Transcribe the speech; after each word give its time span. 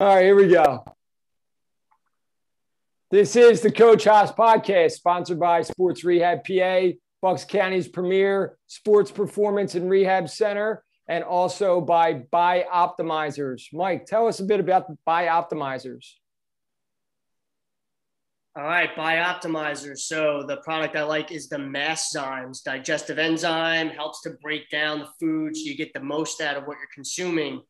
All 0.00 0.06
right, 0.06 0.24
here 0.24 0.34
we 0.34 0.48
go. 0.48 0.82
This 3.10 3.36
is 3.36 3.60
the 3.60 3.70
Coach 3.70 4.04
Haas 4.04 4.32
podcast, 4.32 4.92
sponsored 4.92 5.38
by 5.38 5.60
Sports 5.60 6.04
Rehab 6.04 6.38
PA, 6.42 6.92
Bucks 7.20 7.44
County's 7.44 7.86
premier 7.86 8.56
sports 8.66 9.10
performance 9.10 9.74
and 9.74 9.90
rehab 9.90 10.30
center, 10.30 10.82
and 11.06 11.22
also 11.22 11.82
by 11.82 12.14
Bioptimizers. 12.14 13.64
Mike, 13.74 14.06
tell 14.06 14.26
us 14.26 14.40
a 14.40 14.44
bit 14.44 14.58
about 14.58 14.86
Bioptimizers. 15.06 16.14
All 18.56 18.64
right, 18.64 18.96
Bioptimizers. 18.96 19.98
So 19.98 20.44
the 20.48 20.62
product 20.64 20.96
I 20.96 21.02
like 21.02 21.30
is 21.30 21.50
the 21.50 21.58
Masszymes 21.58 22.62
digestive 22.64 23.18
enzyme, 23.18 23.90
helps 23.90 24.22
to 24.22 24.30
break 24.42 24.70
down 24.70 25.00
the 25.00 25.08
food 25.20 25.54
so 25.54 25.62
you 25.64 25.76
get 25.76 25.92
the 25.92 26.00
most 26.00 26.40
out 26.40 26.56
of 26.56 26.64
what 26.64 26.78
you're 26.78 26.88
consuming. 26.94 27.60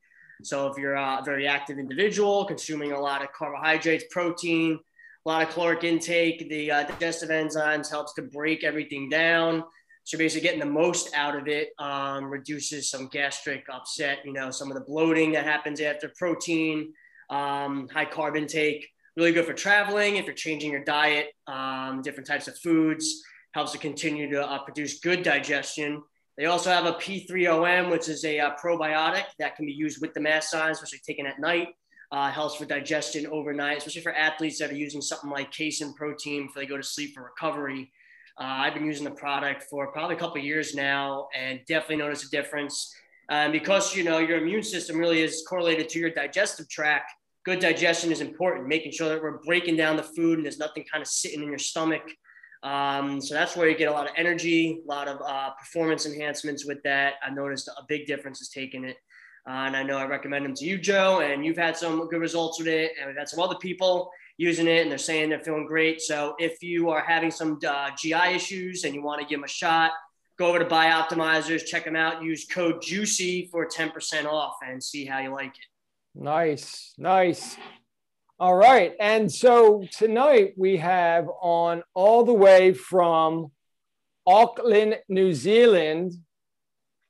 So 0.43 0.67
if 0.69 0.79
you're 0.79 0.95
a 0.95 1.23
very 1.25 1.47
active 1.47 1.79
individual, 1.79 2.45
consuming 2.45 2.93
a 2.93 3.01
lot 3.01 3.23
of 3.23 3.33
carbohydrates, 3.33 4.05
protein, 4.11 4.79
a 5.27 5.29
lot 5.29 5.43
of 5.43 5.51
caloric 5.51 5.85
intake, 5.85 6.49
the 6.49 6.71
uh, 6.71 6.83
digestive 6.85 7.29
enzymes 7.29 7.91
helps 7.91 8.15
to 8.15 8.23
break 8.23 8.65
everything 8.65 9.09
down. 9.09 9.65
So 10.05 10.17
basically 10.19 10.49
getting 10.49 10.61
the 10.61 10.67
most 10.67 11.15
out 11.15 11.37
of 11.37 11.47
it 11.47 11.71
um, 11.79 12.25
reduces 12.25 12.91
some 12.91 13.09
gastric 13.09 13.65
upset, 13.73 14.19
you 14.25 14.33
know, 14.33 14.51
some 14.51 14.71
of 14.71 14.75
the 14.75 14.85
bloating 14.85 15.33
that 15.33 15.45
happens 15.45 15.81
after 15.81 16.11
protein, 16.17 16.93
um, 17.29 17.87
high 17.89 18.07
carb 18.07 18.37
intake, 18.37 18.89
really 19.17 19.33
good 19.33 19.45
for 19.45 19.53
traveling. 19.53 20.17
If 20.17 20.25
you're 20.25 20.35
changing 20.35 20.71
your 20.73 20.85
diet, 20.85 21.29
um, 21.47 22.01
different 22.03 22.27
types 22.27 22.49
of 22.49 22.59
foods, 22.59 23.23
helps 23.53 23.73
to 23.73 23.79
continue 23.79 24.31
to 24.31 24.49
uh, 24.49 24.63
produce 24.63 25.01
good 25.01 25.23
digestion. 25.23 26.03
They 26.41 26.47
also 26.47 26.71
have 26.71 26.87
a 26.87 26.95
P3OM, 26.95 27.91
which 27.91 28.09
is 28.09 28.25
a 28.25 28.39
uh, 28.39 28.57
probiotic 28.57 29.25
that 29.39 29.57
can 29.57 29.67
be 29.67 29.73
used 29.73 30.01
with 30.01 30.15
the 30.15 30.21
Masszymes, 30.21 30.71
especially 30.71 31.01
taken 31.07 31.27
at 31.27 31.39
night. 31.39 31.69
Uh, 32.11 32.31
helps 32.31 32.57
for 32.57 32.65
digestion 32.65 33.27
overnight, 33.27 33.77
especially 33.77 34.01
for 34.01 34.15
athletes 34.15 34.59
that 34.59 34.71
are 34.71 34.75
using 34.75 35.03
something 35.03 35.29
like 35.29 35.53
casein 35.53 35.93
protein 35.93 36.47
before 36.47 36.63
they 36.63 36.67
go 36.67 36.79
to 36.79 36.83
sleep 36.83 37.15
for 37.15 37.25
recovery. 37.25 37.93
Uh, 38.41 38.45
I've 38.45 38.73
been 38.73 38.87
using 38.87 39.05
the 39.05 39.11
product 39.11 39.65
for 39.69 39.93
probably 39.93 40.17
a 40.17 40.19
couple 40.19 40.39
years 40.39 40.75
now, 40.75 41.29
and 41.39 41.61
definitely 41.69 41.97
noticed 41.97 42.25
a 42.25 42.31
difference. 42.31 42.91
Um, 43.29 43.53
because 43.53 43.95
you 43.95 44.03
know 44.03 44.17
your 44.17 44.39
immune 44.39 44.63
system 44.63 44.97
really 44.97 45.21
is 45.21 45.45
correlated 45.47 45.91
to 45.91 45.99
your 45.99 46.09
digestive 46.09 46.71
tract. 46.71 47.13
Good 47.45 47.59
digestion 47.59 48.11
is 48.13 48.23
important, 48.23 48.67
making 48.67 48.93
sure 48.93 49.11
that 49.11 49.23
we're 49.23 49.43
breaking 49.45 49.77
down 49.77 49.99
the 49.99 50.03
food 50.03 50.39
and 50.39 50.47
there's 50.47 50.59
nothing 50.59 50.87
kind 50.91 51.03
of 51.03 51.07
sitting 51.07 51.43
in 51.43 51.49
your 51.51 51.59
stomach 51.59 52.11
um, 52.63 53.21
so 53.21 53.35
that's 53.35 53.57
where 53.57 53.69
you 53.69 53.77
get 53.77 53.89
a 53.89 53.93
lot 53.93 54.07
of 54.07 54.13
energy, 54.17 54.83
a 54.85 54.89
lot 54.89 55.09
of 55.09 55.21
uh, 55.23 55.51
performance 55.51 56.07
enhancements 56.07 56.67
with 56.67 56.83
that. 56.83 57.15
I 57.23 57.31
noticed 57.31 57.69
a 57.69 57.83
big 57.89 58.07
difference 58.07 58.41
is 58.41 58.49
taking 58.49 58.85
it. 58.85 58.97
Uh, 59.49 59.65
and 59.65 59.77
I 59.77 59.83
know 59.83 59.97
I 59.97 60.05
recommend 60.05 60.45
them 60.45 60.55
to 60.55 60.65
you, 60.67 60.77
Joe, 60.77 61.21
and 61.21 61.45
you've 61.45 61.57
had 61.57 61.77
some 61.77 62.07
good 62.09 62.21
results 62.21 62.59
with 62.59 62.69
it. 62.69 62.93
And 62.99 63.09
we've 63.09 63.17
had 63.17 63.29
some 63.29 63.41
other 63.41 63.57
people 63.57 64.11
using 64.37 64.67
it 64.67 64.83
and 64.83 64.91
they're 64.91 64.99
saying 64.99 65.31
they're 65.31 65.41
feeling 65.41 65.67
great. 65.67 66.01
So 66.03 66.35
if 66.39 66.63
you 66.63 66.91
are 66.91 67.01
having 67.01 67.31
some 67.31 67.59
uh, 67.67 67.91
GI 67.97 68.35
issues 68.35 68.85
and 68.85 68.95
you 68.95 69.03
want 69.03 69.21
to 69.21 69.27
give 69.27 69.39
them 69.39 69.45
a 69.45 69.49
shot, 69.49 69.93
go 70.39 70.47
over 70.47 70.59
to 70.59 70.65
Bioptimizers, 70.67 71.65
check 71.65 71.85
them 71.85 71.97
out, 71.97 72.23
use 72.23 72.47
code 72.47 72.83
JUICY 72.83 73.51
for 73.51 73.67
10% 73.67 74.27
off 74.27 74.57
and 74.67 74.83
see 74.83 75.07
how 75.07 75.19
you 75.19 75.31
like 75.31 75.51
it. 75.51 75.67
Nice, 76.15 76.93
nice. 76.99 77.57
All 78.41 78.57
right. 78.57 78.95
And 78.99 79.31
so 79.31 79.85
tonight 79.93 80.55
we 80.57 80.79
have 80.79 81.29
on 81.43 81.83
all 81.93 82.25
the 82.25 82.33
way 82.33 82.73
from 82.73 83.53
Auckland, 84.27 84.97
New 85.11 85.35
Zealand, 85.35 86.15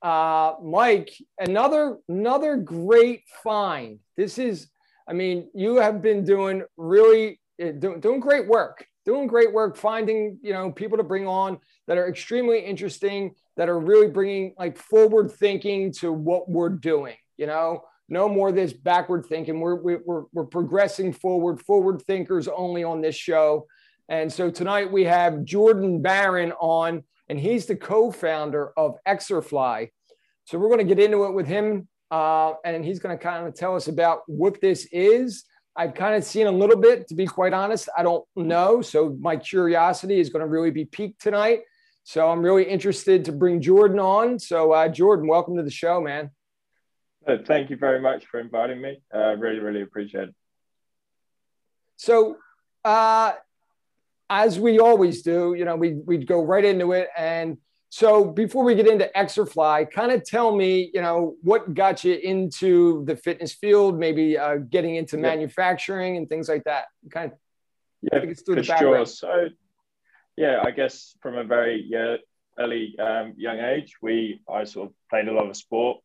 uh, 0.03 0.55
Mike, 0.61 1.13
another 1.39 1.99
another 2.09 2.57
great 2.57 3.23
find. 3.45 4.01
This 4.17 4.39
is, 4.39 4.71
I 5.09 5.13
mean, 5.13 5.49
you 5.55 5.77
have 5.77 6.03
been 6.03 6.25
doing 6.25 6.65
really 6.77 7.39
uh, 7.63 7.73
doing, 7.79 8.01
doing 8.01 8.19
great 8.19 8.49
work, 8.49 8.85
doing 9.07 9.29
great 9.29 9.53
work, 9.53 9.77
finding 9.77 10.37
you 10.43 10.53
know 10.53 10.73
people 10.73 10.99
to 10.99 11.05
bring 11.05 11.29
on 11.29 11.61
that 11.87 11.97
are 11.97 12.09
extremely 12.09 12.59
interesting, 12.59 13.37
that 13.57 13.69
are 13.69 13.79
really 13.79 14.09
bringing 14.09 14.53
like 14.59 14.77
forward 14.77 15.31
thinking 15.31 15.93
to 15.93 16.11
what 16.11 16.51
we're 16.51 16.71
doing. 16.71 17.15
You 17.37 17.47
know, 17.47 17.85
no 18.11 18.29
more 18.29 18.49
of 18.49 18.57
this 18.57 18.73
backward 18.73 19.25
thinking. 19.25 19.61
We're, 19.61 19.77
we're, 19.77 20.25
we're 20.33 20.45
progressing 20.45 21.13
forward, 21.13 21.63
forward 21.63 22.03
thinkers 22.03 22.49
only 22.49 22.83
on 22.83 23.01
this 23.01 23.15
show. 23.15 23.67
And 24.09 24.31
so 24.31 24.51
tonight 24.51 24.91
we 24.91 25.05
have 25.05 25.45
Jordan 25.45 26.03
Barron 26.03 26.53
on, 26.61 27.05
and 27.29 27.39
he's 27.39 27.67
the 27.67 27.77
co 27.77 28.11
founder 28.11 28.73
of 28.77 28.97
Exerfly. 29.07 29.91
So 30.45 30.59
we're 30.59 30.69
going 30.69 30.87
to 30.87 30.95
get 30.95 31.03
into 31.03 31.25
it 31.27 31.33
with 31.33 31.47
him, 31.47 31.87
uh, 32.11 32.55
and 32.65 32.85
he's 32.85 32.99
going 32.99 33.17
to 33.17 33.23
kind 33.23 33.47
of 33.47 33.55
tell 33.55 33.77
us 33.77 33.87
about 33.87 34.23
what 34.27 34.61
this 34.61 34.89
is. 34.91 35.45
I've 35.77 35.95
kind 35.95 36.17
of 36.17 36.25
seen 36.25 36.49
a 36.49 36.53
little 36.53 36.77
bit, 36.77 37.07
to 37.09 37.15
be 37.15 37.27
quite 37.27 37.53
honest. 37.53 37.89
I 37.97 38.03
don't 38.03 38.25
know. 38.35 38.83
So 38.83 39.17
my 39.21 39.37
curiosity 39.37 40.19
is 40.19 40.29
going 40.29 40.45
to 40.45 40.49
really 40.49 40.73
be 40.73 40.85
piqued 40.85 41.23
tonight. 41.23 41.61
So 42.03 42.29
I'm 42.29 42.43
really 42.43 42.65
interested 42.65 43.25
to 43.27 43.33
bring 43.33 43.61
Jordan 43.61 44.01
on. 44.01 44.41
So, 44.41 44.73
uh, 44.73 44.89
Jordan, 44.89 45.29
welcome 45.29 45.57
to 45.57 45.63
the 45.63 45.71
show, 45.71 46.01
man. 46.01 46.31
Thank 47.27 47.71
you 47.71 47.77
very 47.77 48.01
much 48.01 48.27
for 48.27 48.41
inviting 48.41 48.81
me. 48.81 49.03
I 49.13 49.33
uh, 49.33 49.35
really, 49.35 49.59
really 49.59 49.83
appreciate 49.83 50.31
it. 50.31 50.35
So, 51.97 52.37
uh, 52.85 53.33
as 54.31 54.59
we 54.59 54.79
always 54.79 55.23
do, 55.23 55.55
you 55.55 55.65
know, 55.65 55.77
we 55.77 55.93
we'd 55.93 56.27
go 56.27 56.43
right 56.43 56.65
into 56.65 56.93
it. 56.93 57.09
And 57.17 57.59
so, 57.91 58.25
before 58.25 58.65
we 58.65 58.75
get 58.75 58.87
into 58.87 59.11
Exerfly, 59.15 59.91
kind 59.91 60.13
of 60.13 60.25
tell 60.25 60.57
me, 60.57 60.91
you 60.95 61.03
know, 61.03 61.37
what 61.43 61.75
got 61.75 62.05
you 62.05 62.15
into 62.15 63.05
the 63.05 63.17
fitness 63.17 63.53
field, 63.53 63.99
maybe 63.99 64.39
uh, 64.39 64.57
getting 64.57 64.97
into 64.97 65.17
yeah. 65.17 65.23
manufacturing 65.23 66.17
and 66.17 66.27
things 66.27 66.49
like 66.49 66.65
that. 66.65 66.87
Kind 67.11 67.33
of, 67.33 67.39
yeah, 68.01 68.33
for 68.47 68.63
sure. 68.63 69.05
So, 69.05 69.49
yeah, 70.37 70.63
I 70.65 70.71
guess 70.71 71.15
from 71.21 71.37
a 71.37 71.45
very 71.45 71.85
yeah, 71.87 72.17
early 72.59 72.99
um, 72.99 73.35
young 73.37 73.59
age, 73.59 73.97
we 74.01 74.41
I 74.51 74.65
sort 74.65 74.89
of 74.89 74.95
played 75.11 75.29
a 75.29 75.33
lot 75.33 75.51
of 75.51 75.57
sport 75.57 75.99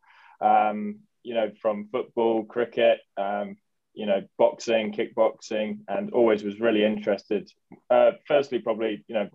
um, 0.45 0.99
you 1.23 1.33
know, 1.33 1.51
from 1.61 1.89
football, 1.91 2.43
cricket, 2.45 2.99
um, 3.17 3.57
you 3.93 4.05
know, 4.05 4.21
boxing, 4.37 4.93
kickboxing, 4.93 5.79
and 5.87 6.11
always 6.11 6.43
was 6.43 6.59
really 6.59 6.83
interested. 6.83 7.49
Uh, 7.89 8.11
firstly, 8.27 8.59
probably, 8.59 9.03
you 9.07 9.15
know, 9.15 9.29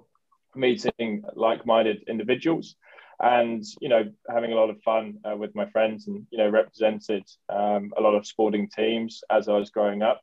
meeting 0.54 1.22
like-minded 1.34 2.04
individuals 2.08 2.76
and 3.20 3.62
you 3.80 3.88
know 3.88 4.04
having 4.28 4.52
a 4.52 4.56
lot 4.56 4.70
of 4.70 4.82
fun 4.82 5.18
uh, 5.24 5.36
with 5.36 5.54
my 5.54 5.66
friends 5.70 6.08
and 6.08 6.26
you 6.30 6.38
know 6.38 6.48
represented 6.48 7.22
um, 7.48 7.92
a 7.96 8.00
lot 8.00 8.14
of 8.14 8.26
sporting 8.26 8.68
teams 8.68 9.22
as 9.30 9.48
i 9.48 9.52
was 9.52 9.70
growing 9.70 10.02
up 10.02 10.20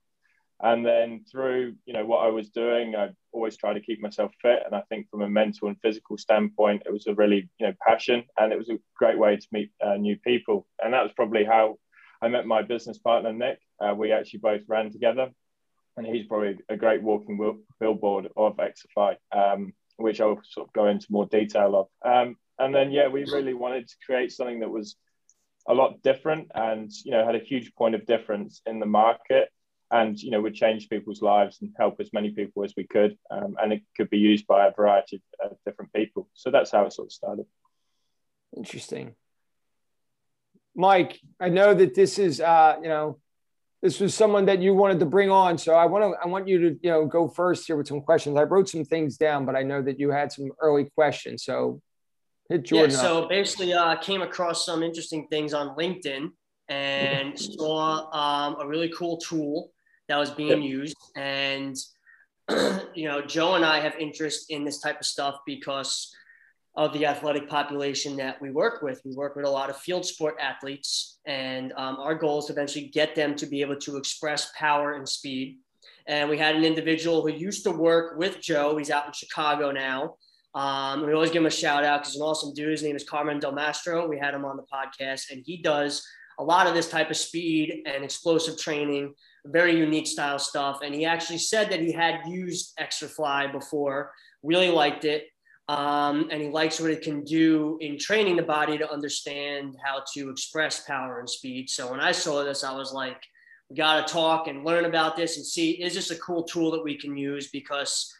and 0.61 0.85
then 0.85 1.23
through 1.31 1.75
you 1.85 1.93
know 1.93 2.05
what 2.05 2.25
i 2.25 2.27
was 2.27 2.49
doing 2.49 2.95
i 2.95 3.09
always 3.31 3.57
try 3.57 3.73
to 3.73 3.81
keep 3.81 4.01
myself 4.01 4.31
fit. 4.41 4.63
And 4.65 4.75
i 4.75 4.81
think 4.89 5.09
from 5.09 5.21
a 5.21 5.29
mental 5.29 5.67
and 5.67 5.77
physical 5.81 6.17
standpoint 6.17 6.83
it 6.85 6.91
was 6.91 7.07
a 7.07 7.13
really 7.13 7.49
you 7.59 7.67
know 7.67 7.73
passion. 7.85 8.23
And 8.37 8.51
it 8.51 8.57
was 8.57 8.69
a 8.69 8.79
great 8.95 9.17
way 9.17 9.37
to 9.37 9.47
meet 9.51 9.71
uh, 9.85 9.95
new 9.95 10.17
people. 10.17 10.67
And 10.83 10.93
that 10.93 11.03
was 11.03 11.13
probably 11.15 11.45
how 11.45 11.77
i 12.21 12.27
met 12.27 12.47
my 12.47 12.61
business 12.63 12.97
partner 12.97 13.31
nick. 13.31 13.59
Uh, 13.79 13.93
we 13.93 14.11
actually 14.11 14.39
both 14.39 14.61
ran 14.67 14.91
together. 14.91 15.29
And 15.95 16.05
he's 16.05 16.27
probably 16.27 16.57
a 16.69 16.77
great 16.77 17.01
walking 17.01 17.37
billboard 17.79 18.27
of 18.35 18.57
exerfly 18.57 19.15
um, 19.31 19.73
which 19.97 20.19
i'll 20.21 20.41
sort 20.43 20.67
of 20.67 20.73
go 20.73 20.87
into 20.87 21.07
more 21.09 21.27
detail 21.27 21.75
of. 21.75 21.87
Um, 22.11 22.35
and 22.59 22.73
then 22.73 22.91
yeah 22.91 23.07
we 23.07 23.25
really 23.25 23.53
wanted 23.53 23.87
to 23.87 23.95
create 24.05 24.31
something 24.31 24.61
that 24.61 24.69
was 24.69 24.95
a 25.69 25.73
lot 25.73 26.01
different 26.01 26.49
and 26.55 26.89
you 27.03 27.11
know 27.11 27.25
had 27.25 27.35
a 27.35 27.39
huge 27.39 27.73
point 27.75 27.93
of 27.93 28.05
difference 28.05 28.61
in 28.65 28.79
the 28.79 28.85
market 28.85 29.49
and 29.91 30.19
you 30.21 30.31
know 30.31 30.41
would 30.41 30.53
change 30.53 30.89
people's 30.89 31.21
lives 31.21 31.59
and 31.61 31.71
help 31.77 31.99
as 31.99 32.11
many 32.11 32.31
people 32.31 32.63
as 32.63 32.73
we 32.75 32.85
could 32.85 33.17
um, 33.31 33.55
and 33.61 33.71
it 33.73 33.81
could 33.95 34.09
be 34.09 34.17
used 34.17 34.45
by 34.47 34.67
a 34.67 34.71
variety 34.71 35.21
of 35.43 35.57
different 35.65 35.93
people. 35.93 36.27
So 36.33 36.51
that's 36.51 36.71
how 36.71 36.85
it 36.85 36.93
sort 36.93 37.07
of 37.07 37.11
started. 37.11 37.45
Interesting. 38.55 39.15
Mike 40.75 41.19
i 41.39 41.49
know 41.49 41.73
that 41.73 41.95
this 41.95 42.19
is 42.19 42.39
uh, 42.39 42.75
you 42.81 42.89
know 42.89 43.19
this 43.81 43.99
was 43.99 44.13
someone 44.13 44.45
that 44.45 44.61
you 44.61 44.73
wanted 44.73 44.99
to 44.99 45.05
bring 45.05 45.29
on. 45.29 45.57
So 45.57 45.73
i 45.73 45.85
want 45.85 46.03
to 46.03 46.19
i 46.23 46.27
want 46.27 46.47
you 46.47 46.59
to 46.59 46.79
you 46.81 46.89
know 46.91 47.05
go 47.05 47.27
first 47.27 47.67
here 47.67 47.77
with 47.77 47.87
some 47.87 48.01
questions. 48.01 48.37
I 48.37 48.43
wrote 48.43 48.69
some 48.69 48.85
things 48.85 49.17
down 49.17 49.45
but 49.45 49.55
i 49.55 49.63
know 49.63 49.81
that 49.81 49.99
you 49.99 50.11
had 50.11 50.31
some 50.31 50.49
early 50.61 50.89
questions. 50.95 51.43
So 51.43 51.81
hit 52.49 52.63
Jordan 52.63 52.91
yeah 52.91 53.01
so 53.01 53.23
up. 53.23 53.29
basically 53.29 53.73
uh, 53.73 53.95
came 53.97 54.21
across 54.21 54.65
some 54.65 54.83
interesting 54.83 55.27
things 55.29 55.53
on 55.53 55.75
linkedin 55.75 56.31
and 56.69 57.39
saw 57.39 58.11
um, 58.11 58.57
a 58.59 58.67
really 58.67 58.89
cool 58.89 59.17
tool 59.17 59.71
that 60.07 60.17
was 60.17 60.31
being 60.31 60.61
yep. 60.61 60.71
used. 60.71 60.97
And, 61.15 61.75
you 62.95 63.07
know, 63.07 63.21
Joe 63.21 63.55
and 63.55 63.65
I 63.65 63.79
have 63.79 63.95
interest 63.99 64.47
in 64.49 64.63
this 64.63 64.79
type 64.79 64.99
of 64.99 65.05
stuff 65.05 65.39
because 65.45 66.13
of 66.75 66.93
the 66.93 67.07
athletic 67.07 67.49
population 67.49 68.15
that 68.17 68.39
we 68.39 68.51
work 68.51 68.83
with. 68.83 69.01
We 69.03 69.15
work 69.15 69.35
with 69.35 69.45
a 69.45 69.49
lot 69.49 69.71
of 69.71 69.77
field 69.77 70.05
sport 70.05 70.35
athletes, 70.39 71.19
and 71.25 71.73
um, 71.75 71.97
our 71.97 72.13
goal 72.13 72.39
is 72.39 72.45
to 72.45 72.53
eventually 72.53 72.87
get 72.87 73.15
them 73.15 73.35
to 73.35 73.47
be 73.47 73.61
able 73.61 73.77
to 73.77 73.97
express 73.97 74.51
power 74.55 74.93
and 74.93 75.09
speed. 75.09 75.57
And 76.05 76.29
we 76.29 76.37
had 76.37 76.55
an 76.55 76.63
individual 76.63 77.21
who 77.21 77.29
used 77.29 77.63
to 77.63 77.71
work 77.71 78.17
with 78.17 78.39
Joe. 78.39 78.77
He's 78.77 78.91
out 78.91 79.07
in 79.07 79.13
Chicago 79.13 79.71
now. 79.71 80.15
Um, 80.53 81.05
we 81.05 81.13
always 81.13 81.31
give 81.31 81.41
him 81.41 81.47
a 81.47 81.51
shout 81.51 81.83
out 81.83 82.01
because 82.01 82.13
he's 82.13 82.21
an 82.21 82.27
awesome 82.27 82.53
dude. 82.53 82.69
His 82.69 82.83
name 82.83 82.95
is 82.95 83.03
Carmen 83.03 83.39
Del 83.39 83.51
Mastro. 83.51 84.07
We 84.07 84.17
had 84.17 84.33
him 84.33 84.45
on 84.45 84.55
the 84.55 84.63
podcast, 84.71 85.31
and 85.31 85.43
he 85.45 85.57
does 85.57 86.07
a 86.39 86.43
lot 86.43 86.67
of 86.67 86.75
this 86.75 86.89
type 86.89 87.09
of 87.09 87.17
speed 87.17 87.83
and 87.85 88.03
explosive 88.03 88.59
training, 88.59 89.13
very 89.51 89.77
unique 89.77 90.07
style 90.07 90.39
stuff. 90.39 90.79
And 90.83 90.93
he 90.93 91.05
actually 91.05 91.39
said 91.39 91.69
that 91.71 91.79
he 91.79 91.91
had 91.91 92.21
used 92.27 92.77
Exerfly 92.79 93.51
before, 93.51 94.11
really 94.43 94.69
liked 94.69 95.05
it. 95.05 95.25
Um, 95.69 96.29
and 96.31 96.41
he 96.41 96.47
likes 96.47 96.79
what 96.79 96.91
it 96.91 97.01
can 97.01 97.23
do 97.23 97.77
in 97.81 97.99
training 97.99 98.37
the 98.37 98.43
body 98.43 98.77
to 98.77 98.89
understand 98.89 99.75
how 99.83 100.01
to 100.13 100.29
express 100.29 100.85
power 100.85 101.19
and 101.19 101.29
speed. 101.29 101.69
So 101.69 101.91
when 101.91 101.99
I 101.99 102.13
saw 102.13 102.43
this, 102.43 102.63
I 102.63 102.73
was 102.73 102.93
like, 102.93 103.21
we 103.69 103.75
got 103.75 104.05
to 104.07 104.13
talk 104.13 104.47
and 104.47 104.63
learn 104.63 104.85
about 104.85 105.15
this 105.15 105.37
and 105.37 105.45
see 105.45 105.71
is 105.71 105.93
this 105.93 106.11
a 106.11 106.19
cool 106.19 106.43
tool 106.43 106.71
that 106.71 106.83
we 106.83 106.97
can 106.97 107.17
use 107.17 107.49
because 107.49 108.13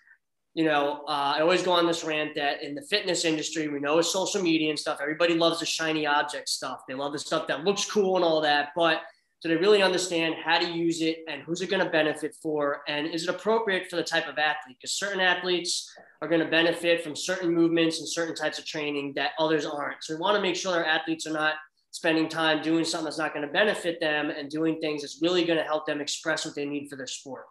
you 0.54 0.66
know 0.66 1.04
uh, 1.08 1.36
i 1.36 1.40
always 1.40 1.64
go 1.64 1.72
on 1.72 1.88
this 1.88 2.04
rant 2.04 2.36
that 2.36 2.62
in 2.62 2.76
the 2.76 2.82
fitness 2.82 3.24
industry 3.26 3.68
we 3.68 3.80
know 3.80 3.98
it's 4.00 4.12
social 4.12 4.42
media 4.42 4.70
and 4.70 4.80
stuff 4.80 5.00
everybody 5.02 5.36
loves 5.36 5.60
the 5.60 5.66
shiny 5.66 6.06
object 6.06 6.50
stuff 6.50 6.82
they 6.88 6.94
love 6.94 7.14
the 7.14 7.20
stuff 7.20 7.48
that 7.48 7.64
looks 7.64 7.90
cool 7.90 8.16
and 8.16 8.26
all 8.26 8.42
that 8.42 8.70
but 8.76 9.02
do 9.42 9.50
they 9.50 9.56
really 9.56 9.84
understand 9.84 10.36
how 10.44 10.58
to 10.58 10.68
use 10.68 11.02
it 11.02 11.20
and 11.30 11.42
who's 11.44 11.62
it 11.62 11.70
going 11.70 11.84
to 11.84 11.92
benefit 11.92 12.36
for 12.42 12.82
and 12.88 13.08
is 13.08 13.24
it 13.24 13.30
appropriate 13.30 13.88
for 13.90 13.96
the 13.96 14.04
type 14.04 14.28
of 14.28 14.38
athlete? 14.38 14.78
Because 14.80 14.94
certain 14.94 15.20
athletes 15.20 15.94
are 16.22 16.28
going 16.28 16.42
to 16.42 16.50
benefit 16.50 17.04
from 17.04 17.16
certain 17.16 17.54
movements 17.54 18.00
and 18.00 18.10
certain 18.10 18.36
types 18.36 18.58
of 18.58 18.66
training 18.66 19.14
that 19.16 19.32
others 19.38 19.66
aren't. 19.66 20.04
So 20.04 20.16
we 20.16 20.20
want 20.20 20.36
to 20.36 20.42
make 20.42 20.56
sure 20.56 20.76
our 20.76 20.86
athletes 20.86 21.28
are 21.28 21.34
not 21.34 21.54
spending 21.92 22.28
time 22.28 22.62
doing 22.62 22.84
something 22.84 23.06
that's 23.06 23.18
not 23.18 23.34
going 23.34 23.46
to 23.46 23.54
benefit 23.54 24.00
them 24.00 24.30
and 24.30 24.50
doing 24.50 24.80
things 24.80 25.02
that's 25.02 25.20
really 25.22 25.46
going 25.46 25.58
to 25.58 25.64
help 25.64 25.86
them 25.86 26.02
express 26.02 26.46
what 26.46 26.56
they 26.56 26.66
need 26.66 26.90
for 26.90 26.96
their 26.96 27.08
sport. 27.08 27.46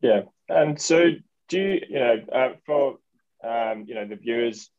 Yeah 0.00 0.22
and 0.48 0.80
so 0.80 1.10
do 1.48 1.60
you 1.60 1.80
you 1.88 1.98
know 1.98 2.16
uh, 2.32 2.48
for 2.64 2.98
um, 3.44 3.84
you 3.86 3.94
know 3.94 4.06
the 4.06 4.16
viewers 4.16 4.70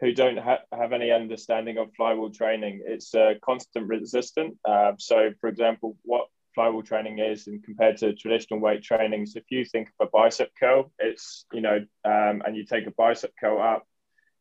who 0.00 0.12
don't 0.12 0.38
ha- 0.38 0.64
have 0.72 0.92
any 0.92 1.10
understanding 1.10 1.78
of 1.78 1.94
flywheel 1.96 2.30
training. 2.30 2.82
It's 2.86 3.14
uh, 3.14 3.34
constant 3.42 3.88
resistant. 3.88 4.56
Uh, 4.64 4.92
so, 4.98 5.30
for 5.40 5.48
example, 5.48 5.96
what 6.02 6.26
flywheel 6.54 6.82
training 6.82 7.18
is, 7.18 7.46
and 7.46 7.62
compared 7.62 7.96
to 7.98 8.14
traditional 8.14 8.60
weight 8.60 8.82
training, 8.82 9.26
so 9.26 9.38
if 9.38 9.44
you 9.50 9.64
think 9.64 9.88
of 9.88 10.08
a 10.08 10.10
bicep 10.10 10.50
curl, 10.58 10.92
it's 10.98 11.46
you 11.52 11.60
know, 11.60 11.76
um, 12.04 12.42
and 12.44 12.56
you 12.56 12.64
take 12.64 12.86
a 12.86 12.92
bicep 12.92 13.32
curl 13.38 13.60
up, 13.60 13.86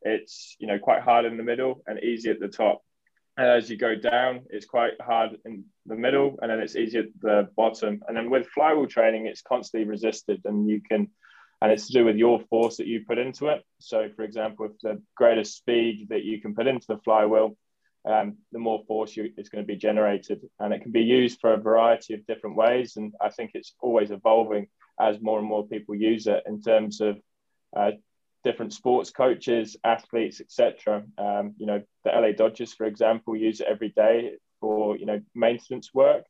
it's 0.01 0.55
you 0.59 0.67
know 0.67 0.79
quite 0.79 1.01
hard 1.01 1.25
in 1.25 1.37
the 1.37 1.43
middle 1.43 1.83
and 1.87 1.99
easy 2.03 2.29
at 2.29 2.39
the 2.39 2.47
top. 2.47 2.81
And 3.37 3.47
as 3.49 3.69
you 3.69 3.77
go 3.77 3.95
down, 3.95 4.45
it's 4.49 4.65
quite 4.65 4.93
hard 5.01 5.31
in 5.45 5.65
the 5.85 5.95
middle, 5.95 6.37
and 6.41 6.49
then 6.49 6.59
it's 6.59 6.77
easy 6.77 6.99
at 6.99 7.05
the 7.21 7.49
bottom. 7.57 8.01
And 8.07 8.15
then 8.15 8.29
with 8.29 8.47
flywheel 8.47 8.87
training, 8.87 9.25
it's 9.25 9.41
constantly 9.41 9.87
resisted, 9.89 10.41
and 10.45 10.69
you 10.69 10.81
can 10.81 11.09
and 11.61 11.71
it's 11.71 11.87
to 11.87 11.93
do 11.93 12.05
with 12.05 12.17
your 12.17 12.39
force 12.49 12.77
that 12.77 12.87
you 12.87 13.03
put 13.07 13.17
into 13.17 13.47
it. 13.47 13.63
So, 13.79 14.09
for 14.15 14.23
example, 14.23 14.65
if 14.65 14.73
the 14.81 15.01
greater 15.15 15.43
speed 15.43 16.07
that 16.09 16.23
you 16.23 16.41
can 16.41 16.53
put 16.53 16.67
into 16.67 16.87
the 16.87 16.97
flywheel, 16.97 17.57
um, 18.05 18.37
the 18.51 18.59
more 18.59 18.83
force 18.87 19.15
you, 19.15 19.31
is 19.37 19.49
going 19.49 19.63
to 19.63 19.67
be 19.67 19.77
generated, 19.77 20.41
and 20.59 20.73
it 20.73 20.81
can 20.81 20.91
be 20.91 21.01
used 21.01 21.39
for 21.39 21.53
a 21.53 21.57
variety 21.57 22.13
of 22.13 22.25
different 22.27 22.55
ways. 22.55 22.97
And 22.97 23.13
I 23.19 23.29
think 23.29 23.51
it's 23.53 23.73
always 23.79 24.11
evolving 24.11 24.67
as 24.99 25.21
more 25.21 25.39
and 25.39 25.47
more 25.47 25.67
people 25.67 25.95
use 25.95 26.27
it 26.27 26.43
in 26.45 26.61
terms 26.61 27.01
of 27.01 27.17
uh, 27.75 27.91
different 28.43 28.73
sports 28.73 29.09
coaches, 29.09 29.75
athletes, 29.83 30.39
etc. 30.39 31.03
Um, 31.17 31.55
you 31.57 31.65
know, 31.65 31.81
the 32.03 32.11
LA 32.11 32.31
Dodgers, 32.31 32.73
for 32.73 32.85
example, 32.85 33.35
use 33.35 33.59
it 33.59 33.67
every 33.67 33.89
day 33.89 34.33
for 34.61 34.95
you 34.97 35.05
know 35.05 35.21
maintenance 35.33 35.93
work 35.93 36.25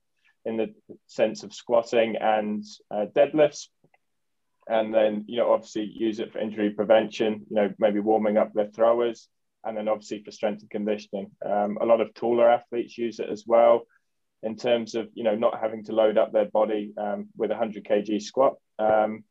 in 0.45 0.57
the 0.57 0.73
sense 1.07 1.43
of 1.43 1.53
squatting 1.53 2.15
and 2.15 2.63
uh, 2.91 3.05
deadlifts 3.15 3.67
and 4.67 4.93
then 4.93 5.25
you 5.27 5.37
know 5.37 5.51
obviously 5.53 5.83
use 5.83 6.19
it 6.19 6.31
for 6.31 6.39
injury 6.39 6.71
prevention 6.71 7.45
you 7.49 7.55
know 7.55 7.69
maybe 7.77 7.99
warming 7.99 8.37
up 8.37 8.53
their 8.53 8.69
throwers 8.69 9.27
and 9.65 9.75
then 9.75 9.87
obviously 9.87 10.23
for 10.23 10.31
strength 10.31 10.61
and 10.61 10.69
conditioning. 10.69 11.31
Um, 11.43 11.77
a 11.81 11.85
lot 11.85 11.99
of 11.99 12.13
taller 12.13 12.49
athletes 12.49 12.97
use 12.97 13.19
it 13.19 13.29
as 13.29 13.45
well 13.45 13.87
in 14.43 14.55
terms 14.55 14.95
of 14.95 15.09
you 15.13 15.23
know 15.23 15.35
not 15.35 15.59
having 15.59 15.83
to 15.85 15.91
load 15.91 16.17
up 16.17 16.31
their 16.31 16.45
body 16.45 16.93
um, 16.97 17.27
with 17.35 17.51
a 17.51 17.55
100 17.55 17.83
kg 17.83 18.21
squat 18.21 18.55
um, 18.79 19.23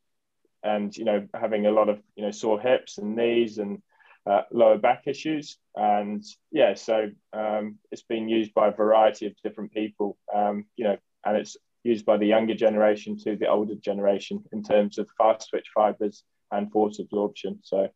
and 0.63 0.95
you 0.95 1.05
know 1.05 1.25
having 1.33 1.65
a 1.65 1.71
lot 1.71 1.89
of 1.89 1.99
you 2.15 2.23
know 2.23 2.31
sore 2.31 2.59
hips 2.59 2.97
and 2.97 3.15
knees 3.15 3.57
and 3.57 3.81
uh, 4.29 4.41
lower 4.51 4.77
back 4.77 5.03
issues. 5.07 5.57
And 5.75 6.23
yeah 6.51 6.73
so 6.73 7.09
um, 7.33 7.77
it's 7.91 8.03
been 8.03 8.27
used 8.27 8.53
by 8.53 8.67
a 8.67 8.75
variety 8.75 9.27
of 9.27 9.33
different 9.43 9.71
people 9.71 10.17
um, 10.35 10.65
you 10.75 10.83
know 10.83 10.97
and 11.25 11.37
it's 11.37 11.57
used 11.85 12.05
by 12.05 12.17
the 12.17 12.25
younger 12.25 12.55
generation 12.55 13.17
to 13.19 13.35
the 13.35 13.47
older 13.47 13.75
generation 13.75 14.43
in 14.51 14.63
terms 14.63 14.97
of 14.97 15.07
fast 15.17 15.49
twitch 15.49 15.67
fibers 15.73 16.23
and 16.51 16.71
force 16.71 16.99
absorption. 16.99 17.59
So, 17.61 17.89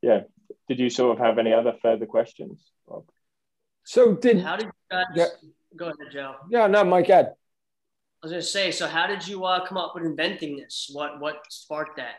yeah, 0.00 0.20
did 0.68 0.78
you 0.78 0.88
sort 0.88 1.18
of 1.18 1.24
have 1.24 1.38
any 1.38 1.52
other 1.52 1.74
further 1.82 2.06
questions? 2.06 2.62
Rob? 2.86 3.04
So 3.84 4.14
did 4.14 4.40
how 4.40 4.56
did 4.56 4.66
you 4.66 4.72
guys 4.90 5.04
yeah. 5.14 5.26
go 5.76 5.86
ahead, 5.86 6.12
Joe? 6.12 6.34
Yeah, 6.48 6.68
no, 6.68 6.84
Mike, 6.84 7.10
Ed. 7.10 7.26
I 7.26 8.26
was 8.26 8.32
gonna 8.32 8.42
say, 8.42 8.70
so 8.70 8.86
how 8.86 9.06
did 9.06 9.26
you 9.26 9.44
uh, 9.44 9.66
come 9.66 9.76
up 9.76 9.94
with 9.94 10.04
inventing 10.04 10.56
this? 10.56 10.88
What 10.92 11.20
what 11.20 11.42
sparked 11.50 11.96
that? 11.96 12.14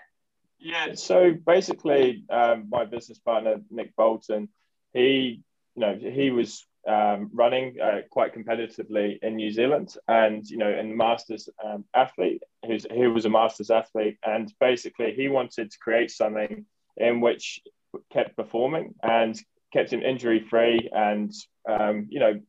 Yeah, 0.59 0.95
so 0.95 1.33
basically, 1.33 2.25
um, 2.29 2.67
my 2.69 2.85
business 2.85 3.19
partner 3.19 3.57
Nick 3.71 3.95
Bolton, 3.95 4.49
he 4.93 5.41
you 5.75 5.81
know 5.81 5.97
he 5.97 6.29
was 6.29 6.65
um, 6.87 7.29
running 7.33 7.77
uh, 7.81 8.01
quite 8.09 8.35
competitively 8.35 9.17
in 9.21 9.35
New 9.35 9.51
Zealand, 9.51 9.95
and 10.07 10.47
you 10.47 10.57
know, 10.57 10.69
and 10.69 10.95
masters 10.95 11.49
um, 11.63 11.85
athlete 11.93 12.43
who's 12.65 12.85
who 12.91 13.13
was 13.13 13.25
a 13.25 13.29
masters 13.29 13.71
athlete, 13.71 14.17
and 14.23 14.53
basically 14.59 15.13
he 15.13 15.27
wanted 15.27 15.71
to 15.71 15.79
create 15.79 16.11
something 16.11 16.65
in 16.97 17.21
which 17.21 17.61
kept 18.11 18.35
performing 18.35 18.93
and 19.03 19.39
kept 19.73 19.91
him 19.91 20.01
injury 20.01 20.45
free, 20.49 20.89
and 20.93 21.33
um, 21.67 22.07
you 22.09 22.19
know, 22.19 22.39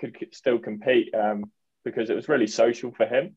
could 0.00 0.34
still 0.34 0.58
compete 0.58 1.14
um, 1.14 1.44
because 1.84 2.10
it 2.10 2.16
was 2.16 2.28
really 2.28 2.46
social 2.46 2.92
for 2.92 3.06
him, 3.06 3.36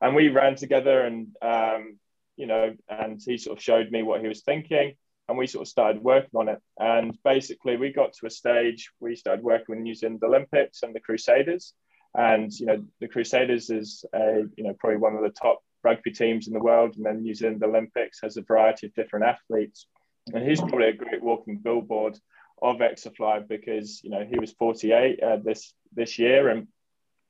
and 0.00 0.14
we 0.14 0.28
ran 0.28 0.56
together, 0.56 1.02
and 1.02 1.28
um, 1.42 1.98
you 2.36 2.46
know, 2.46 2.74
and 2.88 3.20
he 3.24 3.38
sort 3.38 3.58
of 3.58 3.62
showed 3.62 3.90
me 3.90 4.02
what 4.02 4.20
he 4.20 4.28
was 4.28 4.42
thinking 4.42 4.94
and 5.28 5.36
we 5.36 5.46
sort 5.46 5.62
of 5.62 5.68
started 5.68 6.02
working 6.02 6.30
on 6.34 6.48
it. 6.48 6.60
And 6.78 7.16
basically, 7.24 7.76
we 7.76 7.92
got 7.92 8.12
to 8.14 8.26
a 8.26 8.30
stage 8.30 8.90
we 9.00 9.16
started 9.16 9.44
working 9.44 9.76
with 9.76 9.78
New 9.80 9.94
Zealand 9.94 10.22
Olympics 10.22 10.82
and 10.82 10.94
the 10.94 11.00
Crusaders. 11.00 11.72
And 12.14 12.52
you 12.52 12.66
know, 12.66 12.84
the 13.00 13.08
Crusaders 13.08 13.70
is 13.70 14.04
a 14.14 14.42
you 14.56 14.64
know 14.64 14.74
probably 14.78 14.98
one 14.98 15.16
of 15.16 15.22
the 15.22 15.30
top 15.30 15.62
rugby 15.82 16.12
teams 16.12 16.46
in 16.46 16.54
the 16.54 16.60
world, 16.60 16.96
and 16.96 17.04
then 17.04 17.22
New 17.22 17.34
Zealand 17.34 17.62
Olympics 17.62 18.20
has 18.22 18.36
a 18.36 18.42
variety 18.42 18.86
of 18.86 18.94
different 18.94 19.26
athletes. 19.26 19.86
And 20.32 20.44
he's 20.44 20.60
probably 20.60 20.88
a 20.88 20.92
great 20.96 21.22
walking 21.22 21.58
billboard 21.58 22.18
of 22.62 22.76
Exerfly 22.76 23.46
because 23.46 24.02
you 24.02 24.10
know 24.10 24.24
he 24.24 24.38
was 24.38 24.52
48 24.52 25.22
uh, 25.22 25.36
this 25.44 25.74
this 25.92 26.18
year, 26.18 26.48
and 26.48 26.68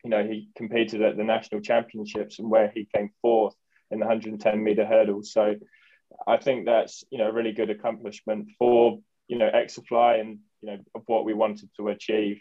you 0.04 0.10
know 0.10 0.25
he 0.25 0.50
competed 0.56 1.02
at 1.02 1.16
the 1.16 1.25
national 1.25 1.62
championships 1.62 2.38
and 2.38 2.50
where 2.50 2.70
he 2.75 2.88
came 2.94 3.10
fourth 3.22 3.54
in 3.90 3.98
the 4.00 4.06
110 4.06 4.62
meter 4.62 4.84
hurdle. 4.84 5.22
So 5.22 5.55
I 6.27 6.36
think 6.36 6.67
that's 6.67 7.05
you 7.10 7.19
know 7.19 7.29
a 7.29 7.32
really 7.32 7.53
good 7.53 7.70
accomplishment 7.70 8.51
for 8.58 8.98
you 9.29 9.39
know 9.39 9.51
Exerfly 9.53 10.20
and 10.20 10.39
you 10.60 10.70
know 10.70 10.79
of 10.94 11.03
what 11.06 11.25
we 11.25 11.34
wanted 11.34 11.70
to 11.77 11.89
achieve, 11.89 12.41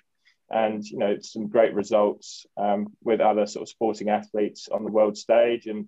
and 0.50 0.84
you 0.84 0.98
know 0.98 1.18
some 1.22 1.48
great 1.48 1.74
results 1.74 2.46
um, 2.58 2.88
with 3.04 3.22
other 3.22 3.46
sort 3.46 3.64
of 3.64 3.70
sporting 3.70 4.10
athletes 4.10 4.68
on 4.72 4.84
the 4.84 4.92
world 4.92 5.18
stage, 5.18 5.68
and 5.68 5.88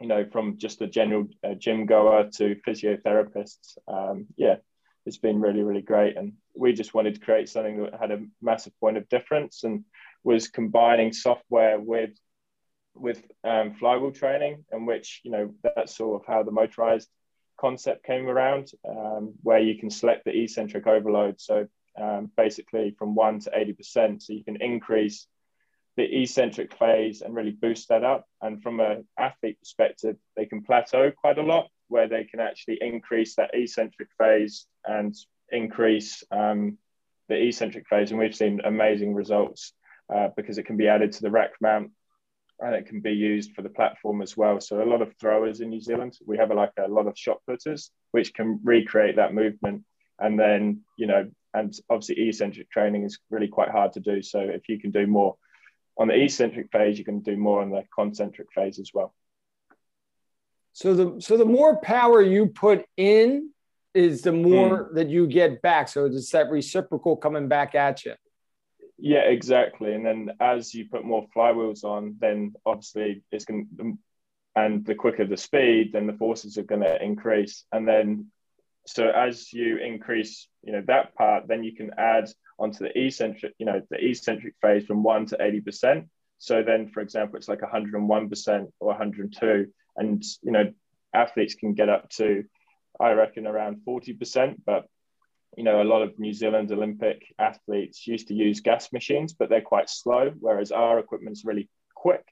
you 0.00 0.08
know 0.08 0.24
from 0.32 0.58
just 0.58 0.82
a 0.82 0.86
general 0.86 1.26
uh, 1.46 1.54
gym 1.54 1.86
goer 1.86 2.28
to 2.36 2.56
physiotherapists. 2.66 3.76
Um, 3.88 4.26
yeah, 4.36 4.56
it's 5.06 5.18
been 5.18 5.40
really 5.40 5.62
really 5.62 5.82
great, 5.82 6.16
and 6.16 6.34
we 6.54 6.72
just 6.72 6.94
wanted 6.94 7.14
to 7.14 7.20
create 7.20 7.48
something 7.48 7.82
that 7.82 8.00
had 8.00 8.10
a 8.10 8.24
massive 8.40 8.78
point 8.80 8.96
of 8.96 9.08
difference 9.08 9.64
and 9.64 9.84
was 10.22 10.48
combining 10.48 11.12
software 11.12 11.78
with 11.78 12.10
with 12.94 13.22
um, 13.42 13.74
flywheel 13.74 14.12
training, 14.12 14.64
in 14.72 14.86
which 14.86 15.20
you 15.24 15.30
know 15.30 15.54
that's 15.62 15.96
sort 15.96 16.20
of 16.20 16.26
how 16.26 16.42
the 16.42 16.50
motorized 16.50 17.08
concept 17.60 18.04
came 18.04 18.26
around, 18.26 18.70
um, 18.88 19.34
where 19.42 19.60
you 19.60 19.78
can 19.78 19.90
select 19.90 20.24
the 20.24 20.42
eccentric 20.42 20.86
overload. 20.86 21.40
So 21.40 21.66
um, 22.00 22.30
basically, 22.36 22.94
from 22.98 23.14
one 23.14 23.40
to 23.40 23.50
eighty 23.54 23.72
percent, 23.72 24.22
so 24.22 24.32
you 24.32 24.44
can 24.44 24.60
increase 24.60 25.26
the 25.96 26.22
eccentric 26.22 26.76
phase 26.76 27.22
and 27.22 27.34
really 27.34 27.52
boost 27.52 27.88
that 27.88 28.02
up. 28.02 28.26
And 28.42 28.60
from 28.62 28.80
an 28.80 29.06
athlete 29.16 29.60
perspective, 29.60 30.16
they 30.36 30.46
can 30.46 30.62
plateau 30.62 31.12
quite 31.12 31.38
a 31.38 31.42
lot, 31.42 31.68
where 31.88 32.08
they 32.08 32.24
can 32.24 32.40
actually 32.40 32.78
increase 32.80 33.36
that 33.36 33.50
eccentric 33.54 34.08
phase 34.18 34.66
and 34.84 35.14
increase 35.50 36.24
um, 36.32 36.78
the 37.28 37.36
eccentric 37.36 37.86
phase. 37.88 38.10
And 38.10 38.18
we've 38.18 38.34
seen 38.34 38.60
amazing 38.64 39.14
results 39.14 39.72
uh, 40.12 40.28
because 40.36 40.58
it 40.58 40.66
can 40.66 40.76
be 40.76 40.88
added 40.88 41.12
to 41.12 41.22
the 41.22 41.30
rack 41.30 41.52
mount 41.60 41.92
and 42.60 42.74
it 42.74 42.86
can 42.86 43.00
be 43.00 43.12
used 43.12 43.52
for 43.52 43.62
the 43.62 43.68
platform 43.68 44.22
as 44.22 44.36
well. 44.36 44.60
So 44.60 44.82
a 44.82 44.84
lot 44.84 45.02
of 45.02 45.14
throwers 45.20 45.60
in 45.60 45.70
New 45.70 45.80
Zealand, 45.80 46.16
we 46.26 46.36
have 46.38 46.50
like 46.50 46.72
a 46.78 46.88
lot 46.88 47.06
of 47.06 47.18
shot 47.18 47.38
putters 47.46 47.90
which 48.12 48.32
can 48.32 48.60
recreate 48.62 49.16
that 49.16 49.34
movement. 49.34 49.84
And 50.18 50.38
then 50.38 50.82
you 50.96 51.06
know, 51.06 51.30
and 51.52 51.74
obviously 51.90 52.28
eccentric 52.28 52.70
training 52.70 53.04
is 53.04 53.18
really 53.30 53.48
quite 53.48 53.70
hard 53.70 53.92
to 53.94 54.00
do. 54.00 54.22
So 54.22 54.40
if 54.40 54.68
you 54.68 54.78
can 54.78 54.90
do 54.90 55.06
more 55.06 55.36
on 55.96 56.08
the 56.08 56.20
eccentric 56.20 56.70
phase, 56.72 56.98
you 56.98 57.04
can 57.04 57.20
do 57.20 57.36
more 57.36 57.62
on 57.62 57.70
the 57.70 57.84
concentric 57.94 58.48
phase 58.54 58.78
as 58.78 58.90
well. 58.92 59.14
So 60.72 60.94
the 60.94 61.20
so 61.20 61.36
the 61.36 61.44
more 61.44 61.80
power 61.80 62.20
you 62.20 62.46
put 62.46 62.84
in 62.96 63.50
is 63.94 64.22
the 64.22 64.32
more 64.32 64.90
mm. 64.90 64.94
that 64.94 65.08
you 65.08 65.26
get 65.26 65.62
back. 65.62 65.88
So 65.88 66.06
it's 66.06 66.30
that 66.30 66.50
reciprocal 66.50 67.16
coming 67.16 67.48
back 67.48 67.76
at 67.76 68.04
you. 68.04 68.14
Yeah, 68.98 69.22
exactly. 69.22 69.92
And 69.92 70.06
then 70.06 70.30
as 70.40 70.72
you 70.74 70.88
put 70.88 71.04
more 71.04 71.26
flywheels 71.34 71.84
on, 71.84 72.16
then 72.20 72.54
obviously 72.64 73.22
it's 73.32 73.44
going 73.44 73.68
to, 73.78 73.98
and 74.56 74.86
the 74.86 74.94
quicker 74.94 75.26
the 75.26 75.36
speed, 75.36 75.90
then 75.92 76.06
the 76.06 76.12
forces 76.12 76.58
are 76.58 76.62
going 76.62 76.82
to 76.82 77.02
increase. 77.02 77.64
And 77.72 77.88
then, 77.88 78.30
so 78.86 79.08
as 79.08 79.52
you 79.52 79.78
increase, 79.78 80.48
you 80.62 80.72
know, 80.72 80.82
that 80.86 81.14
part, 81.16 81.48
then 81.48 81.64
you 81.64 81.74
can 81.74 81.90
add 81.98 82.30
onto 82.58 82.84
the 82.84 82.96
eccentric, 82.98 83.54
you 83.58 83.66
know, 83.66 83.82
the 83.90 83.96
eccentric 83.96 84.54
phase 84.62 84.86
from 84.86 85.02
one 85.02 85.26
to 85.26 85.36
80%. 85.36 86.08
So 86.38 86.62
then, 86.62 86.88
for 86.88 87.00
example, 87.00 87.36
it's 87.36 87.48
like 87.48 87.60
101% 87.60 88.72
or 88.78 88.88
102. 88.88 89.66
And, 89.96 90.22
you 90.42 90.52
know, 90.52 90.72
athletes 91.12 91.54
can 91.54 91.74
get 91.74 91.88
up 91.88 92.10
to, 92.10 92.44
I 93.00 93.12
reckon, 93.12 93.46
around 93.46 93.78
40%. 93.88 94.56
But, 94.64 94.86
you 95.56 95.64
know, 95.64 95.82
a 95.82 95.84
lot 95.84 96.02
of 96.02 96.18
New 96.18 96.32
Zealand 96.32 96.72
Olympic 96.72 97.22
athletes 97.38 98.06
used 98.06 98.28
to 98.28 98.34
use 98.34 98.60
gas 98.60 98.92
machines, 98.92 99.32
but 99.32 99.48
they're 99.48 99.60
quite 99.60 99.88
slow, 99.88 100.32
whereas 100.38 100.72
our 100.72 100.98
equipment's 100.98 101.44
really 101.44 101.68
quick. 101.94 102.26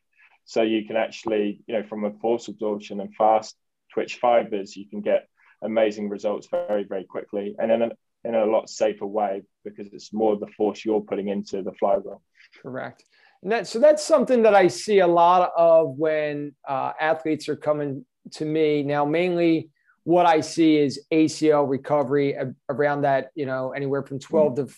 So 0.44 0.62
you 0.62 0.84
can 0.84 0.96
actually, 0.96 1.62
you 1.66 1.74
know, 1.74 1.86
from 1.86 2.04
a 2.04 2.12
force 2.12 2.48
absorption 2.48 3.00
and 3.00 3.14
fast 3.14 3.56
twitch 3.92 4.16
fibers, 4.16 4.76
you 4.76 4.88
can 4.88 5.00
get 5.00 5.28
amazing 5.62 6.08
results 6.08 6.48
very, 6.50 6.84
very 6.84 7.04
quickly 7.04 7.54
and 7.58 7.70
in 7.70 7.82
a, 7.82 7.90
in 8.24 8.34
a 8.34 8.44
lot 8.44 8.68
safer 8.68 9.06
way 9.06 9.42
because 9.64 9.86
it's 9.92 10.12
more 10.12 10.36
the 10.36 10.48
force 10.56 10.84
you're 10.84 11.00
putting 11.00 11.28
into 11.28 11.62
the 11.62 11.72
flywheel. 11.72 12.22
Correct. 12.60 13.04
And 13.42 13.52
that, 13.52 13.66
so 13.66 13.78
that's 13.78 14.04
something 14.04 14.42
that 14.42 14.54
I 14.54 14.68
see 14.68 15.00
a 15.00 15.06
lot 15.06 15.50
of 15.56 15.96
when 15.96 16.54
uh, 16.66 16.92
athletes 17.00 17.48
are 17.48 17.56
coming 17.56 18.04
to 18.32 18.44
me 18.44 18.82
now. 18.82 19.04
Mainly, 19.04 19.70
what 20.04 20.26
I 20.26 20.40
see 20.40 20.76
is 20.76 21.00
ACL 21.12 21.68
recovery 21.68 22.36
around 22.68 23.02
that, 23.02 23.30
you 23.34 23.46
know, 23.46 23.70
anywhere 23.70 24.02
from 24.02 24.18
12 24.18 24.56
to 24.56 24.68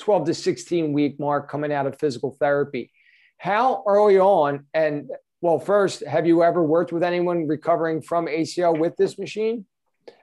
12 0.00 0.26
to 0.26 0.34
16 0.34 0.92
week 0.92 1.18
mark 1.18 1.50
coming 1.50 1.72
out 1.72 1.86
of 1.86 1.98
physical 1.98 2.36
therapy. 2.38 2.92
How 3.38 3.82
early 3.86 4.18
on, 4.18 4.66
and 4.74 5.10
well, 5.40 5.58
first, 5.58 6.04
have 6.04 6.26
you 6.26 6.42
ever 6.42 6.62
worked 6.62 6.92
with 6.92 7.02
anyone 7.02 7.46
recovering 7.46 8.02
from 8.02 8.26
ACL 8.26 8.78
with 8.78 8.96
this 8.96 9.18
machine? 9.18 9.66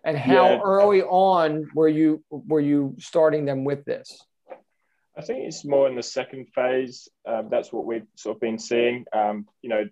And 0.04 0.18
how 0.18 0.50
yeah. 0.50 0.60
early 0.64 1.04
on 1.04 1.70
were 1.76 1.88
you 1.88 2.24
were 2.30 2.60
you 2.60 2.96
starting 2.98 3.46
them 3.46 3.64
with 3.64 3.86
this? 3.86 4.20
I 5.18 5.22
think 5.22 5.46
it's 5.46 5.64
more 5.64 5.88
in 5.88 5.96
the 5.96 6.04
second 6.04 6.48
phase. 6.54 7.08
Um, 7.26 7.48
that's 7.50 7.72
what 7.72 7.86
we've 7.86 8.08
sort 8.16 8.38
of 8.38 8.42
been 8.42 8.60
seeing. 8.60 9.06
Um, 9.14 9.48
you 9.62 9.70
know, 9.70 9.88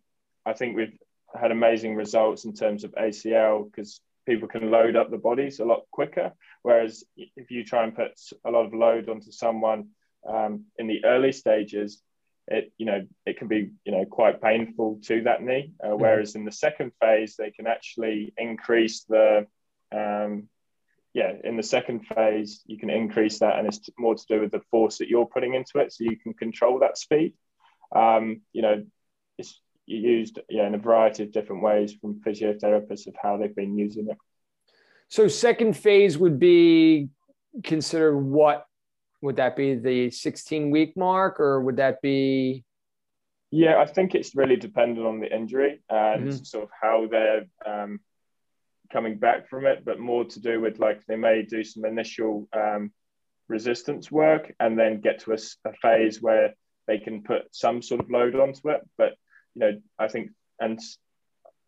I 0.46 0.54
think 0.54 0.76
we've 0.76 0.98
had 1.40 1.52
amazing 1.52 1.96
results 1.96 2.44
in 2.44 2.54
terms 2.54 2.84
of 2.84 2.92
ACL 2.92 3.72
because 3.72 4.02
people 4.26 4.48
can 4.48 4.72
load 4.72 4.96
up 4.96 5.12
the 5.12 5.18
bodies 5.18 5.60
a 5.60 5.66
lot 5.66 5.84
quicker. 5.92 6.32
Whereas 6.62 7.04
if 7.18 7.52
you 7.52 7.64
try 7.64 7.84
and 7.84 7.96
put 7.96 8.12
a 8.46 8.52
lot 8.52 8.66
of 8.66 8.74
load 8.74 9.10
onto 9.10 9.32
someone 9.32 9.90
um, 10.28 10.66
in 10.78 10.88
the 10.88 11.04
early 11.06 11.32
stages, 11.32 12.02
it 12.48 12.74
you 12.78 12.86
know 12.86 13.06
it 13.26 13.38
can 13.38 13.48
be 13.48 13.72
you 13.86 13.92
know 13.92 14.06
quite 14.06 14.42
painful 14.42 15.00
to 15.06 15.22
that 15.24 15.42
knee. 15.42 15.74
Uh, 15.84 15.88
mm-hmm. 15.88 16.02
whereas 16.02 16.36
in 16.36 16.46
the 16.46 16.52
second 16.52 16.92
phase, 17.00 17.36
they 17.38 17.52
can 17.52 17.68
actually 17.68 18.34
increase 18.38 19.04
the 19.04 19.48
um, 19.94 20.50
yeah, 21.14 21.32
in 21.44 21.58
the 21.58 21.64
second 21.64 22.08
phase, 22.08 22.64
you 22.66 22.78
can 22.78 22.90
increase 22.90 23.40
that, 23.40 23.60
and 23.60 23.68
it's 23.68 23.88
more 24.00 24.16
to 24.16 24.26
do 24.28 24.42
with 24.42 24.52
the 24.52 24.62
force 24.72 24.98
that 24.98 25.10
you're 25.10 25.28
putting 25.28 25.54
into 25.54 25.78
it, 25.78 25.94
so 25.94 26.04
you 26.04 26.18
can 26.18 26.34
control 26.34 26.80
that 26.80 26.98
speed. 26.98 27.34
Um, 27.96 28.42
you 28.52 28.64
know, 28.64 28.84
it's 29.38 29.62
used 29.86 30.40
yeah 30.50 30.68
in 30.68 30.76
a 30.76 30.78
variety 30.78 31.24
of 31.24 31.32
different 31.32 31.62
ways 31.62 31.94
from 31.94 32.22
physiotherapists 32.22 33.08
of 33.08 33.16
how 33.22 33.38
they've 33.38 33.56
been 33.56 33.78
using 33.78 34.08
it. 34.10 34.18
So, 35.10 35.28
second 35.28 35.78
phase 35.78 36.18
would 36.18 36.40
be 36.40 37.10
considered 37.64 38.18
what 38.18 38.66
would 39.22 39.38
that 39.38 39.56
be 39.56 39.76
the 39.76 40.12
16 40.12 40.70
week 40.70 40.98
mark 40.98 41.40
or 41.40 41.62
would 41.62 41.78
that 41.78 42.02
be 42.02 42.64
yeah 43.52 43.78
i 43.78 43.86
think 43.86 44.16
it's 44.16 44.36
really 44.36 44.56
dependent 44.56 45.06
on 45.06 45.20
the 45.20 45.34
injury 45.34 45.82
and 45.90 46.28
mm-hmm. 46.28 46.44
sort 46.44 46.64
of 46.64 46.70
how 46.82 47.08
they're 47.10 47.46
um, 47.66 48.00
coming 48.92 49.18
back 49.18 49.48
from 49.50 49.66
it 49.66 49.86
but 49.86 50.00
more 50.00 50.26
to 50.26 50.42
do 50.42 50.60
with 50.60 50.80
like 50.80 51.06
they 51.06 51.16
may 51.16 51.44
do 51.44 51.64
some 51.64 51.86
initial 51.86 52.48
um, 52.54 52.92
resistance 53.48 54.12
work 54.12 54.54
and 54.60 54.78
then 54.78 55.00
get 55.00 55.20
to 55.20 55.32
a, 55.32 55.38
a, 55.66 55.74
phase 55.82 56.22
where 56.22 56.54
they 56.88 56.98
can 56.98 57.24
put 57.24 57.44
some 57.52 57.82
sort 57.82 58.02
of 58.02 58.10
load 58.10 58.36
onto 58.36 58.70
it 58.70 58.82
but 58.98 59.14
you 59.56 59.60
know 59.60 59.72
i 60.00 60.08
think 60.08 60.32
and 60.60 60.80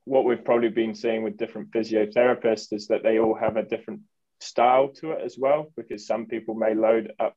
what 0.05 0.23
we've 0.23 0.45
probably 0.45 0.69
been 0.69 0.93
seeing 0.93 1.23
with 1.23 1.37
different 1.37 1.71
physiotherapists 1.71 2.71
is 2.71 2.87
that 2.87 3.03
they 3.03 3.19
all 3.19 3.35
have 3.35 3.57
a 3.57 3.63
different 3.63 4.01
style 4.39 4.89
to 4.89 5.11
it 5.11 5.21
as 5.23 5.35
well 5.37 5.71
because 5.75 6.05
some 6.05 6.27
people 6.27 6.53
may 6.53 6.75
load 6.75 7.11
up 7.19 7.35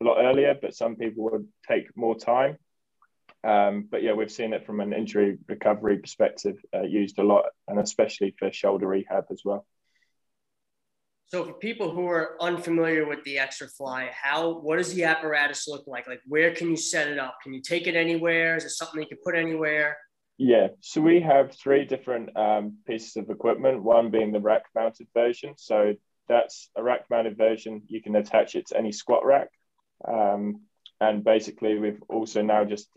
a 0.00 0.04
lot 0.04 0.18
earlier, 0.18 0.54
but 0.60 0.74
some 0.74 0.96
people 0.96 1.24
would 1.24 1.48
take 1.68 1.96
more 1.96 2.16
time. 2.16 2.56
Um, 3.42 3.88
but 3.90 4.02
yeah, 4.02 4.12
we've 4.12 4.30
seen 4.30 4.52
it 4.52 4.66
from 4.66 4.80
an 4.80 4.92
injury 4.92 5.38
recovery 5.48 5.98
perspective 5.98 6.56
uh, 6.74 6.82
used 6.82 7.18
a 7.18 7.22
lot, 7.22 7.46
and 7.68 7.78
especially 7.78 8.34
for 8.38 8.52
shoulder 8.52 8.86
rehab 8.86 9.24
as 9.30 9.42
well. 9.44 9.66
So, 11.30 11.44
for 11.44 11.52
people 11.52 11.92
who 11.92 12.08
are 12.08 12.36
unfamiliar 12.40 13.06
with 13.06 13.22
the 13.22 13.36
Exerfly, 13.36 14.08
how 14.10 14.58
what 14.58 14.78
does 14.78 14.92
the 14.92 15.04
apparatus 15.04 15.68
look 15.68 15.86
like? 15.86 16.08
Like, 16.08 16.20
where 16.26 16.52
can 16.52 16.68
you 16.68 16.76
set 16.76 17.06
it 17.06 17.20
up? 17.20 17.36
Can 17.40 17.54
you 17.54 17.62
take 17.62 17.86
it 17.86 17.94
anywhere? 17.94 18.56
Is 18.56 18.64
it 18.64 18.70
something 18.70 19.00
you 19.00 19.06
can 19.06 19.18
put 19.24 19.36
anywhere? 19.36 19.96
Yeah, 20.38 20.68
so 20.80 21.00
we 21.00 21.20
have 21.20 21.54
three 21.54 21.84
different 21.84 22.36
um, 22.36 22.78
pieces 22.84 23.16
of 23.16 23.30
equipment. 23.30 23.84
One 23.84 24.10
being 24.10 24.32
the 24.32 24.40
rack-mounted 24.40 25.06
version. 25.14 25.54
So 25.56 25.94
that's 26.28 26.68
a 26.74 26.82
rack-mounted 26.82 27.36
version. 27.36 27.82
You 27.86 28.02
can 28.02 28.16
attach 28.16 28.56
it 28.56 28.66
to 28.68 28.76
any 28.76 28.90
squat 28.90 29.24
rack. 29.24 29.50
Um, 30.08 30.62
and 31.00 31.22
basically, 31.22 31.78
we've 31.78 32.02
also 32.08 32.42
now 32.42 32.64
just 32.64 32.88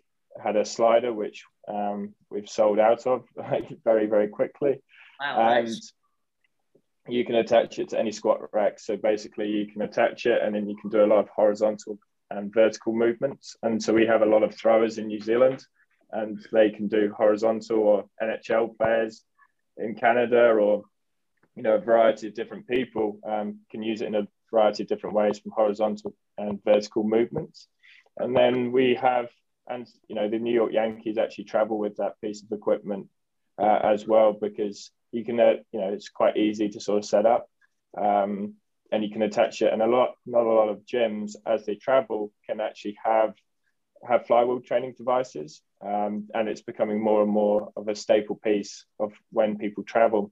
had 0.43 0.55
a 0.55 0.65
slider, 0.65 1.13
which 1.13 1.43
um, 1.67 2.15
we've 2.31 2.49
sold 2.49 2.79
out 2.79 3.05
of 3.05 3.25
very, 3.83 4.07
very 4.07 4.27
quickly. 4.29 4.81
Wow, 5.19 5.57
and 5.57 5.65
nice. 5.65 5.93
You 7.07 7.25
can 7.25 7.35
attach 7.35 7.79
it 7.79 7.89
to 7.89 7.99
any 7.99 8.11
squat 8.11 8.39
rack. 8.53 8.79
So 8.79 8.95
basically, 8.95 9.49
you 9.49 9.67
can 9.67 9.81
attach 9.81 10.25
it 10.25 10.41
and 10.41 10.55
then 10.55 10.69
you 10.69 10.77
can 10.77 10.89
do 10.89 11.03
a 11.03 11.07
lot 11.07 11.19
of 11.19 11.29
horizontal 11.29 11.99
and 12.29 12.53
vertical 12.53 12.93
movements. 12.93 13.55
And 13.61 13.81
so 13.81 13.93
we 13.93 14.05
have 14.05 14.21
a 14.21 14.27
lot 14.27 14.43
of 14.43 14.55
throwers 14.55 14.97
in 14.97 15.07
New 15.07 15.19
Zealand 15.19 15.65
and 16.11 16.39
they 16.51 16.69
can 16.69 16.87
do 16.87 17.13
horizontal 17.15 17.79
or 17.79 18.05
NHL 18.21 18.77
players 18.77 19.23
in 19.77 19.95
Canada 19.95 20.51
or 20.51 20.83
you 21.55 21.63
know 21.63 21.75
a 21.75 21.79
variety 21.79 22.27
of 22.27 22.35
different 22.35 22.67
people 22.67 23.19
um, 23.27 23.59
can 23.69 23.83
use 23.83 24.01
it 24.01 24.07
in 24.07 24.15
a 24.15 24.27
variety 24.51 24.83
of 24.83 24.89
different 24.89 25.15
ways 25.15 25.39
from 25.39 25.51
horizontal 25.51 26.15
and 26.37 26.63
vertical 26.63 27.03
movements. 27.03 27.67
And 28.17 28.35
then 28.35 28.71
we 28.71 28.95
have, 28.95 29.29
and 29.67 29.87
you 30.07 30.15
know, 30.15 30.29
the 30.29 30.37
New 30.37 30.53
York 30.53 30.71
Yankees 30.71 31.17
actually 31.17 31.45
travel 31.45 31.79
with 31.79 31.97
that 31.97 32.21
piece 32.21 32.43
of 32.43 32.51
equipment 32.51 33.07
uh, 33.57 33.79
as 33.83 34.07
well 34.07 34.33
because 34.33 34.91
you 35.11 35.23
can, 35.23 35.39
uh, 35.39 35.53
you 35.71 35.79
know, 35.79 35.89
it's 35.89 36.09
quite 36.09 36.37
easy 36.37 36.69
to 36.69 36.79
sort 36.79 36.99
of 36.99 37.05
set 37.05 37.25
up. 37.25 37.49
Um, 37.97 38.55
and 38.91 39.03
you 39.03 39.09
can 39.09 39.23
attach 39.23 39.63
it, 39.63 39.73
and 39.73 39.81
a 39.81 39.87
lot, 39.87 40.11
not 40.27 40.45
a 40.45 40.53
lot 40.53 40.69
of 40.69 40.85
gyms 40.85 41.35
as 41.47 41.65
they 41.65 41.73
travel 41.73 42.31
can 42.47 42.61
actually 42.61 42.95
have 43.03 43.33
have 44.07 44.27
flywheel 44.27 44.59
training 44.59 44.93
devices, 44.95 45.61
um, 45.81 46.27
and 46.35 46.47
it's 46.47 46.61
becoming 46.61 47.01
more 47.01 47.23
and 47.23 47.31
more 47.31 47.71
of 47.75 47.87
a 47.87 47.95
staple 47.95 48.35
piece 48.35 48.85
of 48.99 49.11
when 49.31 49.57
people 49.57 49.83
travel. 49.83 50.31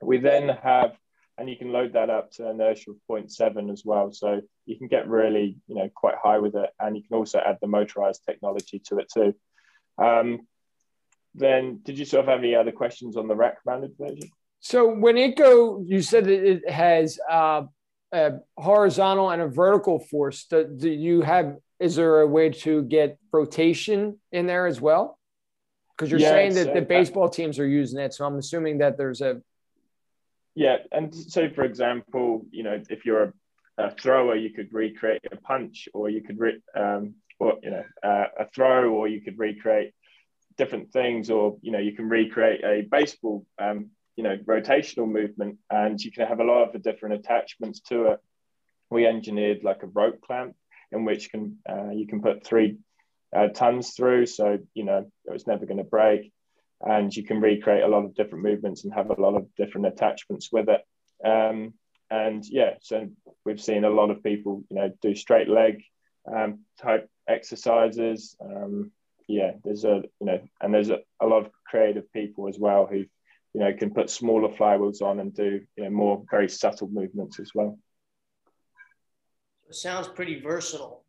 We 0.00 0.18
then 0.18 0.48
have 0.62 0.96
and 1.38 1.48
you 1.48 1.56
can 1.56 1.72
load 1.72 1.92
that 1.92 2.10
up 2.10 2.32
to 2.32 2.50
inertia 2.50 2.90
of 2.90 2.96
0.7 3.08 3.72
as 3.72 3.84
well. 3.84 4.12
So 4.12 4.40
you 4.66 4.76
can 4.76 4.88
get 4.88 5.08
really, 5.08 5.56
you 5.68 5.76
know, 5.76 5.88
quite 5.94 6.16
high 6.20 6.38
with 6.38 6.56
it, 6.56 6.70
and 6.80 6.96
you 6.96 7.02
can 7.02 7.16
also 7.16 7.38
add 7.38 7.58
the 7.60 7.68
motorized 7.68 8.24
technology 8.24 8.80
to 8.86 8.98
it 8.98 9.08
too. 9.12 9.34
Um, 10.02 10.40
then, 11.34 11.80
did 11.84 11.98
you 11.98 12.04
sort 12.04 12.24
of 12.24 12.28
have 12.28 12.40
any 12.40 12.54
other 12.54 12.72
questions 12.72 13.16
on 13.16 13.28
the 13.28 13.36
rack 13.36 13.58
mounted 13.66 13.92
version? 13.98 14.30
So 14.60 14.92
when 14.92 15.16
it 15.16 15.36
go, 15.36 15.82
you 15.86 16.02
said 16.02 16.24
that 16.24 16.50
it 16.50 16.68
has 16.68 17.18
uh, 17.30 17.62
a 18.12 18.32
horizontal 18.56 19.30
and 19.30 19.42
a 19.42 19.48
vertical 19.48 19.98
force. 19.98 20.44
Do, 20.44 20.64
do 20.64 20.90
you 20.90 21.22
have? 21.22 21.56
Is 21.78 21.94
there 21.94 22.20
a 22.20 22.26
way 22.26 22.50
to 22.50 22.82
get 22.82 23.18
rotation 23.32 24.18
in 24.32 24.46
there 24.46 24.66
as 24.66 24.80
well? 24.80 25.18
Because 25.96 26.10
you're 26.10 26.20
yeah, 26.20 26.30
saying 26.30 26.54
that 26.54 26.74
the 26.74 26.82
baseball 26.82 27.28
teams 27.28 27.58
are 27.58 27.66
using 27.66 28.00
it, 28.00 28.14
so 28.14 28.24
I'm 28.24 28.36
assuming 28.36 28.78
that 28.78 28.96
there's 28.96 29.20
a 29.20 29.40
yeah, 30.58 30.78
and 30.90 31.14
so 31.14 31.48
for 31.50 31.62
example, 31.62 32.44
you 32.50 32.64
know, 32.64 32.82
if 32.90 33.06
you're 33.06 33.22
a, 33.22 33.32
a 33.78 33.90
thrower, 33.92 34.34
you 34.34 34.50
could 34.50 34.72
recreate 34.72 35.22
a 35.30 35.36
punch, 35.36 35.88
or 35.94 36.10
you 36.10 36.20
could, 36.20 36.40
re- 36.40 36.60
um, 36.74 37.14
or 37.38 37.54
you 37.62 37.70
know, 37.70 37.84
uh, 38.02 38.24
a 38.40 38.48
throw, 38.48 38.90
or 38.90 39.06
you 39.06 39.20
could 39.20 39.38
recreate 39.38 39.94
different 40.58 40.92
things, 40.92 41.30
or 41.30 41.56
you 41.62 41.72
know, 41.72 41.78
you 41.78 41.92
can 41.92 42.08
recreate 42.08 42.62
a 42.64 42.82
baseball, 42.90 43.46
um, 43.58 43.90
you 44.16 44.24
know, 44.24 44.36
rotational 44.44 45.08
movement, 45.08 45.58
and 45.70 46.00
you 46.00 46.12
can 46.12 46.26
have 46.26 46.40
a 46.40 46.44
lot 46.44 46.74
of 46.74 46.82
different 46.82 47.14
attachments 47.14 47.80
to 47.80 48.12
it. 48.12 48.18
We 48.90 49.06
engineered 49.06 49.62
like 49.62 49.82
a 49.82 49.86
rope 49.86 50.20
clamp 50.20 50.56
in 50.90 51.04
which 51.04 51.30
can 51.30 51.58
uh, 51.68 51.90
you 51.90 52.06
can 52.06 52.20
put 52.20 52.44
three 52.44 52.78
uh, 53.34 53.48
tons 53.48 53.92
through, 53.92 54.26
so 54.26 54.58
you 54.74 54.84
know 54.84 55.10
it 55.24 55.32
was 55.32 55.46
never 55.46 55.64
going 55.64 55.78
to 55.78 55.84
break 55.84 56.32
and 56.80 57.14
you 57.14 57.24
can 57.24 57.40
recreate 57.40 57.82
a 57.82 57.88
lot 57.88 58.04
of 58.04 58.14
different 58.14 58.44
movements 58.44 58.84
and 58.84 58.94
have 58.94 59.10
a 59.10 59.20
lot 59.20 59.34
of 59.34 59.46
different 59.56 59.86
attachments 59.86 60.50
with 60.52 60.68
it. 60.68 60.80
Um, 61.24 61.74
and 62.10 62.44
yeah, 62.46 62.74
so 62.80 63.08
we've 63.44 63.60
seen 63.60 63.84
a 63.84 63.90
lot 63.90 64.10
of 64.10 64.22
people, 64.22 64.62
you 64.70 64.76
know, 64.76 64.90
do 65.02 65.14
straight 65.14 65.48
leg 65.48 65.82
um, 66.32 66.60
type 66.80 67.08
exercises. 67.28 68.36
Um, 68.40 68.92
yeah, 69.28 69.52
there's 69.62 69.84
a 69.84 70.02
you 70.20 70.26
know, 70.26 70.40
and 70.60 70.74
there's 70.74 70.88
a, 70.88 70.98
a 71.20 71.26
lot 71.26 71.44
of 71.44 71.52
creative 71.66 72.10
people 72.12 72.48
as 72.48 72.58
well 72.58 72.86
who 72.86 72.96
you 72.96 73.60
know 73.60 73.72
can 73.74 73.90
put 73.90 74.10
smaller 74.10 74.48
flywheels 74.48 75.02
on 75.02 75.20
and 75.20 75.34
do 75.34 75.60
you 75.76 75.84
know 75.84 75.90
more 75.90 76.24
very 76.30 76.48
subtle 76.48 76.88
movements 76.88 77.38
as 77.38 77.52
well. 77.54 77.78
It 79.68 79.74
sounds 79.74 80.08
pretty 80.08 80.40
versatile. 80.40 81.04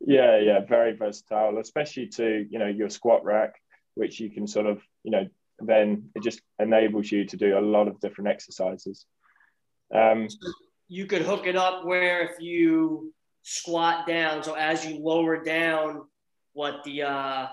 Yeah, 0.00 0.38
yeah, 0.38 0.60
very 0.68 0.94
versatile, 0.94 1.58
especially 1.58 2.08
to 2.08 2.46
you 2.48 2.58
know 2.58 2.66
your 2.66 2.90
squat 2.90 3.24
rack, 3.24 3.54
which 3.94 4.20
you 4.20 4.30
can 4.30 4.46
sort 4.46 4.66
of 4.66 4.82
you 5.02 5.10
know 5.10 5.26
then 5.58 6.10
it 6.14 6.22
just 6.22 6.42
enables 6.58 7.10
you 7.10 7.24
to 7.24 7.36
do 7.38 7.58
a 7.58 7.60
lot 7.60 7.88
of 7.88 7.98
different 8.00 8.28
exercises. 8.28 9.06
Um, 9.94 10.28
you 10.88 11.06
could 11.06 11.22
hook 11.22 11.46
it 11.46 11.56
up 11.56 11.86
where 11.86 12.20
if 12.20 12.38
you 12.38 13.14
squat 13.42 14.06
down, 14.06 14.42
so 14.42 14.52
as 14.52 14.84
you 14.84 14.98
lower 14.98 15.42
down, 15.42 16.02
what 16.56 16.82
the 16.84 17.02
uh, 17.02 17.46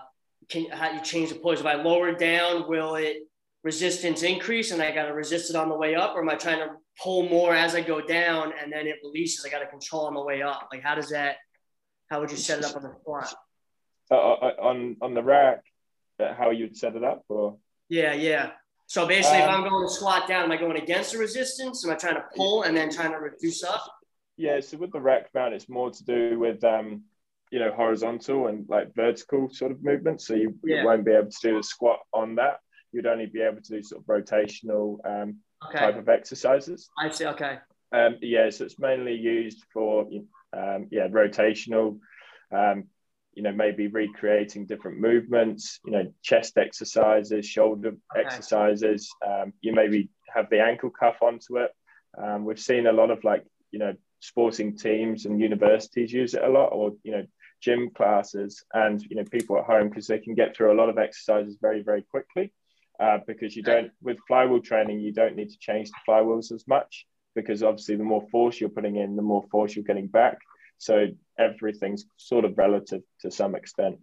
can 0.48 0.70
how 0.72 0.92
you 0.92 1.02
change 1.02 1.30
the 1.30 1.36
pose? 1.36 1.60
If 1.60 1.66
I 1.66 1.74
lower 1.74 2.08
it 2.08 2.20
down, 2.20 2.70
will 2.70 2.96
it 2.96 3.28
resistance 3.62 4.24
increase 4.24 4.72
and 4.72 4.82
I 4.82 4.92
got 4.92 5.08
to 5.08 5.14
resist 5.14 5.50
it 5.50 5.58
on 5.58 5.68
the 5.68 5.76
way 5.76 5.94
up, 5.94 6.16
or 6.16 6.22
am 6.22 6.30
I 6.30 6.36
trying 6.36 6.60
to 6.60 6.70
pull 7.02 7.28
more 7.28 7.54
as 7.54 7.76
I 7.76 7.82
go 7.82 8.00
down 8.00 8.54
and 8.60 8.72
then 8.72 8.88
it 8.88 8.96
releases? 9.04 9.46
I 9.46 9.50
got 9.50 9.60
to 9.60 9.68
control 9.68 10.06
on 10.06 10.14
the 10.14 10.24
way 10.24 10.42
up. 10.42 10.70
Like 10.72 10.84
how 10.84 10.96
does 10.96 11.10
that? 11.10 11.36
How 12.10 12.22
would 12.22 12.32
you 12.32 12.38
set 12.38 12.60
it 12.60 12.66
up 12.66 12.78
on 12.78 12.84
the 12.84 12.94
squat? 13.02 13.36
Uh, 14.10 14.16
uh 14.16 14.54
on 14.62 14.96
on 15.02 15.14
the 15.14 15.22
rack, 15.22 15.64
uh, 16.22 16.34
how 16.34 16.52
you'd 16.52 16.78
set 16.78 16.96
it 16.96 17.04
up, 17.04 17.26
or 17.28 17.58
yeah, 17.90 18.14
yeah. 18.14 18.52
So 18.86 19.06
basically, 19.06 19.42
um, 19.42 19.50
if 19.50 19.56
I'm 19.56 19.70
going 19.70 19.86
to 19.86 19.94
squat 19.94 20.30
down, 20.30 20.44
am 20.44 20.52
I 20.52 20.58
going 20.58 20.78
against 20.78 21.12
the 21.12 21.18
resistance? 21.18 21.86
Am 21.86 21.92
I 21.92 21.96
trying 21.96 22.16
to 22.16 22.24
pull 22.38 22.64
and 22.64 22.76
then 22.76 22.90
trying 22.90 23.12
to 23.12 23.18
reduce 23.18 23.64
up? 23.66 23.84
Yeah, 24.38 24.62
so 24.62 24.78
with 24.78 24.94
the 24.94 25.02
rack 25.02 25.28
mount, 25.34 25.54
it's 25.54 25.68
more 25.68 25.92
to 25.92 26.04
do 26.06 26.40
with 26.40 26.64
um, 26.64 27.04
you 27.54 27.60
know 27.60 27.72
horizontal 27.72 28.48
and 28.48 28.68
like 28.68 28.96
vertical 28.96 29.48
sort 29.48 29.72
of 29.72 29.84
movement. 29.84 30.20
So 30.20 30.34
you, 30.34 30.56
yeah. 30.64 30.80
you 30.80 30.88
won't 30.88 31.06
be 31.06 31.12
able 31.12 31.30
to 31.30 31.38
do 31.44 31.58
the 31.58 31.64
squat 31.64 32.00
on 32.12 32.34
that. 32.36 32.58
You'd 32.92 33.06
only 33.06 33.28
be 33.28 33.42
able 33.42 33.62
to 33.62 33.76
do 33.76 33.84
sort 33.84 34.02
of 34.02 34.08
rotational 34.08 34.98
um, 35.06 35.36
okay. 35.68 35.78
type 35.78 35.98
of 36.00 36.10
exercises. 36.10 36.90
I 36.98 37.12
see. 37.12 37.28
Okay. 37.28 37.60
Um, 37.92 38.18
yeah, 38.22 38.50
so 38.50 38.66
it's 38.66 38.80
mainly 38.80 39.14
used 39.14 39.64
for 39.72 40.08
um, 40.52 40.88
yeah 40.90 41.08
rotational 41.10 42.00
um, 42.52 42.86
you 43.36 43.44
know 43.44 43.52
maybe 43.52 43.86
recreating 43.86 44.66
different 44.66 45.00
movements 45.00 45.80
you 45.86 45.92
know 45.92 46.12
chest 46.24 46.58
exercises 46.58 47.46
shoulder 47.46 47.90
okay. 48.16 48.26
exercises 48.26 49.10
um, 49.26 49.54
you 49.62 49.74
maybe 49.74 50.10
have 50.34 50.48
the 50.52 50.62
ankle 50.62 50.92
cuff 50.92 51.16
onto 51.22 51.58
it 51.58 51.72
um, 52.22 52.46
we've 52.46 52.60
seen 52.60 52.86
a 52.86 52.92
lot 52.92 53.10
of 53.10 53.24
like 53.24 53.44
you 53.72 53.80
know 53.80 53.94
sporting 54.20 54.78
teams 54.78 55.26
and 55.26 55.42
universities 55.42 56.14
use 56.14 56.36
it 56.36 56.44
a 56.44 56.50
lot 56.50 56.68
or 56.68 56.92
you 57.04 57.12
know 57.12 57.26
gym 57.64 57.90
classes 57.96 58.64
and 58.74 59.02
you 59.10 59.16
know 59.16 59.24
people 59.24 59.58
at 59.58 59.64
home 59.64 59.88
because 59.90 60.08
they 60.08 60.20
can 60.20 60.34
get 60.34 60.56
through 60.56 60.72
a 60.74 60.80
lot 60.80 60.90
of 60.90 60.98
exercises 60.98 61.58
very 61.62 61.82
very 61.82 62.02
quickly 62.02 62.52
uh, 63.00 63.20
because 63.26 63.56
you 63.56 63.64
don't 63.64 63.92
with 64.02 64.18
flywheel 64.28 64.62
training 64.62 65.00
you 65.00 65.14
don't 65.14 65.36
need 65.36 65.50
to 65.50 65.58
change 65.60 65.90
the 65.90 65.96
flywheels 66.08 66.52
as 66.52 66.68
much 66.68 67.06
because 67.36 67.64
obviously 67.64 67.96
the 67.96 68.04
more 68.04 68.28
force 68.30 68.60
you're 68.60 68.70
putting 68.70 68.98
in 68.98 69.16
the 69.16 69.22
more 69.22 69.44
force 69.52 69.76
you're 69.76 69.86
getting 69.86 70.08
back 70.08 70.38
so 70.84 71.08
everything's 71.40 72.06
sort 72.18 72.44
of 72.44 72.58
relative 72.58 73.02
to 73.22 73.32
some 73.32 73.56
extent. 73.56 74.00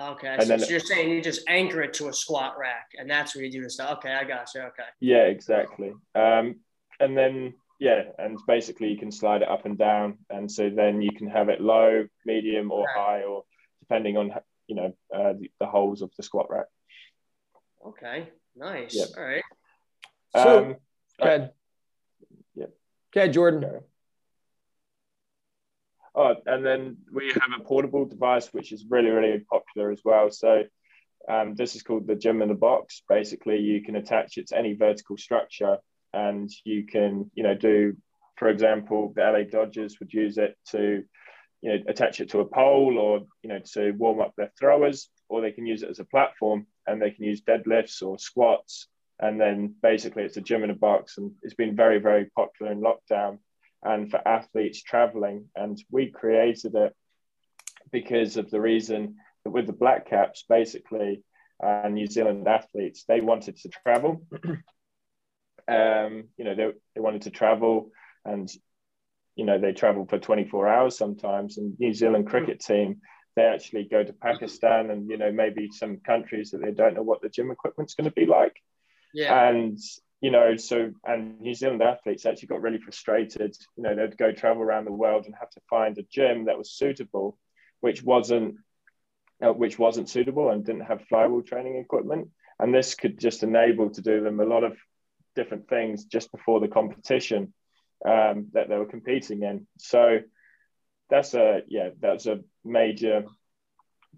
Okay. 0.00 0.28
And 0.28 0.42
so, 0.42 0.48
then, 0.48 0.60
so 0.60 0.68
you're 0.68 0.80
saying 0.80 1.10
you 1.10 1.20
just 1.20 1.42
anchor 1.48 1.82
it 1.82 1.92
to 1.94 2.08
a 2.08 2.12
squat 2.12 2.56
rack 2.58 2.88
and 2.98 3.10
that's 3.10 3.34
where 3.34 3.44
you 3.44 3.50
do 3.50 3.62
the 3.62 3.70
stuff. 3.70 3.98
Okay, 3.98 4.14
I 4.14 4.24
got 4.24 4.48
you. 4.54 4.62
Okay. 4.62 4.84
Yeah, 5.00 5.24
exactly. 5.24 5.92
Um, 6.14 6.60
and 7.00 7.16
then 7.16 7.54
yeah, 7.78 8.02
and 8.18 8.38
basically 8.46 8.88
you 8.88 8.98
can 8.98 9.12
slide 9.12 9.42
it 9.42 9.48
up 9.48 9.64
and 9.64 9.78
down, 9.78 10.18
and 10.30 10.50
so 10.50 10.70
then 10.70 11.00
you 11.00 11.12
can 11.12 11.28
have 11.28 11.48
it 11.48 11.60
low, 11.60 12.06
medium, 12.26 12.72
or 12.72 12.86
high, 12.94 13.22
or 13.22 13.44
depending 13.80 14.16
on 14.16 14.32
you 14.66 14.74
know 14.76 14.92
uh, 15.14 15.34
the, 15.34 15.50
the, 15.60 15.66
holes 15.66 16.02
of 16.02 16.10
the 16.16 16.22
squat 16.22 16.46
rack. 16.50 16.66
Okay, 17.86 18.28
nice. 18.56 18.94
Yep. 18.94 19.08
All 19.16 19.24
right. 19.24 19.44
So, 20.36 20.58
um, 20.58 20.76
go 21.20 21.24
ahead. 21.24 21.52
Yeah. 22.54 22.66
Okay, 23.16 23.30
Jordan. 23.30 23.80
Oh, 26.14 26.34
and 26.46 26.66
then 26.66 26.96
we 27.12 27.28
have 27.28 27.60
a 27.60 27.62
portable 27.62 28.04
device 28.04 28.52
which 28.52 28.72
is 28.72 28.84
really, 28.90 29.10
really 29.10 29.38
popular 29.48 29.92
as 29.92 30.00
well. 30.04 30.32
So 30.32 30.64
um, 31.28 31.54
this 31.54 31.76
is 31.76 31.84
called 31.84 32.08
the 32.08 32.16
gym 32.16 32.42
in 32.42 32.48
the 32.48 32.54
box. 32.54 33.02
Basically, 33.08 33.58
you 33.58 33.82
can 33.82 33.94
attach 33.94 34.36
it 34.36 34.48
to 34.48 34.58
any 34.58 34.74
vertical 34.74 35.16
structure, 35.16 35.78
and 36.12 36.50
you 36.64 36.86
can, 36.86 37.30
you 37.34 37.42
know, 37.42 37.54
do, 37.54 37.96
for 38.36 38.48
example, 38.48 39.12
the 39.14 39.22
LA 39.22 39.42
Dodgers 39.44 39.98
would 40.00 40.12
use 40.12 40.38
it 40.38 40.56
to, 40.70 41.04
you 41.60 41.70
know, 41.70 41.82
attach 41.88 42.20
it 42.20 42.30
to 42.30 42.40
a 42.40 42.44
pole 42.44 42.98
or, 42.98 43.20
you 43.42 43.48
know, 43.48 43.60
to 43.72 43.92
warm 43.92 44.20
up 44.20 44.34
their 44.36 44.52
throwers, 44.58 45.10
or 45.28 45.40
they 45.40 45.52
can 45.52 45.66
use 45.66 45.82
it 45.82 45.90
as 45.90 45.98
a 45.98 46.04
platform 46.04 46.66
and 46.86 47.00
they 47.00 47.10
can 47.10 47.24
use 47.24 47.42
deadlifts 47.42 48.02
or 48.02 48.18
squats. 48.18 48.88
And 49.20 49.40
then 49.40 49.74
basically, 49.82 50.22
it's 50.22 50.36
a 50.36 50.40
gym 50.40 50.62
in 50.62 50.70
a 50.70 50.74
box, 50.74 51.18
and 51.18 51.32
it's 51.42 51.54
been 51.54 51.74
very, 51.74 51.98
very 51.98 52.26
popular 52.36 52.72
in 52.72 52.80
lockdown 52.80 53.38
and 53.82 54.10
for 54.10 54.26
athletes 54.26 54.82
traveling. 54.82 55.46
And 55.56 55.82
we 55.90 56.10
created 56.10 56.74
it 56.74 56.94
because 57.90 58.36
of 58.36 58.50
the 58.50 58.60
reason 58.60 59.16
that 59.44 59.50
with 59.50 59.66
the 59.66 59.72
Black 59.72 60.08
Caps, 60.08 60.44
basically, 60.48 61.22
uh, 61.62 61.88
New 61.88 62.06
Zealand 62.06 62.46
athletes, 62.46 63.04
they 63.08 63.20
wanted 63.20 63.56
to 63.58 63.68
travel. 63.68 64.22
um, 65.68 66.24
you 66.36 66.44
know, 66.44 66.54
they, 66.54 66.70
they 66.94 67.00
wanted 67.00 67.22
to 67.22 67.30
travel 67.30 67.90
and, 68.24 68.50
you 69.36 69.44
know, 69.44 69.58
they 69.58 69.72
travel 69.72 70.06
for 70.06 70.18
24 70.18 70.68
hours 70.68 70.96
sometimes. 70.96 71.58
And 71.58 71.78
New 71.78 71.92
Zealand 71.92 72.26
cricket 72.28 72.60
team, 72.60 73.00
they 73.36 73.42
actually 73.42 73.84
go 73.84 74.02
to 74.02 74.12
Pakistan 74.12 74.90
and, 74.90 75.08
you 75.08 75.16
know, 75.16 75.30
maybe 75.30 75.68
some 75.70 75.98
countries 75.98 76.50
that 76.50 76.62
they 76.62 76.72
don't 76.72 76.94
know 76.94 77.02
what 77.02 77.22
the 77.22 77.28
gym 77.28 77.50
equipment's 77.50 77.94
going 77.94 78.10
to 78.10 78.14
be 78.14 78.26
like. 78.26 78.56
Yeah. 79.14 79.48
And 79.48 79.78
you 80.20 80.30
know, 80.32 80.56
so 80.56 80.92
and 81.04 81.40
New 81.40 81.54
Zealand 81.54 81.82
athletes 81.82 82.26
actually 82.26 82.48
got 82.48 82.62
really 82.62 82.78
frustrated. 82.78 83.56
You 83.76 83.84
know, 83.84 83.94
they'd 83.94 84.18
go 84.18 84.32
travel 84.32 84.62
around 84.62 84.84
the 84.84 84.92
world 84.92 85.26
and 85.26 85.34
have 85.38 85.50
to 85.50 85.60
find 85.70 85.96
a 85.98 86.02
gym 86.02 86.46
that 86.46 86.58
was 86.58 86.72
suitable, 86.72 87.38
which 87.80 88.02
wasn't, 88.02 88.56
uh, 89.44 89.52
which 89.52 89.78
wasn't 89.78 90.08
suitable 90.08 90.50
and 90.50 90.64
didn't 90.64 90.86
have 90.86 91.06
flywheel 91.08 91.42
training 91.42 91.76
equipment. 91.76 92.30
And 92.58 92.74
this 92.74 92.96
could 92.96 93.20
just 93.20 93.44
enable 93.44 93.90
to 93.90 94.02
do 94.02 94.20
them 94.20 94.40
a 94.40 94.44
lot 94.44 94.64
of 94.64 94.76
different 95.38 95.68
things 95.68 96.04
just 96.04 96.32
before 96.32 96.58
the 96.60 96.68
competition 96.68 97.54
um, 98.04 98.48
that 98.52 98.68
they 98.68 98.76
were 98.76 98.86
competing 98.96 99.42
in. 99.44 99.66
So 99.78 100.18
that's 101.08 101.34
a 101.34 101.60
yeah, 101.68 101.90
that's 102.00 102.26
a 102.26 102.40
major 102.64 103.24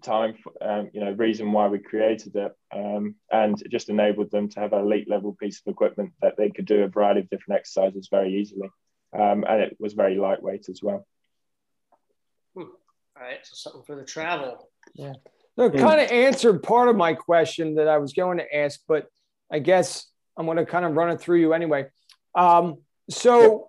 time, 0.01 0.33
um, 0.61 0.89
you 0.93 0.99
know, 0.99 1.11
reason 1.11 1.51
why 1.51 1.67
we 1.67 1.77
created 1.77 2.35
it, 2.35 2.51
um, 2.75 3.15
and 3.31 3.61
it 3.61 3.69
just 3.71 3.89
enabled 3.89 4.31
them 4.31 4.49
to 4.49 4.59
have 4.59 4.73
an 4.73 4.79
elite 4.79 5.09
level 5.09 5.37
piece 5.39 5.61
of 5.61 5.71
equipment 5.71 6.11
that 6.21 6.35
they 6.37 6.49
could 6.49 6.65
do 6.65 6.83
a 6.83 6.87
variety 6.87 7.19
of 7.21 7.29
different 7.29 7.59
exercises 7.59 8.09
very 8.09 8.35
easily, 8.39 8.69
um, 9.13 9.45
and 9.47 9.61
it 9.61 9.77
was 9.79 9.93
very 9.93 10.15
lightweight 10.15 10.67
as 10.69 10.81
well. 10.81 11.05
Hmm. 12.55 12.63
All 13.15 13.21
right, 13.21 13.39
so 13.43 13.53
something 13.53 13.83
for 13.85 13.95
the 13.95 14.05
travel. 14.05 14.69
Yeah, 14.95 15.13
no, 15.55 15.65
it 15.65 15.77
kind 15.77 16.01
of 16.01 16.11
answered 16.11 16.63
part 16.63 16.89
of 16.89 16.95
my 16.95 17.13
question 17.13 17.75
that 17.75 17.87
I 17.87 17.99
was 17.99 18.13
going 18.13 18.39
to 18.39 18.55
ask, 18.55 18.79
but 18.87 19.05
I 19.51 19.59
guess 19.59 20.10
I'm 20.37 20.45
going 20.45 20.57
to 20.57 20.65
kind 20.65 20.85
of 20.85 20.93
run 20.93 21.09
it 21.09 21.19
through 21.19 21.39
you 21.39 21.53
anyway. 21.53 21.87
Um, 22.35 22.77
so. 23.09 23.67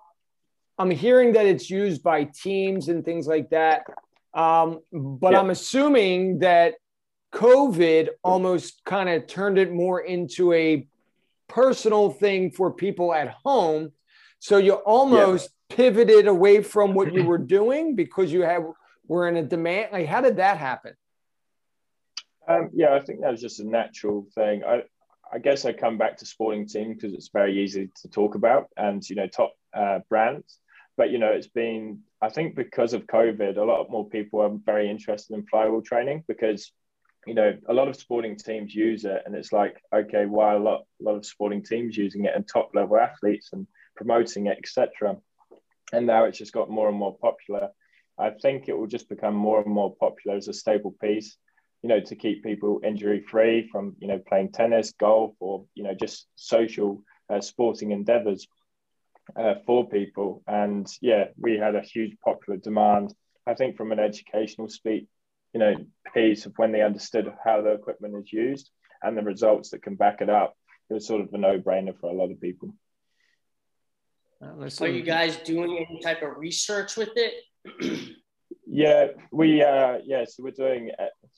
I'm 0.79 0.91
hearing 0.91 1.35
that 1.35 1.47
it's 1.47 1.71
used 1.71 2.03
by 2.03 2.25
teams 2.25 2.89
and 2.89 3.05
things 3.05 3.27
like 3.27 3.51
that. 3.51 3.85
Um, 4.35 4.81
but 4.91 5.33
yeah. 5.33 5.39
I'm 5.39 5.51
assuming 5.51 6.41
that 6.41 6.75
COVID 7.33 8.09
almost 8.25 8.83
kind 8.85 9.09
of 9.09 9.27
turned 9.27 9.59
it 9.59 9.71
more 9.71 10.01
into 10.01 10.53
a 10.53 10.89
personal 11.47 12.11
thing 12.11 12.51
for 12.51 12.73
people 12.73 13.13
at 13.15 13.29
home. 13.45 13.93
So 14.39 14.57
you 14.57 14.73
almost 14.73 15.51
yeah. 15.69 15.77
pivoted 15.77 16.27
away 16.27 16.63
from 16.63 16.95
what 16.95 17.13
you 17.13 17.25
were 17.25 17.39
doing 17.39 17.95
because 17.95 18.33
you 18.33 18.43
have 18.43 18.65
were 19.07 19.29
in 19.29 19.37
a 19.37 19.43
demand. 19.43 19.91
Like, 19.93 20.07
how 20.07 20.23
did 20.23 20.39
that 20.39 20.57
happen? 20.57 20.95
Um, 22.49 22.71
yeah, 22.73 22.95
I 22.95 23.01
think 23.01 23.21
that 23.21 23.31
was 23.31 23.43
just 23.43 23.61
a 23.61 23.69
natural 23.69 24.27
thing. 24.35 24.65
I, 24.65 24.85
I 25.33 25.39
guess 25.39 25.65
I 25.65 25.73
come 25.73 25.97
back 25.97 26.19
to 26.19 26.27
sporting 26.27 26.67
team 26.67 26.93
because 26.93 27.15
it's 27.15 27.31
very 27.33 27.63
easy 27.63 27.91
to 28.03 28.09
talk 28.09 28.35
about 28.35 28.69
and 28.77 29.09
you 29.09 29.17
know 29.17 29.27
top 29.27 29.55
uh, 29.75 30.01
brands. 30.09 30.59
But 30.97 31.11
you 31.11 31.19
know, 31.19 31.33
it's 31.33 31.49
been 31.49 32.01
I 32.21 32.29
think 32.29 32.55
because 32.55 32.93
of 32.93 33.07
COVID, 33.07 33.57
a 33.57 33.65
lot 33.65 33.91
more 33.91 34.09
people 34.09 34.43
are 34.43 34.51
very 34.65 34.91
interested 34.91 35.35
in 35.35 35.47
flywheel 35.47 35.81
training 35.81 36.25
because 36.29 36.71
you 37.27 37.35
know 37.35 37.57
a 37.67 37.73
lot 37.73 37.89
of 37.89 37.97
sporting 37.97 38.37
teams 38.37 38.75
use 38.75 39.05
it, 39.07 39.23
and 39.25 39.35
it's 39.35 39.53
like 39.53 39.81
okay, 39.95 40.27
why 40.27 40.55
a 40.55 40.59
lot 40.59 40.83
a 41.01 41.05
lot 41.05 41.17
of 41.17 41.25
sporting 41.25 41.63
teams 41.63 41.97
using 41.97 42.27
it 42.27 42.35
and 42.35 42.47
top 42.47 42.71
level 42.75 42.99
athletes 42.99 43.51
and 43.53 43.67
promoting 43.97 44.47
it, 44.47 44.59
etc. 44.59 45.17
And 45.95 46.07
now 46.07 46.25
it's 46.25 46.39
just 46.39 46.53
got 46.53 46.71
more 46.71 46.89
and 46.89 46.99
more 46.99 47.17
popular. 47.19 47.71
I 48.19 48.31
think 48.31 48.69
it 48.69 48.77
will 48.77 48.87
just 48.87 49.09
become 49.09 49.35
more 49.35 49.63
and 49.63 49.73
more 49.73 49.97
popular 49.97 50.37
as 50.37 50.49
a 50.49 50.53
staple 50.53 50.95
piece, 51.01 51.39
you 51.83 51.89
know, 51.89 52.01
to 52.01 52.17
keep 52.17 52.45
people 52.45 52.81
injury 52.85 53.21
free 53.21 53.69
from 53.71 53.97
you 53.99 54.09
know 54.09 54.21
playing 54.27 54.53
tennis, 54.53 54.93
golf, 54.99 55.35
or 55.41 55.65
you 55.75 55.83
know 55.83 55.95
just 55.95 56.27
social 56.37 57.03
uh, 57.29 57.41
sporting 57.41 57.91
endeavors 57.91 58.47
uh, 59.37 59.55
for 59.67 59.89
people. 59.89 60.43
And 60.47 60.87
yeah, 61.01 61.27
we 61.37 61.59
had 61.59 61.75
a 61.75 61.83
huge 61.83 62.17
popular 62.25 62.59
demand. 62.59 63.15
I 63.47 63.55
think 63.55 63.77
from 63.77 63.93
an 63.93 63.99
educational 63.99 64.69
speak 64.69 65.09
you 65.53 65.61
know 65.61 65.75
piece 66.15 66.47
of 66.47 66.53
when 66.57 66.73
they 66.73 66.83
understood 66.83 67.33
how 67.45 67.63
the 67.63 67.73
equipment 67.73 68.15
is 68.17 68.33
used 68.33 68.71
and 69.03 69.17
the 69.17 69.23
results 69.23 69.71
that 69.71 69.83
can 69.83 69.97
back 69.97 70.21
it 70.21 70.31
up. 70.31 70.57
It 70.89 70.95
was 70.95 71.07
sort 71.07 71.23
of 71.23 71.33
a 71.33 71.39
no-brainer 71.39 71.99
for 71.99 72.11
a 72.11 72.15
lot 72.15 72.31
of 72.31 72.41
people. 72.41 72.75
Are 74.43 74.89
you 74.89 75.03
guys 75.03 75.37
doing 75.39 75.87
any 75.89 76.01
type 76.01 76.23
of 76.23 76.37
research 76.37 76.97
with 76.97 77.11
it? 77.15 78.15
yeah, 78.67 79.07
we 79.31 79.63
uh, 79.63 79.99
yeah, 80.05 80.25
so 80.25 80.43
we're 80.43 80.51
doing. 80.51 80.91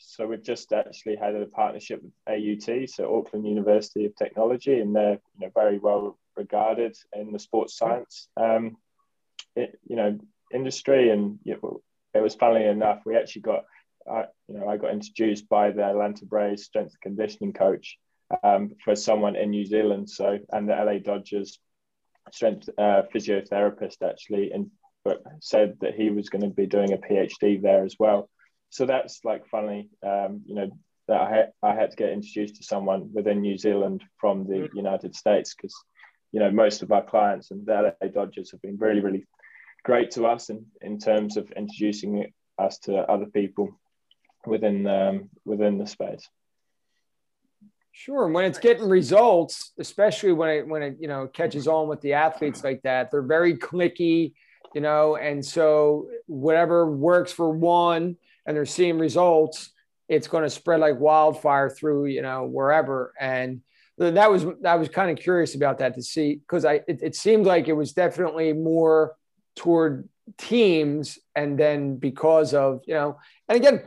So 0.07 0.27
we've 0.27 0.43
just 0.43 0.73
actually 0.73 1.17
had 1.17 1.35
a 1.35 1.47
partnership 1.47 2.03
with 2.03 2.13
AUT, 2.29 2.89
so 2.89 3.17
Auckland 3.17 3.47
University 3.47 4.05
of 4.05 4.15
Technology, 4.17 4.81
and 4.81 4.95
they're 4.95 5.19
you 5.39 5.47
know 5.47 5.51
very 5.55 5.79
well 5.79 6.19
regarded 6.37 6.97
in 7.15 7.33
the 7.33 7.39
sports 7.39 7.77
science, 7.77 8.29
um, 8.37 8.77
it, 9.57 9.79
you 9.87 9.97
know, 9.97 10.19
industry. 10.53 11.11
And 11.11 11.39
you 11.45 11.83
it 12.15 12.21
was 12.21 12.35
funnily 12.35 12.65
enough, 12.67 13.03
we 13.05 13.17
actually 13.17 13.43
got, 13.43 13.65
uh, 14.11 14.25
you 14.49 14.59
know, 14.59 14.69
I 14.69 14.77
got 14.77 14.93
introduced 14.93 15.49
by 15.49 15.71
the 15.71 15.85
Atlanta 15.85 16.27
Braves 16.27 16.65
strength 16.65 16.93
and 16.93 17.17
conditioning 17.17 17.53
coach 17.53 17.99
um, 18.43 18.73
for 18.85 18.95
someone 18.95 19.37
in 19.37 19.51
New 19.51 19.65
Zealand. 19.65 20.09
So 20.11 20.39
and 20.53 20.69
the 20.69 20.75
LA 20.75 20.99
Dodgers 20.99 21.59
strength 22.33 22.69
uh, 22.79 23.03
physiotherapist 23.15 24.03
actually 24.03 24.51
and 24.53 24.71
said 25.41 25.77
that 25.81 25.95
he 25.95 26.11
was 26.11 26.31
going 26.31 26.43
to 26.43 26.49
be 26.49 26.67
doing 26.67 26.93
a 26.93 26.97
PhD 26.97 27.61
there 27.61 27.85
as 27.85 27.97
well. 27.99 28.31
So 28.75 28.87
that's 28.87 29.21
like 29.25 29.47
funny, 29.47 29.89
um, 30.05 30.43
you 30.47 30.57
know, 30.57 30.69
that 31.07 31.21
I 31.21 31.31
had, 31.31 31.53
I 31.63 31.75
had 31.77 31.93
to 31.93 31.97
get 31.97 32.11
introduced 32.11 32.57
to 32.57 32.65
someone 32.65 33.11
within 33.13 33.41
New 33.41 33.57
Zealand 33.57 34.03
from 34.19 34.49
the 34.49 34.67
mm. 34.67 34.69
United 34.75 35.15
States 35.15 35.55
because, 35.55 35.73
you 36.33 36.41
know, 36.41 36.51
most 36.51 36.83
of 36.83 36.91
our 36.91 37.05
clients 37.05 37.53
and 37.53 37.65
the 37.65 37.95
LA 38.03 38.09
Dodgers 38.09 38.51
have 38.51 38.61
been 38.63 38.77
really, 38.77 38.99
really 38.99 39.29
great 39.85 40.11
to 40.13 40.27
us 40.27 40.51
in, 40.51 40.67
in 40.83 40.99
terms 40.99 41.37
of 41.37 41.53
introducing 41.53 42.33
us 42.59 42.79
to 42.79 42.97
other 42.97 43.27
people 43.27 43.79
within 44.45 44.89
um, 44.89 45.31
within 45.45 45.79
the 45.79 45.87
space. 45.87 46.29
Sure. 47.93 48.25
And 48.25 48.35
when 48.35 48.45
it's 48.45 48.59
getting 48.59 48.89
results, 48.89 49.71
especially 49.79 50.33
when 50.33 50.51
it 50.51 50.67
when 50.67 50.83
it 50.83 50.97
you 50.99 51.07
know 51.07 51.29
catches 51.29 51.69
on 51.69 51.87
with 51.87 52.01
the 52.01 52.15
athletes 52.15 52.65
like 52.65 52.83
that, 52.83 53.13
they're 53.13 53.23
very 53.23 53.57
clicky, 53.57 54.33
you 54.75 54.81
know, 54.81 55.15
and 55.15 55.45
so 55.45 56.09
whatever 56.27 56.91
works 56.91 57.31
for 57.31 57.51
one 57.51 58.17
and 58.47 58.57
they're 58.57 58.67
seeing 58.67 58.99
results, 58.99 59.71
it's 60.09 60.29
going 60.29 60.45
to 60.45 60.51
spread 60.51 60.81
like 60.81 60.99
wildfire 61.01 61.71
through, 61.71 62.07
you 62.07 62.23
know, 62.23 62.45
wherever. 62.45 63.13
And 63.19 63.63
that 63.99 64.31
was 64.31 64.45
I 64.65 64.75
was 64.75 64.89
kind 64.89 65.11
of 65.11 65.23
curious 65.23 65.55
about 65.55 65.79
that 65.79 65.95
to 65.95 66.03
see 66.03 66.37
because 66.37 66.65
I 66.65 66.81
it, 66.89 67.01
it 67.03 67.15
seemed 67.15 67.47
like 67.47 67.69
it 67.69 67.75
was 67.75 67.93
definitely 67.93 68.53
more 68.53 69.15
toward 69.57 70.09
teams 70.37 71.19
and 71.37 71.59
then 71.59 71.97
because 71.97 72.55
of 72.55 72.81
you 72.87 72.95
know 72.95 73.19
and 73.49 73.57
again 73.57 73.83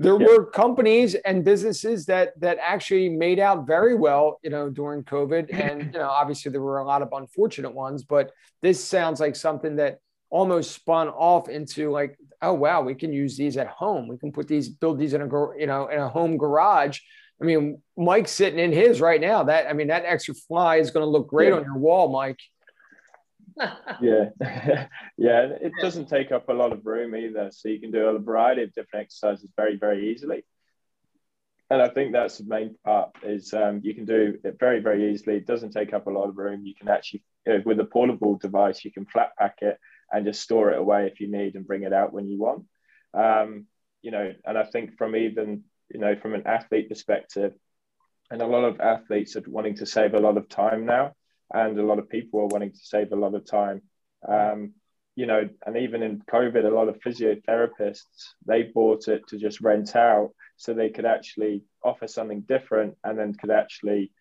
there 0.00 0.16
were 0.16 0.46
companies 0.46 1.14
and 1.14 1.44
businesses 1.44 2.06
that 2.06 2.32
that 2.40 2.56
actually 2.58 3.10
made 3.10 3.38
out 3.38 3.66
very 3.66 3.94
well, 3.94 4.40
you 4.42 4.48
know, 4.48 4.70
during 4.70 5.04
COVID. 5.04 5.50
And 5.60 5.92
you 5.92 6.00
know, 6.00 6.08
obviously 6.08 6.50
there 6.50 6.62
were 6.62 6.78
a 6.78 6.86
lot 6.86 7.02
of 7.02 7.10
unfortunate 7.12 7.74
ones, 7.74 8.02
but 8.02 8.32
this 8.62 8.82
sounds 8.82 9.20
like 9.20 9.36
something 9.36 9.76
that 9.76 9.98
almost 10.30 10.72
spun 10.72 11.08
off 11.08 11.48
into 11.48 11.90
like, 11.90 12.16
oh 12.40 12.54
wow, 12.54 12.82
we 12.82 12.94
can 12.94 13.12
use 13.12 13.36
these 13.36 13.56
at 13.56 13.68
home. 13.68 14.08
We 14.08 14.16
can 14.16 14.32
put 14.32 14.48
these, 14.48 14.68
build 14.68 14.98
these 14.98 15.14
in 15.14 15.22
a 15.22 15.58
you 15.58 15.66
know 15.66 15.88
in 15.88 15.98
a 15.98 16.08
home 16.08 16.38
garage. 16.38 17.00
I 17.40 17.44
mean, 17.44 17.80
Mike's 17.96 18.32
sitting 18.32 18.58
in 18.58 18.72
his 18.72 19.00
right 19.00 19.20
now. 19.20 19.44
That 19.44 19.66
I 19.66 19.72
mean, 19.72 19.88
that 19.88 20.04
extra 20.06 20.34
fly 20.34 20.76
is 20.76 20.90
going 20.90 21.04
to 21.04 21.10
look 21.10 21.28
great 21.28 21.48
yeah. 21.48 21.56
on 21.56 21.64
your 21.64 21.78
wall, 21.78 22.08
Mike 22.08 22.38
yeah, 24.00 24.30
yeah. 25.16 25.48
It 25.60 25.72
doesn't 25.80 26.08
take 26.08 26.32
up 26.32 26.48
a 26.48 26.52
lot 26.52 26.72
of 26.72 26.86
room 26.86 27.14
either, 27.14 27.50
so 27.52 27.68
you 27.68 27.80
can 27.80 27.90
do 27.90 28.06
a 28.06 28.18
variety 28.18 28.62
of 28.62 28.72
different 28.72 29.04
exercises 29.04 29.48
very, 29.56 29.76
very 29.76 30.12
easily. 30.12 30.44
And 31.68 31.80
I 31.80 31.88
think 31.88 32.12
that's 32.12 32.38
the 32.38 32.44
main 32.44 32.74
part 32.84 33.10
is 33.22 33.54
um, 33.54 33.80
you 33.84 33.94
can 33.94 34.04
do 34.04 34.38
it 34.42 34.56
very, 34.58 34.80
very 34.80 35.12
easily. 35.12 35.36
It 35.36 35.46
doesn't 35.46 35.70
take 35.70 35.92
up 35.92 36.08
a 36.08 36.10
lot 36.10 36.28
of 36.28 36.36
room. 36.36 36.66
You 36.66 36.74
can 36.74 36.88
actually, 36.88 37.22
you 37.46 37.52
know, 37.52 37.62
with 37.64 37.78
a 37.78 37.84
portable 37.84 38.36
device, 38.36 38.84
you 38.84 38.90
can 38.90 39.06
flat 39.06 39.30
pack 39.38 39.58
it 39.60 39.78
and 40.12 40.26
just 40.26 40.42
store 40.42 40.70
it 40.70 40.78
away 40.78 41.06
if 41.06 41.20
you 41.20 41.30
need 41.30 41.54
and 41.54 41.66
bring 41.66 41.82
it 41.82 41.92
out 41.92 42.12
when 42.12 42.28
you 42.28 42.38
want. 42.38 42.64
Um, 43.14 43.66
you 44.02 44.10
know, 44.10 44.32
and 44.44 44.58
I 44.58 44.64
think 44.64 44.96
from 44.96 45.16
even 45.16 45.64
you 45.92 46.00
know 46.00 46.16
from 46.16 46.34
an 46.34 46.46
athlete 46.46 46.88
perspective, 46.88 47.52
and 48.30 48.42
a 48.42 48.46
lot 48.46 48.64
of 48.64 48.80
athletes 48.80 49.36
are 49.36 49.42
wanting 49.46 49.76
to 49.76 49.86
save 49.86 50.14
a 50.14 50.20
lot 50.20 50.36
of 50.36 50.48
time 50.48 50.86
now 50.86 51.14
and 51.52 51.78
a 51.78 51.84
lot 51.84 51.98
of 51.98 52.08
people 52.08 52.40
are 52.40 52.46
wanting 52.46 52.72
to 52.72 52.78
save 52.78 53.12
a 53.12 53.16
lot 53.16 53.34
of 53.34 53.44
time. 53.44 53.82
Um, 54.26 54.74
you 55.16 55.26
know, 55.26 55.48
and 55.66 55.76
even 55.76 56.02
in 56.02 56.22
COVID, 56.30 56.64
a 56.64 56.74
lot 56.74 56.88
of 56.88 57.00
physiotherapists 57.00 58.34
they 58.46 58.62
bought 58.62 59.08
it 59.08 59.26
to 59.28 59.38
just 59.38 59.60
rent 59.60 59.96
out 59.96 60.30
so 60.56 60.72
they 60.72 60.90
could 60.90 61.04
actually 61.04 61.62
offer 61.82 62.06
something 62.06 62.42
different, 62.42 62.96
and 63.02 63.18
then 63.18 63.34
could 63.34 63.50
actually, 63.50 64.12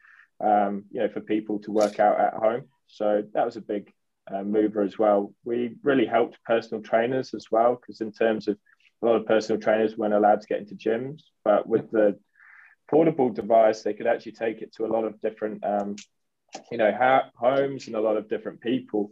um, 0.43 0.85
you 0.91 1.01
know, 1.01 1.09
for 1.09 1.21
people 1.21 1.59
to 1.59 1.71
work 1.71 1.99
out 1.99 2.19
at 2.19 2.33
home. 2.33 2.63
So 2.87 3.23
that 3.33 3.45
was 3.45 3.55
a 3.55 3.61
big 3.61 3.93
uh, 4.33 4.43
mover 4.43 4.81
as 4.81 4.97
well. 4.97 5.33
We 5.43 5.75
really 5.83 6.05
helped 6.05 6.43
personal 6.45 6.83
trainers 6.83 7.33
as 7.33 7.47
well 7.51 7.75
because 7.75 8.01
in 8.01 8.11
terms 8.11 8.47
of 8.47 8.57
a 9.01 9.05
lot 9.05 9.15
of 9.15 9.25
personal 9.25 9.61
trainers 9.61 9.97
weren't 9.97 10.13
allowed 10.13 10.41
to 10.41 10.47
get 10.47 10.59
into 10.59 10.75
gyms, 10.75 11.21
but 11.43 11.67
with 11.67 11.89
the 11.91 12.17
portable 12.89 13.29
device, 13.29 13.81
they 13.81 13.93
could 13.93 14.07
actually 14.07 14.33
take 14.33 14.61
it 14.61 14.73
to 14.75 14.85
a 14.85 14.87
lot 14.87 15.05
of 15.05 15.21
different 15.21 15.63
um, 15.63 15.95
you 16.71 16.77
know, 16.77 16.91
ha- 16.91 17.29
homes 17.35 17.87
and 17.87 17.95
a 17.95 18.01
lot 18.01 18.17
of 18.17 18.29
different 18.29 18.61
people, 18.61 19.09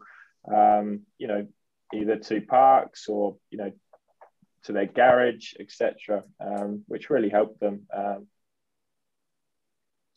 um, 0.53 1.01
you 1.17 1.27
know, 1.27 1.47
either 1.93 2.17
to 2.17 2.41
parks 2.41 3.07
or, 3.07 3.37
you 3.49 3.57
know, 3.57 3.71
to 4.63 4.73
their 4.73 4.85
garage, 4.85 5.53
etc., 5.59 6.23
um, 6.39 6.83
which 6.87 7.09
really 7.09 7.29
helped 7.29 7.59
them. 7.59 7.87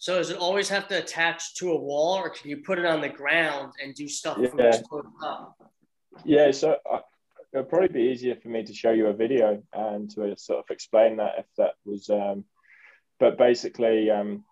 So 0.01 0.17
does 0.17 0.31
it 0.31 0.39
always 0.39 0.69
have 0.71 0.89
to 0.89 0.99
attach 0.99 1.55
to 1.57 1.71
a 1.73 1.77
wall, 1.79 2.17
or 2.17 2.31
can 2.31 2.51
you 2.51 2.57
put 2.59 2.79
it 2.79 2.87
on 2.87 3.01
the 3.01 3.09
ground 3.09 3.73
and 3.83 3.95
do 3.95 4.09
stuff 4.09 4.39
yeah. 4.41 4.49
Yeah, 6.25 6.51
so 6.51 6.77
uh, 6.91 7.01
it'll 7.53 7.67
probably 7.67 7.89
be 7.89 8.11
easier 8.11 8.35
for 8.35 8.49
me 8.49 8.65
to 8.65 8.75
show 8.75 8.91
you 8.91 9.07
a 9.07 9.13
video 9.13 9.63
and 9.73 10.11
to 10.13 10.35
sort 10.37 10.59
of 10.59 10.65
explain 10.71 11.19
that 11.19 11.35
if 11.39 11.47
that 11.59 11.75
was. 11.85 12.11
Um, 12.11 12.45
but 13.19 13.39
basically, 13.39 14.11
um, 14.11 14.45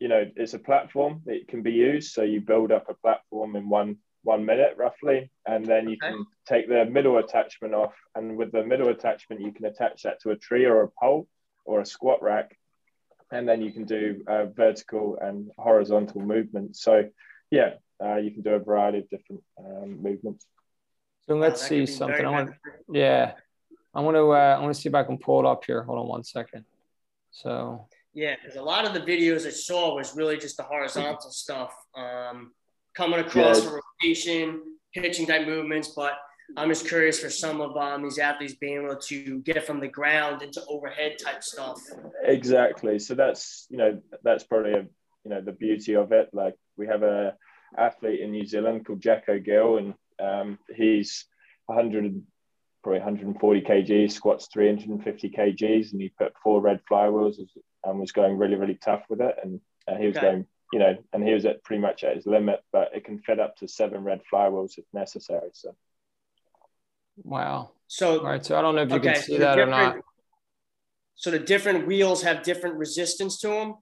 you 0.00 0.08
know 0.08 0.24
it's 0.34 0.54
a 0.54 0.58
platform 0.58 1.20
that 1.26 1.46
can 1.46 1.62
be 1.62 1.72
used 1.72 2.12
so 2.12 2.22
you 2.22 2.40
build 2.40 2.72
up 2.72 2.88
a 2.88 2.94
platform 2.94 3.54
in 3.54 3.68
one 3.68 3.96
one 4.22 4.44
minute 4.44 4.74
roughly 4.76 5.30
and 5.46 5.64
then 5.64 5.88
you 5.88 5.96
okay. 6.02 6.12
can 6.12 6.26
take 6.46 6.68
the 6.68 6.84
middle 6.86 7.18
attachment 7.18 7.74
off 7.74 7.94
and 8.16 8.36
with 8.36 8.50
the 8.50 8.64
middle 8.64 8.88
attachment 8.88 9.40
you 9.40 9.52
can 9.52 9.66
attach 9.66 10.02
that 10.02 10.20
to 10.20 10.30
a 10.30 10.36
tree 10.36 10.64
or 10.64 10.82
a 10.82 10.90
pole 11.00 11.28
or 11.64 11.80
a 11.80 11.86
squat 11.86 12.22
rack 12.22 12.56
and 13.32 13.48
then 13.48 13.62
you 13.62 13.72
can 13.72 13.84
do 13.84 14.22
uh, 14.26 14.46
vertical 14.46 15.18
and 15.20 15.50
horizontal 15.58 16.20
movements. 16.20 16.82
So 16.82 17.08
yeah 17.50 17.74
uh, 18.02 18.16
you 18.16 18.30
can 18.30 18.42
do 18.42 18.50
a 18.50 18.58
variety 18.58 18.98
of 18.98 19.10
different 19.10 19.42
um, 19.58 20.02
movements. 20.02 20.46
So 21.28 21.36
let's 21.36 21.62
see 21.62 21.86
something. 21.86 22.24
i 22.24 22.30
want 22.30 22.50
yeah. 22.92 23.34
I 23.94 24.00
want 24.00 24.16
to 24.16 24.32
uh, 24.32 24.56
i 24.56 24.60
want 24.60 24.74
to 24.74 24.80
see 24.80 24.88
if 24.88 24.94
i 24.94 25.02
can 25.02 25.18
pull 25.18 25.40
it 25.40 25.46
up 25.46 25.64
here. 25.64 25.82
Hold 25.82 25.98
on 25.98 26.08
one 26.08 26.24
second. 26.24 26.64
So. 27.30 27.86
Yeah, 28.12 28.34
because 28.34 28.56
a 28.56 28.62
lot 28.62 28.84
of 28.84 28.92
the 28.92 29.00
videos 29.00 29.46
I 29.46 29.50
saw 29.50 29.94
was 29.94 30.16
really 30.16 30.36
just 30.36 30.56
the 30.56 30.64
horizontal 30.64 31.30
stuff, 31.30 31.72
um, 31.94 32.50
coming 32.92 33.20
across 33.20 33.62
yeah. 33.62 33.78
rotation, 34.02 34.62
pitching 34.92 35.28
type 35.28 35.46
movements. 35.46 35.92
But 35.94 36.14
I'm 36.56 36.68
just 36.68 36.88
curious 36.88 37.20
for 37.20 37.30
some 37.30 37.60
of 37.60 37.76
um, 37.76 38.02
these 38.02 38.18
athletes 38.18 38.54
being 38.54 38.84
able 38.84 38.96
to 38.96 39.40
get 39.40 39.66
from 39.66 39.80
the 39.80 39.88
ground 39.88 40.42
into 40.42 40.62
overhead 40.68 41.16
type 41.18 41.42
stuff. 41.42 41.80
Exactly. 42.24 42.98
So 42.98 43.14
that's 43.14 43.66
you 43.70 43.78
know 43.78 44.00
that's 44.22 44.44
probably 44.44 44.72
a 44.72 44.86
you 45.24 45.30
know 45.30 45.40
the 45.40 45.52
beauty 45.52 45.94
of 45.94 46.12
it. 46.12 46.30
Like 46.32 46.56
we 46.76 46.86
have 46.86 47.02
a 47.02 47.34
athlete 47.76 48.20
in 48.20 48.32
New 48.32 48.46
Zealand 48.46 48.86
called 48.86 49.00
Jacko 49.00 49.38
Gill, 49.38 49.78
and 49.78 49.94
um, 50.20 50.58
he's 50.74 51.26
100 51.66 52.22
probably 52.82 53.00
140 53.00 53.60
kg, 53.60 54.10
squats 54.10 54.48
350 54.52 55.30
kgs, 55.30 55.92
and 55.92 56.00
he 56.00 56.08
put 56.08 56.32
four 56.42 56.60
red 56.60 56.80
flywheels 56.90 57.36
and 57.84 57.98
was 57.98 58.12
going 58.12 58.38
really, 58.38 58.56
really 58.56 58.78
tough 58.82 59.02
with 59.08 59.20
it. 59.20 59.36
And 59.42 59.60
uh, 59.86 59.96
he 59.96 60.06
was 60.06 60.16
okay. 60.16 60.26
going, 60.26 60.46
you 60.72 60.78
know, 60.78 60.96
and 61.12 61.22
he 61.22 61.34
was 61.34 61.44
at 61.44 61.62
pretty 61.64 61.82
much 61.82 62.04
at 62.04 62.16
his 62.16 62.26
limit, 62.26 62.60
but 62.72 62.90
it 62.94 63.04
can 63.04 63.18
fit 63.18 63.40
up 63.40 63.56
to 63.56 63.68
seven 63.68 64.02
red 64.04 64.20
flywheels 64.32 64.78
if 64.78 64.84
necessary. 64.92 65.50
So, 65.52 65.74
wow. 67.22 67.70
So, 67.86 68.18
all 68.18 68.24
right. 68.24 68.44
So 68.44 68.58
I 68.58 68.62
don't 68.62 68.74
know 68.74 68.82
if 68.82 68.90
you 68.90 68.96
okay, 68.96 69.14
can 69.14 69.22
see 69.22 69.32
so 69.34 69.38
that 69.40 69.58
or 69.58 69.66
not. 69.66 69.96
So 71.16 71.30
the 71.30 71.38
different 71.38 71.86
wheels 71.86 72.22
have 72.22 72.42
different 72.42 72.76
resistance 72.76 73.38
to 73.40 73.48
them. 73.48 73.74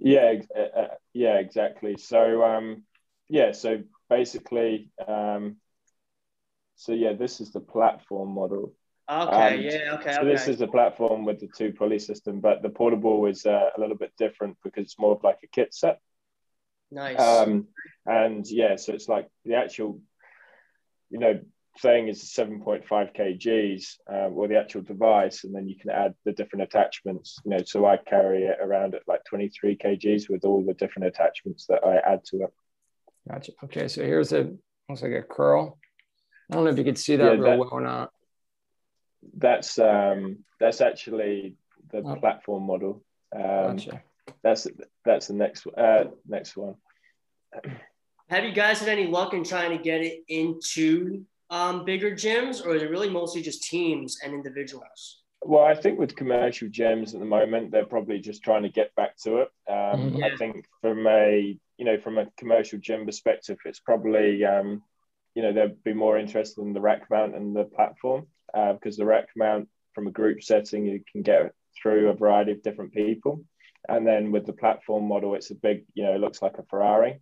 Yeah, 0.00 0.34
uh, 0.56 0.78
uh, 0.80 0.88
yeah, 1.12 1.38
exactly. 1.38 1.96
So, 1.98 2.44
um, 2.44 2.84
yeah, 3.28 3.52
so 3.52 3.82
basically, 4.10 4.90
um, 5.06 5.56
so 6.76 6.92
yeah, 6.92 7.14
this 7.14 7.40
is 7.40 7.52
the 7.52 7.60
platform 7.60 8.34
model. 8.34 8.74
Okay, 9.10 9.54
um, 9.54 9.60
yeah, 9.60 9.94
okay. 9.94 10.12
So 10.12 10.20
okay. 10.20 10.30
this 10.30 10.48
is 10.48 10.58
the 10.58 10.68
platform 10.68 11.24
with 11.24 11.40
the 11.40 11.48
two 11.48 11.72
pulley 11.72 11.98
system, 11.98 12.40
but 12.40 12.62
the 12.62 12.68
portable 12.68 13.24
is 13.26 13.46
uh, 13.46 13.70
a 13.76 13.80
little 13.80 13.96
bit 13.96 14.12
different 14.18 14.58
because 14.62 14.84
it's 14.84 14.98
more 14.98 15.12
of 15.12 15.24
like 15.24 15.38
a 15.42 15.48
kit 15.48 15.74
set. 15.74 15.98
Nice. 16.90 17.18
Um, 17.18 17.68
and 18.06 18.46
yeah, 18.46 18.76
so 18.76 18.92
it's 18.92 19.08
like 19.08 19.28
the 19.44 19.54
actual, 19.54 20.00
you 21.10 21.18
know, 21.18 21.40
thing 21.80 22.08
is 22.08 22.22
7.5 22.22 22.86
kgs, 22.88 23.96
uh, 24.10 24.28
or 24.28 24.48
the 24.48 24.58
actual 24.58 24.82
device, 24.82 25.44
and 25.44 25.54
then 25.54 25.68
you 25.68 25.76
can 25.76 25.90
add 25.90 26.14
the 26.24 26.32
different 26.32 26.64
attachments. 26.64 27.38
You 27.44 27.52
know, 27.52 27.62
so 27.64 27.86
I 27.86 27.96
carry 27.96 28.44
it 28.44 28.58
around 28.60 28.94
at 28.94 29.02
like 29.06 29.24
23 29.24 29.76
kgs 29.76 30.28
with 30.28 30.44
all 30.44 30.64
the 30.64 30.74
different 30.74 31.08
attachments 31.08 31.66
that 31.66 31.84
I 31.84 31.96
add 31.96 32.24
to 32.26 32.42
it. 32.42 32.50
Gotcha. 33.28 33.52
Okay, 33.64 33.88
so 33.88 34.02
here's 34.02 34.32
a 34.32 34.50
looks 34.88 35.02
like 35.02 35.12
a 35.12 35.22
curl. 35.22 35.78
I 36.50 36.54
don't 36.54 36.64
know 36.64 36.70
if 36.70 36.78
you 36.78 36.84
could 36.84 36.98
see 36.98 37.16
that 37.16 37.24
yeah, 37.24 37.30
real 37.30 37.42
that, 37.42 37.58
well 37.58 37.68
or 37.72 37.80
not. 37.80 38.10
That's 39.36 39.78
um, 39.78 40.44
that's 40.58 40.80
actually 40.80 41.56
the 41.90 41.98
oh. 41.98 42.16
platform 42.16 42.66
model. 42.66 43.04
Um, 43.34 43.76
gotcha. 43.76 44.02
That's 44.42 44.66
that's 45.04 45.28
the 45.28 45.34
next 45.34 45.66
uh, 45.66 46.04
next 46.26 46.56
one. 46.56 46.76
Have 48.28 48.44
you 48.44 48.52
guys 48.52 48.80
had 48.80 48.88
any 48.88 49.06
luck 49.06 49.32
in 49.32 49.42
trying 49.42 49.76
to 49.76 49.82
get 49.82 50.02
it 50.02 50.22
into 50.28 51.24
um, 51.50 51.84
bigger 51.84 52.10
gyms, 52.10 52.64
or 52.64 52.74
is 52.74 52.82
it 52.82 52.90
really 52.90 53.08
mostly 53.10 53.42
just 53.42 53.62
teams 53.62 54.18
and 54.22 54.34
individuals? 54.34 55.22
Well, 55.42 55.64
I 55.64 55.74
think 55.74 55.98
with 55.98 56.16
commercial 56.16 56.68
gyms 56.68 57.14
at 57.14 57.20
the 57.20 57.26
moment, 57.26 57.70
they're 57.70 57.86
probably 57.86 58.18
just 58.18 58.42
trying 58.42 58.62
to 58.64 58.68
get 58.68 58.94
back 58.96 59.16
to 59.18 59.38
it. 59.38 59.48
Um, 59.70 60.14
yeah. 60.14 60.26
I 60.26 60.36
think 60.36 60.66
from 60.82 61.06
a 61.06 61.56
you 61.76 61.84
know 61.84 61.98
from 61.98 62.18
a 62.18 62.26
commercial 62.36 62.78
gym 62.78 63.06
perspective, 63.06 63.58
it's 63.64 63.80
probably 63.80 64.44
um, 64.44 64.82
you 65.34 65.42
know 65.42 65.52
they'd 65.52 65.82
be 65.84 65.94
more 65.94 66.18
interested 66.18 66.62
in 66.62 66.72
the 66.72 66.80
rack 66.80 67.08
mount 67.10 67.36
and 67.36 67.54
the 67.54 67.64
platform 67.64 68.26
uh, 68.52 68.72
because 68.72 68.96
the 68.96 69.06
rack 69.06 69.28
mount 69.36 69.68
from 69.94 70.08
a 70.08 70.12
group 70.12 70.42
setting 70.42 70.86
you 70.86 71.02
can 71.10 71.22
get 71.22 71.52
through 71.80 72.08
a 72.08 72.14
variety 72.14 72.52
of 72.52 72.62
different 72.62 72.92
people, 72.92 73.44
and 73.88 74.06
then 74.06 74.32
with 74.32 74.44
the 74.44 74.52
platform 74.52 75.06
model, 75.06 75.36
it's 75.36 75.52
a 75.52 75.54
big 75.54 75.84
you 75.94 76.02
know 76.02 76.14
it 76.14 76.20
looks 76.20 76.42
like 76.42 76.58
a 76.58 76.64
Ferrari. 76.64 77.20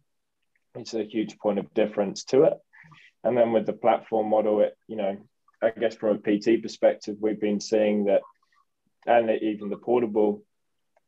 It's 0.74 0.94
a 0.94 1.04
huge 1.04 1.38
point 1.38 1.58
of 1.58 1.72
difference 1.74 2.24
to 2.24 2.44
it. 2.44 2.54
And 3.26 3.36
then 3.36 3.52
with 3.52 3.66
the 3.66 3.72
platform 3.72 4.30
model, 4.30 4.60
it, 4.60 4.76
you 4.86 4.94
know, 4.94 5.16
I 5.60 5.70
guess 5.70 5.96
from 5.96 6.16
a 6.16 6.18
PT 6.18 6.62
perspective, 6.62 7.16
we've 7.18 7.40
been 7.40 7.58
seeing 7.58 8.04
that, 8.04 8.20
and 9.04 9.28
even 9.42 9.68
the 9.68 9.76
portable, 9.76 10.44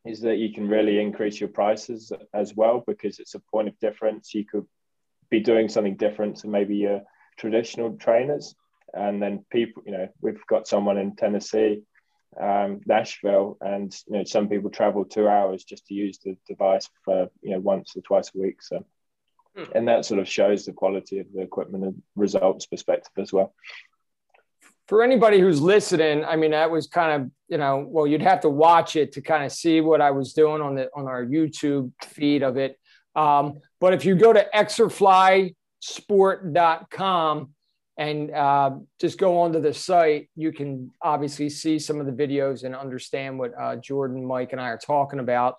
is 0.04 0.22
that 0.22 0.38
you 0.38 0.52
can 0.52 0.68
really 0.68 1.00
increase 1.00 1.38
your 1.38 1.50
prices 1.50 2.10
as 2.34 2.56
well 2.56 2.82
because 2.84 3.20
it's 3.20 3.36
a 3.36 3.42
point 3.52 3.68
of 3.68 3.78
difference. 3.78 4.34
You 4.34 4.44
could 4.44 4.66
be 5.30 5.38
doing 5.38 5.68
something 5.68 5.96
different 5.96 6.38
to 6.38 6.48
maybe 6.48 6.76
your 6.76 7.02
traditional 7.36 7.96
trainers. 7.96 8.56
And 8.92 9.22
then 9.22 9.44
people, 9.52 9.84
you 9.86 9.92
know, 9.92 10.08
we've 10.20 10.44
got 10.48 10.66
someone 10.66 10.98
in 10.98 11.14
Tennessee, 11.14 11.82
um, 12.40 12.80
Nashville, 12.84 13.58
and 13.60 13.96
you 14.08 14.18
know, 14.18 14.24
some 14.24 14.48
people 14.48 14.70
travel 14.70 15.04
two 15.04 15.28
hours 15.28 15.62
just 15.62 15.86
to 15.86 15.94
use 15.94 16.18
the 16.24 16.36
device 16.48 16.90
for 17.04 17.28
you 17.42 17.52
know 17.52 17.60
once 17.60 17.96
or 17.96 18.00
twice 18.00 18.32
a 18.34 18.40
week. 18.40 18.60
So 18.60 18.84
Hmm. 19.58 19.64
And 19.74 19.88
that 19.88 20.04
sort 20.04 20.20
of 20.20 20.28
shows 20.28 20.64
the 20.64 20.72
quality 20.72 21.18
of 21.18 21.26
the 21.34 21.42
equipment 21.42 21.82
and 21.84 22.00
results 22.14 22.66
perspective 22.66 23.10
as 23.18 23.32
well. 23.32 23.52
For 24.86 25.02
anybody 25.02 25.40
who's 25.40 25.60
listening, 25.60 26.24
I 26.24 26.36
mean, 26.36 26.52
that 26.52 26.70
was 26.70 26.86
kind 26.86 27.22
of, 27.22 27.30
you 27.48 27.58
know, 27.58 27.84
well, 27.86 28.06
you'd 28.06 28.22
have 28.22 28.40
to 28.42 28.48
watch 28.48 28.94
it 28.94 29.12
to 29.12 29.20
kind 29.20 29.44
of 29.44 29.52
see 29.52 29.80
what 29.80 30.00
I 30.00 30.12
was 30.12 30.32
doing 30.32 30.62
on 30.62 30.76
the 30.76 30.88
on 30.94 31.06
our 31.06 31.24
YouTube 31.24 31.92
feed 32.04 32.42
of 32.42 32.56
it. 32.56 32.78
Um, 33.14 33.60
but 33.80 33.92
if 33.92 34.04
you 34.04 34.14
go 34.14 34.32
to 34.32 34.46
exerflysport.com 34.54 37.54
and 37.98 38.30
uh, 38.30 38.70
just 39.00 39.18
go 39.18 39.40
onto 39.40 39.60
the 39.60 39.74
site, 39.74 40.30
you 40.36 40.52
can 40.52 40.92
obviously 41.02 41.50
see 41.50 41.80
some 41.80 42.00
of 42.00 42.06
the 42.06 42.12
videos 42.12 42.62
and 42.62 42.76
understand 42.76 43.38
what 43.38 43.52
uh, 43.60 43.76
Jordan, 43.76 44.24
Mike, 44.24 44.52
and 44.52 44.60
I 44.60 44.68
are 44.68 44.78
talking 44.78 45.18
about. 45.18 45.56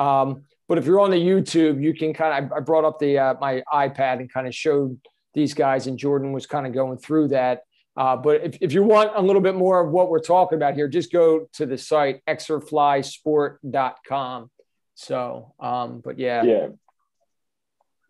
Um, 0.00 0.42
but 0.68 0.78
if 0.78 0.86
you're 0.86 1.00
on 1.00 1.10
the 1.10 1.16
YouTube, 1.16 1.82
you 1.82 1.94
can 1.94 2.14
kind 2.14 2.44
of, 2.44 2.52
I 2.52 2.60
brought 2.60 2.84
up 2.84 2.98
the, 2.98 3.18
uh, 3.18 3.34
my 3.40 3.62
iPad 3.72 4.20
and 4.20 4.32
kind 4.32 4.46
of 4.46 4.54
showed 4.54 4.98
these 5.34 5.52
guys 5.52 5.86
and 5.86 5.98
Jordan 5.98 6.32
was 6.32 6.46
kind 6.46 6.66
of 6.66 6.72
going 6.72 6.96
through 6.98 7.28
that. 7.28 7.62
Uh, 7.96 8.16
but 8.16 8.42
if, 8.42 8.56
if 8.60 8.72
you 8.72 8.82
want 8.82 9.12
a 9.14 9.20
little 9.20 9.42
bit 9.42 9.56
more 9.56 9.84
of 9.84 9.90
what 9.90 10.08
we're 10.08 10.20
talking 10.20 10.56
about 10.56 10.74
here, 10.74 10.88
just 10.88 11.12
go 11.12 11.46
to 11.54 11.66
the 11.66 11.76
site, 11.76 12.20
exerflysport.com. 12.26 14.50
So, 14.94 15.54
um, 15.60 16.00
but 16.04 16.18
yeah. 16.18 16.42
Yeah. 16.44 16.68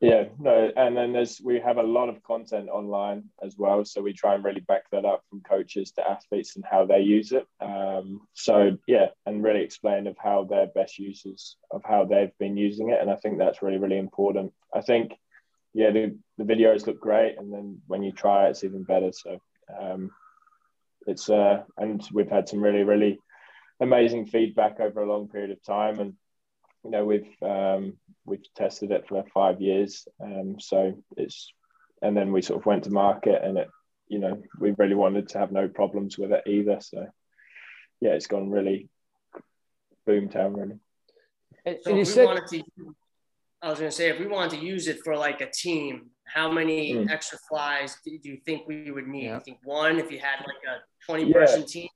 Yeah, 0.00 0.24
no, 0.38 0.70
and 0.76 0.96
then 0.96 1.12
there's 1.12 1.42
we 1.44 1.60
have 1.60 1.76
a 1.76 1.82
lot 1.82 2.08
of 2.08 2.22
content 2.22 2.70
online 2.70 3.24
as 3.44 3.56
well, 3.58 3.84
so 3.84 4.00
we 4.00 4.14
try 4.14 4.34
and 4.34 4.42
really 4.42 4.62
back 4.62 4.84
that 4.92 5.04
up 5.04 5.22
from 5.28 5.42
coaches 5.42 5.92
to 5.92 6.10
athletes 6.10 6.56
and 6.56 6.64
how 6.64 6.86
they 6.86 7.00
use 7.00 7.32
it. 7.32 7.46
Um, 7.60 8.22
so 8.32 8.78
yeah, 8.86 9.08
and 9.26 9.44
really 9.44 9.62
explain 9.62 10.06
of 10.06 10.16
how 10.16 10.44
their 10.44 10.68
best 10.68 10.98
uses 10.98 11.56
of 11.70 11.82
how 11.84 12.06
they've 12.06 12.36
been 12.38 12.56
using 12.56 12.88
it, 12.88 12.98
and 12.98 13.10
I 13.10 13.16
think 13.16 13.36
that's 13.36 13.60
really 13.60 13.76
really 13.76 13.98
important. 13.98 14.54
I 14.74 14.80
think 14.80 15.12
yeah, 15.74 15.90
the, 15.90 16.16
the 16.38 16.44
videos 16.44 16.86
look 16.86 16.98
great, 16.98 17.36
and 17.38 17.52
then 17.52 17.82
when 17.86 18.02
you 18.02 18.12
try 18.12 18.46
it, 18.46 18.50
it's 18.50 18.64
even 18.64 18.84
better. 18.84 19.12
So 19.12 19.38
um, 19.78 20.12
it's 21.06 21.28
uh, 21.28 21.62
and 21.76 22.02
we've 22.10 22.30
had 22.30 22.48
some 22.48 22.62
really 22.62 22.84
really 22.84 23.18
amazing 23.80 24.26
feedback 24.26 24.80
over 24.80 25.02
a 25.02 25.10
long 25.12 25.28
period 25.28 25.50
of 25.50 25.62
time, 25.62 26.00
and 26.00 26.14
you 26.84 26.90
know 26.90 27.04
we've 27.04 27.30
um, 27.42 27.94
we've 28.24 28.42
tested 28.54 28.90
it 28.90 29.06
for 29.08 29.24
five 29.32 29.60
years 29.60 30.06
um, 30.22 30.56
so 30.58 30.94
it's 31.16 31.52
and 32.02 32.16
then 32.16 32.32
we 32.32 32.42
sort 32.42 32.60
of 32.60 32.66
went 32.66 32.84
to 32.84 32.90
market 32.90 33.42
and 33.42 33.58
it 33.58 33.68
you 34.08 34.18
know 34.18 34.42
we 34.58 34.72
really 34.78 34.94
wanted 34.94 35.28
to 35.28 35.38
have 35.38 35.52
no 35.52 35.68
problems 35.68 36.18
with 36.18 36.32
it 36.32 36.42
either 36.46 36.78
so 36.80 37.06
yeah 38.00 38.10
it's 38.10 38.26
gone 38.26 38.50
really 38.50 38.88
boomtown 40.08 40.56
really 40.56 41.78
so 41.82 41.94
you 41.94 42.04
said 42.04 42.26
to, 42.48 42.62
I 43.60 43.68
was 43.68 43.78
going 43.78 43.90
to 43.90 43.96
say 43.96 44.08
if 44.08 44.18
we 44.18 44.26
wanted 44.26 44.58
to 44.58 44.64
use 44.64 44.88
it 44.88 45.00
for 45.04 45.14
like 45.16 45.42
a 45.42 45.50
team 45.50 46.10
how 46.32 46.50
many 46.50 46.94
mm. 46.94 47.10
extra 47.10 47.38
flies 47.48 47.96
do 48.04 48.18
you 48.22 48.38
think 48.44 48.62
we 48.66 48.90
would 48.90 49.08
need? 49.08 49.24
Yeah. 49.24 49.36
I 49.36 49.40
think 49.40 49.58
one 49.64 49.98
if 49.98 50.10
you 50.10 50.18
had 50.18 50.40
like 50.40 50.62
a 50.68 50.78
20 51.06 51.24
yeah. 51.24 51.32
person 51.32 51.66
team. 51.66 51.88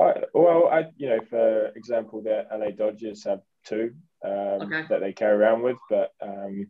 I, 0.00 0.14
well, 0.34 0.68
I 0.68 0.86
you 0.96 1.08
know, 1.08 1.20
for 1.30 1.68
example, 1.68 2.22
the 2.22 2.44
LA 2.52 2.70
Dodgers 2.70 3.24
have 3.24 3.40
two 3.64 3.94
um, 4.24 4.62
okay. 4.62 4.84
that 4.88 5.00
they 5.00 5.12
carry 5.12 5.36
around 5.36 5.62
with. 5.62 5.78
But 5.88 6.12
um, 6.20 6.68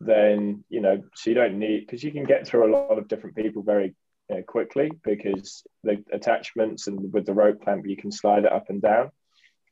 then, 0.00 0.64
you 0.68 0.80
know, 0.80 1.02
so 1.14 1.30
you 1.30 1.34
don't 1.34 1.58
need, 1.58 1.80
because 1.80 2.02
you 2.02 2.12
can 2.12 2.24
get 2.24 2.46
through 2.46 2.70
a 2.70 2.74
lot 2.74 2.98
of 2.98 3.08
different 3.08 3.36
people 3.36 3.62
very 3.62 3.94
you 4.28 4.36
know, 4.36 4.42
quickly 4.42 4.90
because 5.04 5.64
the 5.82 6.02
attachments 6.12 6.86
and 6.86 7.12
with 7.12 7.26
the 7.26 7.34
rope 7.34 7.62
clamp, 7.62 7.86
you 7.86 7.96
can 7.96 8.12
slide 8.12 8.44
it 8.44 8.52
up 8.52 8.70
and 8.70 8.82
down. 8.82 9.10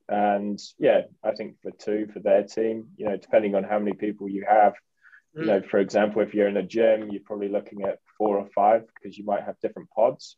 And 0.09 0.59
yeah, 0.79 1.03
I 1.23 1.33
think 1.33 1.57
for 1.63 1.71
two 1.71 2.09
for 2.13 2.19
their 2.19 2.43
team, 2.43 2.89
you 2.97 3.07
know, 3.07 3.17
depending 3.17 3.55
on 3.55 3.63
how 3.63 3.79
many 3.79 3.93
people 3.93 4.29
you 4.29 4.45
have, 4.49 4.75
you 5.35 5.45
know, 5.45 5.63
for 5.63 5.79
example, 5.79 6.23
if 6.23 6.35
you're 6.35 6.49
in 6.49 6.57
a 6.57 6.63
gym, 6.63 7.09
you're 7.11 7.23
probably 7.25 7.49
looking 7.49 7.85
at 7.85 8.01
four 8.19 8.39
or 8.39 8.49
five 8.53 8.83
because 8.95 9.17
you 9.17 9.25
might 9.25 9.45
have 9.45 9.61
different 9.61 9.89
pods. 9.91 10.37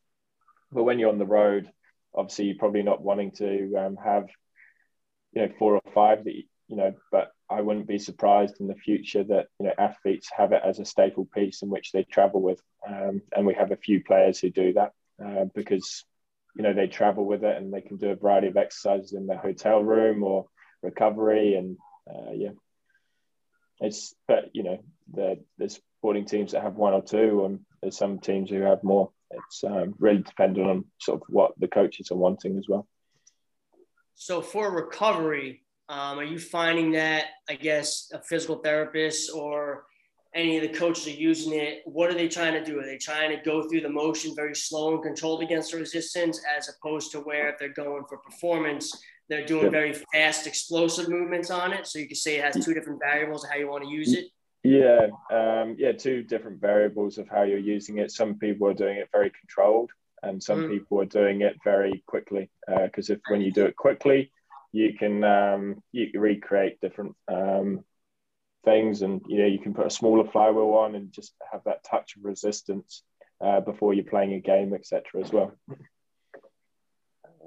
But 0.70 0.84
when 0.84 0.98
you're 0.98 1.08
on 1.08 1.18
the 1.18 1.24
road, 1.24 1.70
obviously 2.14 2.46
you're 2.46 2.58
probably 2.58 2.82
not 2.82 3.02
wanting 3.02 3.30
to 3.32 3.74
um, 3.76 3.96
have, 4.04 4.28
you 5.32 5.42
know, 5.42 5.52
four 5.58 5.76
or 5.76 5.92
five 5.94 6.24
that 6.24 6.34
you 6.72 6.78
know, 6.78 6.94
but 7.10 7.32
I 7.50 7.60
wouldn't 7.60 7.86
be 7.86 7.98
surprised 7.98 8.58
in 8.58 8.66
the 8.66 8.74
future 8.74 9.22
that 9.24 9.48
you 9.60 9.66
know 9.66 9.74
athletes 9.76 10.30
have 10.34 10.52
it 10.52 10.62
as 10.64 10.78
a 10.78 10.86
staple 10.86 11.26
piece 11.26 11.60
in 11.60 11.68
which 11.68 11.92
they 11.92 12.02
travel 12.02 12.40
with, 12.40 12.62
um, 12.88 13.20
and 13.36 13.44
we 13.44 13.52
have 13.52 13.72
a 13.72 13.76
few 13.76 14.02
players 14.02 14.38
who 14.38 14.48
do 14.48 14.72
that 14.72 14.92
uh, 15.22 15.44
because 15.54 16.06
you 16.56 16.62
know 16.62 16.72
they 16.72 16.86
travel 16.86 17.26
with 17.26 17.44
it 17.44 17.58
and 17.58 17.74
they 17.74 17.82
can 17.82 17.98
do 17.98 18.08
a 18.08 18.16
variety 18.16 18.46
of 18.46 18.56
exercises 18.56 19.12
in 19.12 19.26
their 19.26 19.36
hotel 19.36 19.84
room 19.84 20.24
or 20.24 20.46
recovery, 20.82 21.56
and 21.56 21.76
uh, 22.08 22.32
yeah, 22.32 22.52
it's 23.82 24.14
but 24.26 24.48
you 24.54 24.62
know 24.62 24.78
the, 25.12 25.38
there's 25.58 25.78
sporting 25.98 26.24
teams 26.24 26.52
that 26.52 26.62
have 26.62 26.76
one 26.76 26.94
or 26.94 27.02
two, 27.02 27.44
and 27.44 27.60
there's 27.82 27.98
some 27.98 28.18
teams 28.18 28.48
who 28.48 28.62
have 28.62 28.82
more. 28.82 29.10
It's 29.30 29.62
um, 29.62 29.94
really 29.98 30.22
dependent 30.22 30.66
on 30.66 30.84
sort 30.98 31.20
of 31.20 31.26
what 31.28 31.52
the 31.58 31.68
coaches 31.68 32.10
are 32.10 32.16
wanting 32.16 32.56
as 32.56 32.64
well. 32.66 32.88
So 34.14 34.40
for 34.40 34.70
recovery, 34.70 35.61
um, 35.92 36.18
are 36.18 36.24
you 36.24 36.38
finding 36.38 36.92
that, 36.92 37.26
I 37.50 37.54
guess, 37.54 38.10
a 38.14 38.22
physical 38.22 38.56
therapist 38.56 39.30
or 39.34 39.84
any 40.34 40.56
of 40.56 40.62
the 40.62 40.78
coaches 40.78 41.06
are 41.06 41.10
using 41.10 41.52
it? 41.52 41.82
What 41.84 42.08
are 42.08 42.14
they 42.14 42.28
trying 42.28 42.54
to 42.54 42.64
do? 42.64 42.80
Are 42.80 42.86
they 42.86 42.96
trying 42.96 43.36
to 43.36 43.44
go 43.44 43.68
through 43.68 43.82
the 43.82 43.90
motion 43.90 44.34
very 44.34 44.56
slow 44.56 44.94
and 44.94 45.02
controlled 45.02 45.42
against 45.42 45.72
the 45.72 45.78
resistance, 45.78 46.40
as 46.56 46.70
opposed 46.70 47.12
to 47.12 47.18
where 47.18 47.50
if 47.50 47.58
they're 47.58 47.74
going 47.74 48.04
for 48.08 48.16
performance, 48.16 49.02
they're 49.28 49.44
doing 49.44 49.70
very 49.70 49.92
fast, 50.14 50.46
explosive 50.46 51.10
movements 51.10 51.50
on 51.50 51.74
it? 51.74 51.86
So 51.86 51.98
you 51.98 52.06
can 52.06 52.16
say 52.16 52.38
it 52.38 52.44
has 52.44 52.64
two 52.64 52.72
different 52.72 52.98
variables 52.98 53.44
of 53.44 53.50
how 53.50 53.56
you 53.58 53.68
want 53.68 53.84
to 53.84 53.90
use 53.90 54.14
it. 54.14 54.28
Yeah, 54.62 55.08
um, 55.30 55.76
yeah, 55.78 55.92
two 55.92 56.22
different 56.22 56.58
variables 56.58 57.18
of 57.18 57.28
how 57.28 57.42
you're 57.42 57.58
using 57.58 57.98
it. 57.98 58.10
Some 58.10 58.38
people 58.38 58.66
are 58.66 58.74
doing 58.74 58.96
it 58.96 59.10
very 59.12 59.30
controlled, 59.38 59.90
and 60.22 60.42
some 60.42 60.62
mm. 60.62 60.70
people 60.70 61.02
are 61.02 61.04
doing 61.04 61.42
it 61.42 61.56
very 61.62 62.02
quickly. 62.06 62.48
Because 62.66 63.10
uh, 63.10 63.14
if 63.14 63.18
when 63.28 63.42
you 63.42 63.52
do 63.52 63.66
it 63.66 63.76
quickly, 63.76 64.32
you 64.72 64.94
can 64.98 65.22
um, 65.22 65.82
you 65.92 66.10
can 66.10 66.20
recreate 66.20 66.80
different 66.80 67.14
um, 67.28 67.84
things, 68.64 69.02
and 69.02 69.20
you 69.28 69.38
know 69.38 69.46
you 69.46 69.58
can 69.58 69.74
put 69.74 69.86
a 69.86 69.90
smaller 69.90 70.28
flywheel 70.30 70.70
on 70.70 70.94
and 70.94 71.12
just 71.12 71.34
have 71.50 71.62
that 71.64 71.84
touch 71.84 72.16
of 72.16 72.24
resistance 72.24 73.02
uh, 73.40 73.60
before 73.60 73.94
you're 73.94 74.04
playing 74.04 74.32
a 74.34 74.40
game, 74.40 74.74
etc. 74.74 75.22
As 75.22 75.32
well. 75.32 75.52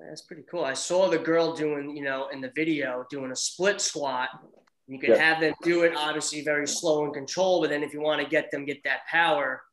That's 0.08 0.22
pretty 0.22 0.44
cool. 0.50 0.64
I 0.64 0.74
saw 0.74 1.10
the 1.10 1.18
girl 1.18 1.56
doing, 1.56 1.96
you 1.96 2.04
know, 2.04 2.28
in 2.28 2.42
the 2.42 2.52
video 2.56 3.06
doing 3.10 3.32
a 3.32 3.36
split 3.36 3.82
squat. 3.82 4.30
You 4.88 5.00
can 5.00 5.18
have 5.18 5.42
them 5.42 5.56
do 5.64 5.82
it 5.82 5.94
obviously 5.98 6.44
very 6.44 6.68
slow 6.68 7.06
and 7.06 7.14
controlled, 7.14 7.64
but 7.64 7.72
then 7.72 7.82
if 7.82 7.92
you 7.92 8.02
want 8.02 8.22
to 8.22 8.28
get 8.28 8.52
them 8.52 8.66
get 8.66 8.84
that 8.84 9.08
power, 9.10 9.64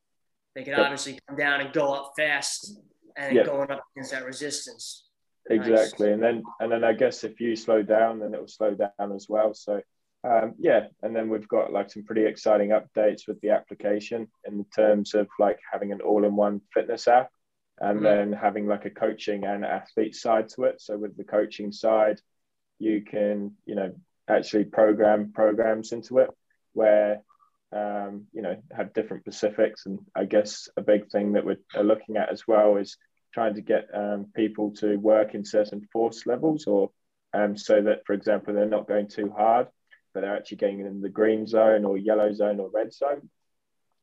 they 0.55 0.63
could 0.63 0.73
obviously 0.73 1.19
come 1.27 1.37
down 1.37 1.61
and 1.61 1.71
go 1.71 1.93
up 1.93 2.13
fast 2.17 2.79
and 3.15 3.45
going 3.45 3.69
up 3.69 3.83
against 3.95 4.11
that 4.11 4.25
resistance. 4.25 5.02
Exactly, 5.49 6.07
nice. 6.07 6.13
and 6.13 6.23
then 6.23 6.43
and 6.59 6.71
then 6.71 6.83
I 6.83 6.93
guess 6.93 7.23
if 7.23 7.39
you 7.41 7.55
slow 7.55 7.81
down, 7.81 8.19
then 8.19 8.33
it 8.33 8.39
will 8.39 8.47
slow 8.47 8.75
down 8.75 9.11
as 9.13 9.27
well. 9.27 9.53
So 9.53 9.81
um, 10.23 10.53
yeah, 10.57 10.87
and 11.01 11.15
then 11.15 11.29
we've 11.29 11.47
got 11.47 11.73
like 11.73 11.91
some 11.91 12.03
pretty 12.03 12.25
exciting 12.25 12.69
updates 12.69 13.27
with 13.27 13.41
the 13.41 13.49
application 13.49 14.27
in 14.45 14.65
terms 14.73 15.15
of 15.15 15.27
like 15.37 15.59
having 15.69 15.91
an 15.91 15.99
all-in-one 16.01 16.61
fitness 16.73 17.07
app, 17.09 17.29
and 17.79 17.97
mm-hmm. 17.97 18.05
then 18.05 18.33
having 18.33 18.65
like 18.65 18.85
a 18.85 18.89
coaching 18.89 19.43
and 19.43 19.65
athlete 19.65 20.15
side 20.15 20.47
to 20.49 20.63
it. 20.63 20.81
So 20.81 20.97
with 20.97 21.17
the 21.17 21.25
coaching 21.25 21.73
side, 21.73 22.19
you 22.79 23.01
can 23.01 23.55
you 23.65 23.75
know 23.75 23.93
actually 24.29 24.63
program 24.63 25.33
programs 25.33 25.91
into 25.91 26.19
it 26.19 26.29
where 26.71 27.21
um, 27.73 28.27
you 28.31 28.41
know 28.43 28.55
have 28.71 28.93
different 28.93 29.23
specifics, 29.23 29.85
and 29.87 29.99
I 30.15 30.23
guess 30.23 30.69
a 30.77 30.81
big 30.81 31.09
thing 31.09 31.33
that 31.33 31.45
we're 31.45 31.57
looking 31.83 32.15
at 32.15 32.29
as 32.29 32.47
well 32.47 32.77
is 32.77 32.97
trying 33.33 33.55
to 33.55 33.61
get 33.61 33.87
um, 33.93 34.27
people 34.35 34.71
to 34.75 34.95
work 34.97 35.33
in 35.33 35.43
certain 35.43 35.87
force 35.91 36.25
levels 36.25 36.65
or 36.67 36.91
um, 37.33 37.57
so 37.57 37.81
that, 37.81 38.05
for 38.05 38.13
example, 38.13 38.53
they're 38.53 38.65
not 38.65 38.87
going 38.87 39.07
too 39.07 39.33
hard, 39.35 39.67
but 40.13 40.21
they're 40.21 40.35
actually 40.35 40.57
getting 40.57 40.81
in 40.81 41.01
the 41.01 41.09
green 41.09 41.47
zone 41.47 41.83
or 41.83 41.97
yellow 41.97 42.31
zone 42.31 42.59
or 42.59 42.69
red 42.69 42.93
zone. 42.93 43.29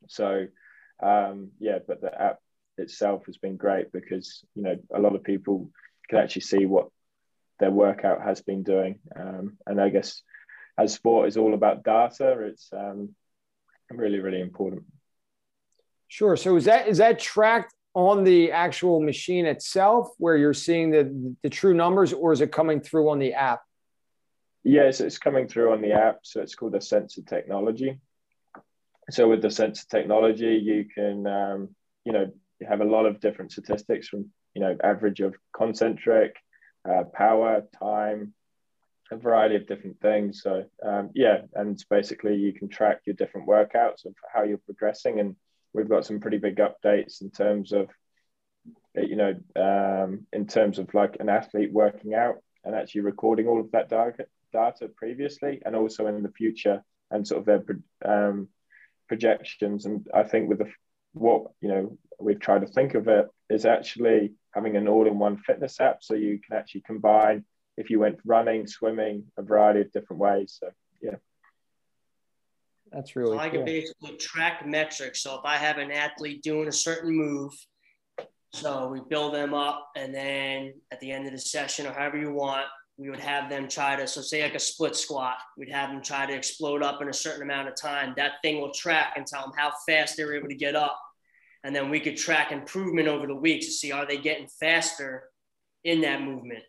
So, 0.08 0.46
um, 1.00 1.50
yeah, 1.60 1.78
but 1.86 2.00
the 2.00 2.20
app 2.20 2.40
itself 2.76 3.26
has 3.26 3.36
been 3.38 3.56
great 3.56 3.92
because, 3.92 4.44
you 4.54 4.62
know, 4.62 4.76
a 4.92 4.98
lot 5.00 5.14
of 5.14 5.22
people 5.22 5.70
can 6.08 6.18
actually 6.18 6.42
see 6.42 6.66
what 6.66 6.88
their 7.60 7.70
workout 7.70 8.22
has 8.22 8.42
been 8.42 8.64
doing. 8.64 8.98
Um, 9.14 9.58
and 9.66 9.80
I 9.80 9.90
guess 9.90 10.22
as 10.76 10.94
sport 10.94 11.28
is 11.28 11.36
all 11.36 11.54
about 11.54 11.84
data, 11.84 12.40
it's 12.40 12.68
um, 12.72 13.14
really, 13.90 14.18
really 14.18 14.40
important. 14.40 14.84
Sure. 16.08 16.36
So 16.36 16.56
is 16.56 16.64
that 16.64 16.88
is 16.88 16.98
that 16.98 17.20
tracked 17.20 17.72
on 17.94 18.24
the 18.24 18.52
actual 18.52 19.00
machine 19.00 19.46
itself 19.46 20.10
where 20.18 20.36
you're 20.36 20.54
seeing 20.54 20.90
the, 20.90 21.34
the 21.42 21.50
true 21.50 21.74
numbers 21.74 22.12
or 22.12 22.32
is 22.32 22.40
it 22.40 22.52
coming 22.52 22.80
through 22.80 23.10
on 23.10 23.18
the 23.18 23.34
app? 23.34 23.62
Yes, 24.62 25.00
it's 25.00 25.18
coming 25.18 25.48
through 25.48 25.72
on 25.72 25.80
the 25.80 25.92
app. 25.92 26.18
So 26.22 26.40
it's 26.40 26.54
called 26.54 26.72
the 26.72 26.80
sensor 26.80 27.22
technology. 27.22 27.98
So 29.10 29.28
with 29.28 29.42
the 29.42 29.50
sensor 29.50 29.84
technology, 29.90 30.60
you 30.62 30.84
can, 30.94 31.26
um, 31.26 31.74
you 32.04 32.12
know, 32.12 32.30
you 32.60 32.66
have 32.68 32.80
a 32.80 32.84
lot 32.84 33.06
of 33.06 33.20
different 33.20 33.52
statistics 33.52 34.08
from, 34.08 34.30
you 34.54 34.60
know, 34.60 34.76
average 34.84 35.20
of 35.20 35.34
concentric, 35.56 36.36
uh, 36.88 37.04
power, 37.12 37.62
time, 37.78 38.34
a 39.10 39.16
variety 39.16 39.56
of 39.56 39.66
different 39.66 40.00
things. 40.00 40.42
So 40.42 40.64
um, 40.86 41.10
yeah, 41.14 41.38
and 41.54 41.82
basically 41.90 42.36
you 42.36 42.52
can 42.52 42.68
track 42.68 43.00
your 43.06 43.16
different 43.16 43.48
workouts 43.48 44.04
of 44.04 44.14
how 44.32 44.44
you're 44.44 44.58
progressing 44.58 45.18
and 45.18 45.34
we've 45.72 45.88
got 45.88 46.04
some 46.04 46.20
pretty 46.20 46.38
big 46.38 46.56
updates 46.56 47.20
in 47.22 47.30
terms 47.30 47.72
of 47.72 47.88
you 48.94 49.16
know 49.16 49.34
um, 49.56 50.26
in 50.32 50.46
terms 50.46 50.78
of 50.78 50.92
like 50.94 51.16
an 51.20 51.28
athlete 51.28 51.72
working 51.72 52.14
out 52.14 52.36
and 52.64 52.74
actually 52.74 53.02
recording 53.02 53.46
all 53.46 53.60
of 53.60 53.70
that 53.72 53.88
data, 53.88 54.26
previously 54.96 55.62
and 55.64 55.76
also 55.76 56.06
in 56.06 56.22
the 56.22 56.32
future 56.32 56.82
and 57.10 57.26
sort 57.26 57.40
of 57.40 57.46
their 57.46 57.62
um, 58.04 58.48
projections. 59.08 59.86
And 59.86 60.06
i 60.14 60.22
think 60.22 60.48
with 60.48 60.58
the 60.58 60.70
what 61.12 61.50
you 61.60 61.68
know 61.68 61.98
we've 62.20 62.40
tried 62.40 62.60
to 62.60 62.66
think 62.66 62.94
of 62.94 63.08
it 63.08 63.26
is 63.48 63.64
actually 63.64 64.32
having 64.52 64.76
an 64.76 64.88
all-in-one 64.88 65.38
fitness 65.38 65.80
app 65.80 66.02
so 66.02 66.14
you 66.14 66.38
can 66.46 66.56
actually 66.56 66.82
combine 66.82 67.44
if 67.76 67.90
you 67.90 67.98
went 67.98 68.18
running 68.24 68.66
swimming 68.66 69.24
a 69.36 69.42
variety 69.42 69.80
of 69.80 69.92
different 69.92 70.20
ways. 70.20 70.58
So 70.60 70.70
yeah 71.00 71.16
that's 72.92 73.16
really. 73.16 73.36
So 73.36 73.42
I 73.42 73.48
can 73.48 73.64
basically 73.64 74.16
track 74.16 74.66
metrics. 74.66 75.22
So 75.22 75.38
if 75.38 75.44
I 75.44 75.56
have 75.56 75.78
an 75.78 75.90
athlete 75.90 76.42
doing 76.42 76.68
a 76.68 76.72
certain 76.72 77.12
move, 77.12 77.52
so 78.52 78.88
we 78.88 79.00
build 79.08 79.34
them 79.34 79.54
up, 79.54 79.90
and 79.96 80.14
then 80.14 80.74
at 80.90 81.00
the 81.00 81.12
end 81.12 81.26
of 81.26 81.32
the 81.32 81.38
session, 81.38 81.86
or 81.86 81.92
however 81.92 82.18
you 82.18 82.32
want, 82.32 82.66
we 82.96 83.08
would 83.08 83.20
have 83.20 83.48
them 83.48 83.68
try 83.68 83.96
to. 83.96 84.06
So 84.06 84.20
say 84.20 84.42
like 84.42 84.54
a 84.54 84.60
split 84.60 84.96
squat, 84.96 85.36
we'd 85.56 85.70
have 85.70 85.90
them 85.90 86.02
try 86.02 86.26
to 86.26 86.34
explode 86.34 86.82
up 86.82 87.00
in 87.00 87.08
a 87.08 87.12
certain 87.12 87.42
amount 87.42 87.68
of 87.68 87.76
time. 87.76 88.12
That 88.16 88.32
thing 88.42 88.60
will 88.60 88.72
track 88.72 89.14
and 89.16 89.26
tell 89.26 89.42
them 89.42 89.52
how 89.56 89.72
fast 89.88 90.16
they 90.16 90.24
were 90.24 90.34
able 90.34 90.48
to 90.48 90.54
get 90.54 90.74
up, 90.74 91.00
and 91.64 91.74
then 91.74 91.90
we 91.90 92.00
could 92.00 92.16
track 92.16 92.52
improvement 92.52 93.08
over 93.08 93.26
the 93.26 93.36
weeks 93.36 93.66
to 93.66 93.72
see 93.72 93.92
are 93.92 94.06
they 94.06 94.18
getting 94.18 94.48
faster 94.58 95.24
in 95.84 96.00
that 96.02 96.22
movement 96.22 96.62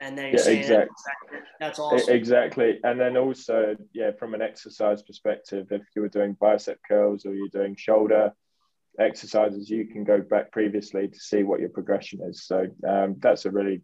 and 0.00 0.16
then 0.16 0.34
yeah, 0.34 0.48
exactly. 0.48 1.38
that's 1.58 1.78
awesome. 1.78 2.14
Exactly. 2.14 2.78
And 2.84 3.00
then 3.00 3.16
also, 3.16 3.76
yeah, 3.92 4.10
from 4.18 4.34
an 4.34 4.42
exercise 4.42 5.02
perspective, 5.02 5.68
if 5.70 5.82
you 5.94 6.02
were 6.02 6.08
doing 6.08 6.36
bicep 6.40 6.78
curls 6.86 7.24
or 7.24 7.34
you're 7.34 7.48
doing 7.48 7.76
shoulder 7.76 8.32
exercises, 8.98 9.68
you 9.68 9.86
can 9.86 10.04
go 10.04 10.20
back 10.20 10.52
previously 10.52 11.08
to 11.08 11.18
see 11.18 11.42
what 11.42 11.60
your 11.60 11.70
progression 11.70 12.20
is. 12.22 12.44
So 12.44 12.66
um, 12.86 13.16
that's 13.20 13.44
a 13.44 13.50
really 13.50 13.82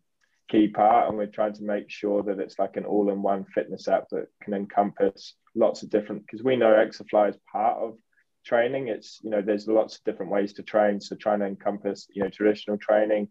key 0.51 0.69
part. 0.69 1.09
And 1.09 1.17
we're 1.17 1.27
trying 1.27 1.55
to 1.55 1.65
make 1.65 1.91
sure 1.91 2.23
that 2.23 2.39
it's 2.39 2.59
like 2.59 2.77
an 2.77 2.85
all 2.85 3.11
in 3.11 3.23
one 3.23 3.45
fitness 3.55 3.89
app 3.89 4.09
that 4.11 4.27
can 4.43 4.55
encompass 4.55 5.35
lots 5.55 5.83
of 5.83 5.91
different, 5.91 6.27
because 6.27 6.43
we 6.43 6.57
know 6.57 6.73
Exerfly 6.73 7.31
is 7.31 7.37
part 7.51 7.79
of 7.79 7.97
training. 8.45 8.89
It's, 8.89 9.21
you 9.23 9.31
know, 9.31 9.41
there's 9.41 9.69
lots 9.69 9.97
of 9.97 10.05
different 10.05 10.33
ways 10.33 10.53
to 10.55 10.63
train. 10.63 11.01
So 11.01 11.15
trying 11.15 11.41
to 11.41 11.47
encompass, 11.47 12.07
you 12.15 12.23
know, 12.23 12.29
traditional 12.29 12.77
training. 12.77 13.29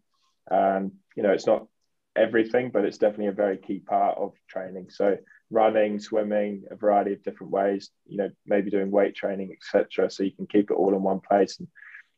Um, 0.50 0.94
you 1.16 1.24
know, 1.24 1.32
it's 1.32 1.48
not 1.48 1.68
everything, 2.16 2.70
but 2.72 2.86
it's 2.86 2.98
definitely 2.98 3.28
a 3.28 3.32
very 3.32 3.58
key 3.58 3.80
part 3.80 4.18
of 4.18 4.34
training. 4.48 4.90
So 4.90 5.18
running, 5.50 6.00
swimming, 6.00 6.64
a 6.72 6.76
variety 6.76 7.14
of 7.14 7.24
different 7.24 7.52
ways, 7.52 7.90
you 8.08 8.18
know, 8.18 8.30
maybe 8.46 8.70
doing 8.72 8.92
weight 8.92 9.16
training, 9.16 9.56
etc. 9.56 10.10
So 10.10 10.24
you 10.24 10.32
can 10.32 10.48
keep 10.48 10.72
it 10.72 10.76
all 10.76 10.94
in 10.94 11.04
one 11.04 11.20
place 11.20 11.60
and 11.60 11.68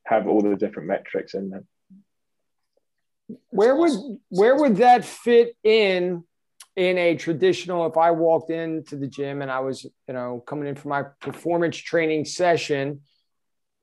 have 0.05 0.27
all 0.27 0.41
the 0.41 0.55
different 0.55 0.87
metrics 0.87 1.33
in 1.33 1.49
there. 1.49 1.63
Where 3.49 3.75
would 3.75 4.19
where 4.29 4.55
would 4.55 4.77
that 4.77 5.05
fit 5.05 5.55
in 5.63 6.23
in 6.75 6.97
a 6.97 7.15
traditional 7.15 7.85
if 7.85 7.97
I 7.97 8.11
walked 8.11 8.49
into 8.49 8.97
the 8.97 9.07
gym 9.07 9.41
and 9.41 9.49
I 9.49 9.59
was, 9.59 9.83
you 9.83 10.13
know, 10.13 10.43
coming 10.45 10.67
in 10.67 10.75
for 10.75 10.89
my 10.89 11.03
performance 11.21 11.77
training 11.77 12.25
session 12.25 13.01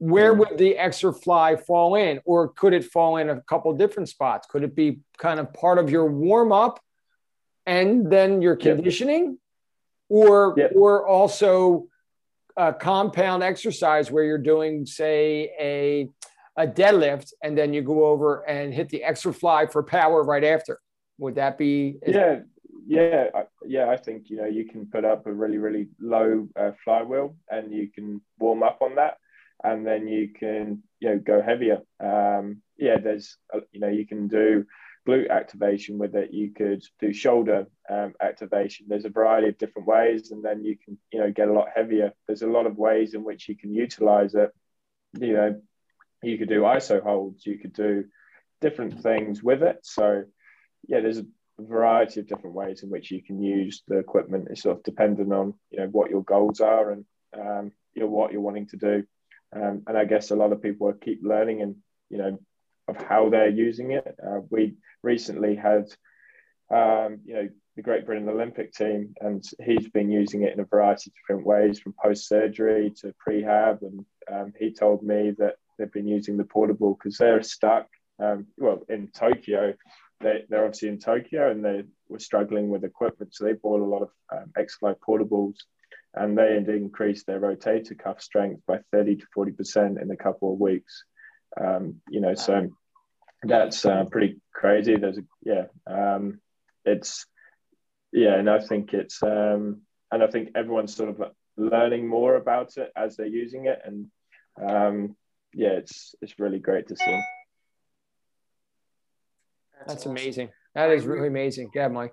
where 0.01 0.33
would 0.33 0.57
the 0.57 0.77
Exerfly 0.81 1.63
fall 1.67 1.95
in? 1.95 2.21
Or 2.25 2.49
could 2.49 2.73
it 2.73 2.87
fall 2.87 3.19
in 3.19 3.29
a 3.29 3.43
couple 3.43 3.71
different 3.75 4.09
spots? 4.09 4.47
Could 4.51 4.65
it 4.65 4.75
be 4.75 5.01
kind 5.19 5.39
of 5.39 5.53
part 5.53 5.79
of 5.79 5.91
your 5.91 6.07
warm 6.07 6.53
up 6.53 6.81
and 7.67 8.11
then 8.11 8.41
your 8.41 8.57
conditioning? 8.57 9.39
Or 10.09 10.57
or 10.75 11.07
also 11.07 11.87
a 12.57 12.73
compound 12.73 13.43
exercise 13.43 14.11
where 14.11 14.25
you're 14.25 14.39
doing 14.39 14.87
say 14.87 15.53
a 15.61 16.09
a 16.57 16.67
deadlift 16.67 17.33
and 17.43 17.57
then 17.57 17.75
you 17.75 17.83
go 17.83 18.07
over 18.07 18.41
and 18.49 18.73
hit 18.73 18.89
the 18.89 19.03
Exerfly 19.07 19.71
for 19.71 19.83
power 19.83 20.23
right 20.25 20.45
after. 20.45 20.81
Would 21.19 21.35
that 21.35 21.59
be 21.59 21.97
yeah. 22.07 22.41
Yeah. 22.87 23.27
Yeah 23.65 23.91
i 23.91 23.97
think 23.99 24.31
you 24.31 24.39
know 24.39 24.47
you 24.47 24.65
can 24.65 24.87
put 24.87 25.05
up 25.05 25.27
a 25.27 25.33
really 25.33 25.59
really 25.59 25.89
low 26.01 26.49
uh, 26.59 26.73
flywheel 26.83 27.37
and 27.51 27.73
you 27.73 27.89
can 27.89 28.23
warm 28.39 28.63
up 28.63 28.79
on 28.81 28.95
that 28.95 29.19
and 29.65 29.87
then 29.87 30.09
you 30.09 30.31
can 30.33 30.83
you 31.01 31.11
know 31.11 31.19
go 31.19 31.43
heavier. 31.43 31.79
Um, 32.03 32.63
yeah, 32.77 32.99
there's 32.99 33.37
uh, 33.55 33.61
you 33.73 33.81
know 33.81 33.89
you 33.89 34.07
can 34.07 34.29
do 34.29 34.65
glute 35.09 35.31
activation 35.31 35.99
with 35.99 36.15
it. 36.15 36.33
You 36.33 36.53
could 36.53 36.83
do 37.01 37.13
shoulder 37.13 37.67
um, 37.89 38.15
activation. 38.21 38.87
There's 38.89 39.05
a 39.05 39.11
variety 39.11 39.49
of 39.49 39.59
different 39.59 39.89
ways, 39.89 40.31
and 40.31 40.45
then 40.45 40.65
you 40.65 40.77
can 40.83 40.99
you 41.13 41.21
know 41.21 41.31
get 41.31 41.49
a 41.49 41.53
lot 41.53 41.69
heavier. 41.75 42.13
There's 42.27 42.43
a 42.43 42.47
lot 42.49 42.67
of 42.67 42.77
ways 42.77 43.15
in 43.15 43.25
which 43.25 43.49
you 43.49 43.57
can 43.57 43.75
utilize 43.75 44.35
it. 44.35 44.51
You 45.19 45.33
know, 45.33 45.63
you 46.23 46.39
could 46.39 46.49
do 46.49 46.63
iso 46.63 47.03
holds. 47.03 47.47
You 47.47 47.59
could 47.59 47.73
do 47.73 48.05
different 48.61 49.03
things 49.03 49.43
with 49.43 49.63
it. 49.63 49.79
So 49.83 50.25
yeah, 50.87 51.01
there's 51.01 51.19
a 51.19 51.27
variety 51.59 52.21
of 52.21 52.29
different 52.29 52.57
ways 52.57 52.83
in 52.83 52.91
which 52.91 53.11
you 53.11 53.23
can 53.23 53.43
use 53.43 53.83
the 53.89 53.99
equipment. 53.99 54.49
It's 54.51 54.63
sort 54.63 54.79
of 54.79 54.83
dependent 54.83 55.33
on 55.33 55.55
you 55.71 55.81
know 55.81 55.87
what 55.87 56.11
your 56.11 56.23
goals 56.23 56.61
are 56.61 56.93
and 56.93 57.05
um, 57.39 57.73
you 57.95 58.03
know 58.03 58.09
what 58.09 58.33
you're 58.33 58.41
wanting 58.41 58.69
to 58.69 58.77
do. 58.77 59.05
Um, 59.55 59.83
and 59.87 59.97
I 59.99 60.05
guess 60.05 60.31
a 60.31 60.37
lot 60.37 60.53
of 60.53 60.63
people 60.63 60.93
keep 60.93 61.21
learning 61.23 61.63
and, 61.63 61.77
you 62.09 62.19
know, 62.19 62.39
of 62.89 62.97
how 62.97 63.29
they're 63.29 63.49
using 63.49 63.93
it. 63.93 64.17
Uh, 64.25 64.41
we 64.51 64.75
recently 65.03 65.57
had, 65.57 65.87
um, 66.73 67.21
you 67.25 67.35
know, 67.35 67.49
the 67.77 67.83
Great 67.83 68.05
Britain 68.05 68.29
Olympic 68.29 68.73
team, 68.73 69.15
and 69.21 69.45
he's 69.65 69.89
been 69.89 70.11
using 70.11 70.43
it 70.43 70.53
in 70.53 70.61
a 70.61 70.65
variety 70.65 71.11
of 71.11 71.15
different 71.15 71.47
ways 71.47 71.79
from 71.79 71.95
post 72.03 72.29
surgery 72.29 72.93
to 73.01 73.15
prehab. 73.27 73.83
And 73.83 74.05
um, 74.33 74.53
he 74.59 74.73
told 74.73 75.03
me 75.03 75.33
that 75.39 75.55
they've 75.79 75.93
been 75.93 76.09
using 76.09 76.37
the 76.37 76.45
portable 76.45 76.95
because 76.95 77.17
they're 77.17 77.43
stuck. 77.43 77.87
Um, 78.19 78.47
well, 78.59 78.83
in 78.89 79.09
Tokyo, 79.09 79.75
they, 80.21 80.45
are 80.53 80.65
obviously 80.65 80.91
in 80.91 80.99
Tokyo 80.99 81.51
and 81.51 81.65
they 81.65 81.85
were 82.09 82.19
struggling 82.19 82.69
with 82.69 82.85
equipment. 82.85 83.35
So 83.35 83.45
they 83.45 83.55
bought 83.55 83.81
a 83.81 83.85
lot 83.85 84.03
of 84.03 84.11
um, 84.31 84.53
Exerfly 84.59 84.97
portables 85.07 85.57
and 86.15 86.37
they 86.37 86.55
had 86.55 86.69
increased 86.69 87.27
their 87.27 87.41
rotator 87.41 87.99
cuff 87.99 88.21
strength 88.21 88.63
by 88.67 88.81
30 88.93 89.17
to 89.17 89.27
40% 89.37 90.01
in 90.01 90.11
a 90.11 90.17
couple 90.17 90.53
of 90.53 90.61
weeks. 90.61 91.05
Um, 91.61 91.97
you 92.09 92.21
know, 92.21 92.35
so 92.35 92.69
that's 93.43 93.85
uh, 93.85 94.05
pretty 94.11 94.41
crazy. 94.53 94.97
There's 94.97 95.19
a, 95.19 95.23
yeah, 95.43 95.65
um, 95.87 96.41
it's, 96.85 97.27
yeah, 98.13 98.35
and 98.35 98.51
I 98.51 98.59
think 98.59 98.93
it's, 98.93 99.23
um, 99.23 99.83
and 100.11 100.23
I 100.23 100.27
think 100.27 100.51
everyone's 100.57 100.95
sort 100.95 101.11
of 101.11 101.23
learning 101.57 102.09
more 102.09 102.37
about 102.37 102.77
it 102.77 102.91
as 102.97 103.17
they're 103.17 103.27
using 103.27 103.67
it. 103.67 103.81
And 103.85 104.07
um, 104.61 105.17
yeah, 105.55 105.71
it's 105.71 106.15
it's 106.21 106.39
really 106.39 106.59
great 106.59 106.89
to 106.89 106.97
see. 106.97 107.21
That's, 109.79 109.95
That's 109.95 110.07
amazing. 110.07 110.51
That 110.75 110.91
is 110.91 111.05
really 111.05 111.29
amazing. 111.29 111.71
Yeah, 111.75 111.89
Mike. 111.89 112.13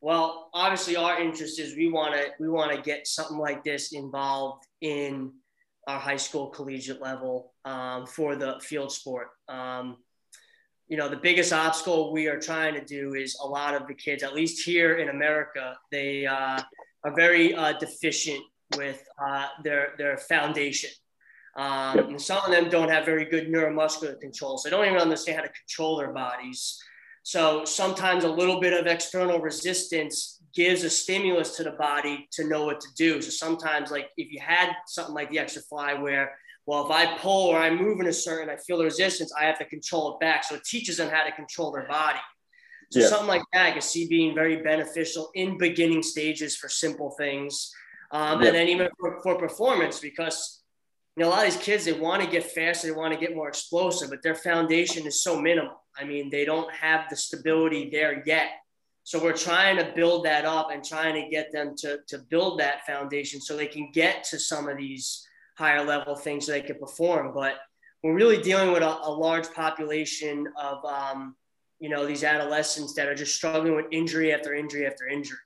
Well, 0.00 0.50
obviously, 0.52 0.96
our 0.96 1.20
interest 1.20 1.58
is 1.58 1.74
we 1.74 1.88
want 1.88 2.14
to 2.14 2.32
we 2.38 2.48
want 2.48 2.72
to 2.72 2.80
get 2.80 3.06
something 3.06 3.38
like 3.38 3.64
this 3.64 3.92
involved 3.92 4.66
in 4.80 5.32
our 5.86 5.98
high 5.98 6.16
school 6.16 6.48
collegiate 6.48 7.00
level 7.00 7.52
um, 7.64 8.06
for 8.06 8.36
the 8.36 8.60
field 8.60 8.92
sport. 8.92 9.28
Um, 9.48 9.98
you 10.88 10.96
know, 10.96 11.08
the 11.08 11.16
biggest 11.16 11.52
obstacle 11.52 12.12
we 12.12 12.28
are 12.28 12.38
trying 12.38 12.74
to 12.74 12.84
do 12.84 13.14
is 13.14 13.36
a 13.42 13.46
lot 13.46 13.74
of 13.74 13.88
the 13.88 13.94
kids, 13.94 14.22
at 14.22 14.34
least 14.34 14.64
here 14.64 14.96
in 14.96 15.08
America, 15.08 15.76
they 15.90 16.26
uh, 16.26 16.60
are 17.04 17.14
very 17.14 17.54
uh, 17.54 17.72
deficient 17.78 18.42
with 18.76 19.02
uh, 19.24 19.46
their 19.64 19.94
their 19.98 20.16
foundation. 20.18 20.90
Um, 21.56 21.96
yep. 21.96 22.08
And 22.08 22.20
some 22.20 22.44
of 22.44 22.50
them 22.50 22.68
don't 22.68 22.90
have 22.90 23.06
very 23.06 23.24
good 23.24 23.48
neuromuscular 23.48 24.20
control, 24.20 24.58
so 24.58 24.68
they 24.68 24.76
don't 24.76 24.86
even 24.86 24.98
understand 24.98 25.38
how 25.38 25.44
to 25.44 25.52
control 25.52 25.96
their 25.96 26.12
bodies. 26.12 26.78
So 27.26 27.64
sometimes 27.64 28.22
a 28.22 28.28
little 28.28 28.60
bit 28.60 28.72
of 28.72 28.86
external 28.86 29.40
resistance 29.40 30.40
gives 30.54 30.84
a 30.84 30.90
stimulus 30.90 31.56
to 31.56 31.64
the 31.64 31.72
body 31.72 32.28
to 32.30 32.46
know 32.46 32.64
what 32.64 32.80
to 32.80 32.86
do. 32.96 33.20
So 33.20 33.30
sometimes, 33.30 33.90
like 33.90 34.10
if 34.16 34.30
you 34.30 34.38
had 34.40 34.70
something 34.86 35.12
like 35.12 35.32
the 35.32 35.38
Exerfly, 35.38 36.00
where 36.00 36.38
well, 36.66 36.84
if 36.84 36.92
I 36.92 37.18
pull 37.18 37.48
or 37.48 37.58
I 37.58 37.68
move 37.68 37.98
in 37.98 38.06
a 38.06 38.12
certain, 38.12 38.48
I 38.48 38.54
feel 38.58 38.78
the 38.78 38.84
resistance, 38.84 39.32
I 39.36 39.42
have 39.42 39.58
to 39.58 39.64
control 39.64 40.14
it 40.14 40.20
back. 40.20 40.44
So 40.44 40.54
it 40.54 40.62
teaches 40.62 40.98
them 40.98 41.10
how 41.10 41.24
to 41.24 41.32
control 41.32 41.72
their 41.72 41.88
body. 41.88 42.20
So 42.92 43.00
yeah. 43.00 43.08
something 43.08 43.26
like 43.26 43.42
that 43.52 43.66
I 43.66 43.72
can 43.72 43.80
see 43.80 44.06
being 44.06 44.32
very 44.32 44.62
beneficial 44.62 45.30
in 45.34 45.58
beginning 45.58 46.04
stages 46.04 46.54
for 46.54 46.68
simple 46.68 47.10
things, 47.18 47.72
um, 48.12 48.40
yeah. 48.40 48.46
and 48.46 48.56
then 48.56 48.68
even 48.68 48.88
for, 49.00 49.20
for 49.24 49.36
performance 49.36 49.98
because 49.98 50.62
you 51.16 51.24
know 51.24 51.28
a 51.28 51.30
lot 51.30 51.44
of 51.44 51.52
these 51.52 51.60
kids 51.60 51.86
they 51.86 51.92
want 51.92 52.22
to 52.22 52.30
get 52.30 52.44
faster, 52.44 52.86
they 52.86 52.92
want 52.94 53.12
to 53.12 53.18
get 53.18 53.34
more 53.34 53.48
explosive, 53.48 54.10
but 54.10 54.22
their 54.22 54.36
foundation 54.36 55.08
is 55.08 55.24
so 55.24 55.40
minimal. 55.40 55.82
I 55.98 56.04
mean, 56.04 56.30
they 56.30 56.44
don't 56.44 56.72
have 56.72 57.08
the 57.10 57.16
stability 57.16 57.90
there 57.90 58.22
yet. 58.26 58.50
So 59.04 59.22
we're 59.22 59.36
trying 59.36 59.76
to 59.76 59.92
build 59.94 60.24
that 60.24 60.44
up 60.44 60.70
and 60.72 60.84
trying 60.84 61.14
to 61.14 61.30
get 61.30 61.52
them 61.52 61.76
to, 61.78 62.00
to 62.08 62.18
build 62.18 62.58
that 62.58 62.84
foundation 62.86 63.40
so 63.40 63.56
they 63.56 63.68
can 63.68 63.90
get 63.92 64.24
to 64.24 64.38
some 64.38 64.68
of 64.68 64.78
these 64.78 65.26
higher 65.56 65.84
level 65.84 66.16
things 66.16 66.46
so 66.46 66.52
they 66.52 66.60
can 66.60 66.78
perform. 66.78 67.32
But 67.32 67.54
we're 68.02 68.14
really 68.14 68.42
dealing 68.42 68.72
with 68.72 68.82
a, 68.82 68.98
a 69.02 69.10
large 69.10 69.48
population 69.52 70.48
of, 70.60 70.84
um, 70.84 71.36
you 71.78 71.88
know, 71.88 72.04
these 72.04 72.24
adolescents 72.24 72.94
that 72.94 73.06
are 73.06 73.14
just 73.14 73.36
struggling 73.36 73.76
with 73.76 73.86
injury 73.92 74.32
after 74.32 74.54
injury 74.54 74.86
after 74.86 75.06
injury. 75.06 75.38